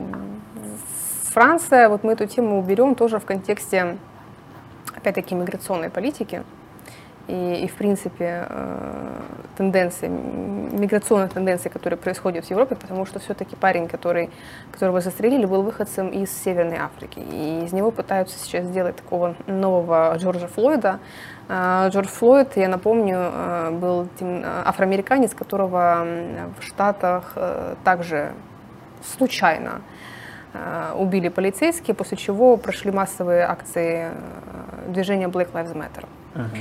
Франция, 1.31 1.89
вот 1.89 2.03
мы 2.03 2.13
эту 2.13 2.25
тему 2.27 2.59
уберем 2.59 2.95
тоже 2.95 3.19
в 3.19 3.25
контексте, 3.25 3.97
опять-таки, 4.95 5.35
миграционной 5.35 5.89
политики 5.89 6.43
и, 7.29 7.63
и 7.63 7.67
в 7.67 7.75
принципе, 7.75 8.45
э, 8.49 9.21
тенденции, 9.57 10.07
м- 10.07 10.81
миграционных 10.81 11.31
тенденций, 11.33 11.69
которые 11.71 11.97
происходят 11.97 12.45
в 12.45 12.49
Европе, 12.51 12.75
потому 12.75 13.05
что 13.05 13.19
все-таки 13.19 13.55
парень, 13.55 13.87
который, 13.87 14.29
которого 14.71 14.99
застрелили, 15.01 15.45
был 15.45 15.61
выходцем 15.63 16.09
из 16.09 16.29
Северной 16.43 16.77
Африки. 16.77 17.19
И 17.19 17.63
из 17.65 17.73
него 17.73 17.91
пытаются 17.91 18.37
сейчас 18.39 18.65
сделать 18.65 18.95
такого 18.95 19.35
нового 19.47 20.15
Джорджа 20.17 20.47
Флойда. 20.47 20.99
А, 21.47 21.87
Джордж 21.89 22.07
Флойд, 22.07 22.57
я 22.57 22.67
напомню, 22.67 23.17
э, 23.17 23.71
был 23.71 24.07
тем- 24.19 24.41
э, 24.43 24.61
афроамериканец, 24.65 25.33
которого 25.33 26.05
в 26.59 26.63
Штатах 26.63 27.33
э, 27.35 27.75
также 27.83 28.33
случайно 29.03 29.81
э, 30.53 30.93
убили 30.97 31.29
полицейские, 31.29 31.95
после 31.95 32.17
чего 32.17 32.57
прошли 32.57 32.91
массовые 32.91 33.43
акции 33.43 34.09
э, 34.11 34.91
движения 34.91 35.27
Black 35.27 35.51
Lives 35.53 35.73
Matter. 35.75 36.05
Мгм. 36.35 36.57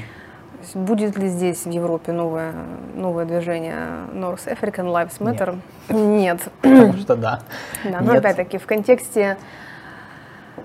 Будет 0.74 1.16
ли 1.16 1.28
здесь 1.28 1.64
в 1.64 1.70
Европе 1.70 2.12
новое, 2.12 2.52
новое 2.94 3.24
движение 3.24 3.76
North 4.12 4.46
African 4.46 4.86
Lives 4.92 5.18
Matter? 5.18 5.58
Нет. 5.88 6.40
Потому 6.62 6.92
что 6.94 7.16
да. 7.16 7.40
Да, 7.84 8.00
но 8.00 8.12
Нет. 8.12 8.24
опять-таки 8.24 8.58
в 8.58 8.66
контексте 8.66 9.36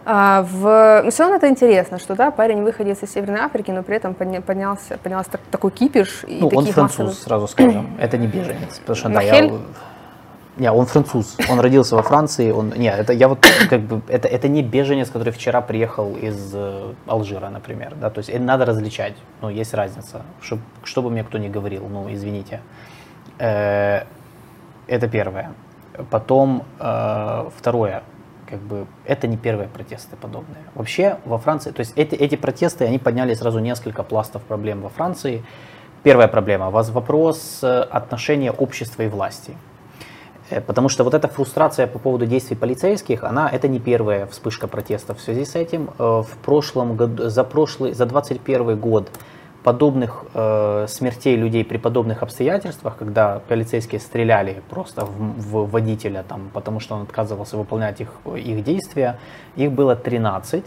А, 0.06 0.44
в... 0.44 1.02
Ну, 1.04 1.12
все 1.12 1.24
равно 1.24 1.38
это 1.38 1.48
интересно, 1.48 2.00
что 2.00 2.16
да, 2.16 2.32
парень 2.32 2.64
выходец 2.64 3.04
из 3.04 3.12
Северной 3.14 3.40
Африки, 3.42 3.72
но 3.72 3.84
при 3.84 3.96
этом 3.96 4.14
подня... 4.14 4.42
поднялся, 4.42 4.98
поднялся 4.98 5.32
так, 5.32 5.42
такой 5.52 5.72
кипиш. 5.72 6.26
И 6.28 6.40
ну, 6.42 6.48
он 6.48 6.66
француз, 6.66 6.78
массовых... 6.78 7.14
сразу 7.14 7.48
скажем, 7.48 7.96
это 8.00 8.18
не 8.18 8.28
беженец. 8.28 8.80
Потому 8.80 8.96
что, 8.96 9.10
да, 9.10 9.22
я... 9.22 9.52
Не, 10.58 10.72
он 10.72 10.86
француз. 10.86 11.36
Он 11.50 11.60
родился 11.60 11.96
во 11.96 12.04
Франции. 12.04 12.52
Он, 12.52 12.70
не, 12.70 12.92
это 12.92 13.12
я 13.14 13.28
вот 13.28 13.46
как 13.70 13.82
бы 13.82 14.02
это 14.08 14.28
это 14.28 14.48
не 14.48 14.62
беженец, 14.62 15.10
который 15.10 15.34
вчера 15.34 15.62
приехал 15.62 16.16
из 16.16 16.52
э, 16.54 16.94
Алжира, 17.08 17.50
например, 17.50 17.96
да. 17.96 18.10
То 18.10 18.20
есть 18.20 18.30
это 18.30 18.44
надо 18.44 18.66
различать. 18.66 19.14
Ну 19.42 19.50
есть 19.50 19.74
разница. 19.74 20.22
Чтоб, 20.42 20.60
чтобы 20.84 21.10
мне 21.10 21.24
кто 21.24 21.40
не 21.40 21.50
говорил, 21.50 21.88
ну 21.90 22.14
извините. 22.14 22.62
Э, 23.40 24.04
это 24.88 25.08
первое. 25.08 25.54
Потом 26.12 26.64
э, 26.80 27.50
второе 27.58 28.04
как 28.54 28.60
бы 28.60 28.86
это 29.06 29.28
не 29.28 29.38
первые 29.38 29.68
протесты 29.68 30.16
подобные. 30.16 30.64
Вообще 30.76 31.18
во 31.26 31.40
Франции, 31.40 31.72
то 31.72 31.80
есть 31.80 31.94
эти, 31.96 32.14
эти 32.14 32.36
протесты, 32.36 32.86
они 32.86 33.00
подняли 33.00 33.34
сразу 33.34 33.60
несколько 33.60 34.04
пластов 34.04 34.44
проблем 34.44 34.82
во 34.82 34.90
Франции. 34.90 35.44
Первая 36.04 36.28
проблема, 36.28 36.70
вопрос 36.70 37.60
э, 37.64 37.82
отношения 37.82 38.52
общества 38.52 39.02
и 39.04 39.08
власти. 39.08 39.56
Э, 40.50 40.62
потому 40.62 40.90
что 40.90 41.04
вот 41.04 41.14
эта 41.14 41.28
фрустрация 41.28 41.88
по 41.88 42.00
поводу 42.00 42.26
действий 42.26 42.56
полицейских, 42.56 43.24
она, 43.24 43.50
это 43.50 43.68
не 43.68 43.80
первая 43.80 44.26
вспышка 44.28 44.68
протеста 44.68 45.14
в 45.14 45.22
связи 45.22 45.46
с 45.46 45.56
этим. 45.56 45.90
Э, 46.00 46.24
в 46.24 46.38
прошлом 46.44 46.96
году, 46.96 47.30
за 47.30 47.44
прошлый, 47.44 47.94
за 47.94 48.06
21 48.06 48.78
год 48.80 49.10
подобных 49.64 50.26
э, 50.34 50.88
смертей 50.90 51.38
людей 51.38 51.64
при 51.64 51.78
подобных 51.78 52.22
обстоятельствах, 52.22 52.98
когда 52.98 53.40
полицейские 53.48 54.02
стреляли 54.02 54.62
просто 54.70 55.06
в, 55.06 55.12
в 55.38 55.72
водителя, 55.72 56.24
там, 56.28 56.50
потому 56.54 56.82
что 56.82 56.96
он 56.96 57.04
отказывался 57.04 57.56
выполнять 57.58 58.02
их, 58.02 58.10
их 58.36 58.64
действия, 58.64 59.18
их 59.56 59.72
было 59.72 59.96
13. 59.96 60.66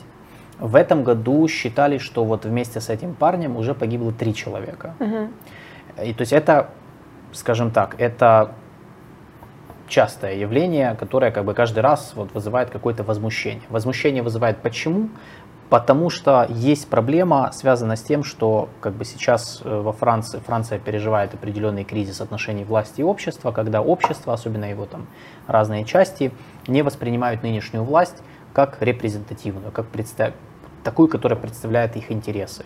В 0.58 0.74
этом 0.74 1.04
году 1.04 1.46
считали, 1.48 1.98
что 1.98 2.24
вот 2.24 2.46
вместе 2.46 2.80
с 2.80 2.88
этим 2.88 3.14
парнем 3.14 3.56
уже 3.56 3.74
погибло 3.74 4.12
три 4.12 4.34
человека. 4.34 4.94
Угу. 5.00 6.04
И 6.06 6.14
то 6.14 6.22
есть 6.22 6.32
это, 6.32 6.70
скажем 7.32 7.70
так, 7.70 7.96
это 7.98 8.52
частое 9.88 10.34
явление, 10.34 10.94
которое 10.94 11.30
как 11.30 11.44
бы 11.44 11.54
каждый 11.54 11.80
раз 11.80 12.12
вот 12.14 12.32
вызывает 12.34 12.70
какое-то 12.70 13.02
возмущение. 13.02 13.62
Возмущение 13.70 14.22
вызывает 14.22 14.58
почему? 14.58 15.08
Потому 15.68 16.10
что 16.10 16.46
есть 16.48 16.88
проблема, 16.88 17.50
связанная 17.52 17.96
с 17.96 18.02
тем, 18.02 18.22
что 18.22 18.68
как 18.80 18.92
бы 18.92 19.04
сейчас 19.04 19.60
э, 19.64 19.80
во 19.80 19.92
Франции 19.92 20.38
Франция 20.38 20.78
переживает 20.78 21.34
определенный 21.34 21.82
кризис 21.82 22.20
отношений 22.20 22.62
власти 22.62 23.00
и 23.00 23.04
общества, 23.04 23.50
когда 23.50 23.82
общество, 23.82 24.32
особенно 24.32 24.66
его 24.70 24.86
там 24.86 25.06
разные 25.48 25.84
части, 25.84 26.32
не 26.68 26.82
воспринимают 26.82 27.42
нынешнюю 27.42 27.82
власть 27.82 28.22
как 28.52 28.80
репрезентативную, 28.80 29.72
как 29.72 29.86
представ... 29.86 30.34
такую, 30.84 31.08
которая 31.08 31.38
представляет 31.38 31.96
их 31.96 32.12
интересы. 32.12 32.64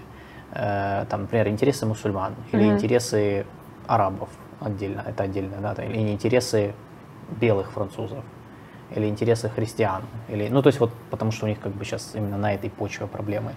Э, 0.52 1.06
там, 1.09 1.22
например, 1.22 1.48
интересы 1.48 1.86
мусульман 1.86 2.34
или 2.52 2.64
mm-hmm. 2.64 2.74
интересы 2.74 3.47
арабов 3.86 4.28
отдельно, 4.60 5.02
это 5.06 5.22
отдельно, 5.22 5.56
да, 5.60 5.82
или 5.82 6.12
интересы 6.12 6.74
белых 7.40 7.73
французов 7.73 8.24
или 8.94 9.07
интересы 9.07 9.48
христиан, 9.48 10.02
или, 10.28 10.48
ну 10.48 10.62
то 10.62 10.69
есть 10.69 10.81
вот 10.81 10.93
потому 11.11 11.31
что 11.31 11.47
у 11.47 11.48
них 11.48 11.61
как 11.61 11.73
бы 11.73 11.85
сейчас 11.85 12.12
именно 12.15 12.36
на 12.36 12.55
этой 12.55 12.70
почве 12.70 13.07
проблемы. 13.07 13.52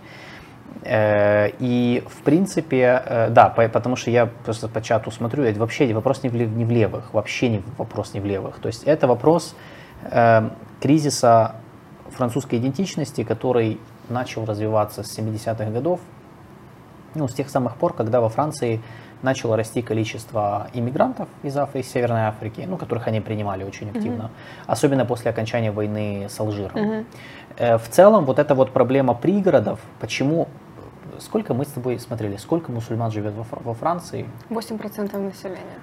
Э, 0.84 1.50
и 1.60 2.04
в 2.08 2.22
принципе, 2.24 3.04
э, 3.06 3.30
да, 3.30 3.50
потому 3.50 3.96
что 3.96 4.12
я 4.12 4.26
просто 4.26 4.68
по 4.68 4.82
чату 4.82 5.12
смотрю, 5.12 5.44
это 5.44 5.60
вообще 5.60 5.92
вопрос 5.94 6.24
не 6.24 6.30
в, 6.30 6.36
не 6.36 6.66
в 6.66 6.72
левых, 6.72 7.14
вообще 7.14 7.50
не 7.50 7.64
вопрос 7.78 8.14
не 8.14 8.20
в 8.20 8.26
левых. 8.26 8.60
То 8.60 8.68
есть 8.68 8.84
это 8.84 9.08
вопрос 9.08 9.56
э, 10.04 10.50
кризиса 10.82 11.56
французской 12.10 12.60
идентичности, 12.60 13.24
который 13.24 13.80
начал 14.10 14.46
развиваться 14.46 15.04
с 15.04 15.18
70-х 15.18 15.66
годов, 15.72 16.00
ну, 17.16 17.28
с 17.28 17.34
тех 17.34 17.50
самых 17.50 17.76
пор, 17.78 17.94
когда 17.94 18.22
во 18.22 18.30
Франции 18.30 18.82
начало 19.24 19.58
расти 19.58 19.82
количество 19.82 20.68
иммигрантов 20.74 21.28
из 21.44 21.58
Африки, 21.58 21.88
Северной 21.88 22.24
Африки, 22.24 22.66
ну, 22.68 22.78
которых 22.78 23.08
они 23.08 23.22
принимали 23.22 23.64
очень 23.64 23.90
активно, 23.90 24.24
mm-hmm. 24.24 24.64
особенно 24.68 25.06
после 25.06 25.32
окончания 25.32 25.72
войны 25.72 26.28
с 26.30 26.40
Алжиром. 26.40 27.06
Mm-hmm. 27.58 27.78
В 27.78 27.90
целом, 27.90 28.26
вот 28.26 28.40
эта 28.40 28.56
вот 28.56 28.72
проблема 28.72 29.14
пригородов, 29.14 29.80
почему 30.00 30.48
сколько 31.20 31.54
мы 31.54 31.66
с 31.66 31.70
тобой 31.70 32.00
смотрели, 32.00 32.38
сколько 32.38 32.72
мусульман 32.72 33.12
живет 33.12 33.34
во, 33.34 33.46
во 33.64 33.74
Франции? 33.74 34.26
8% 34.50 35.18
населения. 35.18 35.80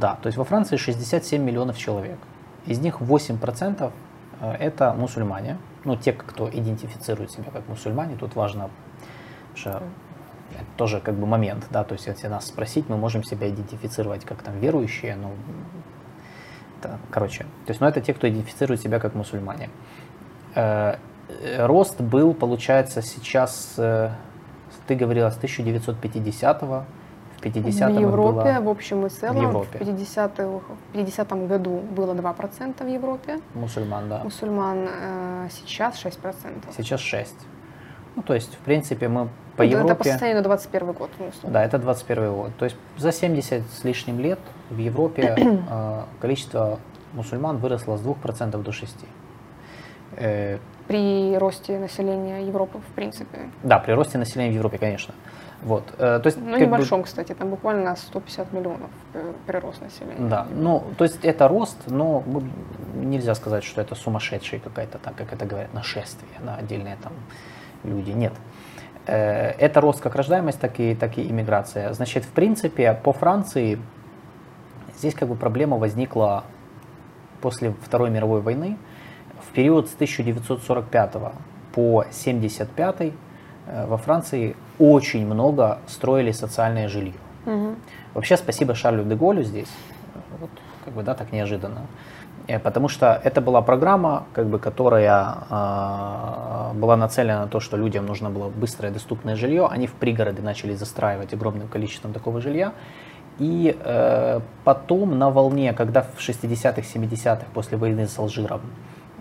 Да, 0.00 0.18
то 0.22 0.26
есть 0.26 0.36
во 0.38 0.44
Франции 0.44 0.76
67 0.76 1.42
миллионов 1.42 1.78
человек. 1.78 2.18
Из 2.66 2.78
них 2.80 3.00
8% 3.00 3.92
э, 4.40 4.52
это 4.58 4.92
мусульмане, 4.92 5.58
ну 5.84 5.96
те, 5.96 6.12
кто 6.12 6.48
идентифицирует 6.48 7.30
себя 7.30 7.50
как 7.52 7.68
мусульмане, 7.68 8.16
тут 8.16 8.34
важно, 8.34 8.70
что 9.54 9.82
это 10.52 10.64
тоже 10.76 11.00
как 11.00 11.14
бы 11.14 11.26
момент, 11.26 11.66
да, 11.70 11.84
то 11.84 11.94
есть 11.94 12.06
если 12.06 12.28
нас 12.28 12.46
спросить, 12.46 12.88
мы 12.88 12.96
можем 12.96 13.22
себя 13.22 13.48
идентифицировать 13.48 14.24
как 14.24 14.42
там 14.42 14.58
верующие, 14.58 15.16
ну, 15.16 15.32
это, 16.80 16.98
короче, 17.10 17.44
то 17.66 17.70
есть, 17.70 17.80
ну, 17.80 17.86
это 17.86 18.00
те, 18.00 18.14
кто 18.14 18.28
идентифицирует 18.28 18.80
себя 18.80 19.00
как 19.00 19.14
мусульмане. 19.14 19.70
Э, 20.54 20.96
рост 21.58 22.00
был, 22.00 22.34
получается, 22.34 23.02
сейчас, 23.02 23.74
э, 23.76 24.10
ты 24.86 24.94
говорила, 24.94 25.30
с 25.30 25.36
1950 25.36 26.62
го 26.62 26.84
в 27.36 27.40
50 27.40 27.92
В 27.92 28.00
Европе, 28.00 28.54
было... 28.54 28.62
в 28.62 28.68
общем 28.68 29.06
и 29.06 29.08
целом, 29.10 29.36
в, 29.36 29.42
Европе. 29.42 29.78
в 29.78 29.78
50, 29.78 30.40
50 30.92 31.48
году 31.48 31.80
было 31.96 32.14
2% 32.14 32.84
в 32.84 32.88
Европе. 32.88 33.40
Мусульман, 33.54 34.08
да. 34.08 34.24
Мусульман 34.24 34.88
э, 34.88 35.48
сейчас 35.50 36.04
6%. 36.04 36.34
Сейчас 36.76 37.00
6. 37.00 37.34
Ну, 38.16 38.22
то 38.22 38.34
есть, 38.34 38.54
в 38.54 38.58
принципе, 38.58 39.08
мы 39.08 39.28
по 39.58 39.62
это, 39.62 39.72
Европе... 39.72 39.92
Это 39.92 39.98
по 39.98 40.04
состоянию 40.04 40.36
на 40.36 40.44
21 40.44 40.92
год. 40.92 41.10
Ну, 41.18 41.50
да, 41.50 41.64
это 41.64 41.78
21 41.78 42.32
год. 42.32 42.50
То 42.58 42.64
есть 42.64 42.76
за 42.96 43.12
70 43.12 43.62
с 43.70 43.84
лишним 43.84 44.20
лет 44.20 44.38
в 44.70 44.78
Европе 44.78 45.34
э, 45.36 46.02
количество 46.20 46.78
мусульман 47.12 47.58
выросло 47.58 47.96
с 47.96 48.02
2% 48.02 48.62
до 48.62 48.70
6%. 48.70 48.86
Э, 50.16 50.58
при 50.86 51.36
росте 51.36 51.78
населения 51.78 52.46
Европы, 52.46 52.78
в 52.78 52.94
принципе. 52.94 53.50
Да, 53.62 53.78
при 53.78 53.92
росте 53.92 54.16
населения 54.16 54.52
в 54.52 54.54
Европе, 54.54 54.78
конечно. 54.78 55.14
Вот, 55.62 55.82
э, 55.98 56.20
то 56.22 56.26
есть, 56.26 56.38
ну, 56.38 56.56
небольшом, 56.56 57.00
бы... 57.00 57.06
кстати, 57.06 57.34
там 57.34 57.50
буквально 57.50 57.96
150 57.96 58.52
миллионов 58.52 58.90
прирост 59.46 59.82
населения. 59.82 60.28
Да, 60.28 60.46
ну, 60.54 60.84
то 60.96 61.04
есть 61.04 61.24
это 61.24 61.48
рост, 61.48 61.76
но 61.88 62.22
нельзя 62.94 63.34
сказать, 63.34 63.64
что 63.64 63.80
это 63.80 63.96
сумасшедший 63.96 64.60
какая-то, 64.60 64.98
так 64.98 65.16
как 65.16 65.32
это 65.32 65.46
говорят, 65.46 65.74
нашествие 65.74 66.30
на 66.40 66.54
отдельные 66.54 66.96
там 67.02 67.12
люди. 67.82 68.12
Нет. 68.12 68.32
Э, 69.08 69.54
это 69.58 69.80
рост 69.80 70.00
как 70.00 70.14
рождаемость, 70.14 70.60
так 70.60 70.78
и, 70.78 70.94
так 70.94 71.16
и 71.16 71.22
иммиграция. 71.22 71.92
Значит, 71.94 72.24
в 72.24 72.28
принципе, 72.28 72.92
по 72.92 73.12
Франции 73.12 73.78
здесь 74.98 75.14
как 75.14 75.28
бы 75.28 75.34
проблема 75.34 75.78
возникла 75.78 76.44
после 77.40 77.72
Второй 77.82 78.10
мировой 78.10 78.42
войны. 78.42 78.76
В 79.48 79.52
период 79.54 79.88
с 79.88 79.94
1945 79.94 81.12
по 81.72 82.00
1975 82.00 83.00
э, 83.00 83.86
во 83.86 83.96
Франции 83.96 84.56
очень 84.78 85.26
много 85.26 85.78
строили 85.86 86.32
социальное 86.32 86.88
жилье. 86.88 87.14
Угу. 87.46 87.76
Вообще 88.12 88.36
спасибо 88.36 88.74
Шарлю 88.74 89.04
де 89.04 89.14
Голлю 89.14 89.42
здесь, 89.42 89.72
вот, 90.38 90.50
как 90.84 90.92
бы, 90.92 91.02
да, 91.02 91.14
так 91.14 91.32
неожиданно. 91.32 91.86
Э, 92.48 92.58
потому 92.58 92.88
что 92.88 93.20
это 93.22 93.40
была 93.40 93.62
программа, 93.62 94.24
как 94.32 94.46
бы, 94.46 94.58
которая 94.58 95.36
э, 95.50 96.72
была 96.74 96.96
нацелена 96.96 97.42
на 97.42 97.46
то, 97.46 97.60
что 97.60 97.76
людям 97.76 98.06
нужно 98.06 98.30
было 98.30 98.48
быстрое 98.48 98.90
доступное 98.90 99.36
жилье. 99.36 99.68
Они 99.70 99.86
в 99.86 99.92
пригороды 99.92 100.42
начали 100.42 100.74
застраивать 100.74 101.34
огромным 101.34 101.68
количеством 101.68 102.12
такого 102.12 102.40
жилья. 102.40 102.72
И 103.38 103.76
э, 103.78 104.40
потом 104.64 105.18
на 105.18 105.30
волне, 105.30 105.72
когда 105.72 106.02
в 106.02 106.18
60-х, 106.18 106.80
70-х, 106.80 107.44
после 107.54 107.76
войны 107.76 108.08
с 108.08 108.18
Алжиром, 108.18 108.62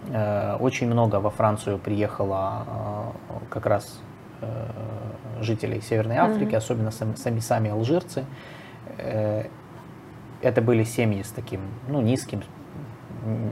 э, 0.10 0.56
очень 0.60 0.88
много 0.88 1.18
во 1.18 1.30
Францию 1.30 1.78
приехало 1.78 2.64
э, 2.66 3.44
как 3.50 3.66
раз 3.66 4.00
э, 4.42 4.48
жителей 5.42 5.82
Северной 5.82 6.18
Африки, 6.18 6.54
mm-hmm. 6.54 6.58
особенно 6.58 6.92
сами, 6.92 7.16
сами, 7.16 7.40
сами 7.40 7.70
алжирцы. 7.70 8.26
Э, 8.98 9.44
это 10.42 10.62
были 10.62 10.84
семьи 10.84 11.22
с 11.22 11.30
таким 11.30 11.62
ну, 11.88 12.02
низким 12.02 12.42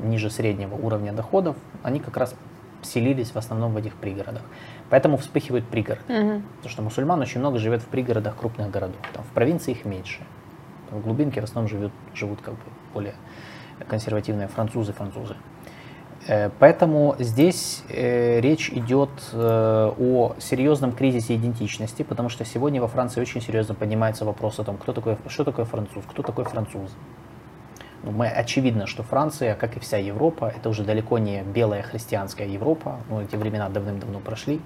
ниже 0.03 0.29
среднего 0.29 0.75
уровня 0.75 1.13
доходов, 1.13 1.55
они 1.83 1.99
как 1.99 2.17
раз 2.17 2.35
селились 2.81 3.31
в 3.31 3.37
основном 3.37 3.73
в 3.73 3.77
этих 3.77 3.95
пригородах. 3.95 4.43
Поэтому 4.89 5.17
вспыхивают 5.17 5.65
пригороды. 5.65 6.03
Угу. 6.07 6.41
Потому 6.57 6.69
что 6.69 6.81
мусульман 6.81 7.21
очень 7.21 7.39
много 7.39 7.57
живет 7.57 7.81
в 7.81 7.87
пригородах 7.87 8.35
крупных 8.35 8.69
городов. 8.69 8.97
Там, 9.13 9.23
в 9.23 9.33
провинции 9.33 9.71
их 9.71 9.85
меньше. 9.85 10.19
в 10.91 11.01
глубинке 11.01 11.41
в 11.41 11.43
основном 11.43 11.69
живут, 11.69 11.91
живут 12.13 12.41
как 12.41 12.53
бы 12.53 12.59
более 12.93 13.15
консервативные 13.87 14.47
французы, 14.47 14.93
французы. 14.93 15.35
Э, 16.27 16.49
поэтому 16.59 17.15
здесь 17.19 17.83
э, 17.89 18.39
речь 18.39 18.69
идет 18.69 19.09
э, 19.33 19.91
о 19.97 20.35
серьезном 20.39 20.91
кризисе 20.91 21.35
идентичности, 21.35 22.03
потому 22.03 22.29
что 22.29 22.45
сегодня 22.45 22.81
во 22.81 22.87
Франции 22.87 23.21
очень 23.21 23.41
серьезно 23.41 23.75
поднимается 23.75 24.25
вопрос 24.25 24.59
о 24.59 24.63
том, 24.63 24.77
кто 24.77 24.93
такой, 24.93 25.17
что 25.27 25.43
такое 25.43 25.65
француз, 25.65 26.03
кто 26.07 26.23
такой 26.23 26.45
француз. 26.45 26.91
Ну, 28.05 28.11
мы, 28.11 28.27
очевидно, 28.27 28.85
что 28.85 29.01
Франция, 29.01 29.55
как 29.55 29.77
и 29.77 29.79
вся 29.79 29.97
Европа, 29.97 30.53
это 30.55 30.69
уже 30.69 30.83
далеко 30.83 31.17
не 31.17 31.41
белая 31.41 31.81
христианская 31.81 32.47
Европа. 32.47 32.99
Ну, 33.09 33.19
эти 33.19 33.35
времена 33.35 33.67
давным-давно 33.67 34.19
прошли. 34.19 34.61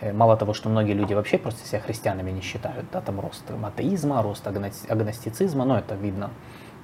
Э, 0.00 0.12
мало 0.12 0.36
того, 0.36 0.52
что 0.52 0.68
многие 0.68 0.94
люди 0.94 1.14
вообще 1.14 1.38
просто 1.38 1.64
себя 1.64 1.80
христианами 1.80 2.32
не 2.32 2.40
считают, 2.40 2.86
да, 2.92 3.00
там 3.00 3.20
рост 3.20 3.44
атеизма, 3.62 4.20
рост 4.20 4.44
агностицизма, 4.48 5.64
но 5.64 5.78
это 5.78 5.94
видно. 5.94 6.30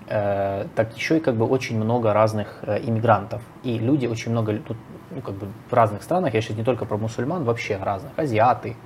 Э, 0.07 0.67
так 0.77 0.97
еще 0.97 1.17
и 1.17 1.21
как 1.21 1.35
бы 1.35 1.47
очень 1.47 1.77
много 1.77 2.13
разных 2.13 2.61
э, 2.63 2.79
иммигрантов. 2.85 3.43
И 3.65 3.77
люди 3.77 4.07
очень 4.07 4.31
много 4.31 4.59
тут, 4.59 4.77
ну, 5.11 5.21
как 5.21 5.35
бы 5.35 5.49
в 5.69 5.73
разных 5.73 6.05
странах, 6.05 6.35
я 6.35 6.43
сейчас 6.43 6.57
не 6.57 6.65
только 6.65 6.85
про 6.85 6.97
мусульман, 6.97 7.43
вообще 7.43 7.77
разных, 7.77 8.13
азиаты, 8.17 8.77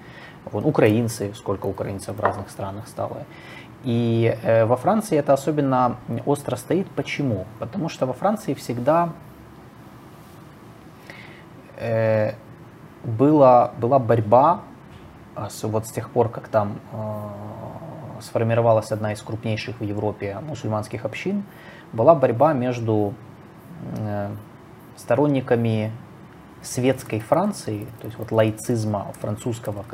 вот, 0.51 0.65
украинцы, 0.65 1.35
сколько 1.35 1.67
украинцев 1.67 2.17
в 2.17 2.21
разных 2.21 2.49
странах 2.49 2.89
стало. 2.89 3.27
И 3.87 4.37
э, 4.43 4.65
во 4.65 4.77
Франции 4.77 5.17
это 5.17 5.33
особенно 5.33 5.99
остро 6.27 6.57
стоит. 6.57 6.91
Почему? 6.91 7.47
Потому 7.61 7.89
что 7.89 8.05
во 8.07 8.13
Франции 8.15 8.53
всегда 8.55 9.11
э, 11.77 12.33
была, 13.05 13.71
была 13.79 14.01
борьба, 14.01 14.63
а, 15.37 15.49
вот 15.63 15.87
с 15.87 15.93
тех 15.93 16.11
пор, 16.11 16.31
как 16.31 16.49
там 16.49 16.81
э, 16.91 18.23
сформировалась 18.23 18.91
одна 18.91 19.13
из 19.13 19.23
крупнейших 19.23 19.79
в 19.79 19.85
Европе 19.85 20.37
мусульманских 20.43 21.05
общин, 21.05 21.45
была 21.93 22.17
борьба 22.17 22.55
между 22.55 23.15
сторонниками 24.97 25.93
светской 26.63 27.21
Франции, 27.21 27.87
то 28.01 28.07
есть 28.07 28.19
вот 28.19 28.33
лаицизма 28.33 29.13
французского, 29.21 29.85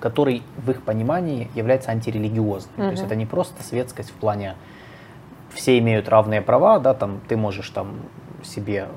который 0.00 0.42
в 0.56 0.70
их 0.70 0.82
понимании 0.82 1.50
является 1.54 1.90
антирелигиозным. 1.90 2.74
Угу. 2.76 2.84
То 2.84 2.90
есть 2.90 3.02
это 3.04 3.14
не 3.14 3.26
просто 3.26 3.62
светскость 3.62 4.10
в 4.10 4.14
плане 4.14 4.56
все 5.52 5.78
имеют 5.78 6.08
равные 6.08 6.42
права, 6.42 6.78
да, 6.78 6.94
там 6.94 7.20
ты 7.28 7.36
можешь 7.36 7.68
там 7.70 8.00
себе 8.42 8.88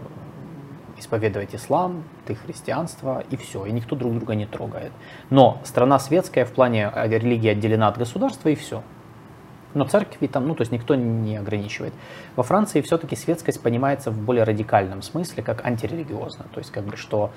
исповедовать 0.98 1.54
ислам, 1.54 2.04
ты 2.26 2.36
христианство, 2.36 3.24
и 3.30 3.36
все, 3.36 3.66
и 3.66 3.72
никто 3.72 3.96
друг 3.96 4.14
друга 4.16 4.36
не 4.36 4.46
трогает. 4.46 4.92
Но 5.30 5.60
страна 5.64 6.00
светская 6.00 6.46
в 6.46 6.52
плане 6.52 6.92
э, 6.94 7.08
религии 7.10 7.50
отделена 7.50 7.88
от 7.88 7.98
государства, 7.98 8.50
и 8.50 8.56
все. 8.56 8.84
Но 9.74 9.86
церкви 9.86 10.28
там, 10.28 10.48
ну, 10.48 10.56
то 10.56 10.62
есть 10.62 10.72
никто 10.72 10.96
не 10.96 11.36
ограничивает. 11.36 11.94
Во 12.36 12.44
Франции 12.44 12.82
все-таки 12.82 13.16
светскость 13.16 13.62
понимается 13.62 14.12
в 14.12 14.20
более 14.20 14.44
радикальном 14.44 15.02
смысле, 15.02 15.42
как 15.42 15.66
антирелигиозно. 15.66 16.46
То 16.54 16.60
есть, 16.60 16.72
как 16.72 16.84
бы, 16.84 16.96
что 16.96 17.32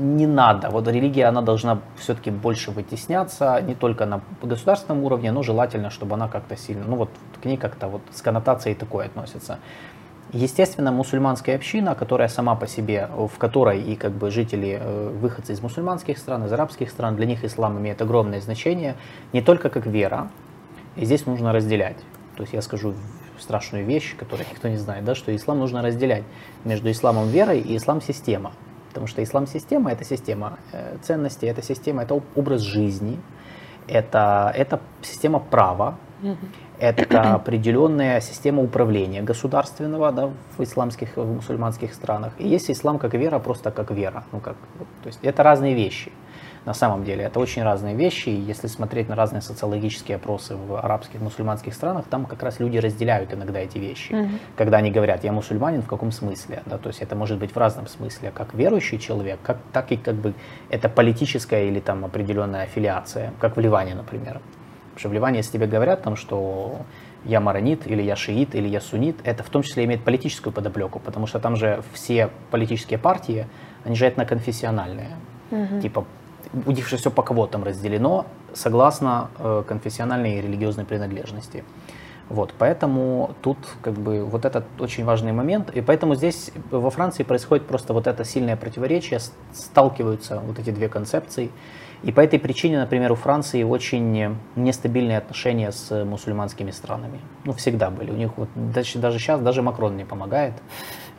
не 0.00 0.26
надо. 0.26 0.70
Вот 0.70 0.88
религия, 0.88 1.26
она 1.26 1.42
должна 1.42 1.78
все-таки 1.96 2.30
больше 2.30 2.70
вытесняться, 2.70 3.60
не 3.60 3.74
только 3.74 4.06
на 4.06 4.20
государственном 4.42 5.04
уровне, 5.04 5.32
но 5.32 5.42
желательно, 5.42 5.90
чтобы 5.90 6.14
она 6.14 6.28
как-то 6.28 6.56
сильно, 6.56 6.84
ну 6.86 6.96
вот 6.96 7.10
к 7.42 7.44
ней 7.44 7.56
как-то 7.56 7.88
вот 7.88 8.02
с 8.12 8.22
коннотацией 8.22 8.74
такой 8.74 9.06
относится. 9.06 9.58
Естественно, 10.32 10.92
мусульманская 10.92 11.56
община, 11.56 11.94
которая 11.94 12.28
сама 12.28 12.54
по 12.54 12.66
себе, 12.66 13.08
в 13.14 13.36
которой 13.38 13.82
и 13.82 13.96
как 13.96 14.12
бы 14.12 14.30
жители, 14.30 14.78
э, 14.80 15.08
выходцы 15.20 15.52
из 15.52 15.60
мусульманских 15.60 16.16
стран, 16.16 16.46
из 16.46 16.52
арабских 16.52 16.90
стран, 16.90 17.16
для 17.16 17.26
них 17.26 17.44
ислам 17.44 17.78
имеет 17.78 18.00
огромное 18.00 18.40
значение, 18.40 18.96
не 19.34 19.42
только 19.42 19.68
как 19.68 19.84
вера, 19.84 20.30
и 20.96 21.04
здесь 21.04 21.26
нужно 21.26 21.52
разделять. 21.52 21.98
То 22.36 22.44
есть 22.44 22.54
я 22.54 22.62
скажу 22.62 22.94
страшную 23.38 23.84
вещь, 23.84 24.16
которую 24.16 24.46
никто 24.50 24.68
не 24.68 24.78
знает, 24.78 25.04
да, 25.04 25.14
что 25.14 25.34
ислам 25.36 25.58
нужно 25.58 25.82
разделять 25.82 26.24
между 26.64 26.90
исламом 26.90 27.28
верой 27.28 27.60
и 27.60 27.76
ислам-система. 27.76 28.52
Потому 28.92 29.06
что 29.06 29.22
ислам-система– 29.22 29.90
это 29.92 30.04
система 30.04 30.58
э, 30.72 30.96
ценностей, 31.02 31.46
это 31.46 31.62
система, 31.62 32.02
это 32.02 32.20
образ 32.36 32.60
жизни, 32.60 33.18
это, 33.88 34.52
это 34.54 34.80
система 35.00 35.38
права, 35.38 35.96
это 36.78 37.34
определенная 37.34 38.20
система 38.20 38.62
управления 38.62 39.22
государственного 39.22 40.12
да, 40.12 40.30
в 40.56 40.62
исламских, 40.62 41.16
в 41.16 41.34
мусульманских 41.34 41.94
странах. 41.94 42.32
И 42.38 42.46
есть 42.46 42.70
ислам 42.70 42.98
как 42.98 43.14
вера, 43.14 43.38
просто 43.38 43.70
как 43.70 43.90
вера. 43.90 44.24
Ну, 44.32 44.40
как, 44.40 44.56
то 45.02 45.06
есть 45.06 45.18
это 45.22 45.42
разные 45.42 45.74
вещи 45.74 46.12
на 46.64 46.74
самом 46.74 47.04
деле. 47.04 47.24
Это 47.24 47.40
очень 47.40 47.62
разные 47.62 47.94
вещи. 47.94 48.28
И 48.28 48.34
если 48.34 48.68
смотреть 48.68 49.08
на 49.08 49.16
разные 49.16 49.42
социологические 49.42 50.16
опросы 50.16 50.56
в 50.56 50.76
арабских, 50.76 51.20
мусульманских 51.20 51.74
странах, 51.74 52.06
там 52.08 52.26
как 52.26 52.42
раз 52.42 52.60
люди 52.60 52.78
разделяют 52.78 53.32
иногда 53.34 53.60
эти 53.60 53.78
вещи. 53.78 54.12
Mm-hmm. 54.12 54.38
Когда 54.56 54.78
они 54.78 54.90
говорят, 54.90 55.24
я 55.24 55.32
мусульманин, 55.32 55.82
в 55.82 55.88
каком 55.88 56.12
смысле? 56.12 56.62
Да, 56.66 56.78
то 56.78 56.88
есть 56.88 57.02
это 57.02 57.16
может 57.16 57.38
быть 57.38 57.52
в 57.52 57.56
разном 57.56 57.86
смысле, 57.88 58.30
как 58.32 58.54
верующий 58.54 58.98
человек, 58.98 59.40
как, 59.42 59.58
так 59.72 59.90
и 59.92 59.96
как 59.96 60.14
бы 60.14 60.34
это 60.70 60.88
политическая 60.88 61.66
или 61.66 61.80
там 61.80 62.04
определенная 62.04 62.64
аффилиация, 62.64 63.32
как 63.40 63.56
в 63.56 63.60
Ливане, 63.60 63.94
например. 63.94 64.40
Потому 64.94 64.98
что 64.98 65.08
в 65.08 65.12
Ливане, 65.12 65.38
если 65.38 65.52
тебе 65.52 65.66
говорят, 65.66 66.02
там, 66.02 66.16
что 66.16 66.82
я 67.24 67.40
маронит, 67.40 67.86
или 67.86 68.02
я 68.02 68.16
шиит, 68.16 68.54
или 68.54 68.68
я 68.68 68.80
суннит, 68.80 69.16
это 69.24 69.42
в 69.42 69.48
том 69.48 69.62
числе 69.62 69.84
имеет 69.84 70.04
политическую 70.04 70.52
подоплеку, 70.52 70.98
потому 70.98 71.26
что 71.26 71.38
там 71.38 71.56
же 71.56 71.82
все 71.92 72.30
политические 72.50 72.98
партии, 72.98 73.46
они 73.84 73.96
же 73.96 74.06
этноконфессиональные. 74.06 75.16
Угу. 75.50 75.80
Типа 75.80 76.04
у 76.66 76.70
них 76.72 76.88
же 76.88 76.96
все 76.96 77.10
по 77.10 77.22
квотам 77.22 77.64
разделено, 77.64 78.26
согласно 78.52 79.30
э, 79.38 79.62
конфессиональной 79.66 80.38
и 80.38 80.42
религиозной 80.42 80.84
принадлежности. 80.84 81.64
Вот, 82.28 82.54
поэтому 82.56 83.34
тут 83.42 83.58
как 83.82 83.94
бы 83.94 84.24
вот 84.24 84.44
этот 84.44 84.64
очень 84.78 85.04
важный 85.04 85.32
момент, 85.32 85.70
и 85.70 85.80
поэтому 85.80 86.14
здесь 86.14 86.50
во 86.70 86.90
Франции 86.90 87.24
происходит 87.24 87.66
просто 87.66 87.92
вот 87.92 88.06
это 88.06 88.24
сильное 88.24 88.56
противоречие, 88.56 89.20
сталкиваются 89.52 90.40
вот 90.40 90.58
эти 90.58 90.70
две 90.70 90.88
концепции, 90.88 91.50
и 92.02 92.10
по 92.10 92.20
этой 92.20 92.38
причине, 92.38 92.80
например, 92.80 93.12
у 93.12 93.14
Франции 93.14 93.62
очень 93.62 94.36
нестабильные 94.56 95.18
отношения 95.18 95.70
с 95.70 96.04
мусульманскими 96.04 96.72
странами. 96.72 97.20
Ну, 97.44 97.52
всегда 97.52 97.90
были. 97.90 98.10
У 98.10 98.16
них 98.16 98.32
вот 98.36 98.48
даже, 98.54 98.98
даже 98.98 99.18
сейчас, 99.18 99.40
даже 99.40 99.62
Макрон 99.62 99.96
не 99.96 100.04
помогает. 100.04 100.54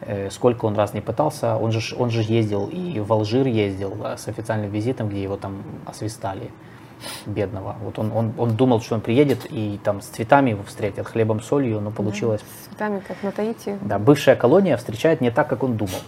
Э, 0.06 0.30
сколько 0.30 0.66
он 0.66 0.76
раз 0.76 0.94
не 0.94 1.02
пытался. 1.02 1.58
Он 1.58 1.72
же, 1.72 1.96
он 1.96 2.10
же 2.10 2.22
ездил 2.22 2.68
и 2.68 3.00
в 3.00 3.12
Алжир 3.12 3.48
ездил 3.48 3.96
с 4.18 4.28
официальным 4.28 4.72
визитом, 4.72 5.10
где 5.10 5.24
его 5.24 5.38
там 5.38 5.64
освистали 5.86 6.52
бедного. 7.26 7.76
Вот 7.84 8.00
он, 8.00 8.12
он, 8.14 8.34
он 8.38 8.56
думал, 8.56 8.82
что 8.82 8.96
он 8.96 9.02
приедет 9.02 9.46
и 9.50 9.80
там 9.84 10.02
с 10.02 10.06
цветами 10.06 10.52
его 10.52 10.64
встретят, 10.64 11.08
хлебом, 11.08 11.42
солью, 11.42 11.82
но 11.82 11.92
получилось... 11.92 12.42
с 12.42 12.68
цветами, 12.68 13.02
как 13.06 13.22
на 13.24 13.32
Таити. 13.32 13.78
Да, 13.82 14.00
бывшая 14.00 14.36
колония 14.36 14.78
встречает 14.78 15.22
не 15.22 15.32
так, 15.32 15.50
как 15.50 15.64
он 15.64 15.76
думал. 15.78 16.00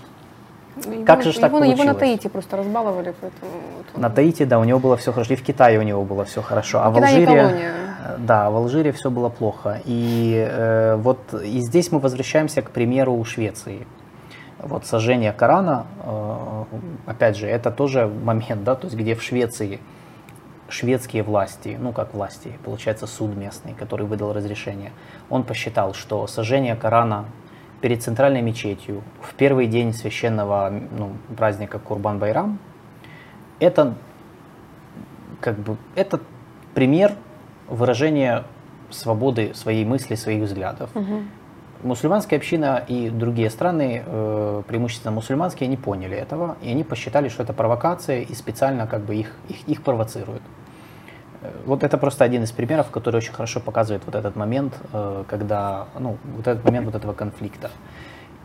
Его, 0.86 1.06
как 1.06 1.24
же 1.24 1.30
его, 1.30 1.42
так 1.42 1.50
его, 1.50 1.60
получилось? 1.60 1.80
Его 1.80 1.94
на 1.94 2.00
Таити 2.00 2.28
просто 2.28 2.58
разбаловали, 2.58 3.14
поэтому... 3.22 3.52
Вот 3.94 4.02
На 4.02 4.10
Таити, 4.10 4.46
да, 4.46 4.60
у 4.60 4.64
него 4.64 4.80
было 4.80 4.98
все 4.98 5.12
хорошо, 5.12 5.34
и 5.34 5.36
в 5.36 5.44
Китае 5.44 5.80
у 5.80 5.84
него 5.84 6.04
было 6.04 6.26
все 6.26 6.42
хорошо, 6.42 6.82
а 6.84 6.90
в 6.90 6.98
Алжире... 6.98 7.74
Да, 8.20 8.50
в 8.50 8.56
Алжире 8.56 8.92
все 8.92 9.10
было 9.10 9.30
плохо. 9.30 9.82
И 9.86 10.48
э, 10.48 10.96
вот 10.96 11.34
и 11.34 11.60
здесь 11.60 11.92
мы 11.92 12.00
возвращаемся 12.00 12.62
к 12.62 12.70
примеру 12.70 13.24
Швеции. 13.26 13.88
Вот 14.60 14.86
сожжение 14.86 15.32
Корана, 15.32 15.86
э, 16.04 16.64
опять 17.08 17.36
же, 17.36 17.48
это 17.48 17.72
тоже 17.72 18.08
момент, 18.08 18.64
да, 18.64 18.76
то 18.76 18.86
есть 18.88 18.96
где 18.96 19.16
в 19.16 19.24
Швеции 19.24 19.80
шведские 20.70 21.24
власти, 21.24 21.78
ну 21.80 21.92
как 21.92 22.14
власти, 22.14 22.52
получается 22.64 23.08
суд 23.08 23.36
местный, 23.36 23.74
который 23.74 24.06
выдал 24.06 24.34
разрешение, 24.34 24.92
он 25.30 25.44
посчитал, 25.44 25.94
что 25.94 26.28
сожжение 26.28 26.76
Корана 26.76 27.26
перед 27.86 28.02
центральной 28.02 28.42
мечетью 28.42 29.04
в 29.22 29.36
первый 29.36 29.68
день 29.68 29.94
священного 29.94 30.74
ну, 30.98 31.12
праздника 31.38 31.78
Курбан-Байрам, 31.78 32.58
это 33.60 33.94
как 35.40 35.60
бы 35.60 35.78
это 35.94 36.20
пример 36.74 37.14
выражения 37.68 38.46
свободы 38.90 39.54
своей 39.54 39.86
мысли, 39.86 40.16
своих 40.16 40.46
взглядов. 40.46 40.90
Угу. 40.96 41.22
Мусульманская 41.84 42.40
община 42.40 42.84
и 42.88 43.12
другие 43.12 43.52
страны, 43.52 44.02
э, 44.04 44.64
преимущественно 44.68 45.12
мусульманские, 45.12 45.70
не 45.70 45.78
поняли 45.78 46.18
этого, 46.18 46.58
и 46.64 46.72
они 46.72 46.84
посчитали, 46.84 47.30
что 47.30 47.44
это 47.44 47.54
провокация, 47.54 48.22
и 48.22 48.34
специально 48.34 48.88
как 48.88 49.02
бы 49.02 49.14
их, 49.14 49.32
их, 49.48 49.58
их 49.68 49.84
провоцируют. 49.84 50.42
Э, 51.46 51.52
вот 51.66 51.84
это 51.84 51.98
просто 51.98 52.24
один 52.24 52.44
из 52.44 52.52
примеров, 52.52 52.90
который 52.92 53.18
очень 53.18 53.34
хорошо 53.34 53.60
показывает 53.60 54.04
вот 54.06 54.16
этот 54.16 54.36
момент, 54.36 54.74
э, 54.94 55.24
когда, 55.28 55.88
ну, 56.00 56.18
вот 56.36 56.48
этот 56.48 56.64
момент 56.66 56.86
вот 56.86 56.96
этого 56.96 57.14
конфликта. 57.14 57.70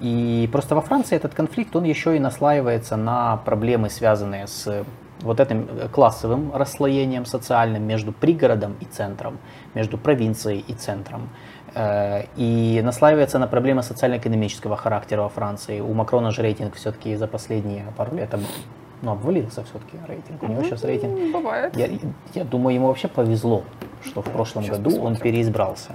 И 0.00 0.48
просто 0.52 0.74
во 0.74 0.80
Франции 0.80 1.16
этот 1.16 1.34
конфликт, 1.34 1.76
он 1.76 1.84
еще 1.84 2.16
и 2.16 2.18
наслаивается 2.18 2.96
на 2.96 3.36
проблемы, 3.36 3.90
связанные 3.90 4.46
с 4.46 4.84
вот 5.20 5.40
этим 5.40 5.68
классовым 5.92 6.52
расслоением 6.54 7.26
социальным 7.26 7.82
между 7.82 8.10
пригородом 8.10 8.76
и 8.80 8.86
центром, 8.86 9.38
между 9.74 9.98
провинцией 9.98 10.64
и 10.66 10.72
центром. 10.72 11.28
Э, 11.74 12.24
и 12.36 12.80
наслаивается 12.82 13.38
на 13.38 13.46
проблемы 13.46 13.82
социально-экономического 13.82 14.76
характера 14.76 15.22
во 15.22 15.28
Франции. 15.28 15.80
У 15.80 15.92
Макрона 15.92 16.30
же 16.30 16.42
рейтинг 16.42 16.74
все-таки 16.74 17.14
за 17.16 17.26
последние 17.26 17.84
пару 17.96 18.16
лет 18.16 18.34
ну, 19.02 19.12
обвалился 19.12 19.64
все-таки 19.64 19.96
рейтинг. 20.06 20.42
У 20.42 20.46
него 20.46 20.62
сейчас 20.62 20.84
рейтинг... 20.84 21.32
Бывает. 21.32 21.76
Я, 21.76 21.88
я 22.34 22.44
думаю, 22.44 22.74
ему 22.74 22.88
вообще 22.88 23.08
повезло, 23.08 23.62
что 24.04 24.22
в 24.22 24.30
прошлом 24.30 24.64
сейчас 24.64 24.76
году 24.76 24.90
посмотрим. 24.90 25.16
он 25.16 25.20
переизбрался. 25.20 25.92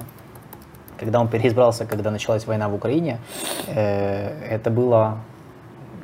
Когда 0.97 1.19
он 1.19 1.27
переизбрался, 1.27 1.85
когда 1.85 2.09
началась 2.11 2.47
война 2.47 2.69
в 2.69 2.75
Украине, 2.75 3.19
э, 3.67 4.29
это 4.49 4.69
было 4.69 5.19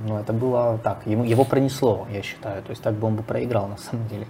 ну, 0.07 0.17
это 0.17 0.33
было 0.33 0.79
так, 0.83 1.05
ему, 1.05 1.23
его 1.23 1.43
пронесло, 1.43 2.07
я 2.11 2.21
считаю. 2.21 2.63
То 2.63 2.71
есть 2.71 2.81
так 2.81 2.93
бы 2.95 3.07
он 3.07 3.15
бы 3.15 3.23
проиграл 3.23 3.67
на 3.67 3.77
самом 3.77 4.07
деле. 4.07 4.27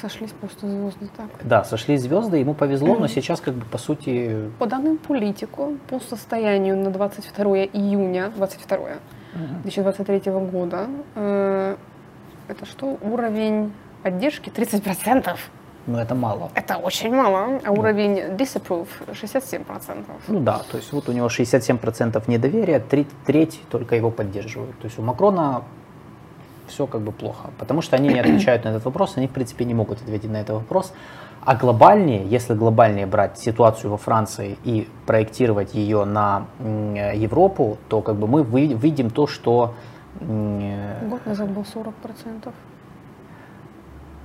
Сошлись 0.00 0.30
просто 0.30 0.68
звезды 0.68 1.08
так. 1.16 1.26
Да, 1.42 1.64
сошлись 1.64 2.02
звезды, 2.02 2.38
ему 2.38 2.54
повезло, 2.54 2.96
но 2.96 3.06
сейчас 3.08 3.40
как 3.40 3.54
бы 3.54 3.64
по 3.64 3.78
сути... 3.78 4.50
По 4.58 4.66
данным 4.66 4.98
политику, 4.98 5.76
по 5.88 6.00
состоянию 6.00 6.76
на 6.76 6.90
22 6.90 7.56
июня 7.64 8.30
22 8.30 8.78
2023 9.34 10.32
года, 10.32 10.88
э, 11.14 11.76
это 12.48 12.66
что, 12.66 12.98
уровень 13.02 13.72
поддержки 14.02 14.50
30%. 14.50 15.38
Ну, 15.86 15.98
это 15.98 16.14
мало. 16.14 16.50
Это 16.54 16.76
очень 16.76 17.14
мало. 17.14 17.60
А 17.64 17.70
уровень 17.70 18.36
disapprove 18.36 18.88
67%. 19.12 20.04
Ну 20.28 20.40
да, 20.40 20.60
то 20.70 20.76
есть 20.76 20.92
вот 20.92 21.08
у 21.08 21.12
него 21.12 21.28
67% 21.28 22.22
недоверия, 22.26 22.80
треть, 22.80 23.08
треть 23.26 23.60
только 23.70 23.96
его 23.96 24.10
поддерживают. 24.10 24.78
То 24.78 24.86
есть 24.86 24.98
у 24.98 25.02
Макрона 25.02 25.62
все 26.66 26.86
как 26.86 27.00
бы 27.00 27.12
плохо, 27.12 27.50
потому 27.58 27.82
что 27.82 27.96
они 27.96 28.08
не 28.08 28.20
отвечают 28.20 28.64
на 28.64 28.68
этот 28.68 28.84
вопрос, 28.84 29.16
они 29.16 29.26
в 29.26 29.30
принципе 29.30 29.64
не 29.64 29.74
могут 29.74 30.02
ответить 30.02 30.30
на 30.30 30.36
этот 30.36 30.56
вопрос. 30.56 30.92
А 31.48 31.54
глобальнее, 31.54 32.26
если 32.26 32.52
глобальнее 32.52 33.06
брать 33.06 33.38
ситуацию 33.38 33.90
во 33.90 33.96
Франции 33.96 34.58
и 34.64 34.86
проектировать 35.06 35.72
ее 35.72 36.04
на 36.04 36.44
Европу, 36.60 37.78
то 37.88 38.02
как 38.02 38.16
бы 38.16 38.26
мы 38.26 38.42
видим 38.42 39.08
то, 39.08 39.26
что... 39.26 39.72
Год 40.20 41.24
назад 41.24 41.48
был 41.48 41.62
40%. 41.62 42.52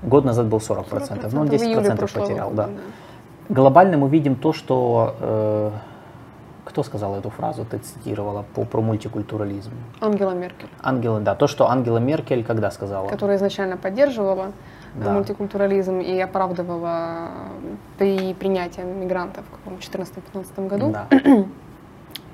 Год 0.01 0.25
назад 0.25 0.47
был 0.47 0.57
40%, 0.57 0.89
40% 0.89 1.29
но 1.31 1.41
он 1.41 1.47
10% 1.47 2.13
потерял. 2.13 2.49
Года, 2.49 2.67
да. 2.67 3.53
Глобально 3.55 3.97
мы 3.97 4.09
видим 4.09 4.35
то, 4.35 4.51
что... 4.51 5.15
Э, 5.21 5.71
кто 6.65 6.83
сказал 6.83 7.15
эту 7.15 7.29
фразу, 7.29 7.63
ты 7.63 7.77
цитировала, 7.77 8.43
по, 8.53 8.65
про 8.65 8.81
мультикультурализм? 8.81 9.71
Ангела 10.01 10.31
Меркель. 10.31 10.67
Ангела, 10.81 11.21
да. 11.21 11.35
То, 11.35 11.47
что 11.47 11.69
Ангела 11.69 11.99
Меркель 11.99 12.43
когда 12.43 12.69
сказала? 12.69 13.07
Которая 13.07 13.37
изначально 13.37 13.77
поддерживала 13.77 14.51
да. 14.95 15.11
мультикультурализм 15.11 15.99
и 15.99 16.19
оправдывала 16.19 17.29
при 17.97 18.33
принятии 18.33 18.81
мигрантов 18.81 19.43
в 19.65 19.69
2014-2015 19.69 20.67
году. 20.67 20.91
Да. 20.91 21.07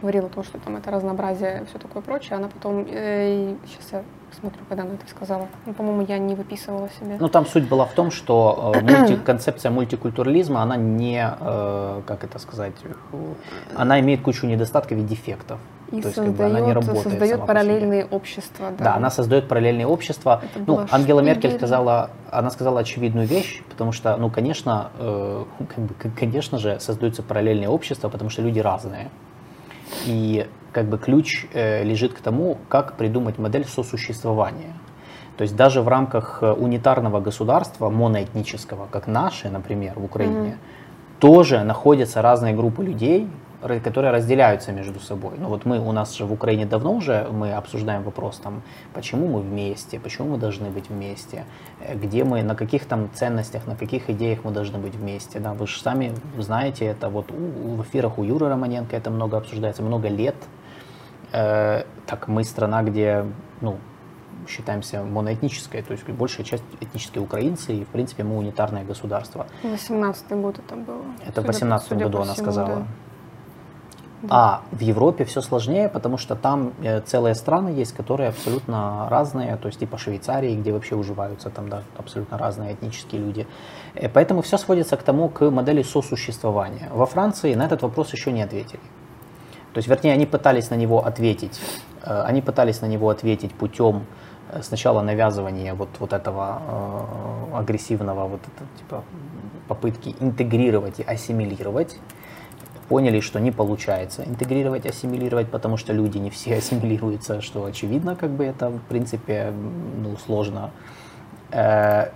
Говорила 0.01 0.27
о 0.27 0.29
том, 0.29 0.43
что 0.43 0.57
там 0.59 0.77
это 0.77 0.91
разнообразие 0.91 1.61
и 1.61 1.65
все 1.65 1.77
такое 1.77 2.01
прочее. 2.01 2.37
Она 2.37 2.47
потом, 2.47 2.85
э, 2.89 3.55
сейчас 3.65 3.91
я 3.91 4.03
смотрю, 4.39 4.61
когда 4.69 4.83
она 4.83 4.93
это 4.93 5.09
сказала. 5.09 5.47
Ну, 5.65 5.73
по-моему, 5.73 6.05
я 6.07 6.17
не 6.17 6.35
выписывала 6.35 6.89
себе. 6.99 7.17
Ну, 7.19 7.27
там 7.27 7.45
суть 7.45 7.67
была 7.67 7.85
в 7.85 7.91
том, 7.91 8.09
что 8.09 8.73
э, 8.75 8.81
мульти, 8.81 9.17
концепция 9.17 9.71
мультикультурализма, 9.71 10.61
она 10.61 10.77
не, 10.77 11.21
э, 11.21 12.01
как 12.05 12.23
это 12.23 12.39
сказать, 12.39 12.73
она 13.75 13.99
имеет 13.99 14.21
кучу 14.21 14.47
недостатков 14.47 14.97
и 14.97 15.01
дефектов. 15.01 15.59
И 15.91 16.01
То 16.01 16.09
создает, 16.09 16.27
есть, 16.27 16.37
как 16.37 16.47
бы, 16.51 16.57
она 16.57 16.59
не 16.59 16.73
работает 16.73 17.03
создает 17.03 17.45
параллельные 17.45 18.05
общества. 18.05 18.71
Да. 18.77 18.83
да, 18.83 18.95
она 18.95 19.09
создает 19.09 19.47
параллельные 19.47 19.87
общества. 19.87 20.41
Это 20.43 20.63
ну, 20.65 20.85
Ангела 20.91 21.21
Меркель 21.21 21.51
сказала, 21.51 22.11
она 22.31 22.51
сказала 22.51 22.81
очевидную 22.81 23.27
вещь, 23.27 23.63
потому 23.69 23.91
что, 23.91 24.15
ну, 24.17 24.29
конечно, 24.29 24.91
э, 24.99 25.43
как 25.75 25.83
бы, 25.85 25.93
конечно 26.15 26.59
же, 26.59 26.79
создаются 26.79 27.23
параллельные 27.23 27.69
общества, 27.69 28.09
потому 28.09 28.29
что 28.29 28.41
люди 28.41 28.59
разные. 28.59 29.09
И 30.05 30.47
как 30.71 30.85
бы 30.85 30.97
ключ 30.97 31.47
э, 31.53 31.83
лежит 31.83 32.13
к 32.13 32.19
тому, 32.19 32.57
как 32.67 32.93
придумать 32.93 33.39
модель 33.39 33.65
сосуществования. 33.65 34.73
То 35.37 35.43
есть 35.43 35.55
даже 35.55 35.81
в 35.81 35.87
рамках 35.87 36.39
э, 36.41 36.51
унитарного 36.51 37.19
государства, 37.21 37.89
моноэтнического, 37.89 38.87
как 38.91 39.07
наши, 39.07 39.49
например, 39.49 39.93
в 39.95 40.03
Украине, 40.03 40.49
mm-hmm. 40.49 41.19
тоже 41.19 41.63
находятся 41.63 42.21
разные 42.21 42.53
группы 42.53 42.83
людей, 42.83 43.27
которые 43.61 44.11
разделяются 44.11 44.71
между 44.71 44.99
собой. 44.99 45.33
Ну 45.37 45.49
вот 45.49 45.65
мы, 45.65 45.79
у 45.79 45.91
нас 45.91 46.15
же 46.15 46.25
в 46.25 46.31
Украине 46.31 46.65
давно 46.65 46.93
уже 46.93 47.27
мы 47.31 47.53
обсуждаем 47.53 48.03
вопрос, 48.03 48.37
там, 48.37 48.61
почему 48.93 49.27
мы 49.27 49.41
вместе, 49.41 49.99
почему 49.99 50.29
мы 50.29 50.37
должны 50.37 50.69
быть 50.69 50.89
вместе, 50.89 51.45
э, 51.81 51.95
где 51.95 52.23
мы, 52.23 52.43
на 52.43 52.55
каких 52.55 52.85
там 52.85 53.09
ценностях, 53.13 53.67
на 53.67 53.75
каких 53.75 54.09
идеях 54.09 54.43
мы 54.43 54.51
должны 54.51 54.79
быть 54.79 54.95
вместе. 54.95 55.39
Да? 55.39 55.53
Вы 55.53 55.67
же 55.67 55.79
сами 55.81 56.13
знаете, 56.37 56.85
это 56.85 57.09
вот 57.09 57.31
у, 57.31 57.75
в 57.75 57.81
эфирах 57.83 58.17
у 58.17 58.23
Юры 58.23 58.47
Романенко 58.47 58.95
это 58.95 59.09
много 59.09 59.37
обсуждается, 59.37 59.83
много 59.83 60.07
лет. 60.07 60.35
Э, 61.33 61.83
так 62.05 62.27
мы 62.27 62.43
страна, 62.43 62.81
где, 62.83 63.25
ну, 63.61 63.77
считаемся 64.47 65.03
моноэтнической, 65.03 65.81
то 65.81 65.91
есть 65.91 66.07
большая 66.07 66.45
часть 66.45 66.63
этнические 66.79 67.21
украинцы, 67.21 67.73
и 67.73 67.83
в 67.83 67.89
принципе 67.89 68.23
мы 68.23 68.37
унитарное 68.37 68.83
государство. 68.83 69.47
18 69.63 70.31
год 70.31 70.59
это 70.59 70.75
было. 70.75 71.03
Это 71.27 71.41
в 71.41 71.45
18 71.45 71.93
году 71.93 72.19
она 72.21 72.33
всему, 72.33 72.45
сказала. 72.45 72.75
Да. 72.75 72.87
А 74.27 74.63
в 74.71 74.81
Европе 74.81 75.23
все 75.23 75.41
сложнее, 75.41 75.87
потому 75.87 76.17
что 76.17 76.35
там 76.35 76.73
э, 76.83 76.99
целые 77.01 77.35
страны 77.35 77.69
есть, 77.69 77.93
которые 77.93 78.29
абсолютно 78.29 79.07
разные, 79.09 79.55
то 79.55 79.67
есть 79.67 79.79
типа 79.79 79.97
Швейцарии, 79.97 80.55
где 80.55 80.73
вообще 80.73 80.95
уживаются 80.95 81.49
там 81.49 81.69
да, 81.69 81.83
абсолютно 81.97 82.37
разные 82.37 82.73
этнические 82.73 83.21
люди. 83.21 83.47
Э, 83.95 84.09
поэтому 84.09 84.41
все 84.41 84.57
сводится 84.57 84.97
к 84.97 85.03
тому, 85.03 85.29
к 85.29 85.49
модели 85.49 85.83
сосуществования. 85.83 86.89
Во 86.91 87.05
Франции 87.05 87.53
на 87.55 87.65
этот 87.65 87.81
вопрос 87.81 88.11
еще 88.11 88.33
не 88.33 88.41
ответили. 88.41 88.81
То 89.73 89.77
есть, 89.77 89.87
вернее, 89.87 90.13
они 90.13 90.25
пытались 90.25 90.69
на 90.69 90.75
него 90.75 91.05
ответить, 91.05 91.61
э, 92.03 92.21
они 92.23 92.41
пытались 92.41 92.81
на 92.81 92.87
него 92.87 93.09
ответить 93.09 93.53
путем 93.53 94.05
сначала 94.61 95.01
навязывания 95.01 95.75
вот, 95.75 95.89
вот 95.99 96.11
этого 96.11 96.59
агрессивного, 97.53 98.27
вот 98.27 98.41
это, 98.41 98.65
типа 98.79 99.03
попытки 99.67 100.15
интегрировать 100.19 100.99
и 100.99 101.03
ассимилировать 101.03 101.99
поняли, 102.89 103.19
что 103.19 103.39
не 103.39 103.51
получается 103.51 104.23
интегрировать, 104.25 104.85
ассимилировать, 104.85 105.49
потому 105.49 105.77
что 105.77 105.93
люди 105.93 106.17
не 106.17 106.31
все 106.31 106.55
ассимилируются, 106.57 107.41
что 107.41 107.63
очевидно, 107.63 108.15
как 108.15 108.31
бы 108.31 108.43
это 108.43 108.69
в 108.69 108.81
принципе 108.81 109.53
ну, 110.01 110.17
сложно. 110.25 110.71
Э, 111.51 112.09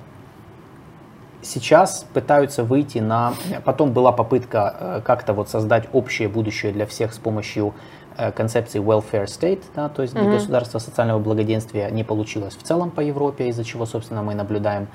сейчас 1.41 2.05
пытаются 2.13 2.63
выйти 2.63 2.97
на... 2.97 3.33
Потом 3.63 3.93
была 3.93 4.11
попытка 4.11 4.75
э, 4.79 5.01
как-то 5.05 5.33
вот 5.33 5.47
создать 5.49 5.87
общее 5.93 6.27
будущее 6.27 6.71
для 6.71 6.85
всех 6.87 7.13
с 7.13 7.19
помощью 7.19 7.73
э, 8.17 8.31
концепции 8.31 8.81
welfare 8.81 9.25
state, 9.25 9.61
да, 9.75 9.89
то 9.89 10.01
есть 10.01 10.15
mm-hmm. 10.15 10.33
государство 10.33 10.79
социального 10.79 11.19
благоденствия 11.19 11.91
не 11.91 12.03
получилось 12.03 12.55
в 12.55 12.63
целом 12.63 12.89
по 12.89 13.01
Европе, 13.01 13.47
из-за 13.49 13.63
чего, 13.63 13.85
собственно, 13.85 14.23
мы 14.23 14.33
наблюдаем, 14.33 14.87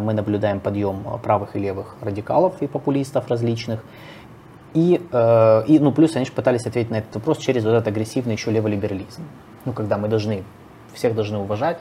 мы 0.00 0.12
наблюдаем 0.14 0.60
подъем 0.60 1.04
правых 1.22 1.56
и 1.56 1.58
левых 1.58 1.96
радикалов 2.00 2.60
и 2.62 2.66
популистов 2.66 3.28
различных. 3.28 3.84
И, 4.74 5.06
э, 5.12 5.64
и 5.66 5.78
ну, 5.78 5.92
плюс 5.92 6.16
они 6.16 6.24
же 6.24 6.32
пытались 6.32 6.66
ответить 6.66 6.90
на 6.90 6.96
этот 6.96 7.14
вопрос 7.14 7.38
через 7.38 7.64
вот 7.64 7.72
этот 7.72 7.88
агрессивный 7.88 8.34
еще 8.34 8.50
леволиберализм. 8.50 9.22
Ну, 9.64 9.72
когда 9.72 9.98
мы 9.98 10.08
должны, 10.08 10.44
всех 10.94 11.14
должны 11.14 11.38
уважать, 11.38 11.78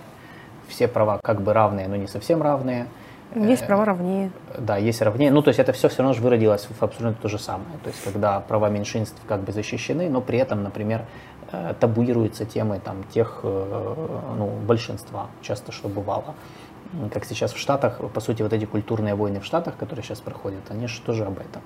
все 0.68 0.88
права 0.88 1.20
как 1.24 1.42
бы 1.42 1.54
равные, 1.54 1.88
но 1.88 1.96
не 1.96 2.08
совсем 2.08 2.42
равные. 2.42 2.88
Есть 3.34 3.64
э, 3.64 3.66
права 3.66 3.86
равнее. 3.86 4.32
Да, 4.58 4.76
есть 4.76 5.02
равнее. 5.02 5.32
Ну, 5.32 5.42
то 5.42 5.50
есть 5.50 5.60
это 5.60 5.72
все 5.72 5.88
все 5.88 6.00
равно 6.00 6.14
же 6.14 6.22
выродилось 6.22 6.66
в 6.66 6.84
абсолютно 6.84 7.22
то 7.22 7.30
же 7.30 7.40
самое. 7.40 7.78
То 7.84 7.90
есть 7.90 8.04
когда 8.04 8.42
права 8.42 8.70
меньшинств 8.70 9.22
как 9.26 9.42
бы 9.42 9.54
защищены, 9.54 10.10
но 10.10 10.20
при 10.20 10.40
этом, 10.40 10.62
например, 10.62 11.06
э, 11.54 11.74
табуируются 11.80 12.46
темы 12.46 12.82
там, 12.84 13.04
тех, 13.14 13.40
ну, 13.44 14.48
большинства, 14.68 15.28
часто 15.42 15.72
что 15.72 15.88
бывало. 15.88 16.36
Как 17.14 17.24
сейчас 17.24 17.54
в 17.54 17.58
Штатах, 17.58 18.02
по 18.14 18.20
сути, 18.20 18.42
вот 18.42 18.52
эти 18.52 18.66
культурные 18.66 19.16
войны 19.16 19.40
в 19.40 19.46
Штатах, 19.46 19.78
которые 19.78 20.04
сейчас 20.04 20.20
проходят, 20.20 20.60
они 20.70 20.88
же 20.88 21.00
тоже 21.02 21.24
об 21.24 21.40
этом. 21.40 21.62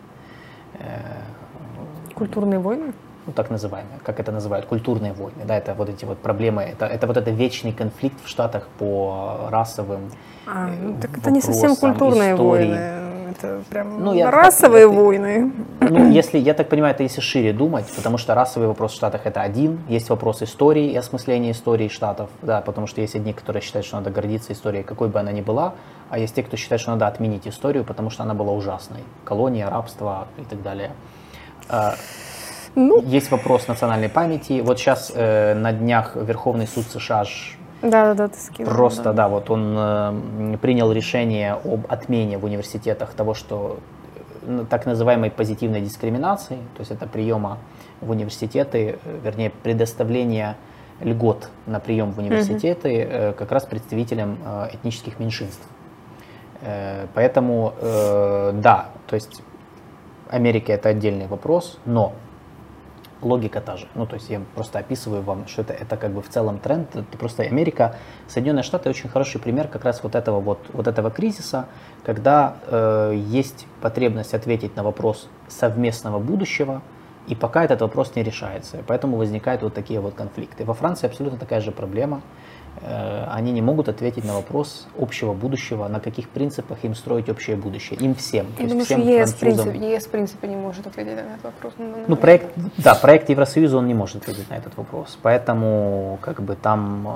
Э, 0.80 2.14
Культурные 2.14 2.60
войны? 2.60 2.94
Ну, 3.28 3.34
так 3.34 3.50
называемые, 3.50 4.00
как 4.04 4.20
это 4.20 4.32
называют, 4.32 4.68
культурные 4.68 5.12
войны. 5.14 5.46
Да, 5.46 5.58
это 5.58 5.74
вот 5.74 5.90
эти 5.90 6.06
вот 6.06 6.20
проблемы, 6.20 6.62
это, 6.62 6.86
это 6.86 7.08
вот 7.08 7.18
это 7.18 7.32
вечный 7.32 7.74
конфликт 7.74 8.24
в 8.24 8.30
Штатах 8.30 8.68
по 8.78 9.48
расовым 9.50 10.12
а, 10.46 10.70
э, 10.70 10.76
ну, 10.82 10.96
Так 11.02 11.18
это 11.18 11.32
не 11.32 11.42
совсем 11.42 11.76
культурные 11.76 12.36
истории. 12.36 12.68
войны. 12.68 13.06
Это 13.32 13.62
прям 13.70 14.04
ну, 14.04 14.14
я, 14.14 14.30
расовые 14.30 14.84
я, 14.84 14.88
войны. 14.88 15.52
Ну, 15.82 16.12
если, 16.12 16.38
я 16.38 16.54
так 16.54 16.70
понимаю, 16.70 16.94
это 16.94 17.04
если 17.04 17.20
шире 17.20 17.52
думать, 17.52 17.86
потому 17.96 18.18
что 18.18 18.36
расовый 18.36 18.68
вопрос 18.68 18.94
в 18.94 18.96
Штатах 18.96 19.26
это 19.26 19.42
один, 19.42 19.80
есть 19.90 20.10
вопрос 20.10 20.44
истории 20.44 20.92
и 20.92 20.96
осмысления 20.96 21.52
истории 21.52 21.88
Штатов, 21.88 22.30
да, 22.44 22.62
потому 22.62 22.88
что 22.88 23.02
есть 23.02 23.16
одни, 23.16 23.34
которые 23.34 23.62
считают, 23.62 23.86
что 23.86 23.98
надо 23.98 24.12
гордиться 24.12 24.54
историей, 24.54 24.84
какой 24.84 25.10
бы 25.10 25.20
она 25.20 25.32
ни 25.32 25.42
была, 25.42 25.74
а 26.16 26.18
есть 26.18 26.34
те, 26.34 26.44
кто 26.44 26.56
считает, 26.56 26.80
что 26.80 26.92
надо 26.92 27.08
отменить 27.08 27.46
историю, 27.46 27.84
потому 27.84 28.10
что 28.10 28.24
она 28.24 28.34
была 28.34 28.54
ужасной. 28.54 29.02
Колония, 29.26 29.70
рабство 29.70 30.30
и 30.38 30.46
так 30.46 30.64
далее. 30.64 30.92
А, 31.68 31.96
ну, 32.74 33.02
есть 33.02 33.32
вопрос 33.32 33.68
национальной 33.68 34.08
памяти. 34.08 34.62
Вот 34.62 34.80
сейчас 34.80 35.12
э, 35.14 35.54
на 35.56 35.74
днях 35.74 36.16
Верховный 36.16 36.68
суд 36.68 36.86
США 36.86 37.26
да, 37.82 37.90
да, 37.90 38.14
да, 38.14 38.28
ты 38.30 38.40
скинул, 38.40 38.72
просто, 38.72 39.04
да. 39.04 39.14
да, 39.14 39.28
вот 39.28 39.50
он 39.50 39.76
э, 39.78 40.58
принял 40.62 40.90
решение 40.94 41.52
об 41.52 41.86
отмене 41.90 42.38
в 42.38 42.46
университетах 42.46 43.14
того, 43.14 43.34
что 43.34 43.80
э, 44.44 44.64
так 44.70 44.86
называемой 44.86 45.32
позитивной 45.32 45.82
дискриминации, 45.82 46.60
то 46.76 46.80
есть 46.80 46.92
это 46.92 47.08
приема 47.08 47.58
в 48.00 48.10
университеты, 48.10 49.00
э, 49.04 49.20
вернее, 49.22 49.50
предоставление 49.50 50.56
льгот 51.02 51.50
на 51.66 51.82
прием 51.82 52.14
в 52.14 52.20
университеты 52.20 52.90
mm-hmm. 52.90 53.34
как 53.34 53.52
раз 53.52 53.66
представителям 53.66 54.38
этнических 54.72 55.20
меньшинств. 55.20 55.68
Э, 56.62 57.08
поэтому, 57.14 57.74
э, 57.80 58.52
да, 58.56 58.90
то 59.08 59.16
есть 59.16 59.42
Америка 60.30 60.74
это 60.74 60.90
отдельный 60.90 61.28
вопрос, 61.28 61.78
но 61.86 62.14
логика 63.22 63.62
та 63.62 63.78
же. 63.78 63.88
Ну, 63.96 64.06
то 64.06 64.16
есть 64.16 64.30
я 64.30 64.42
просто 64.54 64.80
описываю 64.80 65.22
вам, 65.22 65.48
что 65.48 65.62
это, 65.62 65.74
это 65.74 65.98
как 65.98 66.12
бы 66.12 66.22
в 66.22 66.30
целом 66.30 66.60
тренд. 66.60 66.96
Это 66.96 67.18
просто 67.18 67.44
Америка, 67.44 67.96
Соединенные 68.28 68.64
Штаты 68.64 68.90
очень 68.90 69.10
хороший 69.10 69.42
пример 69.42 69.68
как 69.68 69.84
раз 69.84 70.04
вот 70.04 70.16
этого 70.16 70.40
вот, 70.40 70.60
вот 70.74 70.88
этого 70.88 71.12
кризиса, 71.12 71.68
когда 72.04 72.58
э, 72.68 73.14
есть 73.16 73.68
потребность 73.82 74.34
ответить 74.34 74.76
на 74.76 74.84
вопрос 74.84 75.28
совместного 75.48 76.20
будущего, 76.20 76.82
и 77.28 77.36
пока 77.36 77.64
этот 77.64 77.82
вопрос 77.82 78.16
не 78.16 78.24
решается. 78.24 78.84
Поэтому 78.86 79.18
возникают 79.18 79.64
вот 79.64 79.74
такие 79.74 80.00
вот 80.00 80.14
конфликты. 80.14 80.64
Во 80.64 80.74
Франции 80.74 81.08
абсолютно 81.08 81.40
такая 81.40 81.62
же 81.62 81.72
проблема. 81.72 82.22
Э, 82.82 83.26
они 83.32 83.52
не 83.52 83.62
могут 83.62 83.90
ответить 83.90 84.26
на 84.26 84.34
вопрос 84.34 84.88
общего 85.00 85.34
будущего, 85.34 85.88
на 85.88 86.00
каких 86.00 86.30
принципах 86.30 86.84
им 86.84 86.94
строить 86.96 87.30
общее 87.30 87.56
будущее. 87.56 88.00
Им 88.00 88.16
всем. 88.16 88.48
Я 88.60 88.68
думаю, 88.68 88.86
всем 88.86 89.02
что 89.02 89.10
ЕС, 89.10 89.34
французам. 89.34 89.70
принцип, 89.72 89.90
ЕС 89.90 90.06
в 90.06 90.10
принципе 90.10 90.48
не 90.48 90.56
может 90.56 90.88
ответить 90.88 91.16
на 91.16 91.20
этот 91.20 91.44
вопрос. 91.44 91.74
Ну, 92.08 92.16
проект, 92.16 92.48
да, 92.78 92.96
проект 92.96 93.30
Евросоюза, 93.30 93.78
он 93.78 93.88
не 93.88 93.94
может 93.94 94.18
ответить 94.18 94.50
на 94.50 94.56
этот 94.56 94.76
вопрос. 94.78 95.18
Поэтому, 95.22 96.18
как 96.22 96.42
бы 96.42 96.56
там, 96.56 97.08
э, 97.08 97.12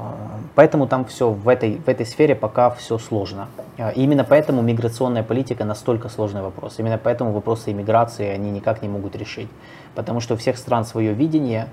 поэтому 0.56 0.88
там 0.88 1.06
все 1.06 1.30
в 1.30 1.48
этой, 1.48 1.78
в 1.78 1.88
этой 1.88 2.06
сфере 2.06 2.36
пока 2.36 2.70
все 2.72 2.98
сложно. 2.98 3.48
Э, 3.78 3.94
И 3.94 4.04
именно 4.04 4.24
поэтому 4.24 4.62
миграционная 4.62 5.24
политика 5.24 5.66
настолько 5.66 6.10
сложный 6.10 6.42
вопрос. 6.42 6.80
Именно 6.80 6.98
поэтому 6.98 7.32
вопросы 7.32 7.72
иммиграции 7.72 8.28
они 8.28 8.52
никак 8.52 8.82
не 8.82 8.88
могут 8.88 9.16
решить. 9.16 9.50
Потому 9.94 10.20
что 10.22 10.36
у 10.36 10.38
всех 10.38 10.58
стран 10.58 10.86
свое 10.86 11.14
видение, 11.14 11.68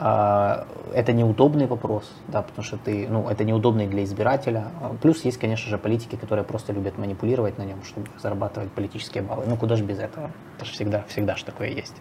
это 0.00 1.12
неудобный 1.12 1.66
вопрос, 1.66 2.10
да, 2.28 2.40
потому 2.40 2.64
что 2.64 2.78
ты, 2.78 3.06
ну, 3.08 3.28
это 3.28 3.44
неудобный 3.44 3.86
для 3.86 4.02
избирателя. 4.04 4.68
А, 4.80 4.94
Плюс 5.02 5.24
есть, 5.26 5.38
конечно 5.38 5.68
же, 5.68 5.76
политики, 5.76 6.16
которые 6.16 6.44
просто 6.44 6.72
любят 6.72 6.96
манипулировать 6.96 7.58
на 7.58 7.64
нем, 7.64 7.82
чтобы 7.84 8.08
зарабатывать 8.18 8.70
политические 8.72 9.22
баллы. 9.22 9.44
Ну, 9.46 9.56
куда 9.56 9.76
же 9.76 9.84
без 9.84 9.98
этого? 9.98 10.30
Это 10.56 10.64
же 10.64 10.72
всегда, 10.72 11.04
всегда 11.08 11.36
ж 11.36 11.42
такое 11.42 11.68
есть. 11.68 11.96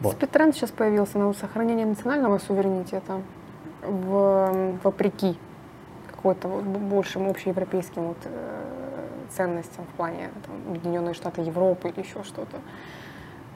Вот. 0.00 0.14
Спидтренд 0.14 0.54
сейчас 0.54 0.70
появился 0.70 1.18
на 1.18 1.32
сохранение 1.32 1.86
национального 1.86 2.38
суверенитета 2.38 3.22
в, 3.82 4.78
вопреки 4.82 5.38
какой-то 6.14 6.48
вот 6.48 6.64
большим 6.64 7.30
общеевропейским 7.30 8.02
вот, 8.02 8.18
э, 8.24 8.62
ценностям 9.30 9.84
в 9.86 9.96
плане 9.96 10.30
там, 10.46 10.54
Объединенные 10.68 11.14
Штаты 11.14 11.40
Европы 11.40 11.88
или 11.88 12.00
еще 12.00 12.22
что-то. 12.24 12.58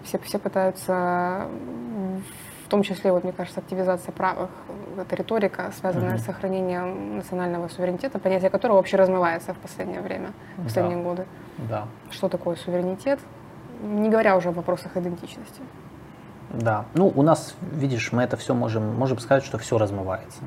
Все, 0.03 0.19
все 0.19 0.39
пытаются, 0.39 1.47
в 2.67 2.69
том 2.69 2.83
числе, 2.83 3.13
вот, 3.13 3.23
мне 3.23 3.33
кажется, 3.33 3.61
активизация 3.61 4.11
правых, 4.11 4.51
э, 4.97 5.03
эта 5.03 5.15
риторика, 5.15 5.71
связанная 5.79 6.15
Мгм. 6.15 6.19
с 6.19 6.25
сохранением 6.25 7.17
национального 7.19 7.69
суверенитета, 7.69 8.19
понятие 8.19 8.51
которого 8.51 8.79
вообще 8.79 8.97
размывается 8.97 9.55
в 9.55 9.59
последнее 9.59 10.01
время, 10.01 10.33
в 10.57 10.65
последние 10.65 10.97
Да. 10.99 11.03
годы. 11.05 11.27
Да, 11.59 11.85
Что 12.11 12.29
такое 12.29 12.57
суверенитет? 12.57 13.21
Не 13.83 14.09
говоря 14.11 14.37
уже 14.37 14.49
о 14.49 14.53
вопросах 14.53 14.97
идентичности. 14.97 15.61
да. 16.51 16.85
Ну, 16.95 17.13
у 17.15 17.23
нас, 17.23 17.55
видишь, 17.73 18.11
мы 18.13 18.23
это 18.25 18.37
все 18.37 18.53
можем, 18.55 18.97
можем 18.97 19.19
сказать, 19.19 19.45
что 19.45 19.59
все 19.59 19.79
размывается. 19.79 20.41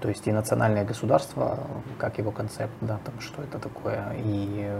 То 0.00 0.08
есть 0.08 0.26
и 0.28 0.32
национальное 0.32 0.84
государство, 0.84 1.58
как 1.98 2.18
его 2.18 2.30
концепт, 2.30 2.72
да, 2.80 2.98
там, 3.04 3.14
что 3.20 3.42
это 3.42 3.58
такое, 3.58 4.04
и, 4.18 4.70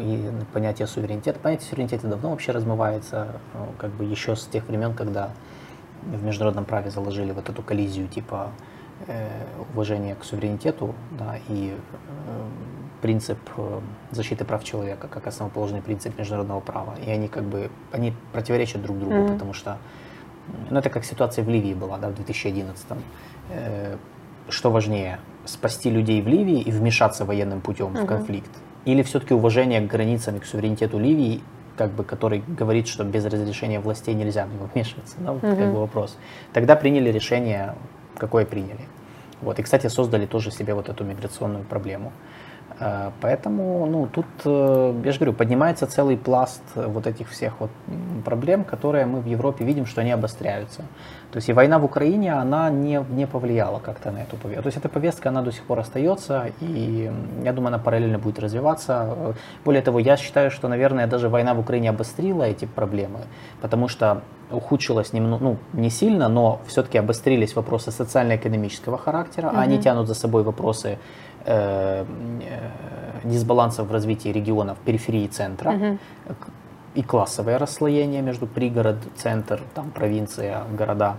и 0.00 0.30
понятие 0.52 0.86
суверенитета. 0.86 1.40
Понятие 1.40 1.66
суверенитета 1.68 2.06
давно 2.06 2.30
вообще 2.30 2.52
размывается, 2.52 3.26
э, 3.54 3.58
как 3.78 3.90
бы 3.90 4.04
еще 4.04 4.36
с 4.36 4.46
тех 4.46 4.66
времен, 4.68 4.94
когда 4.94 5.30
в 6.02 6.24
международном 6.24 6.64
праве 6.64 6.90
заложили 6.90 7.32
вот 7.32 7.48
эту 7.48 7.62
коллизию 7.62 8.08
типа 8.08 8.50
э, 9.06 9.28
уважения 9.74 10.14
к 10.14 10.24
суверенитету, 10.24 10.94
да, 11.18 11.36
и 11.48 11.74
э, 11.74 12.42
принцип 13.02 13.38
э, 13.56 13.80
защиты 14.10 14.44
прав 14.44 14.64
человека 14.64 15.08
как 15.08 15.26
основоположный 15.26 15.82
принцип 15.82 16.18
международного 16.18 16.60
права. 16.60 16.94
И 17.04 17.10
они 17.10 17.28
как 17.28 17.44
бы, 17.44 17.70
они 17.92 18.12
противоречат 18.32 18.82
друг 18.82 18.98
другу, 18.98 19.14
Мгм. 19.14 19.32
потому 19.34 19.52
что, 19.52 19.78
ну 20.70 20.78
это 20.78 20.90
как 20.90 21.04
ситуация 21.04 21.44
в 21.44 21.48
Ливии 21.48 21.74
была, 21.74 21.98
да, 21.98 22.08
в 22.08 22.14
2011 22.14 22.98
Э, 23.50 23.96
Что 24.50 24.70
важнее, 24.70 25.18
спасти 25.44 25.90
людей 25.90 26.22
в 26.22 26.26
Ливии 26.28 26.60
и 26.62 26.70
вмешаться 26.70 27.26
военным 27.26 27.60
путем 27.60 27.88
в 27.88 27.98
Мгм. 27.98 28.06
конфликт? 28.06 28.50
Или 28.86 29.02
все-таки 29.02 29.34
уважение 29.34 29.80
к 29.82 29.90
границам 29.90 30.36
и 30.36 30.38
к 30.38 30.46
суверенитету 30.46 30.98
Ливии, 30.98 31.42
как 31.78 31.90
бы, 31.92 32.04
который 32.04 32.42
говорит, 32.46 32.88
что 32.88 33.04
без 33.04 33.24
разрешения 33.24 33.80
властей 33.80 34.14
нельзя 34.14 34.44
в 34.44 34.52
него 34.52 34.68
вмешиваться? 34.74 35.16
Да, 35.18 35.32
вот 35.32 35.40
как 35.40 35.58
Мгм. 35.58 35.72
бы 35.72 35.80
вопрос. 35.80 36.18
Тогда 36.52 36.76
приняли 36.76 37.10
решение, 37.10 37.74
какое 38.18 38.44
приняли. 38.44 38.80
Вот. 39.40 39.58
И, 39.58 39.62
кстати, 39.62 39.86
создали 39.88 40.26
тоже 40.26 40.50
себе 40.50 40.74
вот 40.74 40.88
эту 40.88 41.04
миграционную 41.04 41.64
проблему. 41.64 42.12
Э, 42.80 43.10
Поэтому, 43.20 43.86
ну, 43.86 44.06
тут, 44.06 44.26
э, 44.44 45.00
я 45.04 45.12
же 45.12 45.18
говорю, 45.20 45.32
поднимается 45.32 45.86
целый 45.86 46.16
пласт 46.16 46.62
вот 46.74 47.06
этих 47.06 47.28
всех 47.30 47.60
вот 47.60 47.70
проблем, 48.24 48.64
которые 48.64 49.06
мы 49.06 49.20
в 49.20 49.26
Европе 49.26 49.64
видим, 49.64 49.86
что 49.86 50.00
они 50.00 50.10
обостряются. 50.10 50.82
То 51.30 51.36
есть 51.36 51.48
и 51.48 51.52
война 51.52 51.78
в 51.78 51.84
Украине, 51.84 52.32
она 52.32 52.70
не, 52.70 53.04
не 53.10 53.26
повлияла 53.26 53.80
как-то 53.80 54.10
на 54.10 54.18
эту 54.18 54.36
повестку. 54.36 54.62
То 54.62 54.68
есть 54.68 54.78
эта 54.78 54.88
повестка, 54.88 55.28
она 55.28 55.42
до 55.42 55.52
сих 55.52 55.62
пор 55.64 55.78
остается, 55.80 56.50
и 56.60 57.10
я 57.44 57.52
думаю, 57.52 57.68
она 57.68 57.78
параллельно 57.78 58.18
будет 58.18 58.38
развиваться. 58.38 59.34
Более 59.64 59.82
того, 59.82 59.98
я 59.98 60.16
считаю, 60.16 60.50
что, 60.50 60.68
наверное, 60.68 61.06
даже 61.06 61.28
война 61.28 61.52
в 61.52 61.60
Украине 61.60 61.90
обострила 61.90 62.44
эти 62.44 62.64
проблемы, 62.64 63.20
потому 63.60 63.88
что 63.88 64.22
ухудшилось 64.50 65.12
немного, 65.12 65.44
ну, 65.44 65.56
не 65.74 65.90
сильно, 65.90 66.28
но 66.28 66.60
все-таки 66.66 66.96
обострились 66.98 67.54
вопросы 67.56 67.90
социально-экономического 67.90 68.96
характера, 68.96 69.52
а 69.54 69.60
они 69.60 69.78
тянут 69.78 70.08
за 70.08 70.14
собой 70.14 70.42
вопросы 70.42 70.98
э, 71.44 72.04
э, 72.04 72.04
дисбалансов 73.24 73.88
в 73.88 73.92
развитии 73.92 74.30
регионов 74.30 74.78
периферии 74.78 75.26
центра 75.26 75.72
Мгм. 75.72 75.98
И 76.98 77.02
классовое 77.04 77.58
расслоение 77.58 78.22
между 78.22 78.48
пригород, 78.48 78.96
центр, 79.14 79.60
там, 79.72 79.92
провинция, 79.92 80.64
города. 80.76 81.18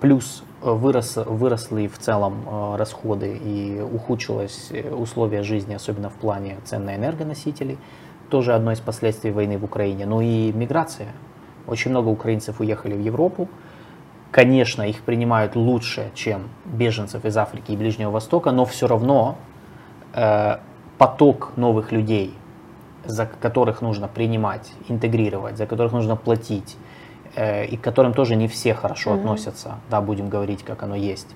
Плюс 0.00 0.42
э, 0.60 0.72
вырос, 0.72 1.14
выросли 1.24 1.86
в 1.86 1.98
целом 1.98 2.42
э, 2.44 2.76
расходы 2.76 3.36
и 3.36 3.80
ухудшилось 3.80 4.70
э, 4.72 4.92
условия 4.92 5.44
жизни, 5.44 5.74
особенно 5.74 6.10
в 6.10 6.14
плане 6.14 6.56
цен 6.64 6.84
на 6.84 6.96
энергоносители. 6.96 7.78
Тоже 8.28 8.54
одно 8.54 8.72
из 8.72 8.80
последствий 8.80 9.30
войны 9.30 9.56
в 9.56 9.62
Украине. 9.62 10.04
Ну 10.04 10.20
и 10.20 10.50
миграция. 10.50 11.12
Очень 11.68 11.92
много 11.92 12.08
украинцев 12.08 12.58
уехали 12.58 12.94
в 12.94 13.00
Европу. 13.00 13.48
Конечно, 14.32 14.82
их 14.82 15.02
принимают 15.02 15.54
лучше, 15.54 16.10
чем 16.14 16.48
беженцев 16.64 17.24
из 17.24 17.36
Африки 17.36 17.70
и 17.70 17.76
Ближнего 17.76 18.10
Востока, 18.10 18.50
но 18.50 18.64
все 18.64 18.88
равно 18.88 19.36
э, 20.12 20.56
поток 20.98 21.52
новых 21.54 21.92
людей, 21.92 22.34
за 23.08 23.26
которых 23.26 23.82
нужно 23.82 24.06
принимать, 24.06 24.70
интегрировать, 24.88 25.56
за 25.56 25.66
которых 25.66 25.92
нужно 25.92 26.16
платить, 26.16 26.76
э, 27.34 27.64
и 27.64 27.76
к 27.76 27.80
которым 27.80 28.12
тоже 28.12 28.36
не 28.36 28.46
все 28.46 28.74
хорошо 28.74 29.10
Мгм. 29.10 29.20
относятся, 29.20 29.78
да, 29.90 30.00
будем 30.00 30.28
говорить, 30.28 30.62
как 30.62 30.82
оно 30.82 30.94
есть, 30.94 31.28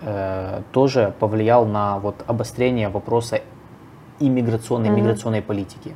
э, 0.00 0.62
тоже 0.72 1.12
повлиял 1.20 1.66
на 1.66 1.98
вот 1.98 2.24
обострение 2.26 2.88
вопроса 2.88 3.40
иммиграционной, 4.20 4.88
Мгм. 4.88 4.98
миграционной 4.98 5.42
политики. 5.42 5.94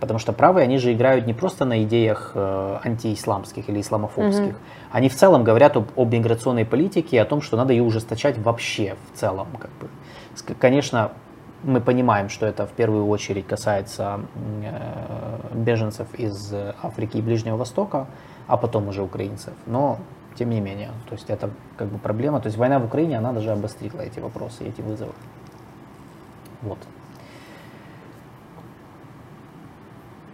Потому 0.00 0.18
что 0.18 0.32
правые, 0.32 0.64
они 0.64 0.78
же 0.78 0.92
играют 0.94 1.26
не 1.26 1.34
просто 1.34 1.66
на 1.66 1.82
идеях 1.82 2.32
э, 2.34 2.78
антиисламских 2.82 3.68
или 3.68 3.82
исламофобских. 3.82 4.54
Мгм. 4.54 4.56
Они 4.92 5.08
в 5.10 5.14
целом 5.14 5.44
говорят 5.44 5.76
об, 5.76 5.88
об 5.94 6.12
миграционной 6.12 6.64
политике, 6.64 7.16
и 7.16 7.18
о 7.18 7.26
том, 7.26 7.42
что 7.42 7.58
надо 7.58 7.74
ее 7.74 7.82
ужесточать 7.82 8.38
вообще 8.38 8.96
в 9.12 9.18
целом. 9.18 9.48
Как 9.58 9.70
бы. 9.78 9.88
Конечно, 10.58 11.12
мы 11.62 11.80
понимаем, 11.80 12.28
что 12.28 12.46
это 12.46 12.66
в 12.66 12.72
первую 12.72 13.06
очередь 13.06 13.46
касается 13.46 14.20
э, 14.62 15.54
беженцев 15.54 16.14
из 16.14 16.54
Африки 16.82 17.18
и 17.18 17.22
Ближнего 17.22 17.56
Востока, 17.56 18.06
а 18.46 18.56
потом 18.56 18.88
уже 18.88 19.02
украинцев. 19.02 19.54
Но 19.66 19.98
тем 20.36 20.50
не 20.50 20.60
менее, 20.60 20.90
то 21.08 21.14
есть 21.14 21.30
это 21.30 21.50
как 21.76 21.88
бы 21.88 21.98
проблема. 21.98 22.40
То 22.40 22.46
есть 22.46 22.58
война 22.58 22.78
в 22.78 22.84
Украине, 22.84 23.18
она 23.18 23.32
даже 23.32 23.50
обострила 23.50 24.00
эти 24.00 24.20
вопросы, 24.20 24.64
эти 24.64 24.80
вызовы. 24.80 25.12
Вот. 26.62 26.78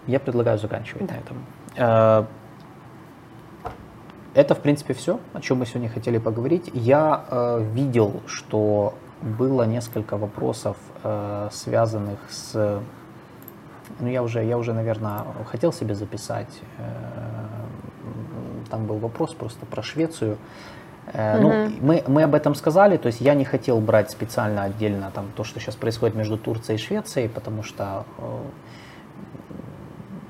Я 0.07 0.21
предлагаю 0.21 0.59
заканчивать 0.59 1.11
на 1.11 1.15
этом. 1.15 1.37
Э, 1.77 2.25
Это, 4.37 4.55
в 4.55 4.61
принципе, 4.61 4.93
все, 4.93 5.19
о 5.33 5.41
чем 5.41 5.59
мы 5.59 5.67
сегодня 5.67 5.89
хотели 5.89 6.19
поговорить. 6.19 6.71
Я 6.75 7.25
э, 7.31 7.63
видел, 7.73 8.21
что 8.27 8.93
было 9.23 9.63
несколько 9.63 10.19
вопросов, 10.19 10.77
связанных 11.53 12.19
с... 12.29 12.81
Ну, 14.01 14.09
я 14.09 14.23
уже, 14.23 14.45
я 14.45 14.59
уже, 14.59 14.73
наверное, 14.73 15.25
хотел 15.51 15.73
себе 15.73 15.95
записать. 15.95 16.61
э, 16.79 16.85
Там 18.71 18.87
был 18.87 18.99
вопрос 18.99 19.35
просто 19.35 19.65
про 19.67 19.83
Швецию. 19.83 20.37
Э, 21.13 21.39
Ну, 21.41 21.71
мы, 21.81 22.03
мы 22.07 22.23
об 22.25 22.35
этом 22.35 22.55
сказали, 22.55 22.97
то 22.97 23.07
есть 23.07 23.21
я 23.21 23.35
не 23.35 23.45
хотел 23.45 23.81
брать 23.81 24.11
специально 24.11 24.65
отдельно 24.65 25.11
там, 25.15 25.27
то, 25.37 25.45
что 25.45 25.61
сейчас 25.61 25.77
происходит 25.77 26.17
между 26.17 26.37
Турцией 26.37 26.77
и 26.77 26.79
Швецией, 26.79 27.29
потому 27.29 27.63
что 27.63 28.05
э, 28.19 28.41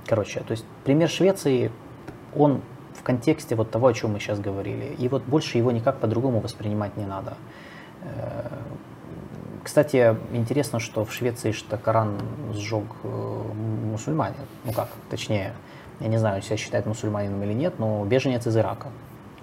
Короче, 0.08 0.40
то 0.40 0.52
есть 0.52 0.64
пример 0.84 1.08
Швеции, 1.08 1.72
он 2.36 2.60
в 2.94 3.02
контексте 3.02 3.56
вот 3.56 3.70
того, 3.70 3.88
о 3.88 3.92
чем 3.92 4.12
мы 4.12 4.20
сейчас 4.20 4.38
говорили. 4.38 4.94
И 4.98 5.08
вот 5.08 5.22
больше 5.24 5.58
его 5.58 5.72
никак 5.72 5.98
по-другому 5.98 6.40
воспринимать 6.40 6.96
не 6.96 7.04
надо. 7.04 7.34
Кстати, 9.66 10.16
интересно, 10.32 10.78
что 10.78 11.04
в 11.04 11.12
Швеции 11.12 11.50
что 11.50 11.76
Коран 11.76 12.20
сжег 12.52 12.84
э, 13.02 13.42
мусульмане. 13.90 14.36
Ну 14.62 14.70
как, 14.70 14.88
точнее, 15.10 15.54
я 15.98 16.06
не 16.06 16.18
знаю, 16.18 16.40
себя 16.40 16.56
считает 16.56 16.86
мусульманином 16.86 17.42
или 17.42 17.52
нет, 17.52 17.80
но 17.80 18.04
беженец 18.04 18.46
из 18.46 18.56
Ирака. 18.56 18.86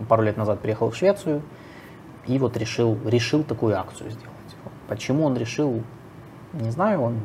пару 0.07 0.23
лет 0.23 0.37
назад 0.37 0.61
переехал 0.61 0.91
в 0.91 0.95
Швецию 0.95 1.41
и 2.25 2.39
вот 2.39 2.55
решил, 2.55 2.97
решил 3.05 3.43
такую 3.43 3.77
акцию 3.77 4.11
сделать. 4.11 4.55
Почему 4.87 5.25
он 5.25 5.35
решил, 5.35 5.83
не 6.53 6.71
знаю, 6.71 7.01
он, 7.01 7.19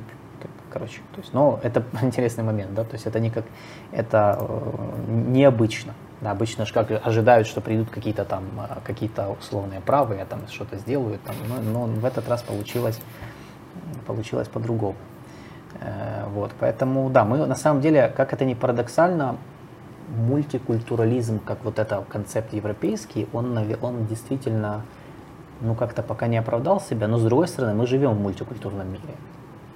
короче, 0.69 1.01
то 1.15 1.21
есть, 1.21 1.33
но 1.33 1.61
это 1.63 1.85
интересный 2.03 2.43
момент, 2.43 2.75
да, 2.75 2.83
то 2.83 2.95
есть 2.95 3.07
это 3.07 3.21
не 3.21 3.31
как, 3.31 3.45
это 3.93 4.39
э, 4.41 5.13
необычно. 5.29 5.95
Да, 6.21 6.33
обычно 6.33 6.67
же 6.67 6.75
как 6.75 6.91
ожидают, 7.07 7.47
что 7.47 7.61
придут 7.61 7.91
какие-то 7.91 8.25
там, 8.25 8.45
э, 8.57 8.79
какие-то 8.85 9.37
условные 9.41 9.81
правые, 9.81 10.25
там 10.25 10.41
что-то 10.49 10.77
сделают, 10.77 11.23
там, 11.23 11.37
но, 11.49 11.87
но 11.87 11.87
в 11.87 12.05
этот 12.05 12.29
раз 12.29 12.43
получилось, 12.43 13.01
получилось 14.05 14.49
по-другому. 14.49 14.97
Э, 15.81 16.25
вот, 16.29 16.51
поэтому, 16.59 17.09
да, 17.11 17.25
мы 17.25 17.47
на 17.47 17.55
самом 17.55 17.81
деле, 17.81 18.13
как 18.17 18.33
это 18.33 18.45
ни 18.45 18.55
парадоксально, 18.55 19.37
мультикультурализм, 20.09 21.39
как 21.39 21.65
вот 21.65 21.79
это 21.79 22.05
концепт 22.09 22.53
европейский, 22.53 23.29
он, 23.33 23.57
он 23.83 24.07
действительно, 24.07 24.83
ну, 25.61 25.75
как-то 25.75 26.03
пока 26.03 26.27
не 26.27 26.39
оправдал 26.39 26.81
себя, 26.81 27.07
но 27.07 27.19
с 27.19 27.23
другой 27.23 27.47
стороны, 27.47 27.75
мы 27.75 27.87
живем 27.87 28.15
в 28.15 28.21
мультикультурном 28.21 28.91
мире. 28.91 29.15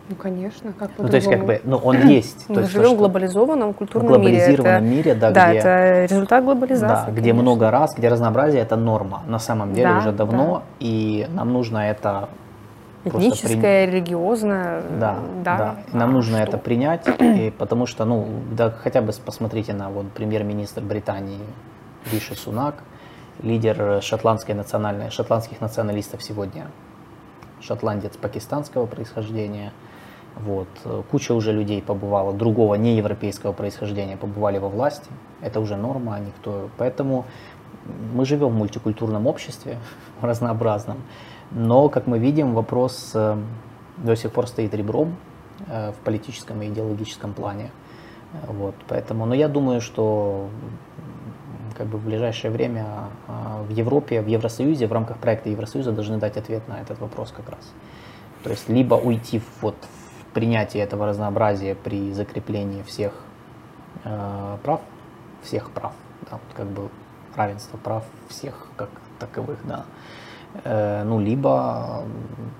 Ну, 0.08 0.16
конечно, 0.16 0.72
как 0.78 0.90
Ну, 0.98 1.08
то 1.08 1.16
есть, 1.16 1.30
как 1.30 1.46
бы, 1.46 1.60
ну, 1.64 1.76
он 1.76 2.08
есть. 2.08 2.44
Мы 2.48 2.64
живем 2.64 2.90
то, 2.90 2.94
в 2.94 2.98
глобализованном 2.98 3.72
культурном 3.72 4.08
в 4.08 4.14
глобализированном 4.14 4.84
мире. 4.84 4.96
мире, 4.96 5.14
да, 5.14 5.30
да 5.30 5.50
где, 5.50 5.58
это 5.58 6.04
результат 6.04 6.44
глобализации. 6.44 7.10
Да, 7.10 7.20
где 7.20 7.32
много 7.32 7.70
раз, 7.70 7.94
где 7.94 8.08
разнообразие 8.08 8.62
это 8.62 8.76
норма 8.76 9.22
на 9.26 9.38
самом 9.38 9.72
деле 9.72 9.88
да, 9.88 9.98
уже 9.98 10.12
давно, 10.12 10.54
да. 10.54 10.62
и 10.80 11.26
нам 11.30 11.52
нужно 11.52 11.78
это 11.78 12.28
Этническое, 13.04 13.86
при... 13.86 13.92
религиозное. 13.92 14.82
Да, 14.98 15.18
да. 15.44 15.56
да. 15.56 15.76
Нам 15.92 16.12
нужно 16.12 16.38
что? 16.38 16.48
это 16.48 16.58
принять, 16.58 17.06
и, 17.20 17.52
потому 17.56 17.86
что, 17.86 18.04
ну, 18.04 18.26
да, 18.50 18.70
хотя 18.70 19.02
бы 19.02 19.12
посмотрите 19.24 19.72
на 19.72 19.90
вот 19.90 20.10
премьер-министр 20.12 20.82
Британии 20.82 21.40
Риши 22.12 22.34
Сунак, 22.34 22.76
лидер 23.42 24.00
шотландской 24.02 24.54
национальной, 24.54 25.10
шотландских 25.10 25.60
националистов 25.60 26.22
сегодня, 26.22 26.66
шотландец 27.60 28.16
пакистанского 28.16 28.86
происхождения. 28.86 29.72
Вот. 30.36 30.68
Куча 31.10 31.34
уже 31.34 31.52
людей 31.52 31.82
побывала, 31.82 32.32
другого 32.32 32.74
неевропейского 32.74 33.52
происхождения 33.52 34.16
побывали 34.16 34.58
во 34.58 34.68
власти. 34.68 35.10
Это 35.40 35.60
уже 35.60 35.76
норма, 35.76 36.16
а 36.16 36.20
никто. 36.20 36.70
Поэтому 36.78 37.26
мы 38.14 38.24
живем 38.24 38.48
в 38.48 38.54
мультикультурном 38.54 39.26
обществе, 39.26 39.78
разнообразном. 40.20 40.98
Но, 41.50 41.88
как 41.88 42.06
мы 42.06 42.18
видим, 42.18 42.54
вопрос 42.54 43.12
э, 43.14 43.36
до 43.98 44.16
сих 44.16 44.32
пор 44.32 44.46
стоит 44.46 44.74
ребром 44.74 45.16
э, 45.66 45.92
в 45.92 45.96
политическом 45.96 46.62
и 46.62 46.68
идеологическом 46.68 47.34
плане. 47.34 47.70
Вот, 48.48 48.74
поэтому, 48.88 49.26
но 49.26 49.34
я 49.34 49.48
думаю, 49.48 49.82
что 49.82 50.48
как 51.76 51.86
бы 51.86 51.98
в 51.98 52.04
ближайшее 52.04 52.50
время 52.50 52.86
в 53.68 53.70
Европе, 53.70 54.22
в 54.22 54.26
Евросоюзе, 54.26 54.86
в 54.86 54.92
рамках 54.92 55.18
проекта 55.18 55.50
Евросоюза 55.50 55.92
должны 55.92 56.16
дать 56.16 56.36
ответ 56.36 56.66
на 56.68 56.80
этот 56.80 56.98
вопрос 57.00 57.32
как 57.36 57.50
раз. 57.50 57.72
То 58.42 58.50
есть 58.50 58.68
либо 58.68 58.94
уйти 58.94 59.42
вот, 59.60 59.76
в 60.01 60.01
принятие 60.34 60.82
этого 60.82 61.06
разнообразия 61.06 61.74
при 61.74 62.12
закреплении 62.12 62.82
всех 62.82 63.12
э, 64.04 64.56
прав, 64.62 64.80
всех 65.42 65.70
прав, 65.70 65.92
да, 66.30 66.32
вот 66.32 66.56
как 66.56 66.66
бы 66.66 66.88
равенство 67.36 67.76
прав 67.76 68.04
всех 68.28 68.68
как 68.76 68.90
таковых, 69.18 69.58
да, 69.64 69.84
Э, 70.64 71.02
ну, 71.04 71.18
либо 71.18 72.04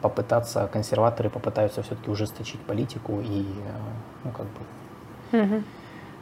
попытаться, 0.01 0.69
консерваторы 0.73 1.29
попытаются 1.29 1.83
все-таки 1.83 2.11
ужесточить 2.11 2.61
политику 2.61 3.21
и, 3.21 3.43
э, 3.43 3.45
ну, 4.25 4.31
как 4.31 4.47
бы, 4.47 5.45
угу. 5.45 5.63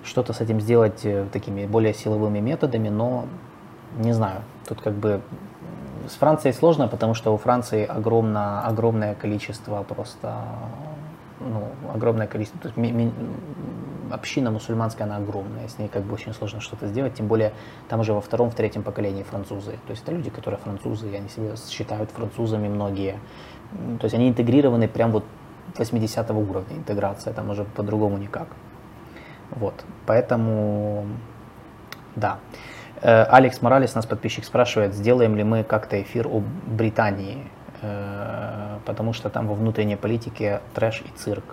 что-то 0.02 0.32
с 0.32 0.40
этим 0.40 0.60
сделать 0.60 1.04
э, 1.04 1.26
такими 1.32 1.66
более 1.66 1.94
силовыми 1.94 2.40
методами, 2.40 2.88
но 2.88 3.26
не 3.96 4.12
знаю, 4.12 4.40
тут 4.66 4.80
как 4.80 4.94
бы 4.94 5.20
с 6.08 6.14
Францией 6.14 6.54
сложно, 6.54 6.88
потому 6.88 7.14
что 7.14 7.32
у 7.32 7.36
Франции 7.36 7.84
огромно, 7.84 8.66
огромное 8.66 9.14
количество 9.14 9.82
просто, 9.84 10.34
ну, 11.40 11.68
огромное 11.92 12.26
количество, 12.26 12.60
то 12.60 12.68
есть 12.68 12.76
ми, 12.76 12.92
ми, 12.92 13.12
община 14.10 14.50
мусульманская, 14.50 15.06
она 15.06 15.16
огромная, 15.16 15.68
с 15.68 15.78
ней 15.78 15.88
как 15.88 16.02
бы 16.02 16.14
очень 16.14 16.34
сложно 16.34 16.60
что-то 16.60 16.86
сделать, 16.86 17.14
тем 17.14 17.26
более 17.26 17.52
там 17.88 18.00
уже 18.00 18.12
во 18.12 18.20
втором, 18.20 18.50
в 18.50 18.54
третьем 18.54 18.82
поколении 18.82 19.22
французы. 19.22 19.72
То 19.86 19.90
есть 19.90 20.02
это 20.02 20.12
люди, 20.12 20.30
которые 20.30 20.58
французы, 20.60 21.10
и 21.10 21.14
они 21.14 21.28
себя 21.28 21.54
считают 21.56 22.10
французами 22.10 22.68
многие. 22.68 23.18
То 24.00 24.04
есть 24.04 24.14
они 24.14 24.28
интегрированы 24.28 24.88
прям 24.88 25.12
вот 25.12 25.24
80 25.78 26.30
уровня 26.30 26.76
интеграция, 26.76 27.32
там 27.32 27.50
уже 27.50 27.64
по-другому 27.64 28.18
никак. 28.18 28.48
Вот, 29.50 29.84
поэтому, 30.06 31.06
да. 32.16 32.38
Э, 33.02 33.24
Алекс 33.24 33.62
Моралес, 33.62 33.94
нас 33.94 34.06
подписчик, 34.06 34.44
спрашивает, 34.44 34.94
сделаем 34.94 35.36
ли 35.36 35.44
мы 35.44 35.64
как-то 35.64 36.00
эфир 36.00 36.28
о 36.28 36.42
Британии, 36.66 37.46
потому 38.84 39.12
что 39.12 39.30
там 39.30 39.46
во 39.46 39.54
внутренней 39.54 39.96
политике 39.96 40.60
трэш 40.74 41.02
и 41.02 41.18
цирк. 41.18 41.44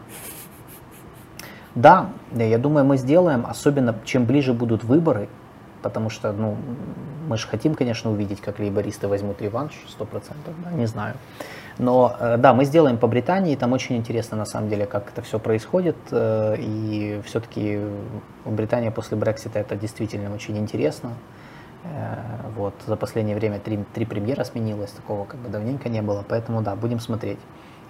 Да, 1.76 2.10
я 2.32 2.58
думаю, 2.58 2.86
мы 2.86 2.98
сделаем, 2.98 3.46
особенно 3.48 3.96
чем 4.04 4.26
ближе 4.26 4.54
будут 4.54 4.84
выборы, 4.84 5.30
потому 5.84 6.10
что, 6.10 6.32
ну, 6.32 6.58
мы 7.28 7.38
же 7.38 7.48
хотим, 7.48 7.76
конечно, 7.76 8.12
увидеть, 8.12 8.42
как 8.42 8.60
лейбористы 8.60 9.08
возьмут 9.08 9.42
реванш, 9.42 9.74
100%, 10.00 10.34
да, 10.66 10.72
не 10.72 10.88
знаю. 10.88 11.14
Но, 11.78 12.16
э, 12.20 12.38
да, 12.38 12.54
мы 12.54 12.66
сделаем 12.66 12.98
по 12.98 13.08
Британии, 13.08 13.56
там 13.56 13.74
очень 13.74 13.98
интересно, 13.98 14.38
на 14.38 14.46
самом 14.46 14.70
деле, 14.70 14.86
как 14.86 15.10
это 15.10 15.22
все 15.22 15.38
происходит, 15.38 15.96
э, 16.10 16.56
и 16.58 17.22
все-таки 17.26 17.80
в 18.44 18.52
Британии 18.52 18.90
после 18.90 19.16
Брексита 19.18 19.60
это 19.60 19.76
действительно 19.76 20.34
очень 20.34 20.58
интересно. 20.58 21.12
Э, 21.96 22.50
вот, 22.56 22.74
за 22.86 22.96
последнее 22.96 23.36
время 23.36 23.60
три, 23.60 23.80
три 23.94 24.06
премьера 24.06 24.44
сменилось, 24.44 24.92
такого 24.92 25.26
как 25.26 25.40
бы 25.40 25.50
давненько 25.50 25.90
не 25.90 26.02
было, 26.02 26.24
поэтому, 26.28 26.62
да, 26.62 26.76
будем 26.76 27.00
смотреть. 27.00 27.40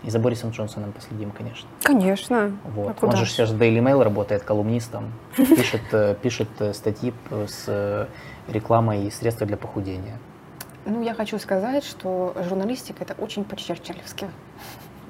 И 0.03 0.09
за 0.11 0.19
Борисом 0.19 0.51
Джонсоном 0.51 0.91
последим, 0.91 1.31
конечно. 1.31 1.67
Конечно. 1.81 2.51
Вот. 2.65 2.95
А 3.01 3.05
Он 3.05 3.15
же 3.15 3.25
сейчас 3.25 3.49
в 3.49 3.59
Daily 3.59 3.79
Mail 3.79 4.03
работает 4.03 4.43
колумнистом, 4.43 5.11
пишет, 5.35 5.81
э, 5.91 6.15
пишет 6.21 6.49
э, 6.59 6.73
статьи 6.73 7.13
с 7.47 8.07
рекламой 8.47 9.05
и 9.05 9.11
средства 9.11 9.47
для 9.47 9.57
похудения. 9.57 10.19
Ну, 10.85 11.01
я 11.01 11.13
хочу 11.13 11.37
сказать, 11.39 11.83
что 11.83 12.33
журналистика 12.47 13.03
это 13.03 13.13
очень 13.17 13.43
по-черчиллевски. 13.43 14.29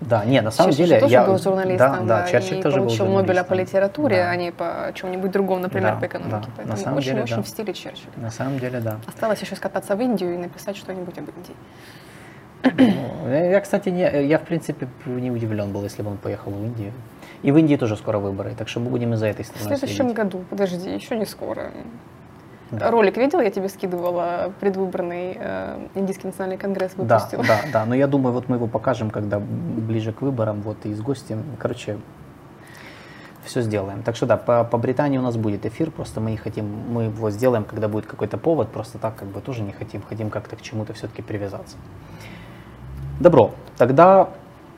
Да, 0.02 0.24
нет, 0.26 0.44
на 0.44 0.52
самом 0.52 0.72
Черчилль 0.72 0.88
деле 0.88 1.00
тоже 1.00 1.14
я 1.14 1.26
был 1.26 1.38
журналистом, 1.40 2.08
да, 2.08 2.22
да, 2.22 2.28
Черчилль 2.28 2.60
и 2.60 2.62
тоже 2.62 2.78
получил 2.78 3.06
был 3.06 3.14
Нобеля 3.16 3.44
по 3.44 3.54
литературе, 3.56 4.18
да. 4.18 4.30
а 4.30 4.36
не 4.36 4.52
по 4.52 4.92
чем-нибудь 4.94 5.32
другому, 5.32 5.62
например, 5.62 5.94
да, 5.96 6.00
по 6.00 6.06
экономике. 6.06 6.36
Да, 6.48 6.52
Поэтому 6.56 6.78
на 6.78 6.78
самом 6.78 6.98
очень, 6.98 7.10
деле, 7.10 7.24
очень 7.24 7.36
да. 7.38 7.42
в 7.42 7.48
стиле 7.48 7.74
Черчилля. 7.74 8.12
На 8.18 8.30
самом 8.30 8.60
деле, 8.60 8.80
да. 8.80 9.00
Осталось 9.08 9.42
еще 9.42 9.56
скататься 9.56 9.96
в 9.96 10.02
Индию 10.02 10.36
и 10.36 10.38
написать 10.38 10.78
что-нибудь 10.78 11.18
об 11.18 11.26
Индии. 11.30 11.56
Ну, 12.64 13.30
я, 13.30 13.60
кстати, 13.60 13.90
не, 13.90 14.28
я 14.28 14.40
в 14.40 14.44
принципе 14.44 14.88
не 15.06 15.32
удивлен 15.32 15.72
был, 15.72 15.84
если 15.84 16.04
бы 16.04 16.12
он 16.12 16.18
поехал 16.18 16.52
в 16.52 16.64
Индию. 16.64 16.92
И 17.44 17.52
в 17.52 17.58
Индии 17.58 17.76
тоже 17.76 17.96
скоро 17.96 18.20
выборы, 18.20 18.54
так 18.58 18.68
что 18.68 18.80
мы 18.80 18.90
будем 18.90 19.14
из-за 19.14 19.28
этой 19.28 19.46
страны 19.46 19.64
В 19.64 19.68
следующем 19.68 19.96
следить. 19.96 20.16
году, 20.16 20.44
подожди, 20.50 20.94
еще 20.94 21.16
не 21.16 21.26
скоро. 21.26 21.72
Да. 22.72 22.92
Ролик 22.92 23.18
видел, 23.18 23.40
я 23.40 23.50
тебе 23.50 23.70
скидывала, 23.70 24.52
предвыборный 24.60 25.38
э, 25.40 25.88
Индийский 25.96 26.28
национальный 26.28 26.58
конгресс 26.58 26.94
выпустил. 26.96 27.40
Да, 27.40 27.62
да, 27.64 27.72
да, 27.72 27.86
но 27.86 27.96
я 27.96 28.08
думаю, 28.08 28.34
вот 28.34 28.50
мы 28.50 28.58
его 28.58 28.68
покажем, 28.68 29.10
когда 29.10 29.40
ближе 29.40 30.12
к 30.12 30.22
выборам, 30.22 30.62
вот 30.62 30.86
и 30.86 30.94
с 30.94 31.02
гостем, 31.02 31.44
короче, 31.60 31.98
все 33.46 33.62
сделаем. 33.62 34.04
Так 34.04 34.16
что 34.16 34.26
да, 34.26 34.38
по, 34.38 34.64
по 34.64 34.78
Британии 34.78 35.18
у 35.18 35.22
нас 35.22 35.38
будет 35.38 35.66
эфир, 35.66 35.92
просто 35.92 36.20
мы 36.20 36.32
не 36.32 36.38
хотим, 36.38 36.66
мы 36.66 37.04
его 37.04 37.32
сделаем, 37.32 37.64
когда 37.64 37.88
будет 37.88 38.06
какой-то 38.06 38.38
повод, 38.38 38.70
просто 38.70 38.98
так 38.98 39.16
как 39.16 39.30
бы 39.30 39.40
тоже 39.40 39.64
не 39.64 39.72
хотим, 39.72 40.02
хотим 40.02 40.30
как-то 40.30 40.56
к 40.56 40.62
чему-то 40.62 40.94
все-таки 40.94 41.22
привязаться. 41.22 41.78
Добро, 43.20 43.52
тогда 43.78 44.30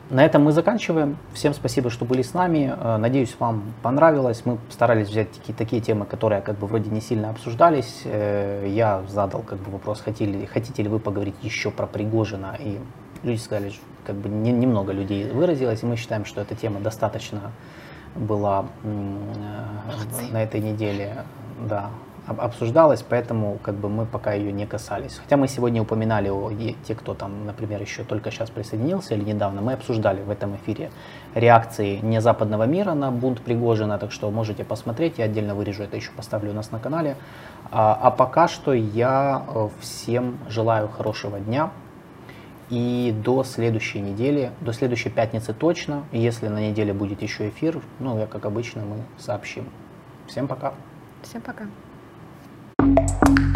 на 0.10 0.26
этом 0.26 0.44
мы 0.44 0.52
заканчиваем. 0.52 1.18
Всем 1.34 1.54
спасибо, 1.54 1.90
что 1.90 2.06
были 2.06 2.22
с 2.22 2.34
нами. 2.34 2.74
Э, 2.76 2.98
надеюсь, 2.98 3.36
вам 3.40 3.74
понравилось. 3.84 4.42
Мы 4.46 4.58
старались 4.70 5.08
взять 5.08 5.32
такие, 5.32 5.54
такие 5.54 5.82
темы, 5.82 6.06
которые 6.06 6.42
как 6.42 6.58
бы 6.58 6.68
вроде 6.68 6.90
не 6.90 7.02
сильно 7.02 7.30
обсуждались. 7.30 8.02
Э, 8.06 8.66
я 8.68 9.04
задал 9.08 9.42
как 9.42 9.60
бы 9.60 9.72
вопрос, 9.72 10.02
хотели, 10.02 10.46
хотите 10.46 10.84
ли 10.84 10.90
вы 10.90 11.00
поговорить 11.00 11.36
еще 11.44 11.70
про 11.70 11.86
Пригожина. 11.86 12.58
И 12.60 12.80
люди 13.24 13.38
сказали, 13.38 13.72
как 14.06 14.16
бы 14.16 14.30
не, 14.30 14.52
немного 14.52 14.94
людей 14.94 15.30
выразилось, 15.30 15.84
и 15.84 15.86
мы 15.86 15.96
считаем, 15.96 16.26
что 16.26 16.42
эта 16.42 16.56
тема 16.56 16.80
достаточно 16.80 17.52
была 18.16 18.66
э, 18.84 20.32
на 20.32 20.44
этой 20.44 20.60
неделе 20.60 21.24
да, 21.68 21.92
обсуждалась, 22.28 23.04
поэтому 23.08 23.60
как 23.62 23.76
бы 23.76 23.90
мы 23.90 24.06
пока 24.06 24.34
ее 24.34 24.52
не 24.52 24.66
касались. 24.66 25.20
Хотя 25.24 25.38
мы 25.38 25.48
сегодня 25.48 25.82
упоминали 25.82 26.30
о 26.30 26.52
те, 26.84 26.96
кто 26.96 27.14
там, 27.14 27.46
например, 27.46 27.82
еще 27.82 28.04
только 28.04 28.32
сейчас 28.32 28.50
присоединился 28.50 29.16
или 29.16 29.24
недавно, 29.24 29.62
мы 29.62 29.74
обсуждали 29.74 30.22
в 30.22 30.30
этом 30.30 30.56
эфире 30.58 30.92
реакции 31.36 32.00
не 32.02 32.22
западного 32.22 32.64
мира 32.64 32.94
на 32.94 33.12
бунт 33.12 33.42
Пригожина, 33.42 33.98
так 33.98 34.12
что 34.12 34.30
можете 34.32 34.64
посмотреть, 34.64 35.18
я 35.18 35.26
отдельно 35.26 35.56
вырежу 35.56 35.84
это 35.84 35.96
еще 35.96 36.12
поставлю 36.12 36.52
у 36.52 36.54
нас 36.54 36.72
на 36.72 36.80
канале. 36.80 37.16
А, 37.72 37.98
а 38.02 38.12
пока 38.12 38.48
что 38.48 38.74
я 38.74 39.44
э, 39.48 39.70
всем 39.80 40.38
желаю 40.48 40.88
хорошего 40.88 41.40
дня 41.40 41.72
и 42.70 43.14
до 43.24 43.44
следующей 43.44 44.00
недели, 44.00 44.52
до 44.62 44.74
следующей 44.74 45.10
пятницы 45.10 45.54
точно, 45.54 46.04
если 46.12 46.48
на 46.48 46.60
неделе 46.60 46.94
будет 46.94 47.22
еще 47.22 47.50
эфир, 47.50 47.82
ну, 48.00 48.18
я 48.20 48.28
как 48.28 48.46
обычно, 48.46 48.84
мы 48.84 48.98
сообщим. 49.18 49.66
Всем 50.28 50.48
пока. 50.48 50.74
Всем 51.24 51.42
пока. 51.42 51.66
thank 52.96 53.40
you 53.40 53.49